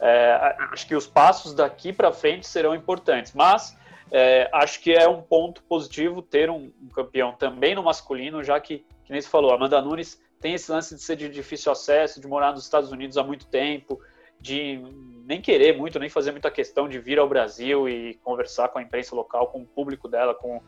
é, 0.00 0.56
acho 0.72 0.86
que 0.86 0.96
os 0.96 1.06
passos 1.06 1.54
daqui 1.54 1.92
para 1.92 2.10
frente 2.10 2.46
serão 2.46 2.74
importantes, 2.74 3.32
mas 3.34 3.76
é, 4.10 4.48
acho 4.52 4.80
que 4.80 4.92
é 4.92 5.06
um 5.06 5.20
ponto 5.20 5.62
positivo 5.64 6.22
ter 6.22 6.50
um, 6.50 6.72
um, 6.82 6.88
campeão 6.88 7.32
também 7.32 7.74
no 7.74 7.82
masculino, 7.82 8.42
já 8.42 8.58
que, 8.58 8.78
que 9.04 9.12
nem 9.12 9.20
se 9.20 9.28
falou, 9.28 9.52
Amanda 9.52 9.80
Nunes 9.80 10.20
tem 10.40 10.54
esse 10.54 10.72
lance 10.72 10.94
de 10.94 11.02
ser 11.02 11.16
de 11.16 11.28
difícil 11.28 11.70
acesso, 11.70 12.20
de 12.20 12.26
morar 12.26 12.52
nos 12.52 12.64
Estados 12.64 12.90
Unidos 12.90 13.18
há 13.18 13.22
muito 13.22 13.46
tempo, 13.46 14.00
de 14.40 14.82
nem 15.26 15.40
querer 15.40 15.76
muito, 15.76 15.98
nem 15.98 16.08
fazer 16.08 16.32
muita 16.32 16.50
questão 16.50 16.88
de 16.88 16.98
vir 16.98 17.18
ao 17.18 17.28
Brasil 17.28 17.86
e 17.86 18.14
conversar 18.24 18.68
com 18.68 18.78
a 18.78 18.82
imprensa 18.82 19.14
local, 19.14 19.48
com 19.48 19.60
o 19.60 19.66
público 19.66 20.08
dela, 20.08 20.34
com, 20.34 20.62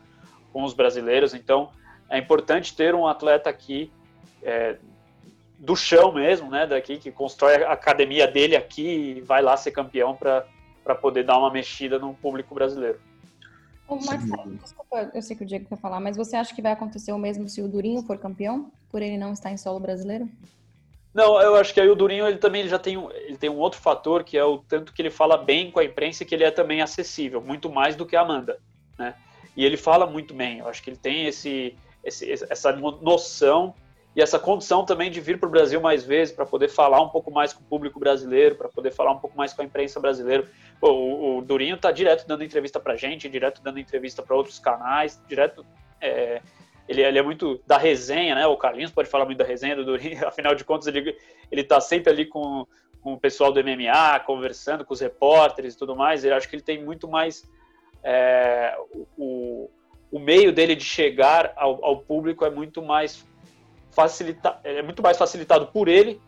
com 0.53 0.63
os 0.63 0.75
brasileiros. 0.75 1.33
Então, 1.33 1.71
é 2.07 2.19
importante 2.19 2.75
ter 2.75 2.93
um 2.93 3.07
atleta 3.07 3.49
aqui 3.49 3.91
é, 4.43 4.77
do 5.63 5.77
chão 5.77 6.11
mesmo, 6.11 6.51
né, 6.51 6.67
daqui, 6.67 6.97
que 6.97 7.09
constrói 7.09 7.63
a 7.63 7.71
academia 7.71 8.27
dele 8.27 8.53
aqui 8.53 9.15
e 9.17 9.21
vai 9.21 9.41
lá 9.41 9.55
ser 9.55 9.71
campeão 9.71 10.13
para 10.13 10.95
poder 10.95 11.23
dar 11.23 11.37
uma 11.37 11.49
mexida 11.49 11.97
no 11.97 12.13
público 12.13 12.53
brasileiro. 12.53 12.99
Ô, 13.87 13.95
Marcelo, 13.95 14.57
desculpa, 14.61 15.09
eu 15.13 15.21
sei 15.21 15.37
que 15.37 15.43
o 15.43 15.45
Diego 15.45 15.65
quer 15.65 15.77
falar, 15.77 16.01
mas 16.01 16.17
você 16.17 16.35
acha 16.35 16.53
que 16.53 16.61
vai 16.61 16.73
acontecer 16.73 17.13
o 17.13 17.17
mesmo 17.17 17.47
se 17.47 17.61
o 17.61 17.67
Durinho 17.69 18.03
for 18.03 18.17
campeão, 18.17 18.69
por 18.91 19.01
ele 19.01 19.17
não 19.17 19.31
estar 19.31 19.51
em 19.51 19.57
solo 19.57 19.79
brasileiro? 19.79 20.29
Não, 21.13 21.39
eu 21.41 21.55
acho 21.55 21.73
que 21.73 21.79
aí 21.79 21.89
o 21.89 21.95
Durinho 21.95 22.27
ele 22.27 22.39
também 22.39 22.61
ele 22.61 22.69
já 22.69 22.79
tem 22.79 22.97
um, 22.97 23.09
ele 23.11 23.37
tem 23.37 23.49
um 23.49 23.57
outro 23.57 23.79
fator 23.79 24.23
que 24.23 24.37
é 24.37 24.43
o 24.43 24.57
tanto 24.57 24.91
que 24.91 25.01
ele 25.01 25.11
fala 25.11 25.37
bem 25.37 25.71
com 25.71 25.79
a 25.79 25.85
imprensa 25.85 26.23
e 26.23 26.25
que 26.25 26.35
ele 26.35 26.43
é 26.43 26.51
também 26.51 26.81
acessível, 26.81 27.39
muito 27.39 27.71
mais 27.71 27.95
do 27.95 28.05
que 28.05 28.17
a 28.17 28.21
Amanda, 28.21 28.59
né? 28.97 29.15
E 29.55 29.63
ele 29.63 29.77
fala 29.77 30.05
muito 30.05 30.33
bem. 30.33 30.59
Eu 30.59 30.67
acho 30.67 30.83
que 30.83 30.89
ele 30.89 30.97
tem 30.97 31.27
esse, 31.27 31.77
esse 32.03 32.33
essa 32.49 32.73
noção 32.73 33.73
e 34.15 34.21
essa 34.21 34.37
condição 34.37 34.85
também 34.85 35.09
de 35.09 35.19
vir 35.19 35.39
para 35.39 35.47
o 35.47 35.51
Brasil 35.51 35.81
mais 35.81 36.03
vezes 36.03 36.33
para 36.33 36.45
poder 36.45 36.67
falar 36.67 37.01
um 37.01 37.09
pouco 37.09 37.31
mais 37.31 37.51
com 37.51 37.61
o 37.61 37.65
público 37.65 37.99
brasileiro, 37.99 38.55
para 38.55 38.69
poder 38.69 38.91
falar 38.91 39.11
um 39.11 39.19
pouco 39.19 39.35
mais 39.35 39.53
com 39.53 39.63
a 39.63 39.65
imprensa 39.65 39.99
brasileira. 39.99 40.47
O, 40.79 41.37
o, 41.37 41.41
Durinho 41.41 41.75
está 41.75 41.91
direto 41.91 42.27
dando 42.27 42.43
entrevista 42.43 42.79
para 42.79 42.95
gente, 42.95 43.27
direto 43.27 43.61
dando 43.63 43.79
entrevista 43.79 44.21
para 44.21 44.35
outros 44.35 44.59
canais, 44.59 45.19
direto 45.27 45.65
é, 45.99 46.41
ele, 46.87 47.01
ele, 47.01 47.17
é 47.17 47.21
muito 47.23 47.59
da 47.65 47.77
resenha, 47.77 48.35
né? 48.35 48.45
O 48.45 48.57
Carlinhos 48.57 48.91
pode 48.91 49.09
falar 49.09 49.25
muito 49.25 49.37
da 49.37 49.45
resenha 49.45 49.75
do 49.75 49.85
Durinho, 49.85 50.25
afinal 50.27 50.53
de 50.53 50.63
contas, 50.63 50.85
ele, 50.87 51.17
ele 51.51 51.63
tá 51.63 51.81
sempre 51.81 52.11
ali 52.11 52.25
com, 52.25 52.67
com 53.01 53.13
o 53.13 53.19
pessoal 53.19 53.51
do 53.51 53.63
MMA, 53.63 54.19
conversando 54.25 54.85
com 54.85 54.93
os 54.93 54.99
repórteres 54.99 55.73
e 55.73 55.77
tudo 55.77 55.95
mais. 55.95 56.23
Eu 56.23 56.35
acho 56.35 56.47
que 56.47 56.55
ele 56.55 56.63
tem 56.63 56.83
muito 56.83 57.07
mais. 57.07 57.49
É, 58.03 58.77
o, 59.17 59.69
o 60.11 60.19
meio 60.19 60.51
dele 60.51 60.75
de 60.75 60.83
chegar 60.83 61.53
ao, 61.55 61.83
ao 61.83 61.97
público 62.01 62.45
é 62.45 62.49
muito 62.49 62.81
mais 62.81 63.25
facilita, 63.95 64.59
é 64.63 64.81
muito 64.81 65.01
mais 65.01 65.17
facilitado 65.17 65.67
por 65.67 65.87
ele 65.87 66.21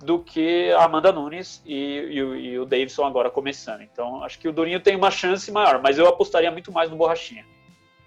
do 0.00 0.20
que 0.20 0.70
a 0.72 0.84
Amanda 0.84 1.12
Nunes 1.12 1.60
e, 1.66 1.74
e, 1.74 2.18
e, 2.18 2.58
o 2.58 2.64
Davidson 2.64 3.04
agora 3.04 3.30
começando. 3.30 3.82
Então, 3.82 4.22
acho 4.22 4.38
que 4.38 4.48
o 4.48 4.52
Durinho 4.52 4.80
tem 4.80 4.94
uma 4.96 5.10
chance 5.10 5.50
maior, 5.50 5.82
mas 5.82 5.98
eu 5.98 6.06
apostaria 6.06 6.50
muito 6.50 6.70
mais 6.70 6.90
no 6.90 6.96
Borrachinha 6.96 7.44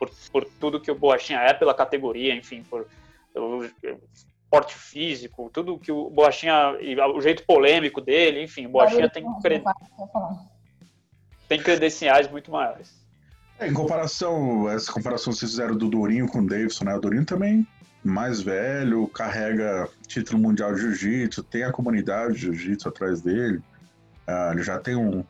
por, 0.02 0.10
por 0.32 0.46
tudo 0.60 0.80
que 0.80 0.90
o 0.90 0.96
Borrachinha 0.96 1.40
é 1.42 1.54
pela 1.54 1.76
categoria, 1.76 2.34
enfim, 2.34 2.64
por 2.64 2.88
o 3.36 3.64
porte 4.50 4.74
físico, 4.74 5.50
tudo 5.54 5.78
que 5.78 5.92
o 5.92 6.10
Borrachinha, 6.10 6.76
o 7.16 7.22
jeito 7.22 7.46
polêmico 7.46 8.02
dele, 8.02 8.44
enfim, 8.44 8.66
o 8.66 8.70
Borrachinha 8.70 9.10
tem, 9.10 9.24
cred... 9.42 9.64
tem 11.48 11.62
credenciais 11.62 12.30
muito 12.30 12.52
maiores. 12.52 13.00
É, 13.60 13.68
em 13.68 13.74
comparação, 13.74 14.68
essa 14.70 14.92
comparação 14.92 15.32
que 15.32 15.40
vocês 15.40 15.52
fizeram 15.52 15.78
do 15.78 15.88
Dourinho 15.88 16.28
com 16.28 16.40
o 16.40 16.48
Davidson, 16.48 16.86
né? 16.86 16.96
O 16.96 17.00
Dourinho 17.00 17.26
também 17.26 17.66
mais 18.04 18.42
velho, 18.42 19.08
carrega 19.08 19.88
título 20.08 20.40
mundial 20.40 20.74
de 20.74 20.82
jiu-jitsu, 20.82 21.44
tem 21.44 21.64
a 21.64 21.72
comunidade 21.72 22.34
de 22.34 22.42
jiu-jitsu 22.42 22.90
atrás 22.90 23.22
dele. 23.22 23.58
Uh, 24.28 24.54
ele 24.54 24.64
já 24.64 24.80
tem 24.80 24.96
um. 24.96 25.24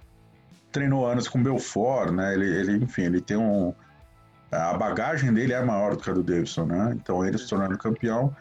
Treinou 0.71 1.05
anos 1.05 1.27
com 1.27 1.43
Belfort, 1.43 2.11
né? 2.11 2.33
Ele, 2.33 2.45
ele, 2.45 2.83
enfim, 2.83 3.03
ele 3.03 3.19
tem 3.19 3.35
um, 3.35 3.73
a 4.51 4.73
bagagem 4.73 5.33
dele 5.33 5.53
é 5.53 5.63
maior 5.63 5.95
do 5.95 6.03
que 6.03 6.09
a 6.09 6.13
do 6.13 6.21
Davidson, 6.21 6.65
né? 6.65 6.93
Então 6.95 7.25
ele 7.25 7.37
se 7.37 7.47
tornando 7.47 7.77
campeão, 7.77 8.35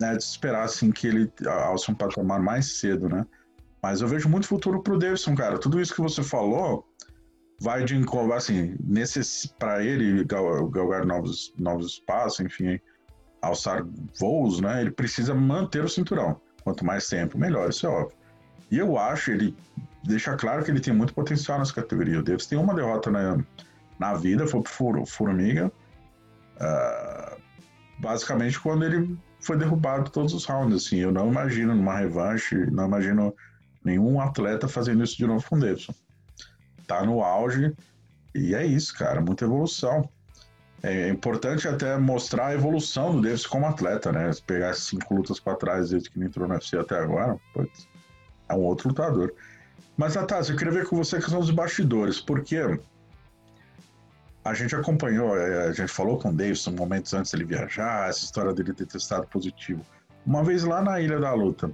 né, 0.00 0.16
de 0.16 0.22
esperar 0.22 0.64
assim 0.64 0.92
que 0.92 1.08
ele 1.08 1.32
alce 1.46 1.90
um 1.90 1.94
patamar 1.94 2.40
mais 2.40 2.78
cedo, 2.78 3.08
né? 3.08 3.26
Mas 3.82 4.00
eu 4.00 4.08
vejo 4.08 4.28
muito 4.28 4.46
futuro 4.46 4.82
pro 4.82 4.98
Davidson, 4.98 5.34
cara. 5.34 5.58
Tudo 5.58 5.80
isso 5.80 5.94
que 5.94 6.00
você 6.00 6.22
falou 6.22 6.86
vai 7.60 7.84
de 7.84 8.00
assim, 8.36 8.76
nesse 8.80 9.48
para 9.58 9.82
ele 9.82 10.24
galgar 10.24 11.04
novos 11.04 11.52
novos 11.58 11.94
espaços, 11.94 12.38
enfim, 12.40 12.80
alçar 13.40 13.84
voos, 14.18 14.60
né? 14.60 14.80
Ele 14.80 14.90
precisa 14.90 15.34
manter 15.34 15.84
o 15.84 15.88
cinturão. 15.88 16.40
Quanto 16.64 16.84
mais 16.84 17.06
tempo, 17.08 17.38
melhor, 17.38 17.70
isso 17.70 17.86
é 17.86 17.88
óbvio. 17.88 18.16
E 18.70 18.78
eu 18.78 18.98
acho, 18.98 19.30
ele 19.30 19.56
deixa 20.04 20.36
claro 20.36 20.62
que 20.64 20.70
ele 20.70 20.80
tem 20.80 20.92
muito 20.92 21.14
potencial 21.14 21.58
nessa 21.58 21.72
categoria. 21.72 22.20
O 22.20 22.22
Davis 22.22 22.46
tem 22.46 22.58
uma 22.58 22.74
derrota 22.74 23.10
na, 23.10 23.38
na 23.98 24.14
vida, 24.14 24.46
foi 24.46 24.62
pro 24.62 25.06
Formiga. 25.06 25.72
Uh, 26.56 27.40
basicamente 27.98 28.58
quando 28.60 28.84
ele 28.84 29.18
foi 29.40 29.56
derrubado 29.56 30.10
todos 30.10 30.34
os 30.34 30.44
rounds, 30.44 30.84
assim, 30.84 30.96
eu 30.98 31.12
não 31.12 31.28
imagino 31.28 31.74
numa 31.74 31.96
revanche, 31.96 32.54
não 32.70 32.86
imagino 32.86 33.34
nenhum 33.84 34.20
atleta 34.20 34.66
fazendo 34.66 35.04
isso 35.04 35.16
de 35.16 35.26
novo 35.26 35.44
com 35.48 35.56
o 35.56 35.60
Davidson. 35.60 35.94
Tá 36.86 37.04
no 37.04 37.22
auge 37.22 37.72
e 38.34 38.54
é 38.54 38.66
isso, 38.66 38.96
cara, 38.96 39.20
muita 39.20 39.44
evolução. 39.44 40.08
É 40.82 41.08
importante 41.08 41.66
até 41.66 41.96
mostrar 41.96 42.46
a 42.46 42.54
evolução 42.54 43.16
do 43.16 43.22
Davis 43.22 43.46
como 43.46 43.66
atleta, 43.66 44.12
né? 44.12 44.32
Se 44.32 44.42
pegar 44.42 44.74
cinco 44.74 45.14
lutas 45.14 45.40
para 45.40 45.56
trás 45.56 45.90
desde 45.90 46.08
que 46.08 46.18
ele 46.18 46.26
entrou 46.26 46.46
no 46.46 46.54
UFC 46.54 46.78
até 46.78 46.98
agora, 46.98 47.36
putz, 47.52 47.88
é 48.48 48.54
um 48.54 48.60
outro 48.60 48.88
lutador. 48.88 49.34
Mas, 49.96 50.14
Natália, 50.14 50.48
eu 50.52 50.56
queria 50.56 50.72
ver 50.72 50.86
com 50.86 50.96
você 50.96 51.16
a 51.16 51.20
questão 51.20 51.40
dos 51.40 51.50
bastidores, 51.50 52.20
porque 52.20 52.78
a 54.44 54.54
gente 54.54 54.74
acompanhou, 54.76 55.36
é, 55.36 55.66
a 55.68 55.72
gente 55.72 55.90
falou 55.90 56.16
com 56.18 56.28
o 56.28 56.32
Davidson 56.32 56.70
momentos 56.70 57.12
antes 57.12 57.32
dele 57.32 57.44
viajar, 57.44 58.08
essa 58.08 58.24
história 58.24 58.52
dele 58.54 58.72
ter 58.72 58.86
testado 58.86 59.26
positivo. 59.26 59.84
Uma 60.24 60.44
vez 60.44 60.62
lá 60.62 60.80
na 60.80 61.00
Ilha 61.00 61.18
da 61.18 61.34
Luta, 61.34 61.72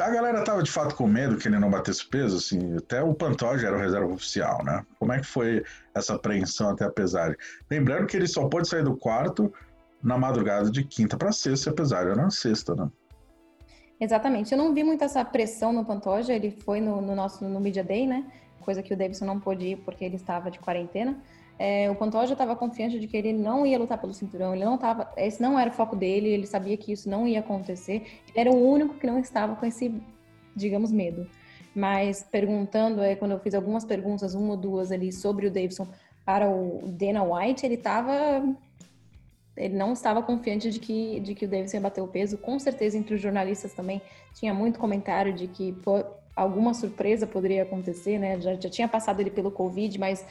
a 0.00 0.10
galera 0.10 0.44
tava 0.44 0.62
de 0.62 0.70
fato 0.70 0.94
com 0.94 1.06
medo 1.06 1.36
que 1.36 1.48
ele 1.48 1.58
não 1.58 1.70
batesse 1.70 2.06
peso, 2.06 2.36
assim, 2.36 2.76
até 2.76 3.02
o 3.02 3.14
Pantoja 3.14 3.66
era 3.66 3.76
o 3.76 3.80
reserva 3.80 4.12
oficial, 4.12 4.64
né? 4.64 4.84
Como 4.98 5.12
é 5.12 5.18
que 5.18 5.26
foi 5.26 5.62
essa 5.94 6.14
apreensão 6.14 6.70
até 6.70 6.84
a 6.84 6.90
pesagem? 6.90 7.36
Lembrando 7.70 8.06
que 8.06 8.16
ele 8.16 8.26
só 8.26 8.48
pôde 8.48 8.68
sair 8.68 8.84
do 8.84 8.96
quarto 8.96 9.52
na 10.02 10.16
madrugada 10.16 10.70
de 10.70 10.84
quinta 10.84 11.16
para 11.16 11.32
sexta, 11.32 11.70
apesar 11.70 12.06
era 12.06 12.16
na 12.16 12.30
sexta, 12.30 12.74
né? 12.74 12.88
Exatamente. 14.00 14.52
Eu 14.52 14.58
não 14.58 14.72
vi 14.72 14.82
muito 14.82 15.04
essa 15.04 15.22
pressão 15.24 15.72
no 15.72 15.84
Pantoja, 15.84 16.32
ele 16.32 16.50
foi 16.50 16.80
no, 16.80 17.02
no 17.02 17.14
nosso 17.14 17.44
no 17.44 17.60
Media 17.60 17.84
Day, 17.84 18.06
né? 18.06 18.24
coisa 18.60 18.82
que 18.82 18.94
o 18.94 18.96
Davidson 18.96 19.24
não 19.24 19.40
pôde 19.40 19.66
ir 19.66 19.76
porque 19.78 20.04
ele 20.04 20.16
estava 20.16 20.50
de 20.50 20.58
quarentena. 20.58 21.18
É, 21.62 21.90
o 21.90 21.94
Pantoja 21.94 22.32
estava 22.32 22.56
confiante 22.56 22.98
de 22.98 23.06
que 23.06 23.14
ele 23.14 23.34
não 23.34 23.66
ia 23.66 23.78
lutar 23.78 24.00
pelo 24.00 24.14
cinturão, 24.14 24.54
ele 24.54 24.64
não 24.64 24.76
estava, 24.76 25.12
esse 25.18 25.42
não 25.42 25.58
era 25.58 25.68
o 25.68 25.72
foco 25.74 25.94
dele, 25.94 26.30
ele 26.30 26.46
sabia 26.46 26.74
que 26.74 26.90
isso 26.90 27.06
não 27.10 27.28
ia 27.28 27.40
acontecer. 27.40 28.22
Ele 28.28 28.40
era 28.40 28.50
o 28.50 28.66
único 28.66 28.94
que 28.94 29.06
não 29.06 29.18
estava 29.18 29.54
com 29.54 29.66
esse, 29.66 29.94
digamos, 30.56 30.90
medo. 30.90 31.28
Mas 31.74 32.22
perguntando, 32.22 33.02
é, 33.02 33.14
quando 33.14 33.32
eu 33.32 33.38
fiz 33.38 33.54
algumas 33.54 33.84
perguntas, 33.84 34.34
uma 34.34 34.52
ou 34.52 34.56
duas 34.56 34.90
ali 34.90 35.12
sobre 35.12 35.48
o 35.48 35.50
Davidson 35.50 35.86
para 36.24 36.48
o 36.48 36.80
Dana 36.86 37.22
White, 37.22 37.66
ele 37.66 37.74
estava 37.74 38.42
ele 39.54 39.76
não 39.76 39.92
estava 39.92 40.22
confiante 40.22 40.70
de 40.70 40.78
que, 40.78 41.20
de 41.20 41.34
que 41.34 41.44
o 41.44 41.48
Davidson 41.48 41.76
ia 41.76 41.82
bater 41.82 42.00
o 42.00 42.08
peso. 42.08 42.38
Com 42.38 42.58
certeza, 42.58 42.96
entre 42.96 43.14
os 43.14 43.20
jornalistas 43.20 43.74
também 43.74 44.00
tinha 44.32 44.54
muito 44.54 44.78
comentário 44.78 45.34
de 45.34 45.46
que 45.46 45.72
pô, 45.72 46.02
alguma 46.34 46.72
surpresa 46.72 47.26
poderia 47.26 47.64
acontecer, 47.64 48.18
né? 48.18 48.40
Já, 48.40 48.54
já 48.54 48.70
tinha 48.70 48.88
passado 48.88 49.20
ele 49.20 49.30
pelo 49.30 49.50
Covid, 49.50 49.98
mas 49.98 50.24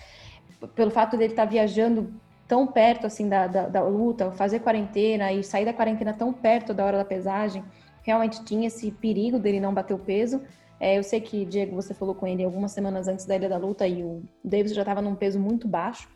pelo 0.68 0.92
fato 0.92 1.18
dele 1.18 1.34
estar 1.34 1.46
viajando 1.46 2.14
tão 2.48 2.66
perto 2.66 3.06
assim 3.06 3.30
da, 3.30 3.48
da, 3.48 3.68
da, 3.68 3.84
luta, 3.84 4.32
fazer 4.32 4.60
quarentena 4.60 5.32
e 5.32 5.44
sair 5.44 5.66
da 5.66 5.74
quarentena 5.74 6.14
tão 6.14 6.34
perto 6.34 6.74
da 6.74 6.84
hora 6.84 6.98
da 6.98 7.06
pesagem, 7.06 7.64
realmente 8.02 8.44
tinha 8.44 8.68
esse 8.68 8.92
perigo 8.92 9.38
dele 9.38 9.60
não 9.60 9.74
bater 9.74 9.94
o 9.94 10.00
peso. 10.00 10.42
É, 10.80 10.98
eu 10.98 11.04
sei 11.04 11.22
que, 11.22 11.46
Diego, 11.46 11.76
você 11.76 11.94
falou 11.94 12.16
com 12.16 12.26
ele 12.26 12.44
algumas 12.44 12.72
semanas 12.72 13.08
antes 13.08 13.26
da 13.26 13.36
ilha 13.36 13.50
da 13.50 13.58
luta 13.58 13.88
e 13.88 14.04
o 14.04 14.24
Davis 14.44 14.74
já 14.74 14.82
estava 14.82 15.02
num 15.02 15.14
peso 15.14 15.40
muito 15.40 15.68
baixo, 15.68 16.10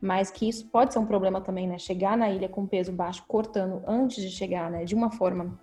mas 0.00 0.30
que 0.30 0.48
isso 0.48 0.66
pode 0.66 0.92
ser 0.92 0.98
um 0.98 1.06
problema 1.06 1.40
também, 1.40 1.68
né? 1.68 1.78
Chegar 1.78 2.16
na 2.16 2.30
ilha 2.30 2.48
com 2.48 2.66
peso 2.66 2.90
baixo, 2.90 3.24
cortando 3.28 3.82
antes 3.86 4.22
de 4.22 4.30
chegar, 4.30 4.70
né? 4.70 4.84
De 4.84 4.94
uma 4.94 5.10
forma 5.10 5.58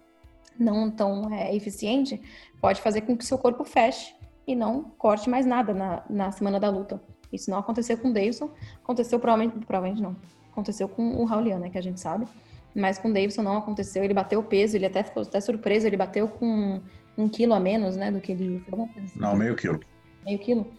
não 0.57 0.89
tão 0.89 1.33
é, 1.33 1.53
eficiente, 1.55 2.21
pode 2.61 2.79
fazer 2.79 3.01
com 3.01 3.17
que 3.17 3.25
seu 3.25 3.37
corpo 3.37 3.63
feche 3.63 4.15
e 4.45 4.55
não 4.55 4.83
corte 4.97 5.29
mais 5.29 5.45
nada 5.45 5.73
na, 5.73 6.03
na 6.09 6.31
semana 6.31 6.59
da 6.59 6.69
luta. 6.69 7.01
Isso 7.33 7.49
não 7.49 7.57
aconteceu 7.57 7.97
com 7.97 8.09
o 8.09 8.13
Davidson, 8.13 8.49
aconteceu 8.83 9.19
provavelmente, 9.19 9.65
provavelmente 9.65 10.01
não, 10.01 10.15
aconteceu 10.51 10.87
com 10.87 11.15
o 11.15 11.25
Raulian, 11.25 11.59
né, 11.59 11.69
que 11.69 11.77
a 11.77 11.81
gente 11.81 11.99
sabe, 11.99 12.27
mas 12.75 12.99
com 12.99 13.09
o 13.09 13.13
Davidson 13.13 13.41
não 13.41 13.57
aconteceu, 13.57 14.03
ele 14.03 14.13
bateu 14.13 14.39
o 14.39 14.43
peso, 14.43 14.77
ele 14.77 14.85
até 14.85 15.03
ficou 15.03 15.23
até 15.23 15.41
surpreso, 15.41 15.87
ele 15.87 15.97
bateu 15.97 16.27
com 16.27 16.79
um 17.17 17.27
quilo 17.27 17.53
a 17.53 17.59
menos, 17.59 17.95
né, 17.95 18.11
do 18.11 18.21
que 18.21 18.31
ele... 18.31 18.63
Assim. 18.97 19.19
Não, 19.19 19.35
meio 19.35 19.55
quilo. 19.55 19.79
Meio 20.23 20.39
quilo. 20.39 20.71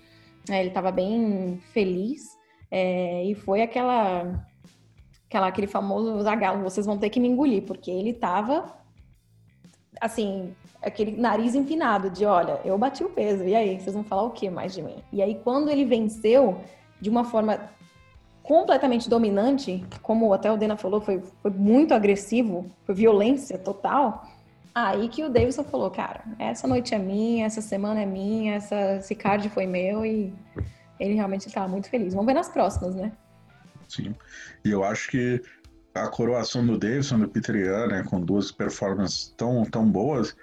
É, 0.49 0.61
ele 0.61 0.69
estava 0.69 0.91
bem 0.91 1.61
feliz, 1.73 2.39
é, 2.71 3.25
e 3.25 3.35
foi 3.35 3.63
aquela, 3.63 4.47
aquela, 5.29 5.49
aquele 5.49 5.67
famoso 5.67 6.21
zagalo, 6.23 6.63
vocês 6.63 6.87
vão 6.87 6.99
ter 6.99 7.11
que 7.11 7.21
me 7.21 7.29
engolir, 7.29 7.63
porque 7.65 7.91
ele 7.91 8.11
estava 8.11 8.84
assim, 10.01 10.55
aquele 10.83 11.17
nariz 11.17 11.55
empinado 11.55 12.11
de, 12.11 12.25
olha, 12.25 12.61
eu 12.65 12.77
bati 12.77 13.03
o 13.03 13.09
peso, 13.09 13.45
e 13.45 13.55
aí, 13.55 13.81
vocês 13.81 13.95
vão 13.95 14.05
falar 14.05 14.23
o 14.23 14.31
que 14.31 14.51
mais 14.51 14.75
de 14.75 14.83
mim? 14.83 14.97
E 15.13 15.23
aí, 15.23 15.41
quando 15.43 15.71
ele 15.71 15.85
venceu 15.85 16.61
de 17.01 17.11
uma 17.11 17.25
forma 17.25 17.59
completamente 18.43 19.09
dominante, 19.09 19.85
como 20.03 20.33
até 20.33 20.53
o 20.53 20.57
Dena 20.57 20.77
falou, 20.77 21.01
foi, 21.01 21.23
foi 21.41 21.51
muito 21.51 21.95
agressivo, 21.95 22.67
foi 22.85 22.95
violência 22.95 23.59
total, 23.59 24.27
aí 24.75 25.09
que 25.09 25.25
o 25.25 25.31
Davidson 25.31 25.65
falou, 25.65 25.91
cara, 25.91 26.23
essa 26.39 26.69
noite 26.69 26.95
é 26.95 26.99
minha, 26.99 27.47
essa 27.47 27.63
semana 27.63 28.03
é 28.03 28.07
minha, 28.07 28.55
essa, 28.55 28.97
esse 28.97 29.15
card 29.15 29.49
foi 29.49 29.67
meu, 29.67 30.05
e 30.05 30.33
ele 31.01 31.15
realmente 31.15 31.47
estava 31.47 31.69
muito 31.69 31.89
feliz. 31.89 32.13
Vamos 32.13 32.27
ver 32.27 32.35
nas 32.35 32.49
próximas, 32.49 32.95
né? 32.95 33.13
Sim, 33.89 34.15
e 34.65 34.71
eu 34.71 34.85
acho 34.85 35.11
que 35.11 35.41
a 35.95 36.09
coroação 36.09 36.67
do 36.67 36.77
Davidson, 36.77 37.21
do 37.21 37.29
Peter 37.29 37.55
Yan, 37.55 37.87
né, 37.87 38.03
com 38.03 38.21
duas 38.21 38.51
performances 38.51 39.33
tão, 39.37 39.65
tão 39.65 39.89
boas, 39.89 40.37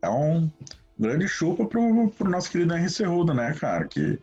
é 0.00 0.08
um 0.08 0.50
grande 0.98 1.26
chupa 1.26 1.66
pro, 1.66 2.08
pro 2.10 2.30
nosso 2.30 2.50
querido 2.50 2.74
Henry 2.74 2.88
Cerrudo, 2.88 3.34
né, 3.34 3.52
cara, 3.54 3.86
que 3.86 4.18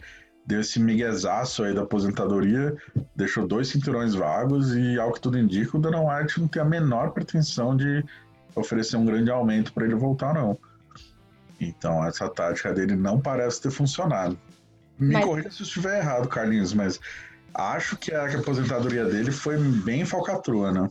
deu 0.45 0.61
esse 0.61 0.79
miguezaço 0.79 1.63
aí 1.63 1.75
da 1.75 1.81
aposentadoria, 1.81 2.75
deixou 3.15 3.45
dois 3.45 3.67
cinturões 3.67 4.15
vagos 4.15 4.75
e, 4.75 4.97
ao 4.99 5.11
que 5.11 5.21
tudo 5.21 5.37
indica, 5.37 5.77
o 5.77 5.79
Dana 5.79 6.01
White 6.01 6.39
não 6.39 6.47
tem 6.47 6.61
a 6.61 6.65
menor 6.65 7.11
pretensão 7.11 7.75
de 7.75 8.03
oferecer 8.55 8.97
um 8.97 9.05
grande 9.05 9.29
aumento 9.29 9.71
para 9.73 9.85
ele 9.85 9.95
voltar, 9.95 10.33
não. 10.33 10.57
Então, 11.59 12.03
essa 12.05 12.27
tática 12.29 12.73
dele 12.73 12.95
não 12.95 13.19
parece 13.19 13.61
ter 13.61 13.69
funcionado. 13.69 14.39
Me 14.97 15.13
mas... 15.13 15.25
corrija 15.25 15.51
se 15.51 15.61
eu 15.61 15.65
estiver 15.65 15.99
errado, 15.99 16.27
Carlinhos, 16.27 16.73
mas 16.73 16.99
acho 17.53 17.97
que 17.97 18.13
a, 18.13 18.25
aposentadoria 18.25 19.05
dele 19.05 19.31
foi 19.31 19.57
bem 19.57 20.05
falcatrua, 20.05 20.71
né? 20.71 20.89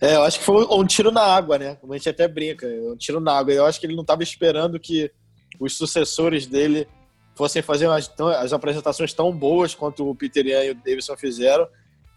É, 0.00 0.16
eu 0.16 0.22
acho 0.22 0.38
que 0.38 0.44
foi 0.44 0.64
um 0.64 0.84
tiro 0.86 1.10
na 1.10 1.22
água, 1.22 1.58
né? 1.58 1.76
Como 1.76 1.92
a 1.92 1.96
gente 1.96 2.08
até 2.08 2.28
brinca, 2.28 2.66
um 2.66 2.96
tiro 2.96 3.20
na 3.20 3.38
água. 3.38 3.52
Eu 3.52 3.64
acho 3.64 3.80
que 3.80 3.86
ele 3.86 3.94
não 3.94 4.02
estava 4.02 4.22
esperando 4.22 4.78
que 4.78 5.10
os 5.58 5.76
sucessores 5.76 6.46
dele 6.46 6.86
fossem 7.34 7.62
fazer 7.62 7.88
as, 7.88 8.12
as, 8.38 8.52
apresentações 8.52 9.12
tão 9.12 9.32
boas 9.32 9.74
quanto 9.74 10.08
o 10.08 10.14
Peter 10.14 10.46
Ian 10.46 10.64
e 10.64 10.70
o 10.70 10.74
Davidson 10.74 11.16
fizeram. 11.16 11.66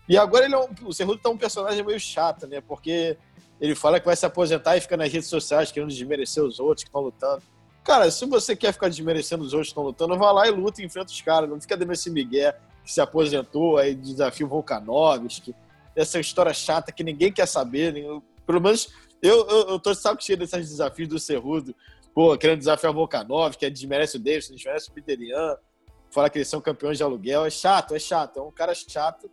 E 0.07 0.17
agora 0.17 0.45
ele 0.45 0.55
é 0.55 0.57
um, 0.57 0.67
o 0.85 0.93
Cerrudo 0.93 1.21
tá 1.21 1.29
um 1.29 1.37
personagem 1.37 1.83
meio 1.83 1.99
chato, 1.99 2.47
né? 2.47 2.61
Porque 2.61 3.17
ele 3.59 3.75
fala 3.75 3.99
que 3.99 4.05
vai 4.05 4.15
se 4.15 4.25
aposentar 4.25 4.77
e 4.77 4.81
fica 4.81 4.95
nas 4.95 5.11
redes 5.11 5.27
sociais 5.27 5.71
querendo 5.71 5.89
desmerecer 5.89 6.43
os 6.43 6.59
outros 6.59 6.83
que 6.83 6.89
estão 6.89 7.01
lutando. 7.01 7.41
Cara, 7.83 8.11
se 8.11 8.25
você 8.25 8.55
quer 8.55 8.73
ficar 8.73 8.89
desmerecendo 8.89 9.43
os 9.43 9.53
outros 9.53 9.69
que 9.69 9.71
estão 9.71 9.83
lutando, 9.83 10.17
vá 10.17 10.31
lá 10.31 10.47
e 10.47 10.51
luta 10.51 10.81
e 10.81 10.85
enfrenta 10.85 11.11
os 11.11 11.21
caras. 11.21 11.49
Não 11.49 11.59
fica 11.59 11.75
dando 11.75 11.93
esse 11.93 12.09
migué 12.09 12.55
que 12.87 12.93
se 12.93 13.01
aposentou, 13.01 13.77
aí 13.77 13.93
desafio 13.93 14.47
Volkanovski, 14.47 15.53
essa 15.93 16.21
história 16.21 16.53
chata 16.53 16.89
que 16.89 17.03
ninguém 17.03 17.33
quer 17.33 17.45
saber. 17.45 17.93
Pelo 18.45 18.61
menos 18.61 18.89
eu, 19.21 19.45
eu, 19.45 19.69
eu 19.71 19.79
tô 19.79 19.93
saco 19.93 20.23
cheio 20.23 20.37
desses 20.37 20.69
desafios 20.69 21.09
do 21.09 21.19
Cerrudo. 21.19 21.75
Pô, 22.15 22.35
querendo 22.37 22.59
desafiar 22.59 22.93
Volkanovski, 22.93 23.65
que 23.65 23.69
desmerece 23.69 24.15
o 24.15 24.19
Davis, 24.19 24.47
desmerece 24.47 24.89
o 24.89 24.93
Peterian, 24.93 25.57
fala 26.09 26.29
que 26.29 26.37
eles 26.37 26.47
são 26.47 26.61
campeões 26.61 26.97
de 26.97 27.03
aluguel. 27.03 27.45
É 27.45 27.49
chato, 27.49 27.93
é 27.93 27.99
chato, 27.99 28.39
é 28.39 28.41
um 28.41 28.51
cara 28.51 28.73
chato. 28.73 29.29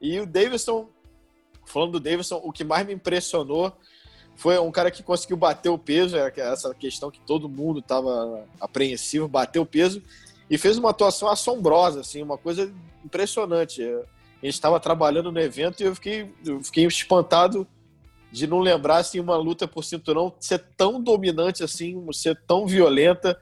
E 0.00 0.18
o 0.18 0.26
Davidson, 0.26 0.88
falando 1.66 1.92
do 1.92 2.00
Davidson, 2.00 2.40
o 2.42 2.50
que 2.50 2.64
mais 2.64 2.86
me 2.86 2.94
impressionou 2.94 3.70
foi 4.34 4.58
um 4.58 4.72
cara 4.72 4.90
que 4.90 5.02
conseguiu 5.02 5.36
bater 5.36 5.68
o 5.68 5.78
peso, 5.78 6.16
essa 6.16 6.74
questão 6.74 7.10
que 7.10 7.20
todo 7.20 7.50
mundo 7.50 7.80
estava 7.80 8.48
apreensivo, 8.58 9.28
bater 9.28 9.60
o 9.60 9.66
peso 9.66 10.02
e 10.48 10.56
fez 10.56 10.78
uma 10.78 10.90
atuação 10.90 11.28
assombrosa, 11.28 12.00
assim, 12.00 12.22
uma 12.22 12.38
coisa 12.38 12.72
impressionante. 13.04 13.82
A 13.82 14.46
gente 14.46 14.54
estava 14.54 14.80
trabalhando 14.80 15.30
no 15.30 15.40
evento 15.40 15.82
e 15.82 15.86
eu 15.86 15.94
fiquei, 15.94 16.32
eu 16.44 16.62
fiquei 16.62 16.86
espantado 16.86 17.66
de 18.30 18.46
não 18.46 18.58
lembrar 18.58 18.96
assim, 18.96 19.20
uma 19.20 19.36
luta 19.36 19.68
por 19.68 19.84
cinturão 19.84 20.34
ser 20.40 20.58
tão 20.76 21.00
dominante 21.00 21.62
assim, 21.62 22.04
ser 22.12 22.36
tão 22.46 22.66
violenta 22.66 23.40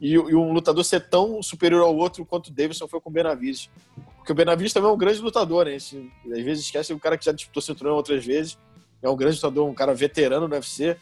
e, 0.00 0.12
e, 0.12 0.34
um 0.34 0.52
lutador 0.52 0.84
ser 0.84 1.08
tão 1.08 1.42
superior 1.42 1.82
ao 1.82 1.96
outro 1.96 2.24
quanto 2.26 2.48
o 2.48 2.52
Davidson 2.52 2.86
foi 2.86 3.00
com 3.00 3.08
o 3.08 3.12
Benavides. 3.12 3.70
Porque 4.16 4.32
o 4.32 4.34
Benavides 4.34 4.72
também 4.72 4.90
é 4.90 4.92
um 4.92 4.98
grande 4.98 5.20
lutador, 5.20 5.64
né? 5.64 5.78
Gente, 5.78 6.12
às 6.26 6.44
vezes 6.44 6.64
esquece 6.64 6.92
um 6.92 6.98
cara 6.98 7.16
que 7.16 7.24
já 7.24 7.32
disputou 7.32 7.62
cinturão 7.62 7.94
outras 7.94 8.24
vezes, 8.24 8.58
é 9.00 9.08
um 9.08 9.16
grande 9.16 9.36
lutador, 9.36 9.66
um 9.66 9.74
cara 9.74 9.94
veterano 9.94 10.46
no 10.46 10.54
UFC, 10.54 10.96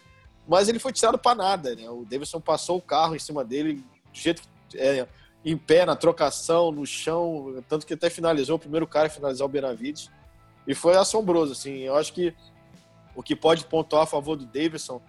mas 0.47 0.69
ele 0.69 0.79
foi 0.79 0.93
tirado 0.93 1.19
para 1.19 1.35
nada, 1.35 1.75
né? 1.75 1.91
O 1.91 2.05
Davidson 2.05 2.41
passou 2.41 2.77
o 2.77 2.83
carro 2.83 3.17
em 3.17 3.19
cima 3.19 3.45
dele 3.45 3.75
do 3.75 3.85
jeito 4.13 4.43
que 4.69 4.79
é, 4.79 5.09
em 5.45 5.57
pé, 5.57 5.85
na 5.85 5.95
trocação, 5.95 6.73
no 6.73 6.87
chão, 6.87 7.63
tanto 7.69 7.87
que 7.87 7.95
até 7.95 8.09
finalizou, 8.09 8.57
o 8.57 8.59
primeiro 8.59 8.87
cara 8.87 9.09
a 9.09 9.11
finalizar 9.11 9.45
o 9.45 9.51
Benavides. 9.51 10.11
E 10.67 10.75
foi 10.75 10.97
assombroso, 10.97 11.53
assim. 11.53 11.81
Eu 11.81 11.97
acho 11.97 12.13
que 12.13 12.35
o 13.15 13.23
que 13.23 13.37
pode 13.37 13.65
pontuar 13.67 14.03
a 14.03 14.07
favor 14.07 14.37
do 14.37 14.47
Davidson, 14.47 15.03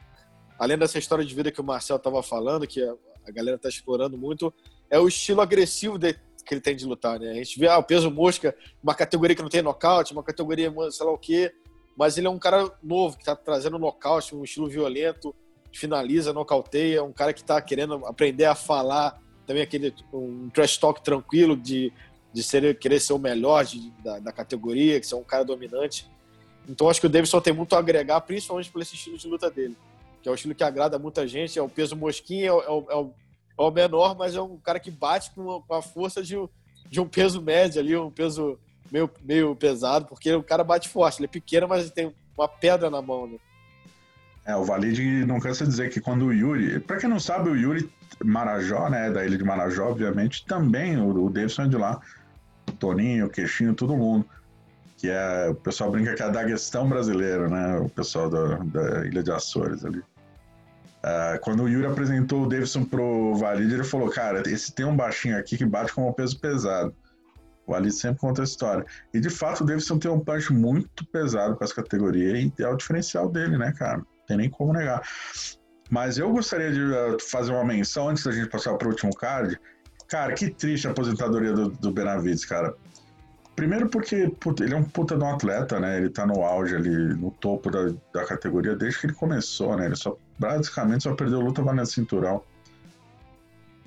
além 0.60 0.78
dessa 0.78 1.00
história 1.00 1.24
de 1.24 1.34
vida 1.34 1.52
que 1.52 1.62
o 1.62 1.64
Marcel 1.64 1.96
estava 1.96 2.22
falando, 2.22 2.68
que 2.68 2.82
a 2.84 3.32
galera 3.32 3.56
está 3.56 3.70
explorando 3.70 4.18
muito, 4.18 4.54
é 4.90 5.00
o 5.00 5.08
estilo 5.08 5.42
agressivo 5.42 5.98
de, 5.98 6.14
que 6.14 6.54
ele 6.54 6.62
tem 6.62 6.76
de 6.76 6.86
lutar, 6.86 7.20
né? 7.20 7.32
A 7.32 7.36
gente 7.36 7.58
vê 7.58 7.68
ah, 7.68 7.78
o 7.78 7.84
peso 7.84 8.12
mosca, 8.12 8.56
uma 8.84 8.94
categoria 8.94 9.36
que 9.36 9.42
não 9.42 9.50
tem 9.50 9.62
nocaute, 9.62 10.14
uma 10.14 10.24
categoria 10.24 10.72
sei 10.92 11.06
lá 11.06 11.12
o 11.12 11.18
quê, 11.18 11.54
mas 11.98 12.18
ele 12.18 12.28
é 12.28 12.30
um 12.30 12.38
cara 12.38 12.70
novo, 12.84 13.16
que 13.16 13.24
está 13.24 13.36
trazendo 13.36 13.80
nocaute, 13.80 14.36
um 14.36 14.44
estilo 14.44 14.68
violento, 14.68 15.34
finaliza, 15.74 16.34
nocauteia, 16.34 17.04
um 17.04 17.14
cara 17.14 17.34
que 17.34 17.42
está 17.42 17.62
querendo 17.62 18.06
aprender 18.06 18.46
a 18.46 18.54
falar 18.54 19.20
também 19.46 19.64
aquele 19.64 19.94
um 20.14 20.50
trash 20.50 20.78
talk 20.78 21.04
tranquilo 21.04 21.56
de, 21.56 21.92
de 22.34 22.44
ser, 22.44 22.78
querer 22.78 23.00
ser 23.00 23.14
o 23.14 23.20
melhor 23.20 23.64
de, 23.66 23.92
da, 24.04 24.20
da, 24.20 24.32
categoria, 24.32 25.00
que 25.00 25.08
ser 25.08 25.16
um 25.16 25.24
cara 25.24 25.44
dominante. 25.44 26.10
Então 26.68 26.90
acho 26.90 27.00
que 27.00 27.08
o 27.08 27.10
Davidson 27.10 27.42
tem 27.42 27.54
muito 27.54 27.76
a 27.76 27.80
agregar, 27.80 28.20
principalmente 28.22 28.72
por 28.72 28.82
esse 28.82 28.96
estilo 28.96 29.18
de 29.18 29.28
luta 29.28 29.50
dele, 29.50 29.78
que 30.22 30.28
é 30.28 30.32
o 30.32 30.36
estilo 30.36 30.56
que 30.56 30.64
agrada 30.64 30.98
muita 30.98 31.28
gente, 31.28 31.58
é 31.58 31.62
o 31.62 31.70
peso 31.70 31.96
mosquinha, 31.96 32.48
é 32.48 32.52
o, 32.52 32.62
é 32.62 32.70
o, 32.70 32.86
é 32.90 33.64
o, 33.64 33.68
é 33.68 33.72
menor, 33.72 34.16
mas 34.18 34.36
é 34.36 34.42
um 34.42 34.58
cara 34.58 34.80
que 34.80 34.90
bate 34.90 35.32
com, 35.32 35.62
com 35.62 35.74
a 35.74 35.82
força 35.82 36.24
de, 36.24 36.36
de 36.90 37.00
um 37.00 37.08
peso 37.08 37.42
médio 37.42 37.80
ali, 37.80 37.96
um 37.96 38.12
peso 38.12 38.60
meio, 38.92 39.10
meio 39.24 39.56
pesado, 39.56 40.06
porque 40.06 40.34
o 40.34 40.44
cara 40.44 40.64
bate 40.64 40.90
forte, 40.90 41.20
ele 41.20 41.26
é 41.26 41.30
pequeno, 41.30 41.68
mas 41.68 41.84
ele 41.84 41.92
tem 41.92 42.14
uma 42.38 42.48
pedra 42.48 42.90
na 42.90 43.02
mão, 43.02 43.28
né? 43.28 43.38
É, 44.46 44.56
o 44.56 44.64
Valide 44.64 45.26
não 45.26 45.40
cansa 45.40 45.66
dizer 45.66 45.90
que 45.90 46.00
quando 46.00 46.28
o 46.28 46.34
Yuri. 46.34 46.80
Pra 46.80 46.98
quem 46.98 47.10
não 47.10 47.20
sabe, 47.20 47.50
o 47.50 47.56
Yuri 47.56 47.90
Marajó, 48.24 48.90
né? 48.90 49.10
Da 49.10 49.26
ilha 49.26 49.38
de 49.38 49.44
Marajó, 49.44 49.90
obviamente, 49.90 50.46
também 50.46 50.98
o, 50.98 51.26
o 51.26 51.30
Davidson 51.30 51.64
é 51.64 51.68
de 51.68 51.78
lá. 51.78 52.00
O 52.70 52.72
Toninho, 52.74 53.26
o 53.26 53.30
Queixinho, 53.30 53.74
todo 53.74 53.98
mundo. 53.98 54.26
Que 54.98 55.10
é. 55.10 55.50
O 55.50 55.56
pessoal 55.56 55.92
brinca 55.92 56.14
que 56.14 56.22
é 56.22 56.26
a 56.26 56.30
Daguestão 56.30 56.88
brasileiro, 56.88 57.50
né? 57.50 57.80
O 57.80 57.90
pessoal 57.90 58.30
da, 58.30 58.58
da 58.58 59.06
Ilha 59.06 59.24
de 59.24 59.32
Açores 59.32 59.84
ali. 59.84 60.00
Uh, 60.00 61.40
quando 61.42 61.64
o 61.64 61.70
Yuri 61.70 61.88
apresentou 61.88 62.44
o 62.44 62.48
Davidson 62.48 62.84
pro 62.84 63.36
Valide, 63.36 63.74
ele 63.74 63.84
falou: 63.84 64.10
Cara, 64.10 64.44
esse 64.48 64.72
tem 64.72 64.86
um 64.86 64.96
baixinho 64.96 65.38
aqui 65.38 65.58
que 65.58 65.66
bate 65.66 65.92
com 65.92 66.08
um 66.08 66.14
peso 66.14 66.40
pesado. 66.40 66.94
O 67.66 67.72
Valide 67.72 67.96
sempre 67.96 68.20
conta 68.20 68.42
a 68.42 68.44
história. 68.44 68.86
E 69.12 69.20
de 69.20 69.30
fato, 69.32 69.64
o 69.64 69.66
Davidson 69.66 69.98
tem 69.98 70.10
um 70.10 70.20
punch 70.20 70.54
muito 70.54 71.04
pesado 71.08 71.56
para 71.56 71.66
essa 71.66 71.74
categoria 71.74 72.40
e 72.40 72.52
é 72.60 72.68
o 72.68 72.76
diferencial 72.76 73.28
dele, 73.28 73.58
né, 73.58 73.72
cara? 73.72 74.04
Tem 74.28 74.38
nem 74.38 74.50
como 74.50 74.74
negar. 74.74 75.02
Mas 75.90 76.18
eu 76.18 76.32
gostaria 76.32 76.72
de 76.72 76.82
uh, 76.82 77.18
fazer 77.20 77.52
uma 77.52 77.64
menção 77.64 78.10
antes 78.10 78.24
da 78.24 78.32
gente 78.32 78.50
passar 78.50 78.76
para 78.76 78.88
o 78.88 78.92
último 78.92 79.16
card. 79.16 79.60
Cara, 80.08 80.34
que 80.34 80.50
triste 80.50 80.88
a 80.88 80.92
aposentadoria 80.92 81.54
do, 81.54 81.70
do 81.70 81.92
Benavides, 81.92 82.46
cara. 82.46 82.76
Primeiro 83.56 83.90
porque 83.90 84.30
puta, 84.40 84.64
ele 84.64 84.74
é 84.74 84.78
um 84.78 84.84
puta 84.84 85.18
de 85.18 85.24
um 85.24 85.30
atleta, 85.30 85.80
né? 85.80 85.98
Ele 85.98 86.10
tá 86.10 86.26
no 86.26 86.44
auge 86.44 86.76
ali, 86.76 86.90
no 86.90 87.32
topo 87.32 87.72
da, 87.72 87.94
da 88.14 88.26
categoria 88.26 88.76
desde 88.76 89.00
que 89.00 89.06
ele 89.08 89.14
começou, 89.14 89.78
né? 89.78 89.86
Ele 89.86 89.96
só, 89.96 90.18
basicamente, 90.38 91.04
só 91.04 91.16
perdeu 91.16 91.40
luta 91.40 91.62
valendo 91.62 91.86
cinturão. 91.86 92.44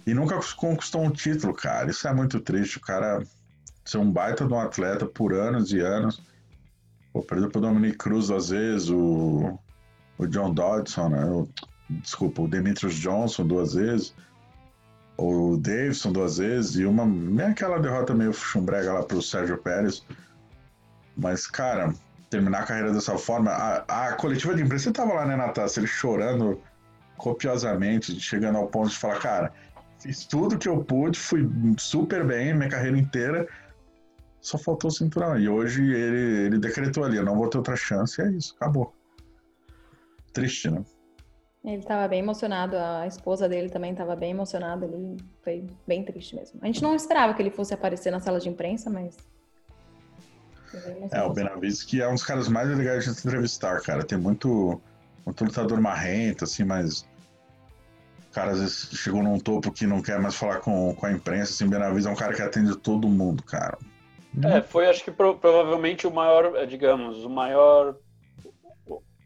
E 0.07 0.15
nunca 0.15 0.41
conquistou 0.57 1.03
um 1.03 1.11
título, 1.11 1.53
cara. 1.53 1.91
Isso 1.91 2.09
é 2.09 2.15
muito 2.15 2.41
triste. 2.41 2.79
O 2.79 2.81
cara 2.81 3.23
ser 3.85 3.99
um 3.99 4.11
baita 4.11 4.47
de 4.47 4.53
um 4.53 4.59
atleta 4.59 5.05
por 5.05 5.35
anos 5.35 5.73
e 5.73 5.81
anos. 5.81 6.23
Pô, 7.13 7.23
perdeu 7.23 7.51
pro 7.51 7.61
Dominic 7.61 7.99
Cruz 7.99 8.31
às 8.31 8.49
vezes, 8.49 8.89
o 8.89 9.59
o 10.19 10.27
John 10.27 10.53
Dodson, 10.53 11.09
né? 11.09 11.25
O, 11.25 11.49
desculpa, 11.89 12.43
o 12.43 12.49
Demetrius 12.49 12.95
Johnson 12.95 13.47
duas 13.47 13.75
vezes, 13.75 14.15
o 15.17 15.57
Davidson 15.57 16.13
duas 16.13 16.39
vezes, 16.39 16.77
e 16.77 16.85
uma. 16.85 17.07
Nem 17.07 17.47
aquela 17.47 17.79
derrota 17.79 18.15
meio 18.15 18.33
chumbrega 18.33 18.93
lá 18.93 19.03
pro 19.03 19.23
Sérgio 19.23 19.59
Pérez. 19.59 20.05
Mas, 21.17 21.47
cara, 21.47 21.93
terminar 22.31 22.61
a 22.61 22.67
carreira 22.67 22.93
dessa 22.93 23.17
forma. 23.17 23.51
A, 23.51 24.09
a 24.09 24.13
coletiva 24.15 24.55
de 24.55 24.63
imprensa, 24.63 24.85
você 24.85 24.93
tava 24.93 25.15
lá, 25.15 25.25
né, 25.25 25.37
Natácia? 25.37 25.81
Ele 25.81 25.87
chorando 25.87 26.61
copiosamente, 27.17 28.21
chegando 28.21 28.59
ao 28.59 28.69
ponto 28.69 28.91
de 28.91 28.97
falar, 28.97 29.19
cara, 29.19 29.53
Fiz 29.99 30.25
tudo 30.25 30.59
que 30.59 30.69
eu 30.69 30.83
pude, 30.85 31.19
fui 31.19 31.49
super 31.77 32.25
bem 32.25 32.55
minha 32.55 32.69
carreira 32.69 32.97
inteira. 32.97 33.49
Só 34.41 34.57
faltou 34.57 34.89
o 34.89 34.93
cinturão. 34.93 35.39
E 35.39 35.49
hoje 35.49 35.83
ele, 35.83 36.47
ele 36.47 36.59
decretou 36.59 37.05
ali: 37.05 37.17
eu 37.17 37.25
não 37.25 37.37
vou 37.37 37.49
ter 37.49 37.59
outra 37.59 37.77
chance. 37.77 38.21
É 38.23 38.31
isso, 38.31 38.55
acabou. 38.57 38.95
Triste, 40.39 40.71
né? 40.71 40.85
Ele 41.65 41.79
estava 41.79 42.07
bem 42.07 42.21
emocionado, 42.21 42.77
a 42.77 43.07
esposa 43.07 43.49
dele 43.49 43.69
também 43.69 43.91
estava 43.91 44.15
bem 44.15 44.31
emocionada, 44.31 44.87
ele 44.87 45.17
foi 45.43 45.67
bem 45.87 46.05
triste 46.05 46.37
mesmo. 46.37 46.59
A 46.63 46.67
gente 46.67 46.83
não 46.83 46.95
esperava 46.95 47.35
que 47.35 47.43
ele 47.43 47.51
fosse 47.51 47.75
aparecer 47.75 48.11
na 48.11 48.21
sala 48.21 48.39
de 48.39 48.49
imprensa, 48.49 48.89
mas. 48.89 49.17
É, 51.11 51.23
o 51.23 51.31
Benavides 51.31 51.83
que 51.83 52.01
é 52.01 52.09
um 52.09 52.15
dos 52.15 52.23
caras 52.23 52.49
mais 52.49 52.69
legais 52.69 53.05
de 53.05 53.11
entrevistar, 53.11 53.81
cara. 53.83 54.05
Tem 54.05 54.17
muito, 54.17 54.81
muito 55.27 55.45
lutador 55.45 55.81
marrento, 55.81 56.45
assim, 56.45 56.65
mas. 56.65 57.09
O 58.31 58.33
cara 58.33 58.53
às 58.53 58.61
vezes 58.61 58.91
chegou 58.93 59.23
num 59.23 59.39
topo 59.39 59.73
que 59.73 59.87
não 59.87 60.01
quer 60.01 60.21
mais 60.21 60.37
falar 60.37 60.61
com, 60.61 60.95
com 60.95 61.07
a 61.07 61.13
imprensa, 61.13 61.53
assim, 61.53 61.69
Benavides 61.69 62.07
é 62.07 62.11
um 62.11 62.15
cara 62.15 62.35
que 62.35 62.43
atende 62.43 62.77
todo 62.77 63.09
mundo, 63.09 63.43
cara. 63.43 63.77
É, 64.45 64.63
foi 64.63 64.89
acho 64.89 65.03
que 65.03 65.11
pro, 65.11 65.37
provavelmente 65.37 66.07
o 66.07 66.11
maior, 66.11 66.67
digamos, 66.67 67.25
o 67.25 67.31
maior 67.31 67.97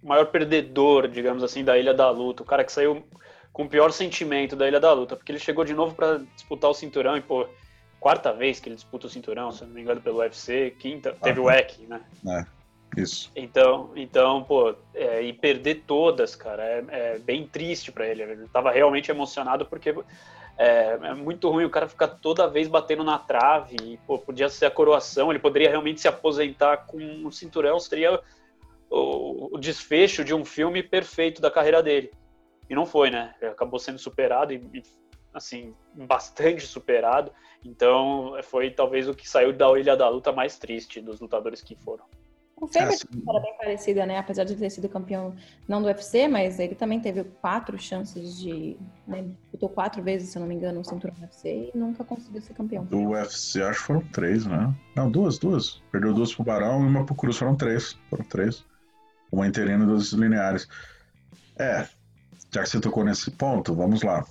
o 0.03 0.09
maior 0.09 0.27
perdedor, 0.27 1.09
digamos 1.09 1.43
assim, 1.43 1.65
da 1.65 1.79
Ilha 1.79 1.95
da 1.95 2.11
Luta, 2.11 2.43
o 2.43 2.47
cara 2.47 2.65
que 2.65 2.73
saiu 2.73 3.05
com 3.53 3.65
o 3.65 3.69
pior 3.69 3.93
sentimento 3.93 4.57
da 4.57 4.67
Ilha 4.67 4.81
da 4.81 4.93
Luta, 4.93 5.15
porque 5.15 5.31
ele 5.31 5.39
chegou 5.39 5.65
de 5.65 5.75
novo 5.75 5.95
para 5.95 6.19
disputar 6.35 6.71
o 6.71 6.75
cinturão 6.75 7.17
e, 7.17 7.21
pô, 7.21 7.47
quarta 8.01 8.33
vez 8.33 8.59
que 8.59 8.69
ele 8.69 8.75
disputa 8.77 9.07
o 9.07 9.11
cinturão, 9.11 9.53
se 9.53 9.65
não 9.65 9.71
me 9.71 9.83
engano, 9.83 10.01
pelo 10.01 10.19
UFC, 10.19 10.75
quinta, 10.79 11.17
teve 11.23 11.39
o 11.39 11.51
EC, 11.51 11.81
né? 11.89 12.01
É, 12.27 13.01
isso. 13.01 13.31
Então, 13.37 13.91
então 13.95 14.43
pô, 14.43 14.75
é, 14.95 15.23
e 15.23 15.33
perder 15.33 15.85
todas, 15.87 16.35
cara, 16.35 16.63
é, 16.63 16.85
é 16.91 17.19
bem 17.19 17.47
triste 17.47 17.93
para 17.93 18.07
ele. 18.07 18.23
Ele 18.23 18.49
tava 18.49 18.71
realmente 18.71 19.11
emocionado 19.11 19.67
porque 19.67 19.95
é, 20.59 20.99
é, 21.03 21.15
muito 21.15 21.49
ruim 21.49 21.65
o 21.65 21.71
cara 21.71 21.89
ficar 21.89 22.09
toda 22.09 22.49
vez 22.49 22.69
batendo 22.69 23.05
na 23.05 23.19
trave 23.19 23.77
e, 23.83 23.97
pô, 24.07 24.19
podia 24.19 24.49
ser 24.49 24.67
a 24.67 24.71
coroação, 24.71 25.31
ele 25.31 25.39
poderia 25.39 25.71
realmente 25.71 26.01
se 26.01 26.09
aposentar 26.09 26.79
com 26.87 26.99
um 26.99 27.31
cinturão, 27.31 27.79
seria 27.79 28.21
o, 28.93 29.57
o, 29.57 29.59
desfecho 29.59 30.23
de 30.23 30.35
um 30.35 30.45
filme 30.45 30.83
perfeito 30.83 31.41
da 31.41 31.51
carreira 31.51 31.83
dele. 31.83 32.13
E 32.69 32.75
não 32.75 32.85
foi, 32.85 33.11
né? 33.11 33.35
Ele 33.41 33.51
acabou 33.51 33.79
sendo 33.79 33.99
superado 33.99 34.53
e, 34.53 34.57
e, 34.73 34.83
assim, 35.33 35.75
bastante 35.95 36.67
superado. 36.67 37.33
Então, 37.65 38.37
foi 38.43 38.71
talvez 38.71 39.09
o 39.09 39.15
que 39.15 39.29
saiu 39.29 39.53
da 39.53 39.67
Ilha 39.79 39.97
da 39.97 40.09
Luta 40.09 40.31
mais 40.31 40.59
triste 40.59 41.01
dos 41.01 41.21
lutadores 41.21 41.63
que 41.63 41.75
foram. 41.77 42.05
O 42.61 42.67
Faber 42.69 42.93
é, 42.93 43.31
era 43.31 43.41
bem 43.41 43.57
parecida, 43.57 44.07
né? 44.07 44.19
Apesar 44.19 44.45
de 44.45 44.55
ter 44.55 44.71
sido 44.71 44.89
campeão 44.89 45.35
não 45.67 45.81
do 45.81 45.89
UFC, 45.89 46.29
mas 46.29 46.61
ele 46.61 46.77
também 46.77 47.01
teve 47.01 47.25
quatro 47.25 47.77
chances 47.77 48.39
de. 48.39 48.77
Né? 49.05 49.27
Lutou 49.53 49.69
quatro 49.69 50.01
vezes, 50.01 50.29
se 50.29 50.39
eu 50.39 50.41
não 50.41 50.47
me 50.47 50.55
engano, 50.55 50.79
no 50.79 50.85
cinturão 50.85 51.15
do 51.17 51.23
UFC 51.23 51.73
e 51.75 51.77
nunca 51.77 52.05
conseguiu 52.05 52.41
ser 52.41 52.55
campeão. 52.55 52.85
Do 52.85 53.11
UFC, 53.11 53.61
acho 53.63 53.81
que 53.81 53.87
foram 53.87 54.01
três, 54.13 54.47
né? 54.47 54.73
Não, 54.95 55.11
duas, 55.11 55.39
duas. 55.39 55.83
Perdeu 55.91 56.15
duas 56.15 56.33
pro 56.33 56.45
Barão 56.45 56.85
e 56.85 56.87
uma 56.87 57.05
pro 57.05 57.17
Cruz, 57.17 57.37
foram 57.37 57.57
três. 57.57 57.99
Foram 58.09 58.25
três 58.27 58.65
uma 59.33 59.47
interina 59.47 59.87
dos 59.87 60.13
lineares. 60.13 60.69
É, 61.59 61.89
já 62.53 62.63
que 62.63 62.69
você 62.69 62.81
tocou 62.81 63.05
nesse 63.05 63.31
ponto, 63.31 63.75
vamos 63.75 64.03
lá. 64.03 64.25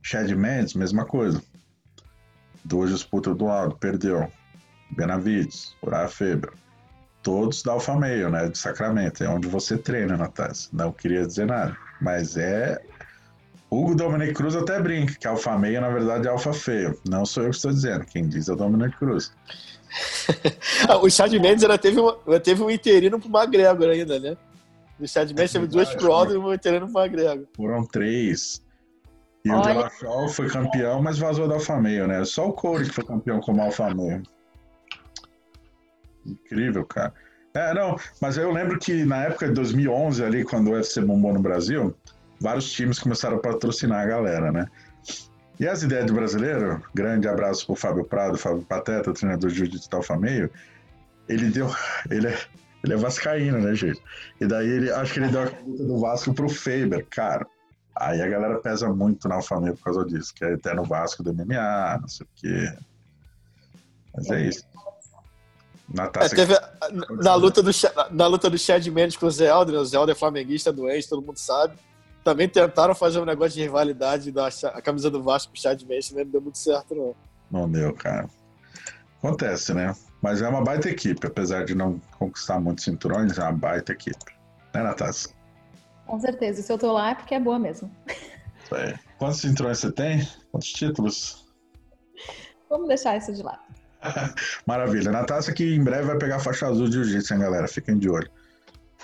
Chad 0.00 0.30
Mendes, 0.30 0.74
mesma 0.74 1.04
coisa. 1.04 1.42
Duas 2.64 2.90
disputas 2.90 3.36
do 3.36 3.46
lado, 3.46 3.76
perdeu. 3.76 4.30
Benavides, 4.90 5.74
Uriah 5.82 6.08
Feber. 6.08 6.52
Todos 7.22 7.62
da 7.62 7.72
Alfa 7.72 7.96
Meio, 7.96 8.30
né? 8.30 8.48
De 8.48 8.56
Sacramento. 8.56 9.24
É 9.24 9.28
onde 9.28 9.48
você 9.48 9.76
treina, 9.76 10.16
Natália. 10.16 10.54
Não 10.72 10.92
queria 10.92 11.26
dizer 11.26 11.46
nada. 11.46 11.76
Mas 12.00 12.36
é. 12.36 12.80
Hugo 13.70 13.94
Dominic 13.94 14.34
Cruz 14.34 14.54
até 14.54 14.80
brinca 14.80 15.14
que 15.14 15.26
Alfa 15.26 15.58
Meio, 15.58 15.80
na 15.80 15.88
verdade, 15.88 16.28
é 16.28 16.30
Alfa 16.30 16.52
Feio. 16.52 16.98
Não 17.08 17.24
sou 17.24 17.44
eu 17.44 17.50
que 17.50 17.56
estou 17.56 17.72
dizendo. 17.72 18.04
Quem 18.04 18.28
diz 18.28 18.48
é 18.48 18.52
o 18.52 18.56
Dominic 18.56 18.96
Cruz. 18.98 19.32
o 21.02 21.10
Chad 21.10 21.32
Mendes 21.32 21.62
ainda 21.62 21.78
teve, 21.78 22.00
um, 22.00 22.12
teve 22.42 22.62
um 22.62 22.70
interino 22.70 23.20
pro 23.20 23.28
McGregor 23.28 23.88
ainda, 23.90 24.18
né? 24.18 24.36
O 24.98 25.06
Chad 25.06 25.30
Mendes 25.30 25.52
teve 25.52 25.66
duas 25.66 25.94
pro 25.94 26.12
Aldo 26.12 26.34
e 26.34 26.38
um 26.38 26.52
interino 26.52 26.90
pro 26.90 27.00
McGregor. 27.00 27.46
Foram 27.56 27.84
três. 27.86 28.62
E 29.44 29.50
Olha. 29.50 29.60
o 29.60 29.62
Delachol 29.62 30.28
foi 30.28 30.48
campeão, 30.48 31.02
mas 31.02 31.18
vazou 31.18 31.46
da 31.46 31.54
Alfa 31.54 31.78
Meio, 31.80 32.06
né? 32.06 32.24
Só 32.24 32.48
o 32.48 32.52
Corey 32.52 32.88
que 32.88 32.94
foi 32.94 33.04
campeão 33.04 33.40
como 33.40 33.60
Alfa 33.60 33.94
Meio. 33.94 34.22
Incrível, 36.24 36.84
cara. 36.86 37.12
É, 37.52 37.72
não, 37.74 37.96
mas 38.20 38.36
eu 38.36 38.50
lembro 38.50 38.78
que 38.78 39.04
na 39.04 39.24
época 39.24 39.46
de 39.46 39.52
2011, 39.52 40.24
ali, 40.24 40.44
quando 40.44 40.68
o 40.68 40.72
UFC 40.72 41.00
bombou 41.02 41.32
no 41.32 41.40
Brasil, 41.40 41.94
vários 42.40 42.72
times 42.72 42.98
começaram 42.98 43.36
a 43.36 43.40
patrocinar 43.40 44.02
a 44.02 44.06
galera, 44.06 44.50
né? 44.50 44.66
E 45.58 45.68
as 45.68 45.82
ideias 45.82 46.06
do 46.06 46.14
brasileiro, 46.14 46.82
grande 46.92 47.28
abraço 47.28 47.66
pro 47.66 47.76
Fábio 47.76 48.04
Prado, 48.04 48.36
Fábio 48.36 48.62
Pateta, 48.62 49.12
treinador 49.12 49.50
de 49.50 49.56
jiu-jitsu 49.56 49.88
da 49.88 49.98
Alfa 49.98 50.16
Meio, 50.16 50.50
ele 51.28 51.48
deu, 51.50 51.70
ele 52.10 52.26
é, 52.26 52.38
ele 52.82 52.94
é 52.94 52.96
vascaíno, 52.96 53.60
né, 53.60 53.74
gente? 53.74 54.02
E 54.40 54.46
daí 54.46 54.68
ele, 54.68 54.90
acho 54.90 55.14
que 55.14 55.20
ele 55.20 55.28
deu 55.28 55.42
a 55.42 55.44
luta 55.44 55.84
do 55.84 56.00
Vasco 56.00 56.34
pro 56.34 56.48
Faber, 56.48 57.06
cara. 57.08 57.46
Aí 57.96 58.20
a 58.20 58.26
galera 58.26 58.58
pesa 58.58 58.92
muito 58.92 59.28
na 59.28 59.38
Meio 59.60 59.76
por 59.76 59.84
causa 59.84 60.04
disso, 60.04 60.34
que 60.34 60.44
é 60.44 60.52
eterno 60.52 60.82
Vasco 60.84 61.22
do 61.22 61.32
MMA, 61.32 61.98
não 62.00 62.08
sei 62.08 62.26
o 62.26 62.28
quê. 62.34 62.76
Mas 64.12 64.30
é 64.30 64.40
isso. 64.48 64.64
Na, 65.88 66.10
é, 66.16 66.28
teve, 66.30 66.54
na, 67.22 67.34
luta 67.34 67.62
do, 67.62 67.70
na 68.10 68.26
luta 68.26 68.50
do 68.50 68.58
Chad 68.58 68.84
Mendes 68.88 69.16
com 69.16 69.26
o 69.26 69.30
Zé 69.30 69.50
Alder, 69.50 69.76
o 69.76 69.84
Zé 69.84 69.98
Alder 69.98 70.16
é 70.16 70.18
flamenguista 70.18 70.72
doente, 70.72 71.08
todo 71.08 71.24
mundo 71.24 71.38
sabe 71.38 71.76
também 72.24 72.48
tentaram 72.48 72.94
fazer 72.94 73.20
um 73.20 73.24
negócio 73.24 73.52
de 73.52 73.62
rivalidade 73.62 74.32
da 74.32 74.48
a 74.48 74.80
camisa 74.80 75.10
do 75.10 75.22
Vasco 75.22 75.52
pro 75.52 75.60
Chad 75.60 75.82
Messi, 75.82 76.14
né? 76.14 76.24
não 76.24 76.30
deu 76.30 76.40
muito 76.40 76.58
certo, 76.58 76.94
não. 76.94 77.14
Não 77.50 77.70
deu, 77.70 77.92
cara. 77.92 78.28
Acontece, 79.18 79.74
né? 79.74 79.94
Mas 80.22 80.40
é 80.40 80.48
uma 80.48 80.64
baita 80.64 80.88
equipe, 80.88 81.26
apesar 81.26 81.64
de 81.66 81.74
não 81.74 82.00
conquistar 82.18 82.58
muitos 82.58 82.84
cinturões, 82.84 83.38
é 83.38 83.42
uma 83.42 83.52
baita 83.52 83.92
equipe. 83.92 84.34
Né, 84.74 84.82
Natácia? 84.82 85.30
Com 86.06 86.18
certeza. 86.18 86.62
Se 86.62 86.72
eu 86.72 86.78
tô 86.78 86.92
lá 86.92 87.10
é 87.10 87.14
porque 87.14 87.34
é 87.34 87.40
boa 87.40 87.58
mesmo. 87.58 87.90
Isso 88.64 88.74
aí. 88.74 88.94
Quantos 89.18 89.40
cinturões 89.40 89.78
você 89.78 89.92
tem? 89.92 90.26
Quantos 90.50 90.70
títulos? 90.70 91.44
Vamos 92.70 92.88
deixar 92.88 93.16
isso 93.18 93.32
de 93.32 93.42
lado. 93.42 93.62
Maravilha. 94.66 95.12
Natácia 95.12 95.52
que 95.52 95.74
em 95.74 95.84
breve 95.84 96.06
vai 96.06 96.18
pegar 96.18 96.36
a 96.36 96.40
faixa 96.40 96.66
azul 96.66 96.88
de 96.88 96.94
jiu-jitsu, 96.94 97.34
hein, 97.34 97.40
galera? 97.40 97.68
Fiquem 97.68 97.98
de 97.98 98.08
olho. 98.08 98.30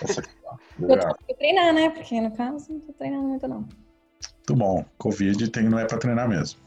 Essa. 0.03 0.22
Eu 0.80 0.98
tô 0.98 1.34
treinar, 1.34 1.72
né? 1.74 1.90
Porque 1.90 2.20
no 2.20 2.30
caso 2.32 2.72
não 2.72 2.80
tô 2.80 2.92
treinando 2.94 3.28
muito, 3.28 3.46
não. 3.46 3.59
Muito 3.59 4.57
bom. 4.57 4.84
Covid 4.98 5.48
tem, 5.51 5.68
não 5.68 5.78
é 5.78 5.84
pra 5.84 5.98
treinar 5.98 6.28
mesmo. 6.28 6.59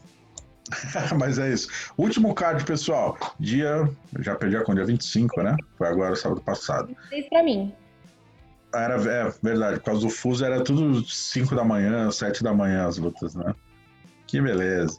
Mas 1.18 1.38
é 1.38 1.52
isso. 1.52 1.68
Último 1.96 2.34
card, 2.34 2.64
pessoal. 2.64 3.16
Dia. 3.38 3.88
Já 4.20 4.34
perdi 4.34 4.56
a 4.56 4.60
conta, 4.60 4.76
dia 4.76 4.86
25, 4.86 5.42
né? 5.42 5.56
Foi 5.76 5.88
agora, 5.88 6.16
sábado 6.16 6.40
passado. 6.40 6.88
26 7.10 7.28
pra 7.28 7.42
mim. 7.42 7.74
Era, 8.74 8.94
é 8.94 9.32
verdade, 9.42 9.78
por 9.78 9.84
causa 9.84 10.00
do 10.00 10.10
fuso 10.10 10.44
era 10.44 10.62
tudo 10.64 11.04
5 11.04 11.54
da 11.54 11.64
manhã, 11.64 12.10
7 12.10 12.42
da 12.42 12.52
manhã 12.52 12.88
as 12.88 12.98
lutas, 12.98 13.34
né? 13.34 13.54
Que 14.26 14.40
beleza. 14.40 14.98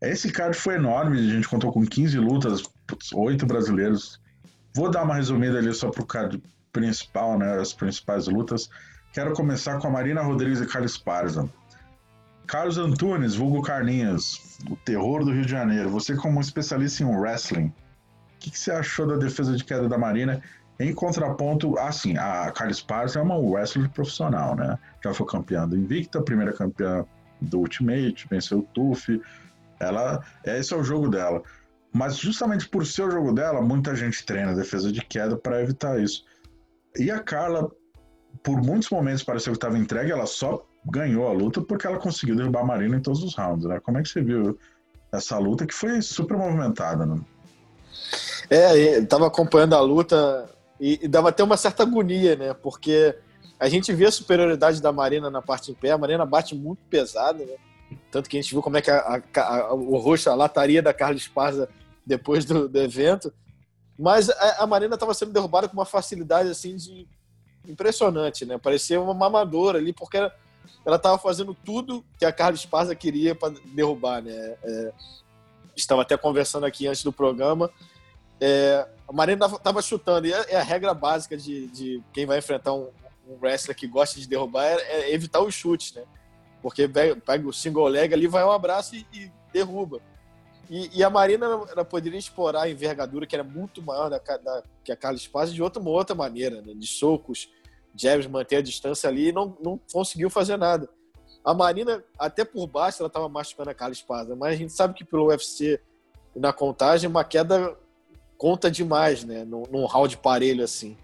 Esse 0.00 0.30
card 0.30 0.56
foi 0.56 0.74
enorme, 0.74 1.18
a 1.18 1.34
gente 1.34 1.48
contou 1.48 1.72
com 1.72 1.84
15 1.84 2.16
lutas, 2.18 2.62
8 3.12 3.46
brasileiros. 3.46 4.20
Vou 4.76 4.90
dar 4.90 5.02
uma 5.02 5.16
resumida 5.16 5.58
ali 5.58 5.72
só 5.74 5.90
pro 5.90 6.06
card 6.06 6.40
principal, 6.74 7.38
né, 7.38 7.58
as 7.58 7.72
principais 7.72 8.26
lutas. 8.26 8.68
Quero 9.12 9.32
começar 9.32 9.78
com 9.78 9.86
a 9.86 9.90
Marina 9.90 10.20
Rodrigues 10.20 10.60
e 10.60 10.66
Carlos 10.66 10.98
Parza. 10.98 11.48
Carlos 12.46 12.76
Antunes, 12.76 13.36
vulgo 13.36 13.62
Carlinhos, 13.62 14.58
o 14.68 14.76
terror 14.76 15.24
do 15.24 15.32
Rio 15.32 15.46
de 15.46 15.50
Janeiro. 15.50 15.88
Você 15.88 16.14
como 16.14 16.40
especialista 16.40 17.02
em 17.02 17.06
wrestling, 17.06 17.68
o 17.68 18.38
que, 18.40 18.50
que, 18.50 18.58
você 18.58 18.72
achou 18.72 19.06
da 19.06 19.16
defesa 19.16 19.56
de 19.56 19.64
queda 19.64 19.88
da 19.88 19.96
Marina? 19.96 20.42
Em 20.78 20.92
contraponto, 20.92 21.78
assim, 21.78 22.18
a 22.18 22.50
Carlos 22.50 22.82
Parza 22.82 23.20
é 23.20 23.22
uma 23.22 23.38
wrestler 23.38 23.88
profissional, 23.88 24.56
né? 24.56 24.76
Já 25.02 25.14
foi 25.14 25.26
campeã 25.26 25.66
do 25.66 25.76
Invicta, 25.76 26.20
primeira 26.20 26.52
campeã 26.52 27.06
do 27.40 27.60
Ultimate, 27.60 28.26
venceu 28.28 28.58
o 28.58 28.62
TUF. 28.62 29.22
Ela, 29.78 30.22
esse 30.44 30.74
é 30.74 30.76
o 30.76 30.82
jogo 30.82 31.08
dela. 31.08 31.40
Mas 31.92 32.16
justamente 32.18 32.68
por 32.68 32.84
ser 32.84 33.02
o 33.02 33.10
jogo 33.10 33.32
dela, 33.32 33.62
muita 33.62 33.94
gente 33.94 34.26
treina 34.26 34.52
defesa 34.54 34.90
de 34.90 35.00
queda 35.00 35.36
para 35.36 35.62
evitar 35.62 35.98
isso. 36.00 36.24
E 36.98 37.10
a 37.10 37.20
Carla, 37.20 37.70
por 38.42 38.62
muitos 38.62 38.88
momentos, 38.90 39.22
pareceu 39.22 39.52
que 39.52 39.56
estava 39.56 39.78
entregue, 39.78 40.12
ela 40.12 40.26
só 40.26 40.64
ganhou 40.84 41.26
a 41.26 41.32
luta 41.32 41.60
porque 41.62 41.86
ela 41.86 41.98
conseguiu 41.98 42.36
derrubar 42.36 42.60
a 42.60 42.66
Marina 42.66 42.96
em 42.96 43.00
todos 43.00 43.22
os 43.22 43.34
rounds, 43.34 43.64
né? 43.64 43.80
Como 43.80 43.98
é 43.98 44.02
que 44.02 44.08
você 44.08 44.22
viu 44.22 44.58
essa 45.12 45.38
luta 45.38 45.66
que 45.66 45.74
foi 45.74 46.00
super 46.02 46.36
movimentada, 46.36 47.06
né? 47.06 47.20
É, 48.50 48.98
estava 48.98 49.26
acompanhando 49.26 49.74
a 49.74 49.80
luta 49.80 50.48
e, 50.78 51.00
e, 51.02 51.08
dava 51.08 51.30
até 51.30 51.42
uma 51.42 51.56
certa 51.56 51.82
agonia, 51.82 52.36
né? 52.36 52.54
Porque 52.54 53.16
a 53.58 53.68
gente 53.68 53.92
vê 53.92 54.06
a 54.06 54.12
superioridade 54.12 54.82
da 54.82 54.92
Marina 54.92 55.30
na 55.30 55.40
parte 55.40 55.70
em 55.70 55.74
pé, 55.74 55.92
a 55.92 55.98
Marina 55.98 56.26
bate 56.26 56.54
muito 56.54 56.80
pesada, 56.90 57.44
né? 57.44 57.54
Tanto 58.10 58.28
que 58.28 58.36
a 58.36 58.42
gente 58.42 58.52
viu 58.52 58.62
como 58.62 58.76
é 58.76 58.82
que 58.82 58.90
a, 58.90 59.22
a, 59.36 59.40
a, 59.40 59.74
o 59.74 59.96
rosto, 59.96 60.28
a 60.28 60.34
lataria 60.34 60.82
da 60.82 60.92
Carla 60.92 61.16
Esparza 61.16 61.68
depois 62.04 62.44
do, 62.44 62.68
do 62.68 62.78
evento. 62.80 63.32
Mas 63.98 64.28
a, 64.28 64.66
Marina 64.66 64.94
estava 64.94 65.14
sendo 65.14 65.32
derrubada 65.32 65.68
com 65.68 65.74
uma 65.74 65.84
facilidade 65.84 66.50
assim 66.50 66.76
de 66.76 67.06
impressionante, 67.66 68.44
né? 68.44 68.58
Parecia 68.58 69.00
uma 69.00 69.14
mamadora 69.14 69.78
ali, 69.78 69.92
porque 69.92 70.16
ela 70.16 70.96
estava 70.96 71.16
fazendo 71.18 71.54
tudo 71.54 72.04
que 72.18 72.24
a 72.24 72.32
Carla 72.32 72.54
Esparza 72.54 72.94
queria 72.94 73.34
para 73.34 73.54
derrubar, 73.66 74.20
né? 74.20 74.56
É, 74.62 74.92
estava 75.76 76.02
até 76.02 76.16
conversando 76.16 76.66
aqui 76.66 76.86
antes 76.86 77.02
do 77.02 77.12
programa. 77.12 77.70
É, 78.40 78.86
a 79.08 79.12
Marina 79.12 79.46
estava 79.46 79.80
chutando, 79.80 80.26
e 80.26 80.34
a 80.34 80.62
regra 80.62 80.92
básica 80.92 81.36
de, 81.36 81.68
de 81.68 82.02
quem 82.12 82.26
vai 82.26 82.38
enfrentar 82.38 82.74
um, 82.74 82.90
um, 83.28 83.38
wrestler 83.40 83.76
que 83.76 83.86
gosta 83.86 84.18
de 84.18 84.26
derrubar 84.26 84.64
é, 84.64 84.74
é 84.74 85.14
evitar 85.14 85.40
os 85.40 85.54
chutes, 85.54 85.94
né? 85.94 86.02
Porque 86.60 86.88
pega 86.88 87.46
o 87.46 87.52
single 87.52 87.86
leg 87.86 88.12
ali, 88.12 88.26
vai 88.26 88.44
um 88.44 88.50
abraço 88.50 88.96
e, 88.96 89.06
e 89.12 89.30
derruba. 89.52 90.00
E, 90.70 90.98
e, 90.98 91.04
a 91.04 91.10
Marina 91.10 91.46
ela 91.46 91.84
poderia 91.84 92.18
explorar 92.18 92.62
a 92.62 92.70
envergadura 92.70 93.26
que 93.26 93.34
era 93.34 93.44
muito 93.44 93.82
maior 93.82 94.08
da, 94.08 94.18
da, 94.18 94.62
que 94.82 94.90
a 94.90 94.96
Carla 94.96 95.16
Esparza 95.16 95.52
de 95.52 95.62
outra, 95.62 95.80
uma 95.80 95.90
outra 95.90 96.14
maneira, 96.14 96.62
né? 96.62 96.72
de 96.74 96.86
socos, 96.86 97.50
jabs, 97.94 98.26
manter 98.26 98.56
a 98.56 98.62
distância 98.62 99.08
ali 99.08 99.28
e 99.28 99.32
não, 99.32 99.56
não 99.62 99.78
conseguiu 99.92 100.30
fazer 100.30 100.56
nada. 100.56 100.88
A 101.44 101.52
Marina, 101.52 102.02
até 102.18 102.44
por 102.44 102.66
baixo, 102.66 103.02
ela 103.02 103.08
estava 103.08 103.28
machucando 103.28 103.70
a 103.70 103.74
Carla 103.74 103.92
Esparza, 103.92 104.34
mas 104.34 104.54
a 104.54 104.56
gente 104.56 104.72
sabe 104.72 104.94
que 104.94 105.04
pelo 105.04 105.26
UFC, 105.26 105.80
na 106.34 106.52
contagem, 106.52 107.08
uma 107.08 107.22
queda 107.22 107.76
conta 108.36 108.70
demais, 108.70 109.24
né? 109.24 109.44
Num, 109.44 109.62
num 109.70 109.84
round 109.84 110.16
parelho 110.18 110.64
assim. 110.64 110.96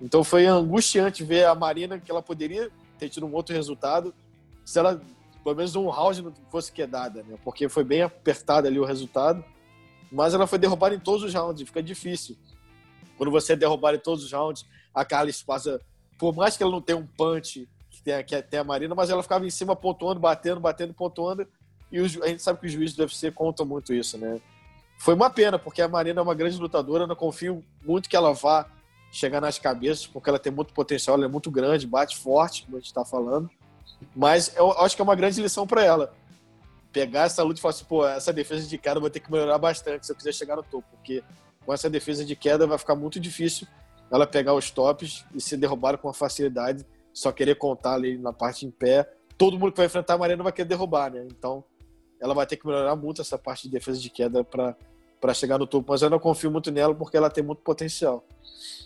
Então 0.00 0.24
foi 0.24 0.46
angustiante 0.46 1.22
ver 1.22 1.44
a 1.46 1.54
Marina 1.54 1.98
que 1.98 2.10
ela 2.10 2.22
poderia 2.22 2.70
ter 2.98 3.08
tido 3.08 3.26
um 3.26 3.34
outro 3.34 3.54
resultado 3.54 4.14
se 4.64 4.78
ela 4.78 5.00
pelo 5.42 5.56
menos 5.56 5.74
um 5.74 5.88
round 5.88 6.22
não 6.22 6.32
fosse 6.50 6.70
quedada, 6.70 7.22
né? 7.22 7.36
Porque 7.42 7.68
foi 7.68 7.84
bem 7.84 8.02
apertado 8.02 8.66
ali 8.66 8.78
o 8.78 8.84
resultado. 8.84 9.44
Mas 10.10 10.34
ela 10.34 10.46
foi 10.46 10.58
derrubada 10.58 10.94
em 10.94 11.00
todos 11.00 11.22
os 11.22 11.32
rounds, 11.32 11.62
fica 11.66 11.82
difícil. 11.82 12.36
Quando 13.16 13.30
você 13.30 13.54
é 13.54 13.56
derrubado 13.56 13.96
em 13.96 14.00
todos 14.00 14.24
os 14.24 14.32
rounds, 14.32 14.66
a 14.94 15.04
Carla 15.04 15.30
Esparza, 15.30 15.80
por 16.18 16.34
mais 16.34 16.56
que 16.56 16.62
ela 16.62 16.72
não 16.72 16.82
tenha 16.82 16.98
um 16.98 17.06
punch 17.06 17.68
que 17.90 18.02
tem, 18.02 18.22
que 18.24 18.42
tem 18.42 18.60
a 18.60 18.64
Marina, 18.64 18.94
mas 18.94 19.10
ela 19.10 19.22
ficava 19.22 19.46
em 19.46 19.50
cima 19.50 19.74
pontuando, 19.74 20.20
batendo, 20.20 20.60
batendo, 20.60 20.92
pontuando. 20.92 21.46
E 21.90 22.00
os, 22.00 22.20
a 22.20 22.28
gente 22.28 22.42
sabe 22.42 22.60
que 22.60 22.66
os 22.66 22.72
juízes 22.72 22.94
do 22.94 23.02
UFC 23.02 23.30
contam 23.30 23.64
muito 23.64 23.92
isso, 23.92 24.18
né? 24.18 24.40
Foi 24.98 25.14
uma 25.14 25.30
pena, 25.30 25.58
porque 25.58 25.82
a 25.82 25.88
Marina 25.88 26.20
é 26.20 26.22
uma 26.22 26.34
grande 26.34 26.58
lutadora, 26.58 27.04
eu 27.04 27.08
não 27.08 27.16
confio 27.16 27.64
muito 27.84 28.08
que 28.08 28.14
ela 28.14 28.32
vá 28.32 28.66
chegar 29.10 29.40
nas 29.40 29.58
cabeças, 29.58 30.06
porque 30.06 30.30
ela 30.30 30.38
tem 30.38 30.52
muito 30.52 30.72
potencial, 30.72 31.16
ela 31.16 31.24
é 31.24 31.28
muito 31.28 31.50
grande, 31.50 31.86
bate 31.86 32.16
forte, 32.16 32.64
como 32.64 32.76
a 32.76 32.80
gente 32.80 32.86
está 32.86 33.04
falando. 33.04 33.50
Mas 34.14 34.54
eu 34.56 34.72
acho 34.72 34.96
que 34.96 35.02
é 35.02 35.04
uma 35.04 35.14
grande 35.14 35.40
lição 35.40 35.66
para 35.66 35.84
ela. 35.84 36.12
Pegar 36.92 37.22
essa 37.22 37.42
luta 37.42 37.58
e 37.58 37.62
falar 37.62 37.74
assim, 37.74 37.84
pô, 37.84 38.06
essa 38.06 38.32
defesa 38.32 38.66
de 38.66 38.76
queda 38.78 38.96
eu 38.96 39.00
vou 39.00 39.10
ter 39.10 39.20
que 39.20 39.32
melhorar 39.32 39.58
bastante 39.58 40.06
se 40.06 40.12
eu 40.12 40.16
quiser 40.16 40.32
chegar 40.32 40.56
no 40.56 40.62
topo, 40.62 40.86
porque 40.90 41.22
com 41.64 41.72
essa 41.72 41.88
defesa 41.88 42.24
de 42.24 42.36
queda 42.36 42.66
vai 42.66 42.76
ficar 42.76 42.94
muito 42.94 43.18
difícil 43.18 43.66
ela 44.12 44.26
pegar 44.26 44.52
os 44.52 44.70
tops 44.70 45.24
e 45.34 45.40
ser 45.40 45.56
derrubada 45.56 45.96
com 45.96 46.06
uma 46.06 46.12
facilidade, 46.12 46.84
só 47.14 47.32
querer 47.32 47.54
contar 47.54 47.94
ali 47.94 48.18
na 48.18 48.30
parte 48.30 48.66
em 48.66 48.70
pé. 48.70 49.10
Todo 49.38 49.58
mundo 49.58 49.72
que 49.72 49.78
vai 49.78 49.86
enfrentar 49.86 50.14
a 50.14 50.18
Marina 50.18 50.42
vai 50.42 50.52
querer 50.52 50.68
derrubar, 50.68 51.10
né? 51.10 51.26
Então, 51.30 51.64
ela 52.20 52.34
vai 52.34 52.46
ter 52.46 52.58
que 52.58 52.66
melhorar 52.66 52.94
muito 52.94 53.22
essa 53.22 53.38
parte 53.38 53.62
de 53.62 53.70
defesa 53.70 53.98
de 53.98 54.10
queda 54.10 54.44
para 54.44 55.34
chegar 55.34 55.58
no 55.58 55.66
topo. 55.66 55.90
Mas 55.90 56.02
eu 56.02 56.10
não 56.10 56.18
confio 56.18 56.50
muito 56.50 56.70
nela 56.70 56.94
porque 56.94 57.16
ela 57.16 57.30
tem 57.30 57.42
muito 57.42 57.62
potencial. 57.62 58.22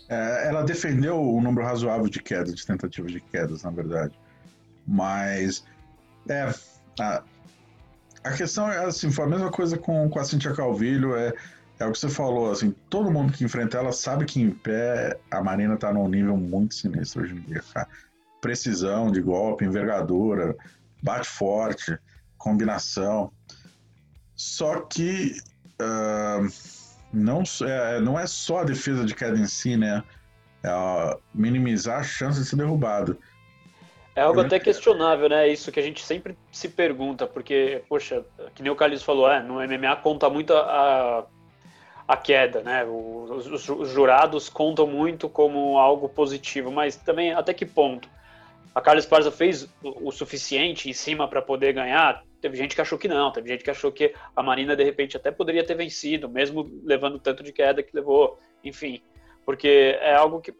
É, 0.07 0.47
ela 0.47 0.63
defendeu 0.63 1.17
o 1.17 1.37
um 1.37 1.41
número 1.41 1.67
razoável 1.67 2.07
de 2.07 2.23
quedas, 2.23 2.55
de 2.55 2.65
tentativas 2.65 3.11
de 3.11 3.19
quedas, 3.19 3.63
na 3.63 3.69
verdade. 3.69 4.17
Mas 4.87 5.65
é 6.29 6.49
a, 6.99 7.23
a 8.23 8.31
questão 8.31 8.71
é 8.71 8.85
assim, 8.85 9.11
foi 9.11 9.25
a 9.25 9.29
mesma 9.29 9.51
coisa 9.51 9.77
com, 9.77 10.09
com 10.09 10.19
a 10.19 10.23
Cintia 10.23 10.53
Calvilho, 10.53 11.15
é, 11.15 11.33
é 11.79 11.85
o 11.85 11.91
que 11.91 11.99
você 11.99 12.09
falou, 12.09 12.51
assim, 12.51 12.73
todo 12.89 13.11
mundo 13.11 13.33
que 13.33 13.43
enfrenta 13.43 13.77
ela 13.77 13.91
sabe 13.91 14.25
que 14.25 14.41
em 14.41 14.51
pé 14.51 15.19
a 15.29 15.41
Marina 15.41 15.77
tá 15.77 15.93
num 15.93 16.07
nível 16.07 16.35
muito 16.35 16.75
sinistro 16.75 17.23
hoje 17.23 17.35
em 17.35 17.41
dia, 17.41 17.61
cara. 17.73 17.87
Precisão 18.41 19.11
de 19.11 19.21
golpe, 19.21 19.65
envergadura, 19.65 20.55
bate 21.03 21.27
forte, 21.27 21.97
combinação. 22.37 23.31
Só 24.35 24.81
que 24.81 25.37
uh, 25.81 26.47
não, 27.11 27.43
é, 27.61 27.99
não 27.99 28.19
é 28.19 28.27
só 28.27 28.59
a 28.59 28.63
defesa 28.63 29.05
de 29.05 29.15
queda 29.15 29.37
em 29.37 29.47
si, 29.47 29.75
né? 29.75 30.03
É 30.63 31.17
minimizar 31.33 31.99
a 31.99 32.03
chance 32.03 32.39
de 32.39 32.45
ser 32.45 32.55
derrubado. 32.55 33.17
É 34.17 34.21
algo 34.21 34.41
até 34.41 34.59
questionável, 34.59 35.29
né? 35.29 35.47
Isso 35.47 35.71
que 35.71 35.79
a 35.79 35.83
gente 35.83 36.03
sempre 36.03 36.35
se 36.51 36.67
pergunta, 36.69 37.27
porque, 37.27 37.83
poxa, 37.87 38.25
que 38.55 38.63
nem 38.63 38.71
o 38.71 38.75
Carlos 38.75 39.03
falou, 39.03 39.29
é, 39.31 39.43
no 39.43 39.61
MMA 39.61 39.95
conta 39.97 40.27
muito 40.27 40.55
a, 40.55 41.23
a 42.07 42.17
queda, 42.17 42.63
né? 42.63 42.83
Os, 42.83 43.45
os, 43.45 43.69
os, 43.69 43.89
jurados 43.89 44.49
contam 44.49 44.87
muito 44.87 45.29
como 45.29 45.77
algo 45.77 46.09
positivo, 46.09 46.71
mas 46.71 46.95
também 46.95 47.31
até 47.31 47.53
que 47.53 47.63
ponto? 47.63 48.09
A 48.73 48.81
Carlos 48.81 49.05
Parza 49.05 49.31
fez 49.31 49.65
o, 49.83 50.07
o 50.07 50.11
suficiente 50.11 50.89
em 50.89 50.93
cima 50.93 51.27
para 51.27 51.39
poder 51.39 51.73
ganhar? 51.73 52.23
Teve 52.41 52.57
gente 52.57 52.73
que 52.73 52.81
achou 52.81 52.97
que 52.97 53.07
não, 53.07 53.31
teve 53.31 53.49
gente 53.49 53.63
que 53.63 53.69
achou 53.69 53.91
que 53.91 54.15
a 54.35 54.41
Marina 54.41 54.75
de 54.75 54.83
repente 54.83 55.15
até 55.15 55.29
poderia 55.29 55.63
ter 55.63 55.75
vencido, 55.75 56.27
mesmo 56.27 56.67
levando 56.83 57.19
tanto 57.19 57.43
de 57.43 57.53
queda 57.53 57.83
que 57.83 57.95
levou, 57.95 58.39
enfim. 58.63 58.99
Porque 59.45 59.95
é 60.01 60.15
algo 60.15 60.41
que 60.41 60.51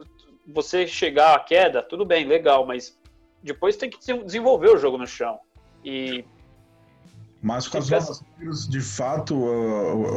você 0.48 0.88
chegar 0.88 1.36
à 1.36 1.40
queda, 1.40 1.84
tudo 1.84 2.06
bem, 2.06 2.26
legal, 2.26 2.66
mas 2.66 2.97
depois 3.48 3.76
tem 3.76 3.90
que 3.90 3.98
desenvolver 4.24 4.70
o 4.70 4.78
jogo 4.78 4.98
no 4.98 5.08
chão. 5.08 5.40
E 5.84 6.24
mas 7.42 7.68
com 7.68 7.78
as 7.78 7.90
novas 7.90 8.24
de 8.68 8.82
fato, 8.82 9.36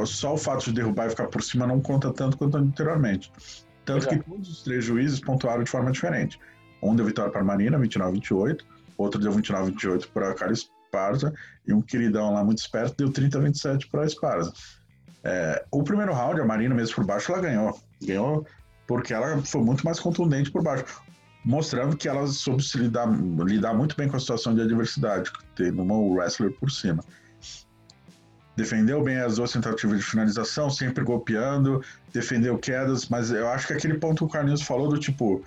só 0.07 0.35
o 0.35 0.39
fato 0.39 0.65
de 0.65 0.73
derrubar 0.73 1.07
e 1.07 1.11
ficar 1.11 1.29
por 1.29 1.43
cima 1.43 1.67
não 1.67 1.81
conta 1.81 2.13
tanto 2.13 2.37
quanto 2.37 2.57
anteriormente. 2.57 3.31
Tanto 3.85 4.07
Exato. 4.07 4.19
que 4.19 4.31
todos 4.31 4.49
os 4.49 4.63
três 4.63 4.85
juízes 4.85 5.21
pontuaram 5.21 5.63
de 5.63 5.71
forma 5.71 5.93
diferente. 5.93 6.39
Um 6.83 6.97
deu 6.97 7.05
vitória 7.05 7.31
para 7.31 7.43
a 7.43 7.45
Marina, 7.45 7.79
29-28, 7.79 8.63
outro 8.97 9.21
deu 9.21 9.33
29-28 9.33 10.09
para 10.13 10.31
a 10.31 10.35
Cara 10.35 10.53
Esparza, 10.53 11.33
e 11.67 11.73
um 11.73 11.83
queridão 11.83 12.33
lá 12.33 12.43
muito 12.43 12.59
esperto 12.59 12.97
deu 12.97 13.13
30-27 13.13 13.89
para 13.91 14.03
a 14.03 14.07
Esparza. 14.07 14.53
É, 15.23 15.65
o 15.71 15.83
primeiro 15.83 16.15
round, 16.15 16.41
a 16.41 16.45
Marina, 16.45 16.75
mesmo 16.75 16.95
por 16.95 17.05
baixo, 17.05 17.31
ela 17.33 17.43
ganhou. 17.43 17.79
Ganhou 18.03 18.47
porque 18.87 19.13
ela 19.13 19.41
foi 19.43 19.61
muito 19.61 19.85
mais 19.85 20.01
contundente 20.01 20.51
por 20.51 20.63
baixo 20.63 20.85
mostrando 21.45 21.97
que 21.97 22.09
ela 22.09 22.27
soube 22.27 22.63
se 22.63 22.77
lidar, 22.79 23.09
lidar 23.45 23.75
muito 23.75 23.97
bem 23.97 24.09
com 24.09 24.17
a 24.17 24.21
situação 24.21 24.55
de 24.55 24.61
adversidade, 24.63 25.31
tendo 25.55 25.83
uma 25.83 25.97
wrestler 25.97 26.53
por 26.53 26.71
cima. 26.71 27.03
Defendeu 28.57 29.03
bem 29.03 29.17
as 29.17 29.37
duas 29.37 29.53
tentativas 29.53 29.99
de 29.99 30.05
finalização, 30.05 30.69
sempre 30.69 31.03
golpeando, 31.03 31.83
defendeu 32.13 32.59
quedas, 32.59 33.09
mas 33.09 33.31
eu 33.31 33.49
acho 33.49 33.69
que 33.69 33.73
aquele 33.73 33.99
ponto 33.99 34.19
que 34.19 34.25
o 34.25 34.29
Carlinhos 34.29 34.63
falou 34.63 34.89
do 34.89 34.99
tipo. 34.99 35.43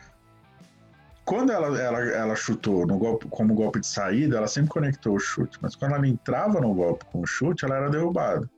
Quando 1.25 1.51
ela, 1.51 1.79
ela, 1.79 1.99
ela 1.99 2.35
chutou 2.35 2.87
no 2.87 2.97
golpe, 2.97 3.27
como 3.29 3.53
golpe 3.53 3.79
de 3.79 3.87
saída, 3.87 4.37
ela 4.37 4.47
sempre 4.47 4.71
conectou 4.71 5.15
o 5.15 5.19
chute, 5.19 5.57
mas 5.61 5.75
quando 5.75 5.93
ela 5.93 6.07
entrava 6.07 6.59
no 6.59 6.73
golpe 6.73 7.05
com 7.05 7.21
o 7.21 7.25
chute, 7.25 7.63
ela 7.63 7.75
era 7.75 7.89
derrubada. 7.89 8.49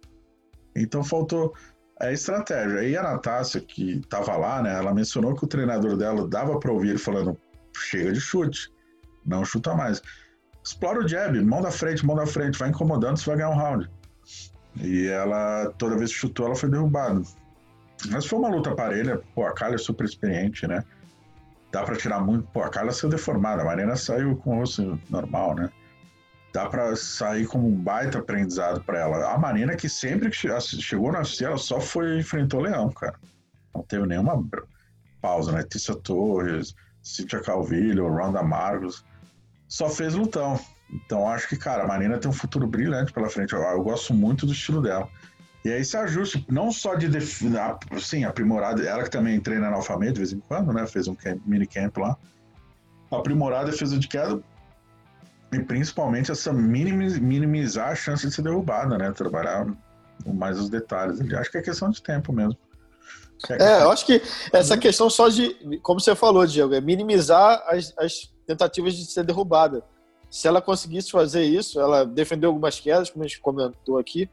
Então 0.75 1.03
faltou 1.03 1.53
é 2.01 2.13
estratégia. 2.13 2.83
E 2.83 2.97
a 2.97 3.03
Natácia, 3.03 3.61
que 3.61 3.99
estava 3.99 4.35
lá, 4.35 4.61
né, 4.61 4.77
ela 4.77 4.93
mencionou 4.93 5.35
que 5.35 5.45
o 5.45 5.47
treinador 5.47 5.97
dela 5.97 6.27
dava 6.27 6.59
para 6.59 6.71
ouvir 6.71 6.97
falando: 6.97 7.37
chega 7.75 8.11
de 8.11 8.19
chute, 8.19 8.71
não 9.25 9.45
chuta 9.45 9.73
mais. 9.73 10.01
Explora 10.63 10.99
o 10.99 11.07
jab, 11.07 11.39
mão 11.43 11.61
da 11.61 11.71
frente, 11.71 12.05
mão 12.05 12.15
da 12.15 12.25
frente, 12.25 12.57
vai 12.57 12.69
incomodando, 12.69 13.17
você 13.17 13.25
vai 13.27 13.37
ganhar 13.37 13.49
um 13.49 13.55
round. 13.55 13.89
E 14.81 15.07
ela, 15.07 15.71
toda 15.77 15.97
vez 15.97 16.11
que 16.11 16.17
chutou, 16.17 16.47
ela 16.47 16.55
foi 16.55 16.69
derrubada. 16.69 17.21
Mas 18.09 18.25
foi 18.25 18.39
uma 18.39 18.49
luta 18.49 18.75
parelha, 18.75 19.21
pô, 19.33 19.45
a 19.45 19.53
Carla 19.53 19.75
é 19.75 19.77
super 19.77 20.03
experiente, 20.03 20.67
né? 20.67 20.83
Dá 21.71 21.83
para 21.83 21.95
tirar 21.95 22.19
muito. 22.19 22.47
Pô, 22.51 22.61
a 22.61 22.69
Carla 22.69 22.91
saiu 22.91 23.09
deformada, 23.09 23.61
a 23.61 23.65
Marina 23.65 23.95
saiu 23.95 24.35
com 24.37 24.57
o 24.57 24.59
rosto 24.59 24.99
normal, 25.09 25.55
né? 25.55 25.69
Dá 26.55 26.69
para 26.69 26.95
sair 26.95 27.45
como 27.45 27.67
um 27.67 27.75
baita 27.75 28.19
aprendizado 28.19 28.81
para 28.81 28.99
ela. 28.99 29.33
A 29.33 29.37
Marina, 29.37 29.75
que 29.75 29.89
sempre 29.89 30.29
que 30.29 30.37
chegou 30.61 31.11
na 31.11 31.19
UFC, 31.19 31.43
ela 31.43 31.57
só 31.57 31.81
foi 31.81 32.17
enfrentou 32.17 32.61
o 32.61 32.63
Leão, 32.63 32.89
cara. 32.91 33.19
Não 33.73 33.83
teve 33.83 34.07
nenhuma 34.07 34.41
pausa, 35.21 35.51
né? 35.51 35.63
Tícia 35.63 35.93
Torres, 35.95 36.73
Cynthia 37.03 37.41
Calvillo, 37.41 38.07
Ronda 38.07 38.41
Marcos, 38.41 39.03
só 39.67 39.89
fez 39.89 40.15
lutão. 40.15 40.57
Então 40.89 41.27
acho 41.27 41.49
que, 41.49 41.57
cara, 41.57 41.83
a 41.83 41.87
Marina 41.87 42.17
tem 42.17 42.29
um 42.29 42.33
futuro 42.33 42.65
brilhante 42.65 43.11
pela 43.11 43.29
frente. 43.29 43.51
Eu, 43.51 43.61
eu 43.61 43.83
gosto 43.83 44.13
muito 44.13 44.45
do 44.45 44.53
estilo 44.53 44.81
dela. 44.81 45.09
E 45.65 45.69
aí 45.69 45.81
esse 45.81 45.97
ajuste, 45.97 46.45
não 46.49 46.71
só 46.71 46.95
de 46.95 47.09
definir, 47.09 47.59
sim, 47.99 48.23
aprimorada, 48.23 48.81
ela 48.81 49.03
que 49.03 49.09
também 49.09 49.41
treina 49.41 49.69
na 49.69 49.75
Alphamé 49.75 50.11
de 50.11 50.19
vez 50.19 50.31
em 50.31 50.39
quando, 50.39 50.71
né? 50.71 50.87
Fez 50.87 51.09
um 51.09 51.15
camp, 51.15 51.41
mini 51.45 51.67
camp 51.67 51.97
lá. 51.97 52.15
Aprimorar 53.11 53.61
a 53.61 53.65
defesa 53.65 53.99
de 53.99 54.07
queda, 54.07 54.41
e 55.55 55.63
principalmente 55.63 56.31
essa 56.31 56.51
minimizar 56.51 57.91
a 57.91 57.95
chance 57.95 58.27
de 58.27 58.33
ser 58.33 58.41
derrubada, 58.41 58.97
né? 58.97 59.11
Trabalhar 59.11 59.65
mais 60.25 60.59
os 60.59 60.69
detalhes. 60.69 61.19
Acho 61.33 61.51
que 61.51 61.57
é 61.57 61.61
questão 61.61 61.89
de 61.89 62.01
tempo 62.01 62.33
mesmo. 62.33 62.57
É, 63.49 63.63
é 63.63 63.83
eu 63.83 63.91
acho 63.91 64.05
que 64.05 64.21
essa 64.51 64.77
questão 64.77 65.09
só 65.09 65.29
de, 65.29 65.55
como 65.81 65.99
você 65.99 66.15
falou, 66.15 66.45
Diego, 66.45 66.73
é 66.73 66.81
minimizar 66.81 67.63
as, 67.67 67.93
as 67.97 68.31
tentativas 68.45 68.95
de 68.95 69.05
ser 69.05 69.23
derrubada. 69.23 69.83
Se 70.29 70.47
ela 70.47 70.61
conseguisse 70.61 71.11
fazer 71.11 71.43
isso, 71.43 71.79
ela 71.79 72.05
defendeu 72.05 72.49
algumas 72.49 72.79
quedas, 72.79 73.09
como 73.09 73.23
a 73.23 73.27
gente 73.27 73.39
comentou 73.39 73.97
aqui, 73.97 74.29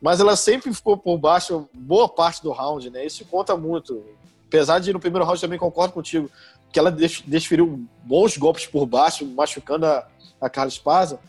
mas 0.00 0.20
ela 0.20 0.36
sempre 0.36 0.72
ficou 0.72 0.96
por 0.96 1.18
baixo 1.18 1.68
boa 1.74 2.08
parte 2.08 2.42
do 2.42 2.52
round, 2.52 2.88
né? 2.90 3.04
Isso 3.04 3.24
conta 3.26 3.56
muito. 3.56 4.02
Apesar 4.46 4.78
de 4.78 4.92
no 4.92 5.00
primeiro 5.00 5.24
round 5.24 5.40
também 5.40 5.58
concordo 5.58 5.92
contigo, 5.92 6.30
que 6.72 6.78
ela 6.78 6.90
desferiu 6.90 7.86
bons 8.04 8.36
golpes 8.36 8.66
por 8.66 8.86
baixo, 8.86 9.26
machucando 9.26 9.86
a, 9.86 10.06
a 10.46 10.50
Carla 10.50 10.68
Esparza, 10.68 11.20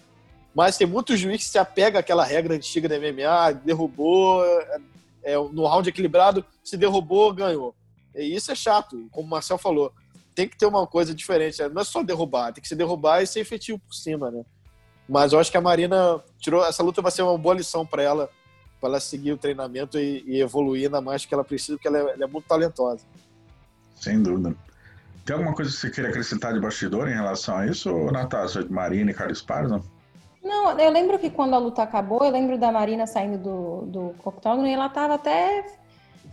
mas 0.54 0.78
tem 0.78 0.88
muitos 0.88 1.20
juízes 1.20 1.46
que 1.46 1.52
se 1.52 1.58
apega 1.58 2.00
àquela 2.00 2.24
regra 2.24 2.56
antiga 2.56 2.90
da 2.90 2.98
MMA, 2.98 3.62
derrubou, 3.64 4.44
é, 4.44 4.80
é, 5.24 5.36
no 5.36 5.68
round 5.68 5.88
equilibrado, 5.88 6.44
se 6.64 6.78
derrubou, 6.78 7.34
ganhou. 7.34 7.76
E 8.16 8.36
isso 8.36 8.52
é 8.52 8.56
chato, 8.56 9.08
como 9.12 9.28
o 9.28 9.30
Marcel 9.30 9.58
falou. 9.58 9.94
Tem 10.34 10.48
que 10.48 10.58
ter 10.58 10.66
uma 10.66 10.88
coisa 10.88 11.14
diferente, 11.14 11.62
né? 11.62 11.70
não 11.70 11.82
é 11.82 11.86
só 11.86 12.02
derrubar, 12.02 12.54
tem 12.54 12.62
que 12.62 12.68
se 12.68 12.76
derrubar 12.76 13.22
e 13.22 13.28
ser 13.28 13.40
efetivo 13.40 13.80
por 13.80 13.94
cima, 13.94 14.32
né? 14.32 14.44
Mas 15.08 15.32
eu 15.32 15.40
acho 15.40 15.50
que 15.50 15.58
a 15.58 15.62
Marina 15.62 16.22
tirou. 16.38 16.66
Essa 16.66 16.84
luta 16.84 17.02
vai 17.02 17.12
ser 17.12 17.22
uma 17.22 17.38
boa 17.38 17.56
lição 17.56 17.86
para 17.86 18.04
ela, 18.04 18.30
para 18.80 18.90
ela 18.90 19.00
seguir 19.00 19.32
o 19.32 19.38
treinamento 19.38 19.98
e, 19.98 20.24
e, 20.28 20.42
evoluir 20.42 20.86
ainda 20.86 21.00
mais 21.00 21.26
que 21.26 21.34
ela 21.34 21.44
precisa, 21.44 21.78
porque 21.78 21.88
ela 21.88 21.98
é, 21.98 22.02
ela 22.02 22.24
é, 22.26 22.28
muito 22.28 22.46
talentosa. 22.46 23.06
Sem 23.96 24.22
dúvida. 24.22 24.56
Tem 25.28 25.36
alguma 25.36 25.54
coisa 25.54 25.70
que 25.70 25.78
você 25.78 25.90
queria 25.90 26.10
acrescentar 26.10 26.54
de 26.54 26.60
bastidor 26.62 27.10
em 27.10 27.14
relação 27.14 27.58
a 27.58 27.68
isso, 27.68 27.94
Natasha, 28.14 28.64
de 28.64 28.72
Marina 28.72 29.12
e 29.12 29.14
Carlos 29.14 29.42
Parza? 29.42 29.82
Não, 30.42 30.80
eu 30.80 30.90
lembro 30.90 31.20
que 31.20 31.30
quando 31.30 31.54
a 31.54 31.58
luta 31.58 31.84
acabou, 31.84 32.24
eu 32.24 32.32
lembro 32.32 32.58
da 32.58 32.72
Marina 32.72 33.06
saindo 33.06 33.38
do, 33.38 33.82
do 33.88 34.16
octógono 34.24 34.66
e 34.66 34.72
ela 34.72 34.88
tava 34.88 35.16
até, 35.16 35.66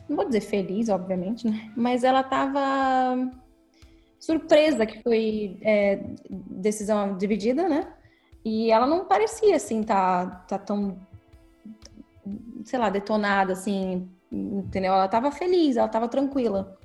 não 0.08 0.14
vou 0.14 0.24
dizer 0.24 0.42
feliz, 0.42 0.88
obviamente, 0.88 1.44
né? 1.44 1.72
Mas 1.76 2.04
ela 2.04 2.22
tava 2.22 3.32
surpresa 4.20 4.86
que 4.86 5.02
foi 5.02 5.58
é, 5.62 6.04
decisão 6.30 7.18
dividida, 7.18 7.68
né? 7.68 7.88
E 8.44 8.70
ela 8.70 8.86
não 8.86 9.06
parecia 9.06 9.56
assim 9.56 9.82
tá, 9.82 10.24
tá 10.46 10.56
tão, 10.56 10.96
sei 12.64 12.78
lá, 12.78 12.90
detonada 12.90 13.54
assim, 13.54 14.08
entendeu? 14.30 14.92
Ela 14.92 15.08
tava 15.08 15.32
feliz, 15.32 15.76
ela 15.76 15.88
tava 15.88 16.06
tranquila. 16.06 16.78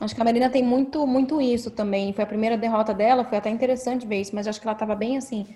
Acho 0.00 0.14
que 0.14 0.20
a 0.20 0.24
Marina 0.24 0.50
tem 0.50 0.62
muito, 0.62 1.06
muito 1.06 1.40
isso 1.40 1.70
também. 1.70 2.12
Foi 2.12 2.24
a 2.24 2.26
primeira 2.26 2.56
derrota 2.56 2.92
dela, 2.92 3.24
foi 3.24 3.38
até 3.38 3.50
interessante 3.50 4.06
ver 4.06 4.20
isso, 4.20 4.34
mas 4.34 4.46
acho 4.46 4.60
que 4.60 4.66
ela 4.66 4.74
tava 4.74 4.94
bem 4.94 5.16
assim. 5.16 5.46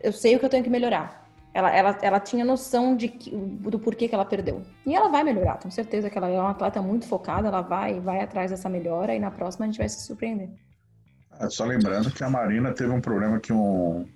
Eu 0.00 0.12
sei 0.12 0.36
o 0.36 0.38
que 0.38 0.44
eu 0.44 0.50
tenho 0.50 0.62
que 0.62 0.70
melhorar. 0.70 1.26
Ela, 1.54 1.70
ela, 1.70 1.98
ela 2.02 2.20
tinha 2.20 2.44
noção 2.44 2.94
de 2.94 3.08
que, 3.08 3.30
do 3.30 3.78
porquê 3.78 4.08
que 4.08 4.14
ela 4.14 4.26
perdeu. 4.26 4.62
E 4.84 4.94
ela 4.94 5.08
vai 5.08 5.24
melhorar, 5.24 5.56
tenho 5.56 5.72
certeza 5.72 6.10
que 6.10 6.18
ela 6.18 6.28
é 6.28 6.38
uma 6.38 6.50
atleta 6.50 6.82
muito 6.82 7.06
focada, 7.06 7.48
ela 7.48 7.62
vai, 7.62 7.98
vai 7.98 8.20
atrás 8.20 8.50
dessa 8.50 8.68
melhora 8.68 9.14
e 9.14 9.18
na 9.18 9.30
próxima 9.30 9.64
a 9.64 9.68
gente 9.68 9.78
vai 9.78 9.88
se 9.88 10.04
surpreender. 10.04 10.50
É, 11.40 11.48
só 11.48 11.64
lembrando 11.64 12.10
que 12.10 12.22
a 12.22 12.28
Marina 12.28 12.72
teve 12.74 12.90
um 12.90 13.00
problema 13.00 13.40
que 13.40 13.54
um, 13.54 14.06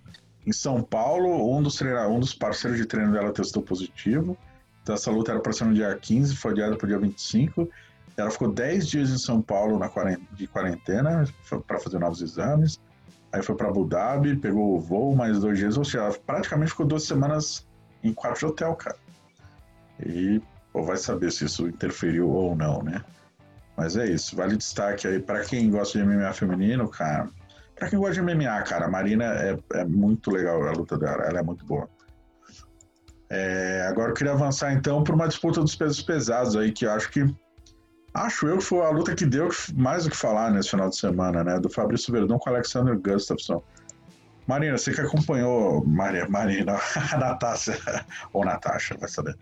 em 0.46 0.52
São 0.52 0.82
Paulo, 0.82 1.56
um 1.56 1.62
dos, 1.62 1.76
treina, 1.76 2.06
um 2.08 2.20
dos 2.20 2.34
parceiros 2.34 2.78
de 2.78 2.84
treino 2.84 3.12
dela 3.12 3.32
testou 3.32 3.62
positivo. 3.62 4.36
Então 4.82 4.94
essa 4.94 5.10
luta 5.10 5.32
era 5.32 5.40
para 5.40 5.52
ser 5.52 5.64
no 5.64 5.72
dia 5.72 5.94
15, 5.94 6.36
foi 6.36 6.52
adiada 6.52 6.76
para 6.76 6.84
o 6.84 6.88
dia 6.88 6.98
25. 6.98 7.70
Ela 8.16 8.30
ficou 8.30 8.52
10 8.52 8.86
dias 8.86 9.10
em 9.10 9.18
São 9.18 9.40
Paulo 9.40 9.78
na 9.78 9.88
quarentena, 9.88 10.28
de 10.32 10.46
quarentena 10.46 11.24
para 11.66 11.78
fazer 11.78 11.98
novos 11.98 12.20
exames. 12.20 12.80
Aí 13.32 13.42
foi 13.42 13.54
para 13.54 13.68
Abu 13.68 13.84
Dhabi, 13.84 14.36
pegou 14.36 14.76
o 14.76 14.80
voo 14.80 15.14
mais 15.14 15.40
dois 15.40 15.58
dias. 15.58 15.76
Ou 15.76 15.84
seja, 15.84 16.00
ela 16.00 16.12
praticamente 16.26 16.70
ficou 16.70 16.86
duas 16.86 17.04
semanas 17.04 17.66
em 18.02 18.12
quarto 18.12 18.40
de 18.40 18.46
hotel, 18.46 18.74
cara. 18.74 18.96
E 20.04 20.42
ou 20.72 20.84
vai 20.84 20.96
saber 20.96 21.32
se 21.32 21.44
isso 21.44 21.66
interferiu 21.68 22.28
ou 22.28 22.54
não, 22.54 22.82
né? 22.82 23.02
Mas 23.76 23.96
é 23.96 24.06
isso. 24.06 24.36
Vale 24.36 24.56
destaque 24.56 25.06
aí 25.06 25.20
para 25.20 25.40
quem 25.40 25.70
gosta 25.70 25.98
de 25.98 26.04
MMA 26.04 26.32
feminino, 26.32 26.88
cara. 26.88 27.28
Pra 27.76 27.88
quem 27.88 27.98
gosta 27.98 28.14
de 28.14 28.22
MMA, 28.22 28.62
cara, 28.62 28.86
a 28.86 28.90
Marina 28.90 29.24
é, 29.24 29.58
é 29.74 29.84
muito 29.84 30.30
legal 30.30 30.62
a 30.68 30.72
luta 30.72 30.98
dela, 30.98 31.24
ela 31.24 31.38
é 31.38 31.42
muito 31.42 31.64
boa. 31.64 31.88
É, 33.30 33.86
agora 33.88 34.10
eu 34.10 34.14
queria 34.14 34.32
avançar 34.32 34.72
então 34.72 35.04
para 35.04 35.14
uma 35.14 35.28
disputa 35.28 35.60
dos 35.60 35.74
pesos 35.76 36.02
pesados 36.02 36.56
aí, 36.56 36.72
que 36.72 36.84
eu 36.84 36.90
acho 36.90 37.10
que. 37.10 37.24
Acho 38.12 38.48
eu 38.48 38.58
que 38.58 38.64
foi 38.64 38.80
a 38.84 38.90
luta 38.90 39.14
que 39.14 39.24
deu 39.24 39.48
mais 39.74 40.06
o 40.06 40.10
que 40.10 40.16
falar 40.16 40.50
nesse 40.50 40.70
final 40.70 40.88
de 40.88 40.96
semana, 40.96 41.44
né? 41.44 41.58
Do 41.60 41.70
Fabrício 41.70 42.12
Verdão 42.12 42.38
com 42.38 42.50
Alexander 42.50 42.98
Gustafsson. 42.98 43.62
Marina, 44.46 44.76
você 44.76 44.92
que 44.92 45.00
acompanhou. 45.00 45.84
Maria, 45.86 46.28
Marina, 46.28 46.76
Natasha, 47.18 47.78
ou 48.32 48.44
Natasha, 48.44 48.96
vai 48.98 49.08
saber. 49.08 49.36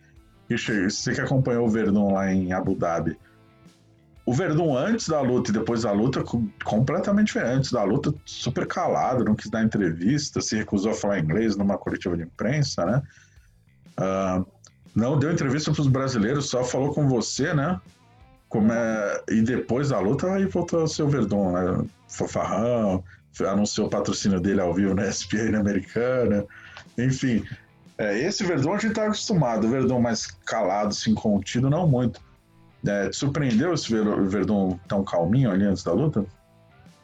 Você 0.50 1.14
que 1.14 1.20
acompanhou 1.20 1.66
o 1.66 1.70
Verdão 1.70 2.12
lá 2.12 2.32
em 2.32 2.52
Abu 2.52 2.74
Dhabi 2.74 3.18
o 4.28 4.34
Verdun 4.34 4.76
antes 4.76 5.08
da 5.08 5.22
luta 5.22 5.50
e 5.50 5.54
depois 5.54 5.84
da 5.84 5.90
luta, 5.90 6.22
completamente 6.62 7.28
diferente. 7.28 7.50
Antes 7.50 7.72
da 7.72 7.82
luta, 7.82 8.14
super 8.26 8.66
calado, 8.66 9.24
não 9.24 9.34
quis 9.34 9.50
dar 9.50 9.64
entrevista, 9.64 10.42
se 10.42 10.54
recusou 10.54 10.92
a 10.92 10.94
falar 10.94 11.18
inglês 11.18 11.56
numa 11.56 11.78
coletiva 11.78 12.14
de 12.14 12.24
imprensa, 12.24 12.84
né? 12.84 13.02
Uh, 13.98 14.46
não 14.94 15.18
deu 15.18 15.32
entrevista 15.32 15.72
para 15.72 15.80
os 15.80 15.88
brasileiros, 15.88 16.50
só 16.50 16.62
falou 16.62 16.92
com 16.92 17.08
você, 17.08 17.54
né? 17.54 17.80
Como 18.48 18.72
é... 18.72 19.22
E 19.28 19.42
depois 19.42 19.90
da 19.90 19.98
luta, 19.98 20.32
aí 20.32 20.46
voltou 20.46 20.84
o 20.84 21.08
Verdun, 21.08 21.52
né? 21.52 21.84
Fofarrão, 22.08 23.04
anunciou 23.46 23.86
o 23.86 23.90
patrocínio 23.90 24.40
dele 24.40 24.60
ao 24.60 24.74
vivo 24.74 24.94
na 24.94 25.06
ESPN 25.06 25.56
americana. 25.56 26.46
Enfim, 26.96 27.44
é, 27.98 28.16
esse 28.18 28.44
Verdun 28.44 28.72
a 28.72 28.78
gente 28.78 28.90
está 28.90 29.04
acostumado, 29.04 29.66
o 29.66 29.70
Verdun 29.70 30.00
mais 30.00 30.26
calado, 30.26 30.88
assim, 30.88 31.14
contido, 31.14 31.68
não 31.68 31.86
muito. 31.86 32.20
É, 32.86 33.08
te 33.08 33.16
surpreendeu 33.16 33.74
esse 33.74 33.92
Verdun 33.92 34.78
tão 34.86 35.04
calminho 35.04 35.50
ali 35.50 35.64
antes 35.64 35.82
da 35.82 35.92
luta? 35.92 36.24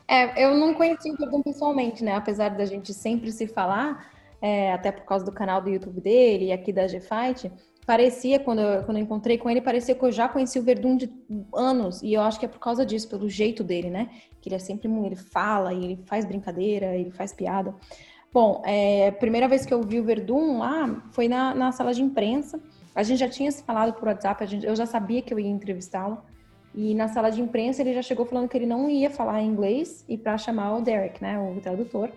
É, 0.07 0.45
eu 0.45 0.55
não 0.55 0.73
conheci 0.75 1.11
o 1.11 1.17
Verdun 1.17 1.43
pessoalmente, 1.43 2.05
né? 2.05 2.15
Apesar 2.15 2.51
da 2.51 2.65
gente 2.65 2.95
sempre 2.95 3.33
se 3.33 3.49
falar, 3.49 4.07
é, 4.41 4.73
até 4.73 4.93
por 4.93 5.05
causa 5.05 5.25
do 5.25 5.33
canal 5.33 5.61
do 5.61 5.69
YouTube 5.69 6.01
dele 6.01 6.47
e 6.47 6.53
aqui 6.53 6.73
da 6.73 6.87
G-Fight, 6.87 7.51
parecia, 7.87 8.39
quando 8.39 8.61
eu, 8.61 8.83
quando 8.85 8.97
eu 8.99 9.03
encontrei 9.03 9.39
com 9.39 9.51
ele, 9.51 9.61
parecia 9.61 9.95
que 9.95 10.03
eu 10.03 10.13
já 10.13 10.29
conheci 10.29 10.59
o 10.59 10.63
Verdun 10.63 10.97
de 10.97 11.13
anos. 11.55 12.03
E 12.03 12.13
eu 12.13 12.23
acho 12.23 12.39
que 12.39 12.47
é 12.47 12.49
por 12.49 12.59
causa 12.59 12.85
disso, 12.85 13.09
pelo 13.09 13.29
jeito 13.29 13.63
dele, 13.63 13.91
né? 13.91 14.11
Que 14.41 14.49
ele 14.49 14.57
é 14.57 14.59
sempre, 14.59 14.89
ele 14.89 15.17
fala, 15.17 15.73
ele 15.73 15.99
faz 16.07 16.25
brincadeira, 16.25 16.95
ele 16.95 17.11
faz 17.11 17.33
piada. 17.33 17.75
Bom, 18.33 18.63
é, 18.65 19.11
primeira 19.13 19.47
vez 19.47 19.65
que 19.65 19.73
eu 19.73 19.83
vi 19.83 20.01
o 20.01 20.05
Verdun 20.05 20.59
lá 20.59 21.03
foi 21.13 21.29
na, 21.29 21.55
na 21.55 21.71
sala 21.73 21.95
de 21.95 22.03
imprensa. 22.03 22.61
A 22.95 23.03
gente 23.03 23.19
já 23.19 23.29
tinha 23.29 23.51
se 23.51 23.63
falado 23.63 23.93
por 23.93 24.09
WhatsApp, 24.09 24.47
gente, 24.47 24.67
eu 24.67 24.75
já 24.75 24.87
sabia 24.87 25.23
que 25.23 25.33
eu 25.33 25.39
ia 25.39 25.49
entrevistá-lo. 25.49 26.19
E 26.75 26.95
na 26.95 27.07
sala 27.07 27.31
de 27.31 27.41
imprensa 27.41 27.83
ele 27.83 27.95
já 27.95 28.03
chegou 28.03 28.27
falando 28.27 28.49
que 28.49 28.57
ele 28.57 28.67
não 28.67 28.91
ia 28.91 29.09
falar 29.09 29.41
inglês 29.43 30.05
e 30.09 30.19
para 30.19 30.37
chamar 30.37 30.77
o 30.77 30.81
Derek, 30.83 31.23
né, 31.23 31.39
o 31.39 31.61
tradutor. 31.61 32.11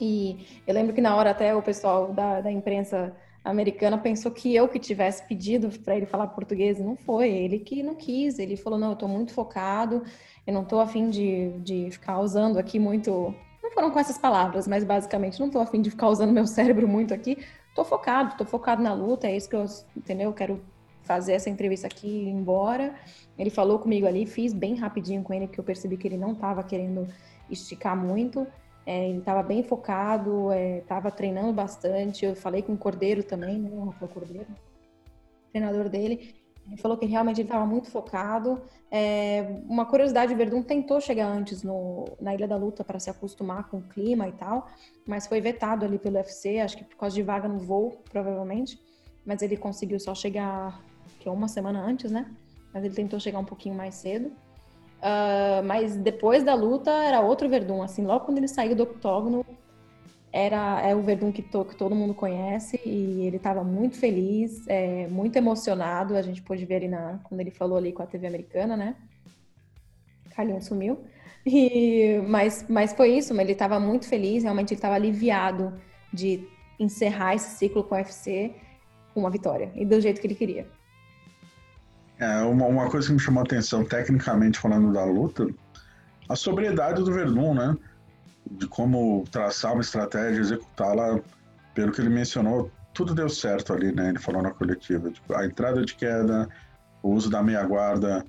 E 0.00 0.60
eu 0.66 0.74
lembro 0.74 0.92
que 0.92 1.00
na 1.00 1.14
hora 1.14 1.30
até 1.30 1.54
o 1.54 1.62
pessoal 1.62 2.12
da, 2.12 2.40
da 2.40 2.50
imprensa 2.50 3.14
americana 3.50 3.98
pensou 3.98 4.30
que 4.30 4.54
eu 4.54 4.68
que 4.68 4.78
tivesse 4.78 5.26
pedido 5.26 5.70
para 5.80 5.96
ele 5.96 6.06
falar 6.06 6.26
português, 6.28 6.78
não 6.78 6.96
foi, 6.96 7.30
ele 7.30 7.58
que 7.58 7.82
não 7.82 7.94
quis, 7.94 8.38
ele 8.38 8.56
falou, 8.56 8.78
não, 8.78 8.88
eu 8.88 8.92
estou 8.94 9.08
muito 9.08 9.32
focado, 9.32 10.02
eu 10.46 10.52
não 10.52 10.62
estou 10.62 10.80
afim 10.80 11.08
de, 11.08 11.50
de 11.60 11.90
ficar 11.90 12.20
usando 12.20 12.58
aqui 12.58 12.78
muito, 12.78 13.34
não 13.62 13.70
foram 13.70 13.90
com 13.90 13.98
essas 13.98 14.18
palavras, 14.18 14.68
mas 14.68 14.84
basicamente 14.84 15.40
não 15.40 15.46
estou 15.46 15.62
afim 15.62 15.80
de 15.80 15.90
ficar 15.90 16.08
usando 16.08 16.32
meu 16.32 16.46
cérebro 16.46 16.86
muito 16.86 17.14
aqui, 17.14 17.38
tô 17.74 17.84
focado, 17.84 18.36
tô 18.36 18.44
focado 18.44 18.82
na 18.82 18.92
luta, 18.92 19.26
é 19.26 19.36
isso 19.36 19.48
que 19.48 19.56
eu, 19.56 19.64
entendeu? 19.96 20.30
Eu 20.30 20.34
quero 20.34 20.60
fazer 21.08 21.32
essa 21.32 21.48
entrevista 21.48 21.86
aqui 21.86 22.06
e 22.06 22.24
ir 22.24 22.28
embora. 22.28 22.94
Ele 23.38 23.48
falou 23.48 23.78
comigo 23.78 24.06
ali, 24.06 24.26
fiz 24.26 24.52
bem 24.52 24.74
rapidinho 24.74 25.22
com 25.22 25.32
ele, 25.32 25.46
porque 25.46 25.58
eu 25.58 25.64
percebi 25.64 25.96
que 25.96 26.06
ele 26.06 26.18
não 26.18 26.32
estava 26.32 26.62
querendo 26.62 27.08
esticar 27.50 27.96
muito. 27.96 28.46
É, 28.88 29.06
ele 29.06 29.18
estava 29.18 29.42
bem 29.42 29.62
focado, 29.62 30.50
estava 30.80 31.08
é, 31.08 31.10
treinando 31.10 31.52
bastante. 31.52 32.24
Eu 32.24 32.34
falei 32.34 32.62
com 32.62 32.72
o 32.72 32.78
Cordeiro 32.78 33.22
também, 33.22 33.58
né? 33.58 33.70
O 34.00 34.08
Cordeiro, 34.08 34.46
treinador 35.52 35.90
dele. 35.90 36.34
Ele 36.66 36.76
falou 36.78 36.96
que 36.96 37.04
realmente 37.04 37.38
ele 37.38 37.48
estava 37.48 37.66
muito 37.66 37.90
focado. 37.90 38.62
É, 38.90 39.60
uma 39.68 39.84
curiosidade, 39.84 40.32
o 40.32 40.36
Verdun 40.38 40.62
tentou 40.62 41.02
chegar 41.02 41.26
antes 41.26 41.62
no, 41.62 42.06
na 42.18 42.34
Ilha 42.34 42.48
da 42.48 42.56
Luta 42.56 42.82
para 42.82 42.98
se 42.98 43.10
acostumar 43.10 43.68
com 43.68 43.76
o 43.76 43.82
clima 43.82 44.26
e 44.26 44.32
tal, 44.32 44.66
mas 45.06 45.26
foi 45.26 45.38
vetado 45.38 45.84
ali 45.84 45.98
pelo 45.98 46.16
UFC, 46.16 46.58
acho 46.58 46.78
que 46.78 46.84
por 46.84 46.96
causa 46.96 47.14
de 47.14 47.22
vaga 47.22 47.46
no 47.46 47.58
voo, 47.58 48.02
provavelmente. 48.10 48.80
Mas 49.22 49.42
ele 49.42 49.58
conseguiu 49.58 50.00
só 50.00 50.14
chegar, 50.14 50.82
que 51.20 51.28
é 51.28 51.30
uma 51.30 51.46
semana 51.46 51.78
antes, 51.84 52.10
né? 52.10 52.34
Mas 52.72 52.84
ele 52.84 52.94
tentou 52.94 53.20
chegar 53.20 53.38
um 53.38 53.44
pouquinho 53.44 53.74
mais 53.74 53.96
cedo. 53.96 54.32
Uh, 54.98 55.62
mas 55.64 55.96
depois 55.96 56.42
da 56.42 56.54
luta 56.54 56.90
era 56.90 57.20
outro 57.20 57.48
Verdun, 57.48 57.82
assim, 57.82 58.04
logo 58.04 58.24
quando 58.24 58.38
ele 58.38 58.48
saiu 58.48 58.74
do 58.74 58.82
octógono, 58.82 59.46
era 60.32 60.80
é 60.82 60.94
o 60.94 61.02
Verdun 61.02 61.32
que, 61.32 61.42
to, 61.42 61.64
que 61.64 61.76
todo 61.76 61.94
mundo 61.94 62.14
conhece 62.14 62.80
e 62.84 63.26
ele 63.26 63.36
estava 63.36 63.64
muito 63.64 63.96
feliz, 63.96 64.66
é, 64.68 65.06
muito 65.08 65.36
emocionado. 65.36 66.16
A 66.16 66.22
gente 66.22 66.42
pôde 66.42 66.64
ver 66.64 66.76
ali 66.76 66.88
na, 66.88 67.20
quando 67.24 67.40
ele 67.40 67.50
falou 67.50 67.78
ali 67.78 67.92
com 67.92 68.02
a 68.02 68.06
TV 68.06 68.26
americana, 68.26 68.76
né? 68.76 68.96
Carlinhos 70.30 70.66
sumiu. 70.66 70.98
E, 71.46 72.20
mas, 72.26 72.66
mas 72.68 72.92
foi 72.92 73.16
isso, 73.16 73.38
ele 73.40 73.52
estava 73.52 73.80
muito 73.80 74.06
feliz, 74.06 74.42
realmente 74.42 74.72
ele 74.72 74.78
estava 74.78 74.96
aliviado 74.96 75.72
de 76.12 76.46
encerrar 76.78 77.34
esse 77.34 77.56
ciclo 77.56 77.82
com 77.82 77.94
o 77.94 77.98
UFC 77.98 78.54
com 79.14 79.20
uma 79.20 79.30
vitória 79.30 79.72
e 79.74 79.84
do 79.84 80.00
jeito 80.00 80.20
que 80.20 80.26
ele 80.26 80.34
queria. 80.34 80.77
É, 82.18 82.42
uma, 82.42 82.66
uma 82.66 82.90
coisa 82.90 83.06
que 83.06 83.12
me 83.12 83.20
chamou 83.20 83.42
a 83.42 83.44
atenção, 83.44 83.84
tecnicamente 83.84 84.58
falando 84.58 84.92
da 84.92 85.04
luta, 85.04 85.46
a 86.28 86.36
sobriedade 86.36 87.02
do 87.02 87.12
Verdun, 87.12 87.54
né? 87.54 87.76
de 88.50 88.66
como 88.66 89.24
traçar 89.30 89.72
uma 89.72 89.82
estratégia, 89.82 90.40
executá-la, 90.40 91.20
pelo 91.74 91.92
que 91.92 92.00
ele 92.00 92.08
mencionou, 92.08 92.70
tudo 92.94 93.14
deu 93.14 93.28
certo 93.28 93.72
ali, 93.72 93.92
né? 93.92 94.08
Ele 94.08 94.18
falou 94.18 94.42
na 94.42 94.50
coletiva. 94.50 95.10
Tipo, 95.10 95.34
a 95.34 95.44
entrada 95.44 95.84
de 95.84 95.94
queda, 95.94 96.48
o 97.02 97.10
uso 97.10 97.30
da 97.30 97.42
meia 97.42 97.62
guarda, 97.64 98.24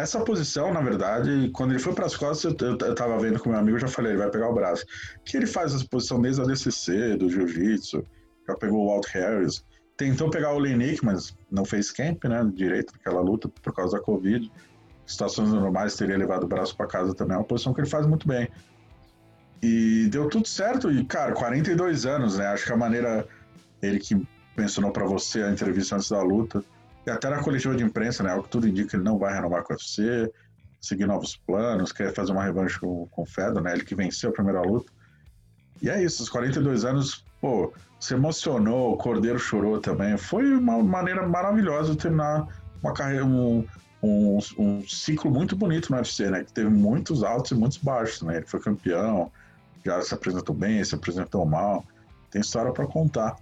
essa 0.00 0.20
posição, 0.20 0.72
na 0.72 0.80
verdade, 0.80 1.50
quando 1.54 1.72
ele 1.72 1.78
foi 1.78 1.94
para 1.94 2.06
as 2.06 2.16
costas, 2.16 2.52
eu, 2.60 2.68
eu, 2.68 2.78
eu 2.78 2.94
tava 2.94 3.18
vendo 3.18 3.38
com 3.38 3.50
meu 3.50 3.58
amigo, 3.58 3.76
eu 3.76 3.80
já 3.80 3.88
falei, 3.88 4.12
ele 4.12 4.18
vai 4.18 4.30
pegar 4.30 4.48
o 4.48 4.54
braço. 4.54 4.84
Que 5.24 5.36
ele 5.36 5.46
faz 5.46 5.74
essa 5.74 5.84
posição 5.86 6.20
desde 6.20 6.42
a 6.42 6.44
DCC, 6.44 7.16
do 7.16 7.28
Jiu-Jitsu, 7.28 8.04
já 8.46 8.54
pegou 8.54 8.84
o 8.84 8.88
Walt 8.88 9.06
Harris, 9.12 9.64
tentou 9.98 10.30
pegar 10.30 10.52
o 10.52 10.58
Lenick, 10.58 11.04
mas 11.04 11.36
não 11.50 11.64
fez 11.64 11.90
camp, 11.90 12.24
né, 12.24 12.48
direito 12.54 12.92
naquela 12.94 13.20
luta 13.20 13.48
por 13.48 13.74
causa 13.74 13.98
da 13.98 14.02
Covid. 14.02 14.50
Situações 15.04 15.50
normais 15.50 15.96
teria 15.96 16.16
levado 16.16 16.44
o 16.44 16.46
braço 16.46 16.74
para 16.76 16.86
casa 16.86 17.14
também, 17.14 17.34
é 17.34 17.38
uma 17.38 17.44
posição 17.44 17.74
que 17.74 17.80
ele 17.80 17.90
faz 17.90 18.06
muito 18.06 18.26
bem. 18.26 18.48
E 19.60 20.08
deu 20.08 20.28
tudo 20.28 20.46
certo, 20.46 20.90
e 20.90 21.04
cara, 21.04 21.32
42 21.32 22.06
anos, 22.06 22.38
né, 22.38 22.46
acho 22.46 22.64
que 22.64 22.72
a 22.72 22.76
maneira, 22.76 23.26
ele 23.82 23.98
que 23.98 24.24
mencionou 24.56 24.92
para 24.92 25.04
você 25.04 25.42
a 25.42 25.50
entrevista 25.50 25.96
antes 25.96 26.08
da 26.08 26.22
luta, 26.22 26.64
e 27.04 27.10
até 27.10 27.28
na 27.28 27.42
coletiva 27.42 27.74
de 27.74 27.82
imprensa, 27.82 28.22
né? 28.22 28.34
O 28.34 28.42
que 28.42 28.50
tudo 28.50 28.68
indica 28.68 28.90
que 28.90 28.96
ele 28.96 29.02
não 29.02 29.18
vai 29.18 29.32
renovar 29.32 29.62
com 29.62 29.72
o 29.72 29.76
UFC, 29.76 30.30
seguir 30.80 31.06
novos 31.06 31.36
planos, 31.36 31.90
quer 31.90 32.12
fazer 32.12 32.32
uma 32.32 32.44
revanche 32.44 32.78
com, 32.78 33.06
com 33.06 33.22
o 33.22 33.26
Fedor, 33.26 33.62
né? 33.62 33.72
Ele 33.72 33.84
que 33.84 33.94
venceu 33.94 34.30
a 34.30 34.32
primeira 34.32 34.60
luta. 34.60 34.92
E 35.80 35.88
é 35.88 36.02
isso, 36.02 36.22
os 36.22 36.28
42 36.28 36.84
anos, 36.84 37.24
pô, 37.40 37.72
se 37.98 38.14
emocionou, 38.14 38.92
o 38.92 38.96
Cordeiro 38.96 39.38
chorou 39.38 39.80
também. 39.80 40.16
Foi 40.16 40.44
uma 40.52 40.82
maneira 40.82 41.26
maravilhosa 41.26 41.92
de 41.92 41.98
terminar 41.98 42.46
uma 42.82 42.92
carreira, 42.92 43.24
um, 43.24 43.64
um, 44.02 44.38
um 44.58 44.86
ciclo 44.86 45.30
muito 45.30 45.56
bonito 45.56 45.90
no 45.90 45.96
UFC, 45.96 46.30
né? 46.30 46.44
Que 46.44 46.52
teve 46.52 46.70
muitos 46.70 47.22
altos 47.24 47.50
e 47.50 47.54
muitos 47.54 47.78
baixos, 47.78 48.22
né? 48.22 48.36
Ele 48.36 48.46
foi 48.46 48.60
campeão, 48.60 49.30
já 49.84 50.00
se 50.02 50.14
apresentou 50.14 50.54
bem, 50.54 50.82
se 50.84 50.94
apresentou 50.94 51.44
mal. 51.44 51.84
Tem 52.30 52.40
história 52.40 52.72
para 52.72 52.86
contar. 52.86 53.36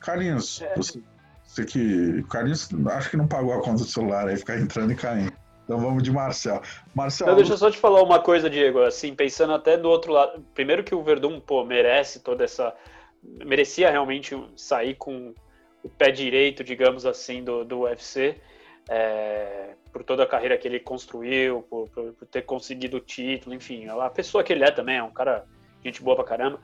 Carlinhos, 0.00 0.62
é. 0.62 0.74
você 0.76 1.02
você 1.48 1.64
que. 1.64 2.22
Carlinhos 2.24 2.68
acho 2.88 3.10
que 3.10 3.16
não 3.16 3.26
pagou 3.26 3.54
a 3.54 3.62
conta 3.62 3.82
do 3.82 3.88
celular 3.88 4.28
aí, 4.28 4.36
ficar 4.36 4.58
entrando 4.58 4.92
e 4.92 4.94
caindo. 4.94 5.32
Então 5.64 5.78
vamos 5.78 6.02
de 6.02 6.10
Marcel. 6.10 6.62
Marcel. 6.94 7.26
Então, 7.26 7.36
deixa 7.36 7.54
eu 7.54 7.58
só 7.58 7.70
te 7.70 7.78
falar 7.78 8.02
uma 8.02 8.20
coisa, 8.20 8.48
Diego. 8.48 8.82
Assim, 8.82 9.14
pensando 9.14 9.54
até 9.54 9.76
do 9.76 9.88
outro 9.88 10.12
lado. 10.12 10.44
Primeiro 10.54 10.84
que 10.84 10.94
o 10.94 11.02
Verdun, 11.02 11.40
pô, 11.40 11.64
merece 11.64 12.20
toda 12.20 12.44
essa. 12.44 12.74
Merecia 13.22 13.90
realmente 13.90 14.36
sair 14.56 14.94
com 14.94 15.34
o 15.82 15.88
pé 15.88 16.10
direito, 16.10 16.64
digamos 16.64 17.06
assim, 17.06 17.42
do, 17.42 17.64
do 17.64 17.80
UFC. 17.80 18.40
É, 18.88 19.74
por 19.92 20.02
toda 20.02 20.22
a 20.22 20.26
carreira 20.26 20.56
que 20.56 20.66
ele 20.66 20.80
construiu, 20.80 21.62
por, 21.62 21.88
por, 21.90 22.12
por, 22.14 22.26
ter 22.26 22.42
conseguido 22.42 22.96
o 22.96 23.00
título, 23.00 23.54
enfim, 23.54 23.86
a 23.86 24.08
pessoa 24.08 24.42
que 24.42 24.50
ele 24.50 24.64
é 24.64 24.70
também, 24.70 24.96
é 24.96 25.02
um 25.02 25.10
cara, 25.10 25.44
gente 25.84 26.02
boa 26.02 26.16
pra 26.16 26.24
caramba. 26.24 26.58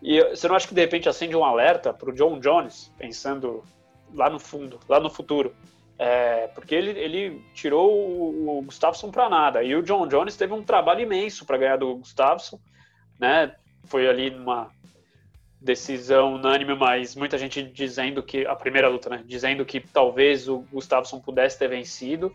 E 0.00 0.22
você 0.22 0.46
não 0.46 0.54
acha 0.54 0.68
que 0.68 0.74
de 0.74 0.80
repente 0.80 1.08
acende 1.08 1.34
um 1.34 1.44
alerta 1.44 1.92
pro 1.92 2.12
John 2.12 2.38
Jones, 2.38 2.92
pensando 2.98 3.64
lá 4.14 4.30
no 4.30 4.38
fundo, 4.38 4.78
lá 4.88 5.00
no 5.00 5.10
futuro. 5.10 5.54
É, 5.98 6.48
porque 6.48 6.74
ele, 6.74 6.90
ele 6.90 7.42
tirou 7.54 7.90
o, 7.90 8.58
o 8.58 8.62
Gustafsson 8.62 9.10
para 9.10 9.28
nada. 9.28 9.62
E 9.62 9.74
o 9.74 9.82
John 9.82 10.06
Jones 10.06 10.36
teve 10.36 10.52
um 10.52 10.62
trabalho 10.62 11.00
imenso 11.00 11.46
para 11.46 11.56
ganhar 11.56 11.76
do 11.76 11.96
Gustafsson, 11.96 12.60
né? 13.18 13.54
Foi 13.84 14.06
ali 14.06 14.30
numa 14.30 14.70
decisão 15.66 16.34
unânime, 16.34 16.74
mas 16.74 17.14
muita 17.14 17.36
gente 17.36 17.62
dizendo 17.62 18.22
que 18.22 18.46
a 18.46 18.54
primeira 18.54 18.88
luta, 18.88 19.10
né? 19.10 19.22
Dizendo 19.26 19.64
que 19.64 19.80
talvez 19.80 20.48
o 20.48 20.60
Gustafsson 20.72 21.20
pudesse 21.20 21.58
ter 21.58 21.68
vencido. 21.68 22.34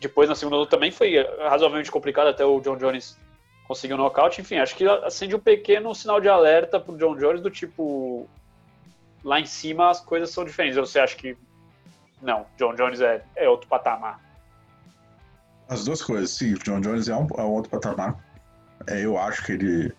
Depois 0.00 0.28
na 0.28 0.34
segunda 0.34 0.58
luta 0.58 0.70
também 0.70 0.92
foi 0.92 1.16
razoavelmente 1.40 1.90
complicado 1.90 2.28
até 2.28 2.44
o 2.44 2.60
John 2.60 2.76
Jones 2.76 3.18
conseguir 3.66 3.94
um 3.94 3.96
nocaute. 3.96 4.40
Enfim, 4.40 4.58
acho 4.58 4.76
que 4.76 4.86
acende 4.86 5.34
um 5.34 5.40
pequeno 5.40 5.92
sinal 5.94 6.20
de 6.20 6.28
alerta 6.28 6.78
pro 6.78 6.96
John 6.96 7.16
Jones 7.16 7.40
do 7.40 7.50
tipo 7.50 8.28
lá 9.24 9.40
em 9.40 9.46
cima 9.46 9.90
as 9.90 10.00
coisas 10.00 10.30
são 10.30 10.44
diferentes. 10.44 10.76
Você 10.76 11.00
acha 11.00 11.16
que 11.16 11.36
não, 12.22 12.46
John 12.56 12.74
Jones 12.74 13.00
é, 13.00 13.24
é 13.34 13.48
outro 13.48 13.68
patamar? 13.68 14.20
As 15.68 15.84
duas 15.84 16.02
coisas, 16.02 16.30
sim. 16.30 16.54
John 16.54 16.80
Jones 16.80 17.08
é 17.08 17.16
um, 17.16 17.26
é 17.36 17.42
um 17.42 17.50
outro 17.50 17.70
patamar. 17.70 18.16
É, 18.86 19.04
eu 19.04 19.18
acho 19.18 19.44
que 19.44 19.52
ele 19.52 19.92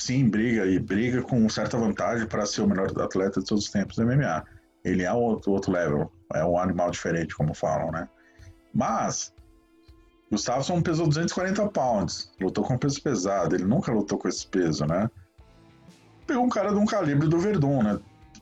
sim 0.00 0.28
briga 0.28 0.66
e 0.66 0.78
briga 0.78 1.22
com 1.22 1.48
certa 1.48 1.76
vantagem 1.76 2.26
para 2.26 2.46
ser 2.46 2.62
o 2.62 2.66
melhor 2.66 2.90
atleta 3.00 3.40
de 3.40 3.46
todos 3.46 3.64
os 3.64 3.70
tempos 3.70 3.96
do 3.96 4.06
MMA. 4.06 4.44
Ele 4.84 5.02
é 5.02 5.12
outro, 5.12 5.52
outro 5.52 5.72
level, 5.72 6.10
é 6.34 6.44
um 6.44 6.58
animal 6.58 6.90
diferente, 6.90 7.34
como 7.34 7.54
falam, 7.54 7.90
né? 7.90 8.08
Mas 8.72 9.32
Gustafsson 10.30 10.80
pesou 10.80 11.06
240 11.06 11.68
pounds, 11.68 12.32
lutou 12.40 12.64
com 12.64 12.78
peso 12.78 13.02
pesado, 13.02 13.54
ele 13.54 13.64
nunca 13.64 13.92
lutou 13.92 14.16
com 14.16 14.28
esse 14.28 14.46
peso, 14.46 14.86
né? 14.86 15.10
Pegou 16.26 16.44
um 16.44 16.48
cara 16.48 16.70
de 16.70 16.76
um 16.76 16.86
calibre 16.86 17.28
do 17.28 17.38
Verdun, 17.38 17.82
né? 17.82 18.00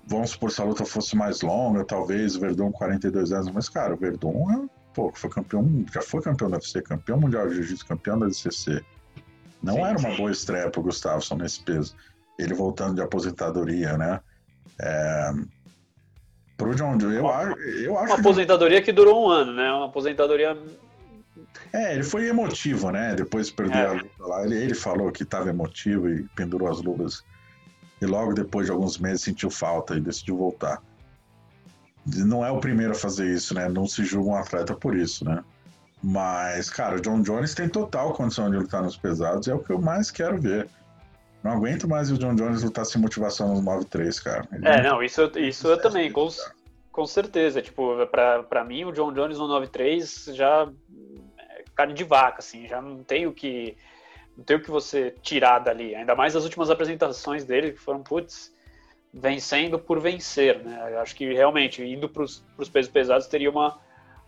vamos 0.08 0.30
supor, 0.30 0.50
se 0.50 0.60
a 0.60 0.64
luta 0.64 0.84
fosse 0.84 1.14
mais 1.14 1.42
longa, 1.42 1.84
talvez 1.84 2.34
o 2.34 2.40
Verdun 2.40 2.72
42 2.72 3.32
anos, 3.32 3.50
mas, 3.50 3.68
cara, 3.68 3.94
o 3.94 3.96
Verdun 3.96 4.50
é, 4.50 4.68
pô, 4.94 5.12
foi 5.14 5.30
campeão, 5.30 5.84
já 5.92 6.00
foi 6.00 6.22
campeão 6.22 6.50
da 6.50 6.56
UFC, 6.56 6.80
campeão 6.82 7.20
mundial 7.20 7.46
de 7.46 7.56
jiu-jitsu, 7.56 7.86
campeão 7.86 8.18
da 8.18 8.26
DCC. 8.26 8.82
Não 9.62 9.74
sim, 9.74 9.82
era 9.82 9.98
uma 9.98 10.16
boa 10.16 10.30
estreia 10.30 10.70
pro 10.70 10.82
Gustafsson 10.82 11.36
nesse 11.36 11.62
peso. 11.62 11.94
Ele 12.38 12.54
voltando 12.54 12.94
de 12.94 13.02
aposentadoria, 13.02 13.96
né? 13.98 14.20
É... 14.80 15.32
Pro 16.56 16.74
John 16.74 16.98
Joe, 16.98 17.14
eu, 17.14 17.24
eu 17.24 17.98
acho. 17.98 18.12
Uma 18.12 18.20
aposentadoria 18.20 18.82
que 18.82 18.92
durou 18.92 19.26
um 19.26 19.28
ano, 19.28 19.52
né? 19.52 19.70
Uma 19.70 19.86
aposentadoria. 19.86 20.56
É, 21.72 21.94
ele 21.94 22.02
foi 22.02 22.26
emotivo, 22.26 22.90
né? 22.90 23.14
Depois 23.14 23.48
de 23.48 23.52
perder 23.52 23.78
é. 23.78 23.86
a 23.86 23.92
luta 23.92 24.26
lá. 24.26 24.44
Ele, 24.44 24.56
ele 24.56 24.74
falou 24.74 25.10
que 25.12 25.22
estava 25.22 25.48
emotivo 25.48 26.08
e 26.08 26.22
pendurou 26.34 26.68
as 26.68 26.80
luvas 26.80 27.24
e 28.00 28.06
logo 28.06 28.32
depois 28.32 28.66
de 28.66 28.72
alguns 28.72 28.98
meses 28.98 29.22
sentiu 29.22 29.50
falta 29.50 29.96
e 29.96 30.00
decidiu 30.00 30.36
voltar. 30.36 30.82
Não 32.06 32.44
é 32.44 32.50
o 32.50 32.60
primeiro 32.60 32.92
a 32.92 32.94
fazer 32.94 33.32
isso, 33.32 33.54
né? 33.54 33.68
Não 33.68 33.86
se 33.86 34.04
julga 34.04 34.30
um 34.30 34.36
atleta 34.36 34.74
por 34.74 34.96
isso, 34.96 35.24
né? 35.24 35.44
Mas, 36.02 36.70
cara, 36.70 36.96
o 36.96 37.00
John 37.00 37.22
Jones 37.22 37.54
tem 37.54 37.68
total 37.68 38.12
condição 38.12 38.50
de 38.50 38.56
lutar 38.56 38.82
nos 38.82 38.96
pesados, 38.96 39.48
é 39.48 39.54
o 39.54 39.58
que 39.58 39.72
eu 39.72 39.80
mais 39.80 40.10
quero 40.10 40.40
ver. 40.40 40.68
Não 41.42 41.52
aguento 41.52 41.88
mais 41.88 42.10
o 42.10 42.18
John 42.18 42.34
Jones 42.34 42.62
lutar 42.62 42.84
sem 42.84 43.00
motivação 43.00 43.54
nos 43.54 43.64
9-3, 43.64 44.22
cara. 44.22 44.48
Ele 44.52 44.68
é, 44.68 44.82
não, 44.82 45.02
isso, 45.02 45.22
isso 45.36 45.68
eu 45.68 45.80
também, 45.80 46.10
com, 46.10 46.28
com 46.90 47.06
certeza. 47.06 47.62
Tipo, 47.62 48.06
pra, 48.06 48.42
pra 48.42 48.64
mim, 48.64 48.84
o 48.84 48.92
John 48.92 49.12
Jones 49.12 49.38
no 49.38 49.48
9-3 49.48 50.34
já 50.34 50.68
é 51.38 51.64
carne 51.74 51.94
de 51.94 52.04
vaca, 52.04 52.38
assim, 52.38 52.66
já 52.66 52.80
não 52.82 53.02
tem 53.02 53.26
o 53.26 53.32
que 53.32 53.76
não 54.36 54.44
tem 54.44 54.56
o 54.56 54.62
que 54.62 54.70
você 54.70 55.12
tirar 55.20 55.58
dali. 55.58 55.96
Ainda 55.96 56.14
mais 56.14 56.36
as 56.36 56.44
últimas 56.44 56.70
apresentações 56.70 57.44
dele, 57.44 57.72
que 57.72 57.78
foram, 57.80 58.04
putz, 58.04 58.54
vencendo 59.12 59.80
por 59.80 59.98
vencer, 59.98 60.62
né? 60.62 60.92
Eu 60.92 61.00
acho 61.00 61.16
que 61.16 61.32
realmente, 61.32 61.82
indo 61.82 62.08
para 62.08 62.22
os 62.22 62.68
pesos 62.72 62.90
pesados, 62.90 63.26
teria 63.26 63.50
uma, 63.50 63.76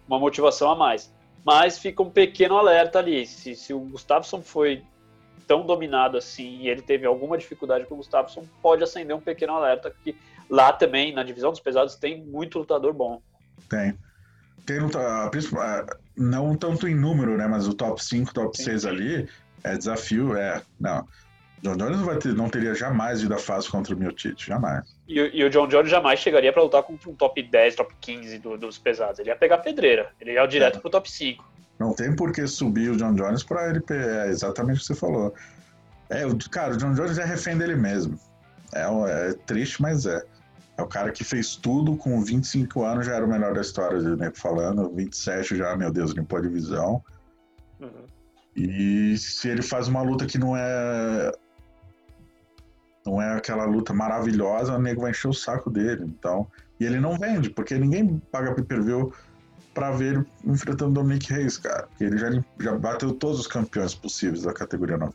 uma 0.09 0.18
motivação 0.18 0.71
a 0.73 0.75
mais. 0.75 1.12
Mas 1.45 1.78
fica 1.78 2.03
um 2.03 2.11
pequeno 2.11 2.57
alerta 2.57 2.99
ali. 2.99 3.26
Se, 3.26 3.55
se 3.55 3.72
o 3.72 3.80
Gustafsson 3.80 4.43
foi 4.43 4.82
tão 5.47 5.66
dominado 5.66 6.16
assim 6.16 6.61
e 6.61 6.68
ele 6.68 6.82
teve 6.82 7.07
alguma 7.07 7.36
dificuldade 7.36 7.84
com 7.86 7.95
o 7.95 7.97
Gustafsson, 7.99 8.45
pode 8.62 8.84
acender 8.84 9.16
um 9.16 9.20
pequeno 9.20 9.55
alerta 9.55 9.93
que 10.05 10.16
lá 10.49 10.72
também, 10.72 11.12
na 11.12 11.22
divisão 11.22 11.51
dos 11.51 11.61
pesados, 11.61 11.97
tem 11.97 12.22
muito 12.22 12.59
lutador 12.59 12.93
bom. 12.93 13.20
Tem. 13.68 13.97
Tem 14.66 14.78
luta, 14.78 14.99
não 16.16 16.55
tanto 16.55 16.86
em 16.86 16.95
número, 16.95 17.36
né? 17.36 17.49
Mas 17.49 17.66
o 17.66 17.74
top 17.74 18.03
5, 18.03 18.32
top 18.32 18.57
sim, 18.57 18.64
6 18.64 18.82
sim. 18.82 18.88
ali, 18.88 19.28
é 19.64 19.76
desafio, 19.76 20.36
é. 20.36 20.62
Não. 20.78 21.07
John 21.62 21.76
Jones 21.76 22.00
não, 22.00 22.18
ter, 22.18 22.34
não 22.34 22.48
teria 22.48 22.74
jamais 22.74 23.22
ido 23.22 23.34
à 23.34 23.38
fase 23.38 23.68
contra 23.68 23.94
o 23.94 23.98
Miotite, 23.98 24.46
jamais. 24.46 24.96
E, 25.06 25.18
e, 25.18 25.44
o 25.44 25.50
John 25.50 25.66
Jones 25.68 25.90
jamais 25.90 26.18
chegaria 26.18 26.52
para 26.52 26.62
lutar 26.62 26.82
contra 26.82 27.11
um 27.11 27.14
top 27.14 27.42
10, 27.42 27.74
top 27.74 27.94
15 28.00 28.38
do, 28.38 28.56
dos 28.56 28.78
pesados. 28.78 29.18
Ele 29.18 29.28
ia 29.28 29.36
pegar 29.36 29.58
pedreira, 29.58 30.11
ele 30.20 30.32
ia 30.32 30.46
direto 30.46 30.78
é. 30.78 30.80
pro 30.80 30.90
top 30.90 31.11
5. 31.11 31.44
Não 31.78 31.94
tem 31.94 32.14
por 32.14 32.32
que 32.32 32.46
subir 32.46 32.90
o 32.90 32.96
John 32.96 33.14
Jones 33.14 33.42
para 33.42 33.70
ele. 33.70 33.82
É 33.90 34.28
exatamente 34.28 34.78
o 34.78 34.80
que 34.80 34.86
você 34.86 34.94
falou. 34.94 35.34
É, 36.08 36.22
cara, 36.50 36.74
o 36.74 36.76
John 36.76 36.94
Jones 36.94 37.18
é 37.18 37.24
refém 37.24 37.56
dele 37.56 37.76
mesmo. 37.76 38.18
É, 38.74 38.82
é 39.28 39.32
triste, 39.46 39.80
mas 39.82 40.06
é. 40.06 40.22
É 40.80 40.82
o 40.82 40.86
cara 40.86 41.12
que 41.12 41.22
fez 41.22 41.56
tudo 41.56 41.94
com 41.94 42.22
25 42.22 42.82
anos, 42.82 43.04
já 43.04 43.14
era 43.14 43.24
o 43.24 43.28
melhor 43.28 43.52
da 43.52 43.61
história, 43.61 44.00
né? 44.16 44.32
Falando, 44.34 44.88
27 44.94 45.56
já, 45.56 45.76
meu 45.76 45.92
Deus, 45.92 46.12
limpou 46.12 46.38
a 46.38 46.42
divisão. 46.42 47.04
Uhum. 47.78 48.06
E 48.56 49.16
se 49.18 49.48
ele 49.48 49.61
faz 49.61 49.88
uma 49.88 50.02
luta 50.02 50.26
que 50.26 50.38
não 50.38 50.56
é. 50.56 51.32
Não 53.11 53.20
é 53.20 53.36
aquela 53.36 53.64
luta 53.64 53.92
maravilhosa, 53.92 54.76
o 54.76 54.80
nego 54.80 55.02
vai 55.02 55.11
encher 55.11 55.28
o 55.28 55.34
saco 55.34 55.68
dele. 55.68 56.04
Então. 56.04 56.46
E 56.78 56.84
ele 56.84 57.00
não 57.00 57.18
vende, 57.18 57.50
porque 57.50 57.76
ninguém 57.76 58.22
paga 58.30 58.54
pay 58.54 58.64
per 58.64 58.82
view 58.82 59.12
pra 59.74 59.90
ver 59.90 60.14
ele 60.14 60.26
enfrentando 60.44 60.92
o 60.92 60.94
Dominic 60.94 61.32
Reis, 61.32 61.58
cara. 61.58 61.88
Porque 61.88 62.04
ele 62.04 62.16
já, 62.16 62.30
já 62.61 62.78
bateu 62.78 63.12
todos 63.12 63.40
os 63.40 63.46
campeões 63.46 63.94
possíveis 63.94 64.42
da 64.42 64.52
categoria 64.52 64.96
9-3. 64.96 65.12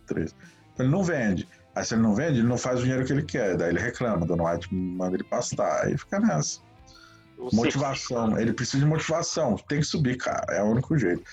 Então 0.73 0.85
ele 0.85 0.89
não 0.89 1.03
vende. 1.03 1.47
Aí 1.73 1.85
se 1.85 1.93
ele 1.93 2.01
não 2.01 2.13
vende, 2.13 2.39
ele 2.39 2.47
não 2.47 2.57
faz 2.57 2.79
o 2.79 2.83
dinheiro 2.83 3.05
que 3.05 3.13
ele 3.13 3.23
quer. 3.23 3.55
Daí 3.55 3.69
ele 3.69 3.79
reclama, 3.79 4.25
Dona 4.25 4.51
White 4.51 4.73
manda 4.73 5.15
ele 5.15 5.23
pastar. 5.23 5.85
Aí 5.85 5.97
fica 5.97 6.19
nessa. 6.19 6.59
Motivação. 7.51 8.37
Ele 8.37 8.53
precisa 8.53 8.83
de 8.83 8.89
motivação. 8.89 9.55
Tem 9.67 9.79
que 9.79 9.85
subir, 9.85 10.17
cara. 10.17 10.53
É 10.53 10.61
o 10.61 10.67
único 10.67 10.97
jeito. 10.97 11.23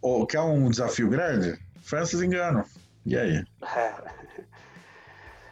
Oh, 0.00 0.26
quer 0.26 0.40
um 0.40 0.70
desafio 0.70 1.08
grande? 1.08 1.58
Francis 1.82 2.20
Engano. 2.20 2.64
E 3.06 3.16
aí? 3.16 3.44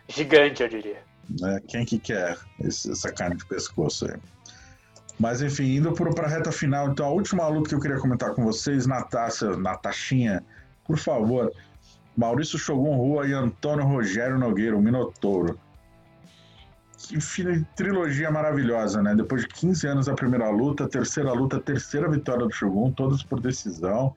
Gigante, 0.08 0.62
eu 0.62 0.68
diria. 0.68 1.02
Né? 1.40 1.60
Quem 1.66 1.84
que 1.84 1.98
quer 1.98 2.38
esse, 2.60 2.90
essa 2.90 3.12
carne 3.12 3.36
de 3.36 3.44
pescoço 3.46 4.06
aí? 4.06 4.18
Mas 5.18 5.40
enfim, 5.40 5.76
indo 5.76 5.92
para 5.92 6.26
a 6.26 6.28
reta 6.28 6.52
final, 6.52 6.90
então 6.90 7.06
a 7.06 7.10
última 7.10 7.48
luta 7.48 7.70
que 7.70 7.74
eu 7.74 7.80
queria 7.80 7.98
comentar 7.98 8.34
com 8.34 8.44
vocês, 8.44 8.86
Natácia, 8.86 9.56
Natachinha, 9.56 10.44
por 10.84 10.98
favor, 10.98 11.50
Maurício 12.16 12.58
Shogun 12.58 12.96
Rua 12.96 13.26
e 13.26 13.32
Antônio 13.32 13.86
Rogério 13.86 14.38
Nogueira, 14.38 14.76
o 14.76 14.80
Minotouro. 14.80 15.58
Que 16.98 17.18
trilogia 17.76 18.30
maravilhosa, 18.30 19.02
né? 19.02 19.14
Depois 19.14 19.42
de 19.42 19.48
15 19.48 19.86
anos 19.86 20.06
da 20.06 20.14
primeira 20.14 20.50
luta, 20.50 20.88
terceira 20.88 21.32
luta, 21.32 21.60
terceira 21.60 22.10
vitória 22.10 22.46
do 22.46 22.52
Shogun, 22.52 22.90
todas 22.92 23.22
por 23.22 23.40
decisão. 23.40 24.14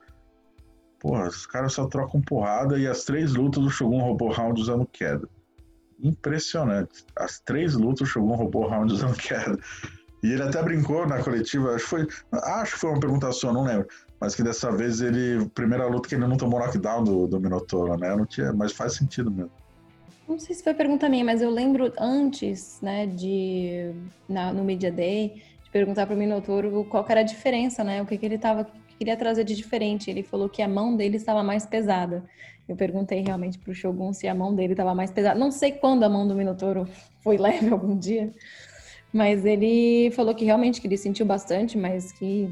Porra, 0.98 1.28
os 1.28 1.46
caras 1.46 1.72
só 1.74 1.86
trocam 1.86 2.20
porrada 2.20 2.78
e 2.78 2.86
as 2.86 3.04
três 3.04 3.34
lutas 3.34 3.62
do 3.62 3.70
Shogun 3.70 4.00
roubou 4.00 4.30
round 4.30 4.60
usando 4.60 4.86
queda. 4.86 5.28
Impressionante. 6.02 7.04
As 7.16 7.40
três 7.40 7.74
lutas 7.74 8.08
o 8.08 8.10
Shogun 8.10 8.34
roubou 8.34 8.66
round 8.66 8.92
usando 8.92 9.16
queda. 9.16 9.58
E 10.22 10.32
ele 10.32 10.42
até 10.42 10.62
brincou 10.62 11.06
na 11.06 11.22
coletiva, 11.22 11.74
acho 11.74 11.84
que 11.84 11.90
foi, 11.90 12.08
acho 12.32 12.74
que 12.74 12.78
foi 12.80 12.90
uma 12.90 13.00
pergunta 13.00 13.32
sua, 13.32 13.52
não 13.52 13.64
lembro. 13.64 13.88
Mas 14.20 14.34
que 14.34 14.42
dessa 14.42 14.70
vez 14.70 15.00
ele, 15.00 15.48
primeira 15.54 15.86
luta 15.86 16.08
que 16.08 16.14
ele 16.14 16.26
não 16.26 16.36
tomou 16.36 16.60
knockdown 16.60 17.02
do, 17.02 17.26
do 17.26 17.40
Minotauro, 17.40 17.96
né? 17.96 18.14
Não 18.14 18.26
tinha, 18.26 18.52
mas 18.52 18.72
faz 18.72 18.94
sentido 18.94 19.30
mesmo. 19.30 19.50
Não 20.28 20.38
sei 20.38 20.54
se 20.54 20.62
foi 20.62 20.74
pergunta 20.74 21.08
minha, 21.08 21.24
mas 21.24 21.40
eu 21.40 21.50
lembro 21.50 21.92
antes, 21.98 22.78
né, 22.80 23.06
de 23.06 23.92
na, 24.28 24.52
no 24.52 24.62
Media 24.62 24.92
Day, 24.92 25.42
de 25.64 25.70
perguntar 25.70 26.06
para 26.06 26.14
o 26.14 26.18
Minotauro 26.18 26.84
qual 26.84 27.04
era 27.08 27.20
a 27.20 27.24
diferença, 27.24 27.82
né? 27.82 28.00
O 28.02 28.06
que, 28.06 28.16
que 28.16 28.26
ele 28.26 28.38
tava 28.38 28.70
queria 29.00 29.16
trazer 29.16 29.44
de 29.44 29.56
diferente. 29.56 30.10
Ele 30.10 30.22
falou 30.22 30.46
que 30.46 30.60
a 30.60 30.68
mão 30.68 30.94
dele 30.94 31.16
estava 31.16 31.42
mais 31.42 31.64
pesada. 31.64 32.22
Eu 32.70 32.76
perguntei 32.76 33.20
realmente 33.20 33.58
para 33.58 33.72
o 33.72 33.74
Shogun 33.74 34.12
se 34.12 34.28
a 34.28 34.34
mão 34.34 34.54
dele 34.54 34.74
estava 34.74 34.94
mais 34.94 35.10
pesada. 35.10 35.36
Não 35.38 35.50
sei 35.50 35.72
quando 35.72 36.04
a 36.04 36.08
mão 36.08 36.26
do 36.26 36.36
Minotauro 36.36 36.86
foi 37.20 37.36
leve 37.36 37.68
algum 37.72 37.98
dia, 37.98 38.32
mas 39.12 39.44
ele 39.44 40.12
falou 40.12 40.32
que 40.34 40.44
realmente 40.44 40.80
que 40.80 40.86
ele 40.86 40.96
sentiu 40.96 41.26
bastante, 41.26 41.76
mas 41.76 42.12
que 42.12 42.48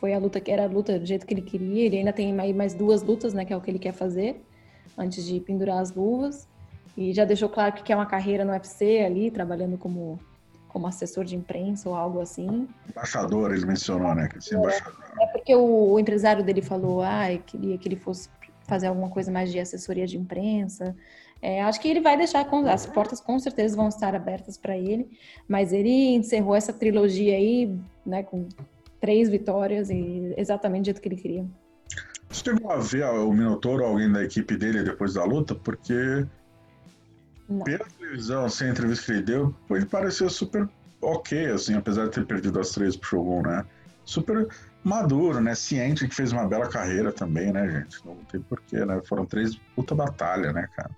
foi 0.00 0.14
a 0.14 0.18
luta 0.18 0.40
que 0.40 0.50
era 0.50 0.64
a 0.64 0.66
luta 0.66 0.98
do 0.98 1.04
jeito 1.04 1.26
que 1.26 1.34
ele 1.34 1.42
queria. 1.42 1.84
Ele 1.84 1.98
ainda 1.98 2.12
tem 2.12 2.32
mais 2.32 2.72
duas 2.72 3.02
lutas, 3.02 3.34
né, 3.34 3.44
que 3.44 3.52
é 3.52 3.56
o 3.56 3.60
que 3.60 3.70
ele 3.70 3.78
quer 3.78 3.92
fazer 3.92 4.40
antes 4.96 5.26
de 5.26 5.38
pendurar 5.40 5.78
as 5.78 5.94
luvas. 5.94 6.48
E 6.96 7.12
já 7.12 7.26
deixou 7.26 7.50
claro 7.50 7.74
que 7.74 7.82
quer 7.82 7.96
uma 7.96 8.06
carreira 8.06 8.46
no 8.46 8.52
UFC 8.52 9.00
ali, 9.04 9.30
trabalhando 9.30 9.76
como 9.76 10.18
como 10.68 10.86
assessor 10.86 11.24
de 11.24 11.34
imprensa 11.34 11.88
ou 11.88 11.94
algo 11.94 12.20
assim. 12.20 12.68
Embaixador, 12.90 13.52
ele 13.52 13.64
mencionou, 13.64 14.14
né? 14.14 14.28
Que 14.28 14.54
é, 14.54 15.22
é 15.22 15.26
porque 15.28 15.54
o, 15.54 15.92
o, 15.92 15.98
empresário 15.98 16.44
dele 16.44 16.60
falou, 16.60 17.02
ah, 17.02 17.26
queria 17.46 17.78
que 17.78 17.88
ele 17.88 17.96
fosse 17.96 18.28
fazer 18.68 18.86
alguma 18.86 19.08
coisa 19.08 19.32
mais 19.32 19.50
de 19.50 19.58
assessoria 19.58 20.06
de 20.06 20.16
imprensa. 20.16 20.94
É, 21.40 21.62
acho 21.62 21.80
que 21.80 21.88
ele 21.88 22.00
vai 22.00 22.16
deixar, 22.16 22.46
as 22.70 22.86
portas 22.86 23.20
com 23.20 23.38
certeza 23.38 23.74
vão 23.74 23.88
estar 23.88 24.14
abertas 24.14 24.56
para 24.56 24.76
ele, 24.76 25.08
mas 25.48 25.72
ele 25.72 26.14
encerrou 26.14 26.54
essa 26.54 26.72
trilogia 26.72 27.34
aí, 27.34 27.74
né, 28.04 28.22
com 28.22 28.48
três 29.00 29.28
vitórias 29.28 29.88
e 29.88 30.34
exatamente 30.36 30.82
do 30.82 30.86
jeito 30.86 31.00
que 31.00 31.08
ele 31.08 31.16
queria. 31.16 31.46
Você 32.28 32.44
chegou 32.44 32.70
a 32.70 32.76
ver 32.76 33.04
o 33.04 33.32
Minotouro, 33.32 33.84
alguém 33.84 34.10
da 34.12 34.22
equipe 34.22 34.56
dele 34.56 34.82
depois 34.82 35.14
da 35.14 35.24
luta? 35.24 35.54
Porque 35.54 36.26
não. 37.48 37.64
pela 37.64 37.86
televisão, 37.98 38.44
assim, 38.44 38.66
a 38.66 38.70
entrevista 38.70 39.06
que 39.06 39.12
ele 39.12 39.22
deu, 39.22 39.54
ele 39.70 39.86
pareceu 39.86 40.28
super 40.28 40.68
ok, 41.00 41.46
assim, 41.46 41.74
apesar 41.74 42.06
de 42.06 42.10
ter 42.10 42.26
perdido 42.26 42.60
as 42.60 42.70
três 42.70 42.96
pro 42.96 43.08
Shogun, 43.08 43.42
né? 43.42 43.64
Super 44.04 44.48
maduro, 44.82 45.40
né? 45.40 45.54
Ciente 45.54 46.06
que 46.08 46.14
fez 46.14 46.32
uma 46.32 46.46
bela 46.46 46.68
carreira 46.68 47.12
também, 47.12 47.52
né, 47.52 47.68
gente? 47.68 48.04
Não 48.04 48.16
tem 48.30 48.40
porquê, 48.40 48.84
né? 48.84 49.00
Foram 49.06 49.26
três 49.26 49.56
puta 49.74 49.94
batalha, 49.94 50.52
né, 50.52 50.68
cara? 50.74 50.90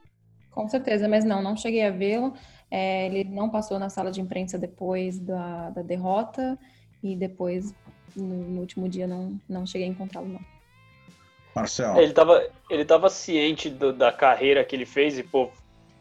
Com 0.51 0.69
certeza, 0.69 1.09
mas 1.09 1.25
não, 1.25 1.43
não 1.43 1.57
cheguei 1.57 1.87
a 1.87 1.91
vê-lo. 1.91 2.35
É, 2.71 3.07
ele 3.07 3.25
não 3.25 3.51
passou 3.51 3.79
na 3.79 3.89
sala 3.89 4.11
de 4.11 4.21
imprensa 4.21 4.59
depois 4.59 5.19
da, 5.19 5.71
da 5.71 5.83
derrota 5.83 6.59
e 7.03 7.17
depois, 7.17 7.75
no, 8.15 8.25
no, 8.25 8.61
último 8.61 8.89
dia, 8.89 9.07
não, 9.07 9.39
não 9.49 9.67
cheguei 9.67 9.89
a 9.89 9.91
encontrá-lo, 9.91 10.29
não. 10.29 10.41
Marcelo. 11.55 11.99
Ele 11.99 12.11
estava 12.11 12.47
ele 12.69 12.85
tava 12.85 13.11
ciente 13.11 13.69
do, 13.69 13.93
da 13.93 14.13
carreira 14.13 14.65
que 14.65 14.77
ele 14.77 14.87
fez 14.87 15.19
e, 15.19 15.23
pô, 15.23 15.51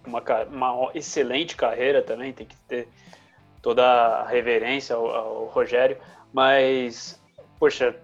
uma, 0.05 0.21
uma 0.51 0.91
excelente 0.93 1.55
carreira 1.55 2.01
também, 2.01 2.33
tem 2.33 2.45
que 2.45 2.55
ter 2.67 2.87
toda 3.61 3.83
a 3.83 4.27
reverência 4.27 4.95
ao, 4.95 5.07
ao 5.09 5.45
Rogério, 5.45 5.97
mas, 6.31 7.18
poxa, 7.59 7.95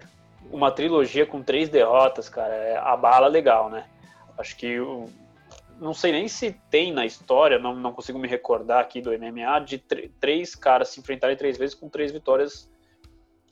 uma 0.50 0.70
trilogia 0.70 1.26
com 1.26 1.42
três 1.42 1.68
derrotas, 1.68 2.28
cara, 2.28 2.54
é 2.54 2.76
a 2.76 2.96
bala 2.96 3.26
legal, 3.26 3.70
né? 3.70 3.86
Acho 4.38 4.56
que 4.56 4.76
não 5.80 5.92
sei 5.92 6.12
nem 6.12 6.28
se 6.28 6.52
tem 6.70 6.92
na 6.92 7.04
história, 7.04 7.58
não, 7.58 7.74
não 7.74 7.92
consigo 7.92 8.18
me 8.18 8.28
recordar 8.28 8.80
aqui 8.80 9.00
do 9.00 9.10
MMA, 9.10 9.60
de 9.60 9.78
três 10.20 10.54
caras 10.54 10.88
se 10.88 11.00
enfrentarem 11.00 11.36
três 11.36 11.56
vezes 11.56 11.74
com 11.74 11.88
três 11.88 12.12
vitórias 12.12 12.68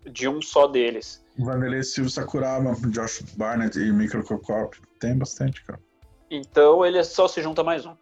de 0.05 0.29
um 0.29 0.41
só 0.41 0.67
deles. 0.67 1.25
Vanderlei 1.39 1.83
Silva 1.83 2.11
Sakuraba, 2.11 2.75
Josh 2.91 3.23
Barnett 3.37 3.79
e 3.79 3.93
Mikro 3.93 4.23
Kokop. 4.23 4.79
Tem 5.01 5.17
bastante, 5.17 5.65
cara. 5.65 5.81
Então 6.31 6.85
ele 6.85 7.03
só 7.03 7.27
se 7.27 7.43
junta 7.43 7.63
mais 7.63 7.85
um. 7.87 7.97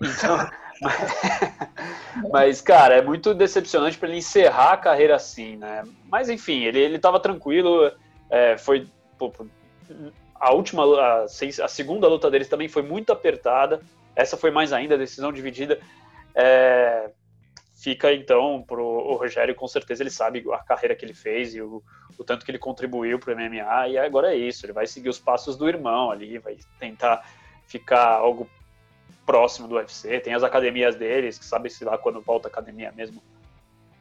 Então, 0.00 0.38
mas, 2.30 2.60
cara, 2.60 2.96
é 2.96 3.02
muito 3.02 3.34
decepcionante 3.34 3.98
para 3.98 4.08
ele 4.08 4.18
encerrar 4.18 4.72
a 4.72 4.76
carreira 4.76 5.16
assim, 5.16 5.56
né? 5.56 5.84
Mas, 6.10 6.28
enfim, 6.28 6.62
ele, 6.62 6.80
ele 6.80 6.98
tava 6.98 7.20
tranquilo, 7.20 7.90
é, 8.30 8.56
foi... 8.56 8.86
Pô, 9.18 9.32
a 10.34 10.52
última, 10.52 10.84
a, 10.84 11.24
a, 11.24 11.68
segunda 11.68 12.08
luta 12.08 12.30
deles 12.30 12.48
também 12.48 12.68
foi 12.68 12.82
muito 12.82 13.12
apertada, 13.12 13.80
essa 14.14 14.36
foi 14.36 14.50
mais 14.50 14.72
ainda, 14.72 14.98
decisão 14.98 15.32
dividida. 15.32 15.80
É, 16.34 17.10
fica, 17.74 18.12
então, 18.12 18.62
pro 18.66 18.84
o 18.84 19.16
Rogério, 19.16 19.54
com 19.54 19.66
certeza 19.66 20.02
ele 20.02 20.10
sabe 20.10 20.44
a 20.52 20.58
carreira 20.58 20.94
que 20.94 21.04
ele 21.04 21.14
fez 21.14 21.54
e 21.54 21.60
o, 21.60 21.82
o 22.18 22.24
tanto 22.24 22.44
que 22.44 22.50
ele 22.50 22.58
contribuiu 22.58 23.18
pro 23.18 23.34
MMA, 23.34 23.88
e 23.88 23.98
agora 23.98 24.34
é 24.34 24.36
isso, 24.36 24.64
ele 24.66 24.72
vai 24.72 24.86
seguir 24.86 25.08
os 25.08 25.18
passos 25.18 25.56
do 25.56 25.68
irmão 25.68 26.10
ali, 26.10 26.38
vai 26.38 26.56
tentar 26.78 27.26
ficar 27.66 28.06
algo 28.06 28.48
próximo 29.24 29.68
do 29.68 29.76
UFC, 29.76 30.20
tem 30.20 30.34
as 30.34 30.42
academias 30.42 30.96
deles, 30.96 31.38
que 31.38 31.44
sabe-se 31.44 31.84
lá 31.84 31.96
quando 31.96 32.20
volta 32.20 32.48
a 32.48 32.50
academia 32.50 32.92
mesmo, 32.92 33.22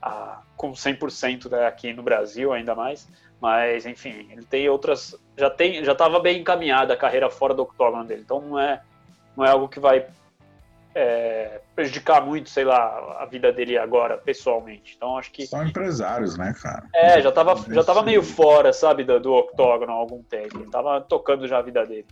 a, 0.02 0.42
com 0.56 0.72
100% 0.72 1.50
né, 1.50 1.66
aqui 1.66 1.94
no 1.94 2.04
Brasil 2.04 2.52
ainda 2.52 2.76
mais, 2.76 3.08
mas 3.42 3.86
enfim, 3.86 4.28
ele 4.32 4.44
tem 4.44 4.70
outras, 4.70 5.16
já 5.38 5.50
tem, 5.50 5.84
já 5.84 5.94
estava 5.94 6.20
bem 6.20 6.42
encaminhada 6.42 6.94
a 6.94 6.98
carreira 6.98 7.30
fora 7.30 7.54
do 7.54 7.64
octógono 7.64 8.06
dele, 8.06 8.22
então 8.24 8.42
não 8.42 8.60
é, 8.60 8.82
não 9.36 9.46
é 9.46 9.50
algo 9.50 9.68
que 9.68 9.80
vai 9.80 10.06
é, 10.96 11.62
prejudicar 11.76 12.24
muito, 12.24 12.50
sei 12.50 12.66
lá, 12.66 13.18
a 13.20 13.26
vida 13.26 13.52
dele 13.52 13.78
agora, 13.78 14.18
pessoalmente. 14.18 14.94
Então 14.96 15.18
acho 15.18 15.32
que. 15.32 15.48
São 15.48 15.66
empresários, 15.66 16.38
né, 16.38 16.54
cara? 16.62 16.88
É, 16.94 17.20
já 17.20 17.32
tava, 17.32 17.56
já 17.74 17.84
tava 17.84 18.04
meio 18.04 18.22
fora, 18.22 18.72
sabe, 18.72 19.04
do, 19.04 19.20
do 19.20 19.34
octógono 19.34 19.92
há 19.92 19.96
algum 19.96 20.22
tempo. 20.22 20.60
Ele 20.60 20.70
tava 20.70 21.02
tocando 21.02 21.48
já 21.48 21.58
a 21.58 21.64
vida 21.64 21.84
dele 21.84 22.06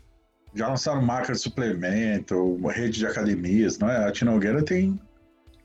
já 0.54 0.68
lançaram 0.68 1.02
marca 1.02 1.34
de 1.34 1.40
suplemento, 1.40 2.58
rede 2.68 3.00
de 3.00 3.08
academias, 3.08 3.80
não 3.80 3.90
é? 3.90 4.08
A 4.08 4.12
Tina 4.12 4.32
Nogueira 4.32 4.64
tem 4.64 5.00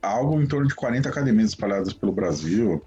algo 0.01 0.41
em 0.41 0.47
torno 0.47 0.69
de 0.69 0.75
40 0.75 1.09
academias 1.09 1.51
espalhadas 1.51 1.93
pelo 1.93 2.13
Brasil. 2.13 2.83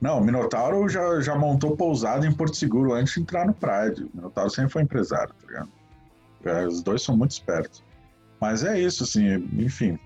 Não, 0.00 0.18
o 0.18 0.24
Minotauro 0.24 0.88
já, 0.88 1.20
já 1.20 1.36
montou 1.36 1.76
pousada 1.76 2.26
em 2.26 2.32
Porto 2.32 2.56
Seguro 2.56 2.92
antes 2.92 3.14
de 3.14 3.20
entrar 3.20 3.46
no 3.46 3.54
Pride. 3.54 4.04
O 4.04 4.10
Minotauro 4.16 4.50
sempre 4.50 4.72
foi 4.72 4.82
empresário, 4.82 5.32
tá 5.34 5.46
ligado? 5.46 5.70
É, 6.44 6.66
os 6.66 6.82
dois 6.82 7.02
são 7.02 7.16
muito 7.16 7.32
espertos. 7.32 7.84
Mas 8.40 8.64
é 8.64 8.80
isso, 8.80 9.04
assim, 9.04 9.48
enfim. 9.56 9.98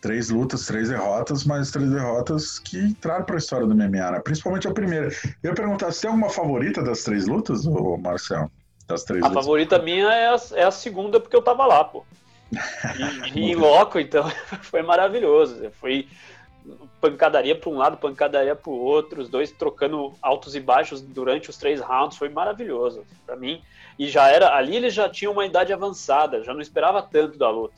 Três 0.00 0.30
lutas, 0.30 0.64
três 0.64 0.88
derrotas, 0.88 1.44
mas 1.44 1.70
três 1.70 1.90
derrotas 1.90 2.58
que 2.58 2.78
entraram 2.78 3.24
para 3.24 3.34
a 3.34 3.38
história 3.38 3.66
do 3.66 3.74
MMA, 3.74 4.10
né? 4.12 4.20
Principalmente 4.20 4.68
a 4.68 4.72
primeira. 4.72 5.08
Eu 5.42 5.50
ia 5.50 5.54
perguntar, 5.54 5.92
você 5.92 6.02
tem 6.02 6.10
alguma 6.10 6.30
favorita 6.30 6.82
das 6.82 7.02
três 7.02 7.26
lutas, 7.26 7.66
ô 7.66 7.98
Marcel? 7.98 8.50
Das 8.86 9.04
três 9.04 9.24
a 9.24 9.30
favorita 9.30 9.78
minha 9.78 10.12
é 10.12 10.28
a, 10.28 10.36
é 10.54 10.64
a, 10.64 10.70
segunda, 10.70 11.18
porque 11.18 11.34
eu 11.34 11.42
tava 11.42 11.66
lá, 11.66 11.82
pô. 11.82 12.04
E, 13.34 13.40
em 13.50 13.54
loco, 13.54 13.98
então, 13.98 14.28
foi 14.62 14.82
maravilhoso. 14.82 15.70
Foi 15.72 16.08
pancadaria 17.00 17.56
para 17.56 17.70
um 17.70 17.76
lado, 17.76 17.96
pancadaria 17.96 18.54
para 18.54 18.70
o 18.70 18.78
outro, 18.78 19.20
os 19.22 19.28
dois 19.28 19.52
trocando 19.52 20.14
altos 20.20 20.54
e 20.54 20.60
baixos 20.60 21.00
durante 21.00 21.50
os 21.50 21.56
três 21.56 21.80
rounds, 21.80 22.18
foi 22.18 22.28
maravilhoso 22.28 23.04
para 23.24 23.36
mim. 23.36 23.62
E 23.98 24.08
já 24.08 24.28
era, 24.28 24.54
ali 24.54 24.76
eles 24.76 24.92
já 24.94 25.08
tinham 25.08 25.32
uma 25.32 25.46
idade 25.46 25.72
avançada, 25.72 26.42
já 26.42 26.52
não 26.52 26.60
esperava 26.60 27.02
tanto 27.02 27.38
da 27.38 27.50
luta, 27.50 27.76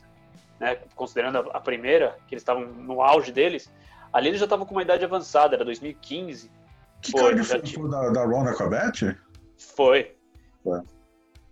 né? 0.59 0.77
Considerando 0.95 1.37
a, 1.37 1.57
a 1.57 1.59
primeira, 1.59 2.17
que 2.27 2.33
eles 2.33 2.41
estavam 2.41 2.65
no 2.65 3.01
auge 3.01 3.31
deles, 3.31 3.71
ali 4.11 4.29
eles 4.29 4.39
já 4.39 4.45
estavam 4.45 4.65
com 4.65 4.73
uma 4.73 4.81
idade 4.81 5.05
avançada, 5.05 5.55
era 5.55 5.65
2015. 5.65 6.51
Que 7.01 7.11
Pô, 7.11 7.19
cara 7.19 7.43
foi 7.43 7.61
tinha... 7.61 7.87
da, 7.87 8.09
da 8.09 8.25
Ronda 8.25 8.53
Corbett? 8.53 9.17
Foi. 9.57 10.15
Foi. 10.63 10.81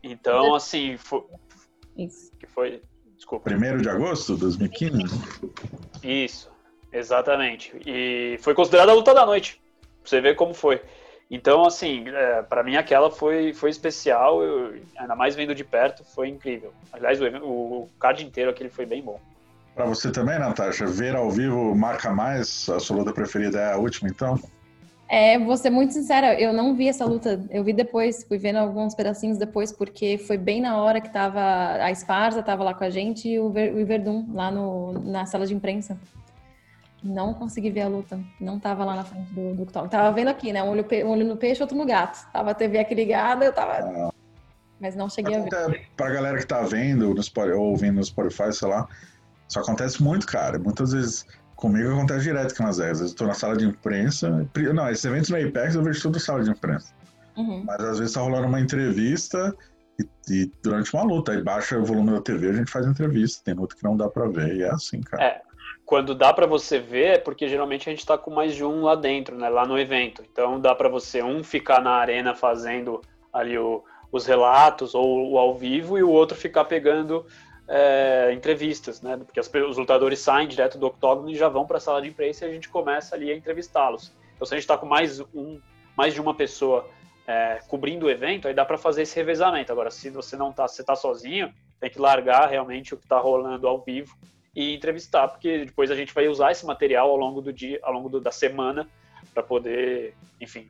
Então, 0.03 0.55
assim, 0.55 0.97
foi. 0.97 1.23
Isso. 1.97 2.31
Que 2.39 2.47
foi. 2.47 2.81
Desculpa. 3.15 3.45
Primeiro 3.45 3.81
de 3.81 3.89
agosto 3.89 4.35
de 4.35 4.41
2015? 4.41 5.03
Isso, 6.03 6.51
exatamente. 6.91 7.73
E 7.85 8.37
foi 8.41 8.53
considerada 8.53 8.91
a 8.91 8.95
luta 8.95 9.13
da 9.13 9.25
noite. 9.25 9.59
Pra 10.01 10.09
você 10.09 10.21
ver 10.21 10.35
como 10.35 10.53
foi. 10.53 10.81
Então, 11.29 11.65
assim, 11.65 12.07
é, 12.07 12.41
para 12.41 12.63
mim 12.63 12.77
aquela 12.77 13.11
foi, 13.11 13.53
foi 13.53 13.69
especial, 13.69 14.41
eu, 14.41 14.79
ainda 14.97 15.15
mais 15.15 15.35
vendo 15.35 15.53
de 15.53 15.63
perto, 15.63 16.05
foi 16.05 16.29
incrível. 16.29 16.71
Aliás, 16.93 17.19
o, 17.21 17.25
o 17.25 17.89
card 17.99 18.23
inteiro 18.25 18.49
aquele 18.49 18.69
foi 18.69 18.85
bem 18.85 19.01
bom. 19.01 19.19
Para 19.75 19.85
você 19.85 20.09
também, 20.09 20.39
Natasha, 20.39 20.85
ver 20.85 21.15
ao 21.15 21.29
vivo 21.29 21.75
marca 21.75 22.11
mais? 22.11 22.69
A 22.69 22.79
sua 22.79 22.97
luta 22.97 23.11
preferida 23.11 23.59
é 23.59 23.73
a 23.73 23.77
última, 23.77 24.09
então? 24.09 24.39
É, 25.09 25.39
vou 25.39 25.55
ser 25.55 25.69
muito 25.69 25.93
sincera, 25.93 26.39
eu 26.39 26.51
não 26.51 26.75
vi 26.75 26.89
essa 26.89 27.05
luta. 27.05 27.41
Eu 27.49 27.63
vi 27.63 27.71
depois, 27.71 28.23
fui 28.25 28.37
vendo 28.37 28.57
alguns 28.57 28.93
pedacinhos 28.93 29.37
depois, 29.37 29.71
porque 29.71 30.17
foi 30.17 30.37
bem 30.37 30.61
na 30.61 30.77
hora 30.77 30.99
que 30.99 31.09
tava 31.09 31.41
a 31.81 31.89
Esparza, 31.91 32.43
tava 32.43 32.63
lá 32.63 32.73
com 32.73 32.83
a 32.83 32.89
gente 32.89 33.29
e 33.29 33.39
o, 33.39 33.49
Ver, 33.49 33.73
o 33.73 34.33
lá 34.33 34.51
no, 34.51 34.93
na 34.93 35.25
sala 35.25 35.45
de 35.45 35.53
imprensa. 35.53 35.97
Não 37.01 37.33
consegui 37.33 37.69
ver 37.69 37.81
a 37.81 37.87
luta. 37.87 38.19
Não 38.39 38.59
tava 38.59 38.83
lá 38.83 38.95
na 38.95 39.03
frente 39.03 39.31
do, 39.31 39.53
do 39.55 39.65
Tava 39.65 40.11
vendo 40.11 40.27
aqui, 40.27 40.51
né? 40.51 40.61
Um 40.61 40.69
olho, 40.69 40.85
um 41.05 41.09
olho 41.09 41.25
no 41.25 41.37
peixe, 41.37 41.61
outro 41.61 41.77
no 41.77 41.85
gato. 41.85 42.29
Tava 42.33 42.51
a 42.51 42.53
TV 42.53 42.79
aqui 42.79 42.93
ligada, 42.93 43.45
eu 43.45 43.53
tava. 43.53 44.11
Mas 44.79 44.95
não 44.95 45.09
cheguei 45.09 45.35
a 45.35 45.39
ver. 45.39 45.87
Pra 45.95 46.09
galera 46.09 46.37
que 46.37 46.45
tá 46.45 46.61
vendo 46.61 47.15
ou 47.55 47.63
ouvindo 47.63 47.95
no 47.95 48.03
Spotify, 48.03 48.51
sei 48.51 48.67
lá, 48.67 48.87
isso 49.47 49.59
acontece 49.59 50.03
muito, 50.03 50.25
cara. 50.25 50.59
Muitas 50.59 50.91
vezes 50.91 51.25
Comigo 51.57 51.91
acontece 51.91 52.23
direto 52.23 52.51
aqui 52.51 52.61
nas 52.61 52.79
Às 52.79 52.99
vezes 52.99 53.11
eu 53.11 53.17
tô 53.17 53.25
na 53.25 53.33
sala 53.33 53.57
de 53.57 53.65
imprensa. 53.65 54.47
Não, 54.73 54.89
esses 54.89 55.03
eventos 55.03 55.29
no 55.31 55.37
Apex 55.37 55.73
eu 55.73 55.83
vejo 55.83 56.01
tudo 56.03 56.13
na 56.13 56.19
sala 56.19 56.43
de 56.43 56.51
imprensa. 56.51 56.93
Uhum. 57.35 57.63
Mas 57.65 57.83
às 57.83 57.97
vezes 57.97 58.13
tá 58.13 58.21
rolando 58.21 58.47
uma 58.47 58.61
entrevista 58.61 59.55
e, 59.99 60.07
e, 60.29 60.51
durante 60.61 60.93
uma 60.93 61.03
luta. 61.03 61.31
Aí 61.31 61.41
baixa 61.41 61.77
o 61.79 61.83
volume 61.83 62.11
da 62.11 62.21
TV, 62.21 62.49
a 62.49 62.53
gente 62.53 62.71
faz 62.71 62.85
entrevista. 62.85 63.41
Tem 63.43 63.55
luta 63.55 63.75
que 63.75 63.83
não 63.83 63.97
dá 63.97 64.07
pra 64.07 64.27
ver. 64.27 64.55
E 64.55 64.63
é 64.63 64.69
assim, 64.69 65.01
cara. 65.01 65.23
É. 65.23 65.41
Quando 65.83 66.13
dá 66.13 66.31
para 66.31 66.45
você 66.45 66.77
ver, 66.79 67.15
é 67.15 67.17
porque 67.17 67.47
geralmente 67.47 67.89
a 67.89 67.91
gente 67.91 68.05
tá 68.05 68.17
com 68.17 68.29
mais 68.29 68.53
de 68.53 68.63
um 68.63 68.83
lá 68.83 68.93
dentro, 68.93 69.35
né? 69.35 69.49
Lá 69.49 69.65
no 69.65 69.79
evento. 69.79 70.23
Então 70.31 70.59
dá 70.59 70.75
para 70.75 70.89
você 70.89 71.23
um 71.23 71.43
ficar 71.43 71.81
na 71.81 71.91
arena 71.91 72.35
fazendo 72.35 73.01
ali 73.33 73.57
o, 73.57 73.83
os 74.11 74.27
relatos 74.27 74.93
ou 74.93 75.31
o 75.31 75.39
ao 75.39 75.57
vivo 75.57 75.97
e 75.97 76.03
o 76.03 76.09
outro 76.09 76.37
ficar 76.37 76.65
pegando 76.65 77.25
é, 77.67 78.31
entrevistas, 78.33 79.01
né? 79.01 79.17
Porque 79.17 79.39
as, 79.39 79.51
os 79.53 79.77
lutadores 79.77 80.19
saem 80.19 80.47
direto 80.47 80.77
do 80.77 80.87
octógono 80.87 81.29
e 81.29 81.35
já 81.35 81.49
vão 81.49 81.65
para 81.65 81.77
a 81.77 81.79
sala 81.79 82.01
de 82.01 82.07
imprensa 82.07 82.45
e 82.45 82.49
a 82.49 82.53
gente 82.53 82.69
começa 82.69 83.15
ali 83.15 83.31
a 83.31 83.35
entrevistá-los. 83.35 84.13
Então, 84.35 84.45
se 84.45 84.53
a 84.53 84.57
gente 84.57 84.63
está 84.63 84.77
com 84.77 84.85
mais, 84.85 85.19
um, 85.33 85.59
mais 85.95 86.13
de 86.13 86.21
uma 86.21 86.33
pessoa 86.33 86.87
é, 87.27 87.59
cobrindo 87.67 88.05
o 88.05 88.09
evento, 88.09 88.47
aí 88.47 88.53
dá 88.53 88.63
para 88.63 88.77
fazer 88.77 89.01
esse 89.01 89.15
revezamento. 89.15 89.71
Agora, 89.71 89.91
se 89.91 90.09
você 90.09 90.37
não 90.37 90.51
está, 90.51 90.65
está 90.65 90.95
sozinho, 90.95 91.53
tem 91.79 91.89
que 91.89 91.99
largar 91.99 92.47
realmente 92.47 92.93
o 92.93 92.97
que 92.97 93.03
está 93.03 93.19
rolando 93.19 93.67
ao 93.67 93.81
vivo 93.81 94.15
e 94.55 94.73
entrevistar, 94.73 95.27
porque 95.27 95.65
depois 95.65 95.91
a 95.91 95.95
gente 95.95 96.13
vai 96.13 96.27
usar 96.27 96.51
esse 96.51 96.65
material 96.65 97.09
ao 97.09 97.17
longo 97.17 97.41
do 97.41 97.53
dia, 97.53 97.79
ao 97.83 97.93
longo 97.93 98.09
do, 98.09 98.19
da 98.19 98.31
semana, 98.31 98.87
para 99.33 99.43
poder, 99.43 100.15
enfim, 100.41 100.69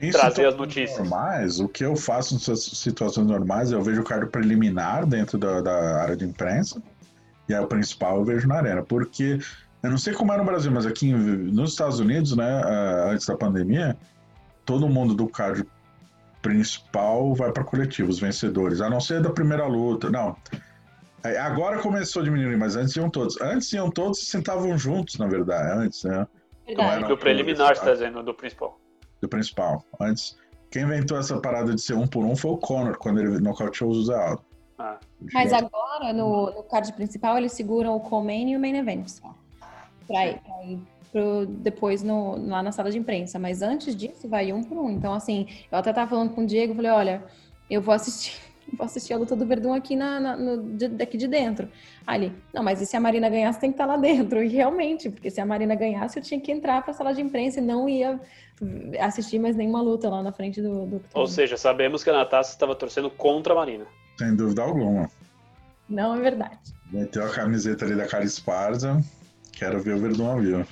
isso 0.00 0.18
trazer 0.18 0.46
as 0.46 0.56
notícias. 0.56 0.98
Normais, 0.98 1.58
o 1.58 1.68
que 1.68 1.84
eu 1.84 1.96
faço 1.96 2.34
em 2.34 2.56
situações 2.56 3.26
normais, 3.26 3.72
eu 3.72 3.82
vejo 3.82 4.02
o 4.02 4.04
card 4.04 4.26
preliminar 4.26 5.06
dentro 5.06 5.38
da, 5.38 5.60
da, 5.60 6.02
área 6.02 6.16
de 6.16 6.24
imprensa, 6.24 6.82
e 7.48 7.54
aí 7.54 7.62
o 7.62 7.66
principal 7.66 8.18
eu 8.18 8.24
vejo 8.24 8.46
na 8.46 8.56
arena, 8.56 8.82
porque 8.82 9.38
eu 9.82 9.90
não 9.90 9.98
sei 9.98 10.12
como 10.12 10.32
é 10.32 10.36
no 10.36 10.44
Brasil, 10.44 10.70
mas 10.70 10.84
aqui 10.84 11.12
nos 11.12 11.70
Estados 11.70 11.98
Unidos, 11.98 12.36
né, 12.36 12.62
antes 13.10 13.26
da 13.26 13.36
pandemia, 13.36 13.96
todo 14.64 14.88
mundo 14.88 15.14
do 15.14 15.28
card 15.28 15.64
principal 16.42 17.34
vai 17.34 17.50
para 17.50 17.64
coletivos, 17.64 18.18
vencedores, 18.18 18.80
a 18.80 18.90
não 18.90 19.00
ser 19.00 19.22
da 19.22 19.30
primeira 19.30 19.66
luta, 19.66 20.10
não. 20.10 20.36
Agora 21.42 21.78
começou 21.78 22.22
a 22.22 22.24
diminuir, 22.24 22.56
mas 22.56 22.76
antes 22.76 22.94
iam 22.94 23.10
todos. 23.10 23.40
Antes 23.40 23.72
iam 23.72 23.90
todos 23.90 24.22
e 24.22 24.26
sentavam 24.26 24.78
juntos, 24.78 25.18
na 25.18 25.26
verdade, 25.26 25.72
antes, 25.72 26.04
né? 26.04 26.24
Verdade. 26.64 27.08
Do 27.08 27.18
preliminar, 27.18 27.74
você 27.74 27.84
tá 27.84 27.92
dizendo, 27.92 28.22
do 28.22 28.32
principal 28.32 28.78
do 29.26 29.28
principal. 29.28 29.84
Antes, 30.00 30.36
quem 30.70 30.82
inventou 30.82 31.18
essa 31.18 31.38
parada 31.40 31.74
de 31.74 31.80
ser 31.80 31.94
um 31.94 32.06
por 32.06 32.24
um 32.24 32.36
foi 32.36 32.52
o 32.52 32.56
Conor, 32.56 32.96
quando 32.98 33.20
ele 33.20 33.38
nocauteou 33.40 33.90
o 33.90 33.94
José 33.94 34.14
Aldo. 34.14 34.42
Ah. 34.78 34.98
Mas 35.32 35.52
agora, 35.52 36.12
no, 36.12 36.50
no 36.50 36.62
card 36.64 36.92
principal, 36.92 37.36
eles 37.38 37.52
seguram 37.52 37.96
o 37.96 38.00
Comain 38.00 38.50
e 38.50 38.56
o 38.56 38.60
Main 38.60 38.76
Event 38.76 39.08
só. 39.08 39.34
Pra 40.06 40.26
ir, 40.26 40.40
pra 40.40 40.64
ir 40.64 40.78
pro, 41.10 41.46
depois 41.46 42.02
no, 42.02 42.36
lá 42.46 42.62
na 42.62 42.72
sala 42.72 42.90
de 42.90 42.98
imprensa. 42.98 43.38
Mas 43.38 43.62
antes 43.62 43.96
disso, 43.96 44.28
vai 44.28 44.52
um 44.52 44.62
por 44.62 44.76
um. 44.78 44.90
Então, 44.90 45.12
assim, 45.12 45.46
eu 45.70 45.78
até 45.78 45.92
tava 45.92 46.10
falando 46.10 46.34
com 46.34 46.42
o 46.42 46.46
Diego, 46.46 46.74
falei, 46.74 46.90
olha, 46.90 47.24
eu 47.70 47.80
vou 47.80 47.94
assistir 47.94 48.38
vou 48.72 48.84
assistir 48.84 49.12
a 49.12 49.18
luta 49.18 49.36
do 49.36 49.46
Verdun 49.46 49.74
aqui 49.74 49.94
na, 49.94 50.20
na 50.20 50.36
no, 50.36 50.62
de, 50.76 50.88
daqui 50.88 51.16
de 51.16 51.28
dentro. 51.28 51.68
Ali, 52.06 52.32
não, 52.52 52.62
mas 52.62 52.80
e 52.80 52.86
se 52.86 52.96
a 52.96 53.00
Marina 53.00 53.28
ganhasse, 53.28 53.60
tem 53.60 53.70
que 53.70 53.74
estar 53.74 53.86
lá 53.86 53.96
dentro. 53.96 54.42
E 54.42 54.48
realmente, 54.48 55.10
porque 55.10 55.30
se 55.30 55.40
a 55.40 55.46
Marina 55.46 55.74
ganhasse, 55.74 56.18
eu 56.18 56.22
tinha 56.22 56.40
que 56.40 56.50
entrar 56.50 56.82
para 56.82 56.90
a 56.90 56.94
sala 56.94 57.12
de 57.12 57.20
imprensa 57.20 57.60
e 57.60 57.62
não 57.62 57.88
ia 57.88 58.20
assistir 59.00 59.38
mais 59.38 59.56
nenhuma 59.56 59.82
luta 59.82 60.08
lá 60.08 60.22
na 60.22 60.32
frente 60.32 60.60
do. 60.60 60.86
do 60.86 61.02
Ou 61.14 61.26
seja, 61.26 61.56
sabemos 61.56 62.02
que 62.02 62.10
a 62.10 62.12
Natasha 62.12 62.50
estava 62.50 62.74
torcendo 62.74 63.10
contra 63.10 63.52
a 63.52 63.56
Marina. 63.56 63.86
Sem 64.18 64.34
dúvida 64.34 64.62
alguma. 64.62 65.10
Não 65.88 66.14
é 66.14 66.20
verdade. 66.20 66.58
Meteu 66.90 67.24
a 67.24 67.30
camiseta 67.30 67.84
ali 67.84 67.94
da 67.94 68.06
cara 68.06 68.24
esparsa. 68.24 69.00
Quero 69.52 69.80
ver 69.80 69.94
o 69.94 69.98
Verdun 69.98 70.30
ao 70.30 70.40
vivo. 70.40 70.66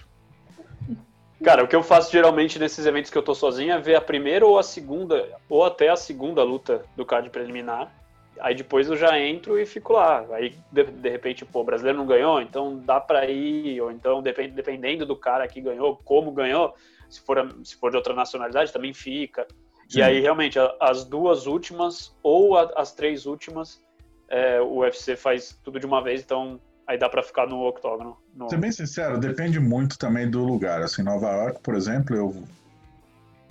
Cara, 1.44 1.62
o 1.62 1.68
que 1.68 1.76
eu 1.76 1.82
faço 1.82 2.10
geralmente 2.10 2.58
nesses 2.58 2.86
eventos 2.86 3.10
que 3.10 3.18
eu 3.18 3.22
tô 3.22 3.34
sozinho 3.34 3.74
é 3.74 3.78
ver 3.78 3.96
a 3.96 4.00
primeira 4.00 4.46
ou 4.46 4.58
a 4.58 4.62
segunda, 4.62 5.28
ou 5.46 5.62
até 5.62 5.90
a 5.90 5.96
segunda 5.96 6.42
luta 6.42 6.86
do 6.96 7.04
card 7.04 7.28
preliminar. 7.28 7.94
Aí 8.40 8.54
depois 8.54 8.88
eu 8.88 8.96
já 8.96 9.20
entro 9.20 9.58
e 9.58 9.66
fico 9.66 9.92
lá. 9.92 10.24
Aí, 10.32 10.56
de, 10.72 10.84
de 10.84 11.08
repente, 11.10 11.44
pô, 11.44 11.60
o 11.60 11.64
brasileiro 11.64 11.98
não 11.98 12.06
ganhou, 12.06 12.40
então 12.40 12.78
dá 12.78 12.98
pra 12.98 13.26
ir, 13.28 13.78
ou 13.82 13.92
então, 13.92 14.22
depend, 14.22 14.52
dependendo 14.54 15.04
do 15.04 15.14
cara 15.14 15.46
que 15.46 15.60
ganhou, 15.60 16.00
como 16.02 16.32
ganhou, 16.32 16.74
se 17.10 17.20
for, 17.20 17.54
se 17.62 17.76
for 17.76 17.90
de 17.90 17.98
outra 17.98 18.14
nacionalidade, 18.14 18.72
também 18.72 18.94
fica. 18.94 19.46
Sim. 19.86 19.98
E 19.98 20.02
aí, 20.02 20.20
realmente, 20.20 20.58
as 20.80 21.04
duas 21.04 21.46
últimas, 21.46 22.16
ou 22.22 22.56
as 22.56 22.94
três 22.94 23.26
últimas, 23.26 23.84
é, 24.30 24.62
o 24.62 24.78
UFC 24.78 25.14
faz 25.14 25.60
tudo 25.62 25.78
de 25.78 25.84
uma 25.84 26.02
vez, 26.02 26.22
então 26.22 26.58
aí 26.86 26.98
dá 26.98 27.08
para 27.08 27.22
ficar 27.22 27.46
no 27.46 27.66
octógono. 27.66 28.16
No... 28.34 28.48
Ser 28.48 28.58
bem 28.58 28.72
sincero, 28.72 29.18
depende 29.18 29.58
muito 29.58 29.98
também 29.98 30.30
do 30.30 30.44
lugar. 30.44 30.82
Assim, 30.82 31.02
Nova 31.02 31.30
York, 31.30 31.60
por 31.62 31.74
exemplo, 31.74 32.16
eu 32.16 32.44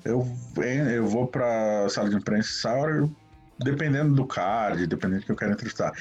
eu, 0.05 0.27
eu 0.91 1.07
vou 1.07 1.27
para 1.27 1.88
sala 1.89 2.10
de 2.10 2.15
imprensa 2.18 2.69
dependendo 3.64 4.14
do 4.14 4.26
card, 4.26 4.85
dependendo 4.85 5.22
do 5.22 5.26
que 5.26 5.31
eu 5.31 5.35
quero 5.35 5.53
entrevistar. 5.53 5.93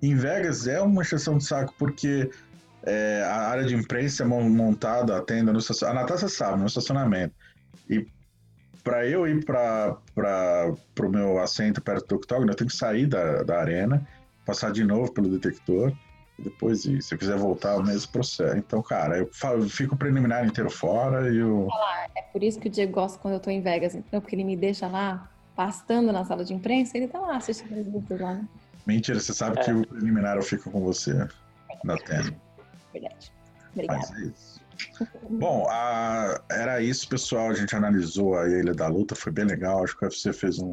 Em 0.00 0.14
Vegas 0.14 0.68
é 0.68 0.80
uma 0.80 1.02
exceção 1.02 1.38
de 1.38 1.44
saco 1.44 1.74
porque 1.76 2.30
é, 2.84 3.22
a 3.24 3.48
área 3.48 3.64
de 3.64 3.74
imprensa 3.74 4.22
é 4.22 4.26
montada, 4.26 5.16
a 5.16 5.22
tenda 5.22 5.52
no. 5.52 5.58
A 5.58 5.92
Natasha 5.92 6.28
sabe, 6.28 6.60
no 6.60 6.66
estacionamento. 6.66 7.34
E 7.90 8.06
para 8.84 9.06
eu 9.06 9.26
ir 9.26 9.44
para 9.44 9.98
o 11.00 11.08
meu 11.08 11.38
assento 11.40 11.82
perto 11.82 12.06
do 12.06 12.16
octógono, 12.16 12.52
eu 12.52 12.56
tenho 12.56 12.70
que 12.70 12.76
sair 12.76 13.06
da, 13.06 13.42
da 13.42 13.58
arena, 13.58 14.06
passar 14.46 14.70
de 14.70 14.84
novo 14.84 15.12
pelo 15.12 15.28
detector 15.28 15.92
depois 16.38 16.84
ir. 16.84 17.02
Se 17.02 17.14
eu 17.14 17.18
quiser 17.18 17.36
voltar, 17.36 17.76
o 17.76 17.82
mesmo 17.82 18.12
processo. 18.12 18.56
Então, 18.56 18.82
cara, 18.82 19.18
eu, 19.18 19.30
eu 19.42 19.68
fico 19.68 19.94
o 19.94 19.98
preliminar 19.98 20.46
inteiro 20.46 20.70
fora 20.70 21.28
e 21.28 21.42
o. 21.42 21.68
É 22.16 22.22
por 22.22 22.42
isso 22.42 22.60
que 22.60 22.68
o 22.68 22.70
Diego 22.70 22.92
gosta 22.92 23.18
quando 23.18 23.34
eu 23.34 23.40
tô 23.40 23.50
em 23.50 23.60
Vegas, 23.60 23.94
então, 23.94 24.20
porque 24.20 24.36
ele 24.36 24.44
me 24.44 24.56
deixa 24.56 24.86
lá, 24.86 25.30
pastando 25.56 26.12
na 26.12 26.24
sala 26.24 26.44
de 26.44 26.54
imprensa, 26.54 26.96
ele 26.96 27.08
tá 27.08 27.18
lá 27.18 27.36
assistindo 27.36 27.78
as 27.78 27.86
lutas 27.86 28.20
lá. 28.20 28.34
Né? 28.34 28.48
Mentira, 28.86 29.18
você 29.18 29.34
sabe 29.34 29.58
é. 29.60 29.64
que 29.64 29.72
o 29.72 29.86
preliminar 29.86 30.36
eu 30.36 30.42
fico 30.42 30.70
com 30.70 30.80
você 30.80 31.12
na 31.84 31.96
tela. 31.96 32.32
Verdade. 32.92 33.32
Obrigada. 33.72 33.98
Mas 33.98 34.12
é 34.12 34.20
isso. 34.26 34.58
Bom, 35.30 35.66
a... 35.68 36.40
era 36.50 36.80
isso, 36.80 37.08
pessoal. 37.08 37.50
A 37.50 37.54
gente 37.54 37.74
analisou 37.74 38.38
a 38.38 38.48
Ilha 38.48 38.72
da 38.72 38.86
Luta, 38.86 39.14
foi 39.14 39.32
bem 39.32 39.44
legal. 39.44 39.82
Acho 39.82 39.96
que 39.96 40.04
o 40.04 40.08
UFC 40.08 40.32
fez 40.32 40.58
um, 40.58 40.72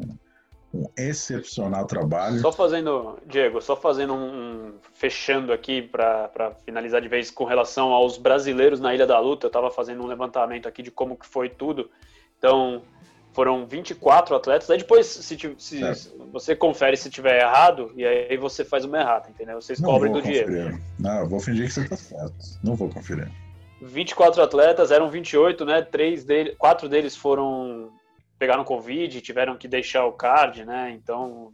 um 0.76 0.90
excepcional 0.96 1.86
trabalho. 1.86 2.38
Só 2.40 2.52
fazendo, 2.52 3.18
Diego, 3.26 3.60
só 3.60 3.74
fazendo 3.74 4.14
um, 4.14 4.74
fechando 4.94 5.52
aqui 5.52 5.82
para 5.82 6.52
finalizar 6.64 7.00
de 7.00 7.08
vez 7.08 7.30
com 7.30 7.44
relação 7.44 7.92
aos 7.92 8.18
brasileiros 8.18 8.80
na 8.80 8.94
Ilha 8.94 9.06
da 9.06 9.18
Luta, 9.18 9.46
eu 9.46 9.48
estava 9.48 9.70
fazendo 9.70 10.02
um 10.02 10.06
levantamento 10.06 10.68
aqui 10.68 10.82
de 10.82 10.90
como 10.90 11.16
que 11.16 11.26
foi 11.26 11.48
tudo. 11.48 11.90
Então, 12.38 12.82
foram 13.32 13.66
24 13.66 14.34
atletas. 14.34 14.70
Aí 14.70 14.78
depois, 14.78 15.06
se, 15.06 15.36
se 15.58 15.80
você 16.32 16.56
confere 16.56 16.96
se 16.96 17.10
tiver 17.10 17.40
errado, 17.40 17.92
e 17.94 18.04
aí 18.04 18.36
você 18.36 18.64
faz 18.64 18.84
uma 18.84 18.98
errata, 18.98 19.30
entendeu? 19.30 19.60
Vocês 19.60 19.78
Não 19.78 19.90
cobrem 19.90 20.12
do 20.12 20.20
conferir. 20.20 20.48
Diego. 20.48 20.80
Não, 20.98 21.20
eu 21.20 21.28
vou 21.28 21.38
fingir 21.40 21.66
que 21.66 21.72
você 21.72 21.80
está 21.82 21.96
certo. 21.96 22.34
Não 22.64 22.74
vou 22.74 22.88
conferir. 22.88 23.30
24 23.80 24.42
atletas, 24.42 24.90
eram 24.90 25.10
28, 25.10 25.64
né? 25.66 25.82
Três 25.82 26.24
deles, 26.24 26.54
quatro 26.56 26.88
deles 26.88 27.14
foram 27.14 27.85
pegaram 28.38 28.64
Covid, 28.64 29.20
tiveram 29.20 29.56
que 29.56 29.68
deixar 29.68 30.04
o 30.04 30.12
card, 30.12 30.64
né? 30.64 30.90
Então, 30.92 31.52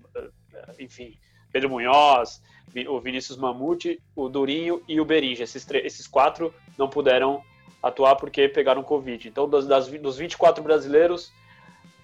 enfim, 0.79 1.19
Pedro 1.53 1.71
Munhoz, 1.71 2.43
o 2.89 3.01
Vinícius 3.01 3.39
Mamute, 3.39 4.01
o 4.17 4.29
Durinho 4.29 4.83
e 4.89 5.01
o 5.01 5.05
Berinja. 5.05 5.45
Esses, 5.45 5.67
esses 5.71 6.07
quatro 6.07 6.53
não 6.79 6.89
puderam 6.89 7.43
atuar 7.83 8.17
porque 8.17 8.49
pegaram 8.49 8.83
Covid. 8.83 9.29
Então, 9.29 9.49
das, 9.49 9.67
das, 9.67 9.89
dos 9.89 10.17
24 10.17 10.63
brasileiros, 10.63 11.33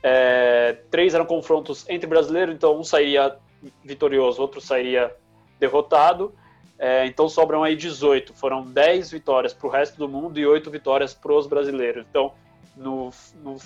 é, 0.02 0.76
três 0.90 1.14
eram 1.14 1.24
confrontos 1.24 1.88
entre 1.88 2.06
brasileiros, 2.06 2.54
então 2.54 2.78
um 2.78 2.84
sairia 2.84 3.36
vitorioso, 3.84 4.40
outro 4.40 4.60
sairia 4.60 5.14
derrotado. 5.58 6.32
É, 6.78 7.06
então 7.06 7.28
sobram 7.28 7.64
aí 7.64 7.74
18. 7.74 8.34
Foram 8.34 8.62
10 8.64 9.10
vitórias 9.10 9.52
para 9.52 9.66
o 9.66 9.70
resto 9.70 9.98
do 9.98 10.08
mundo 10.08 10.38
e 10.38 10.46
8 10.46 10.70
vitórias 10.70 11.12
para 11.12 11.32
os 11.32 11.46
brasileiros. 11.46 12.06
Então, 12.08 12.32
no, 12.76 13.10
no 13.42 13.56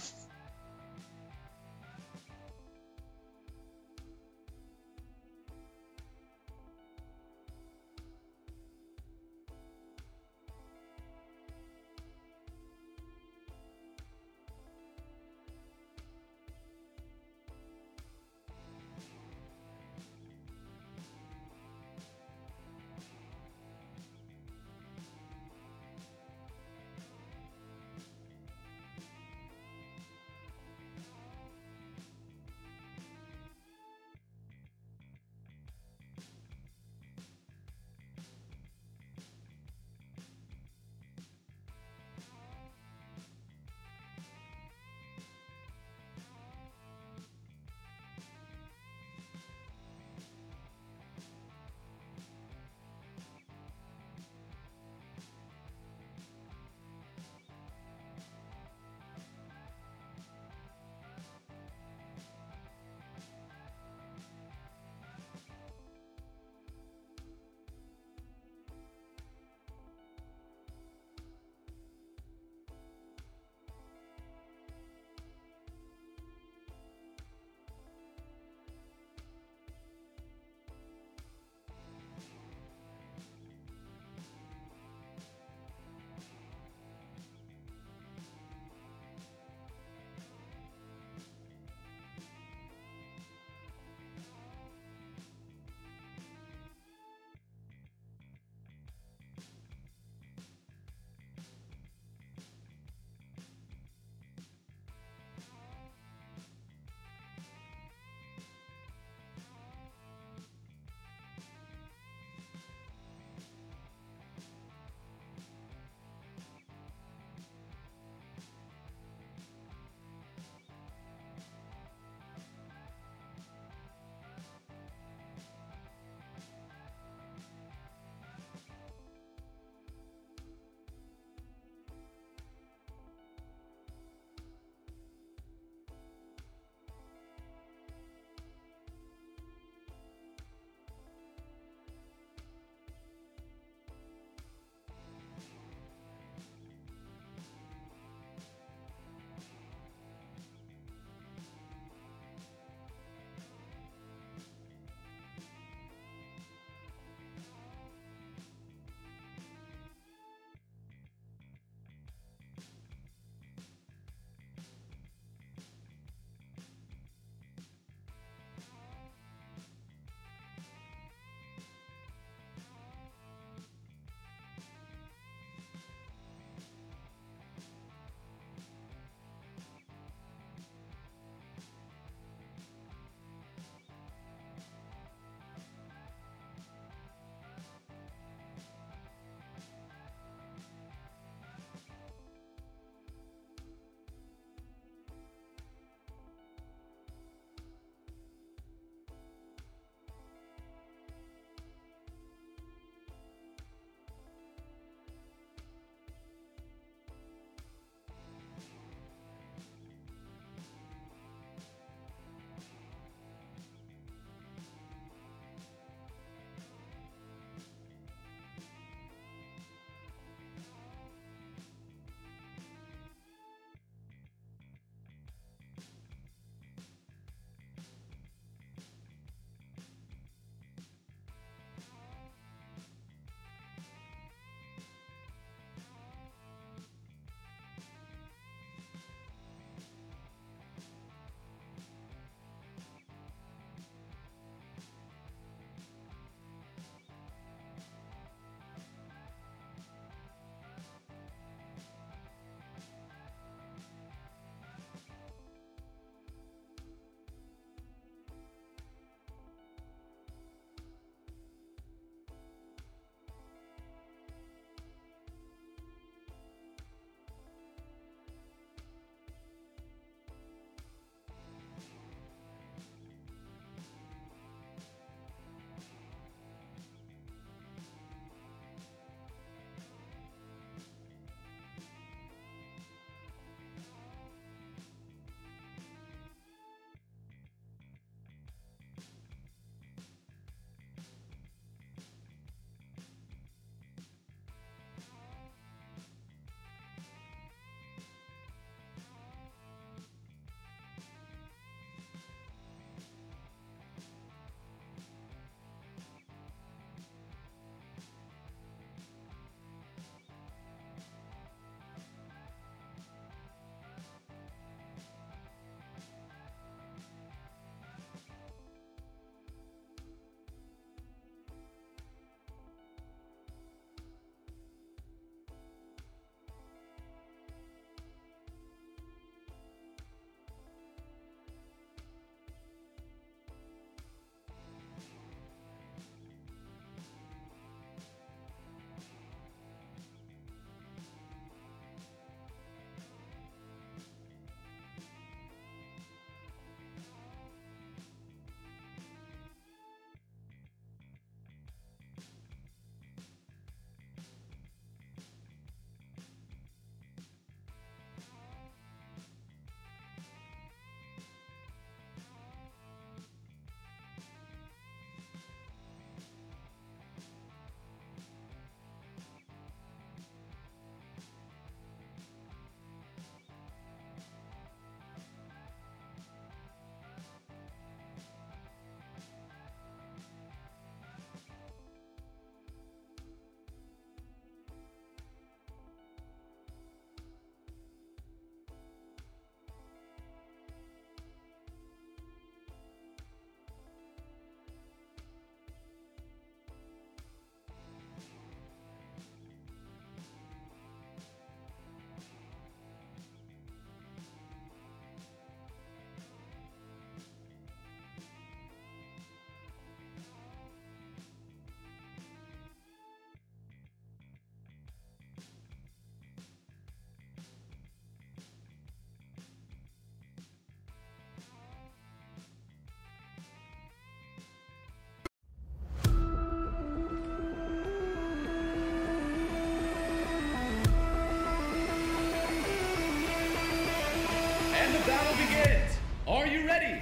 battle 435.07 435.35
begins. 435.35 435.99
Are 436.29 436.47
you 436.47 436.67
ready? 436.67 437.02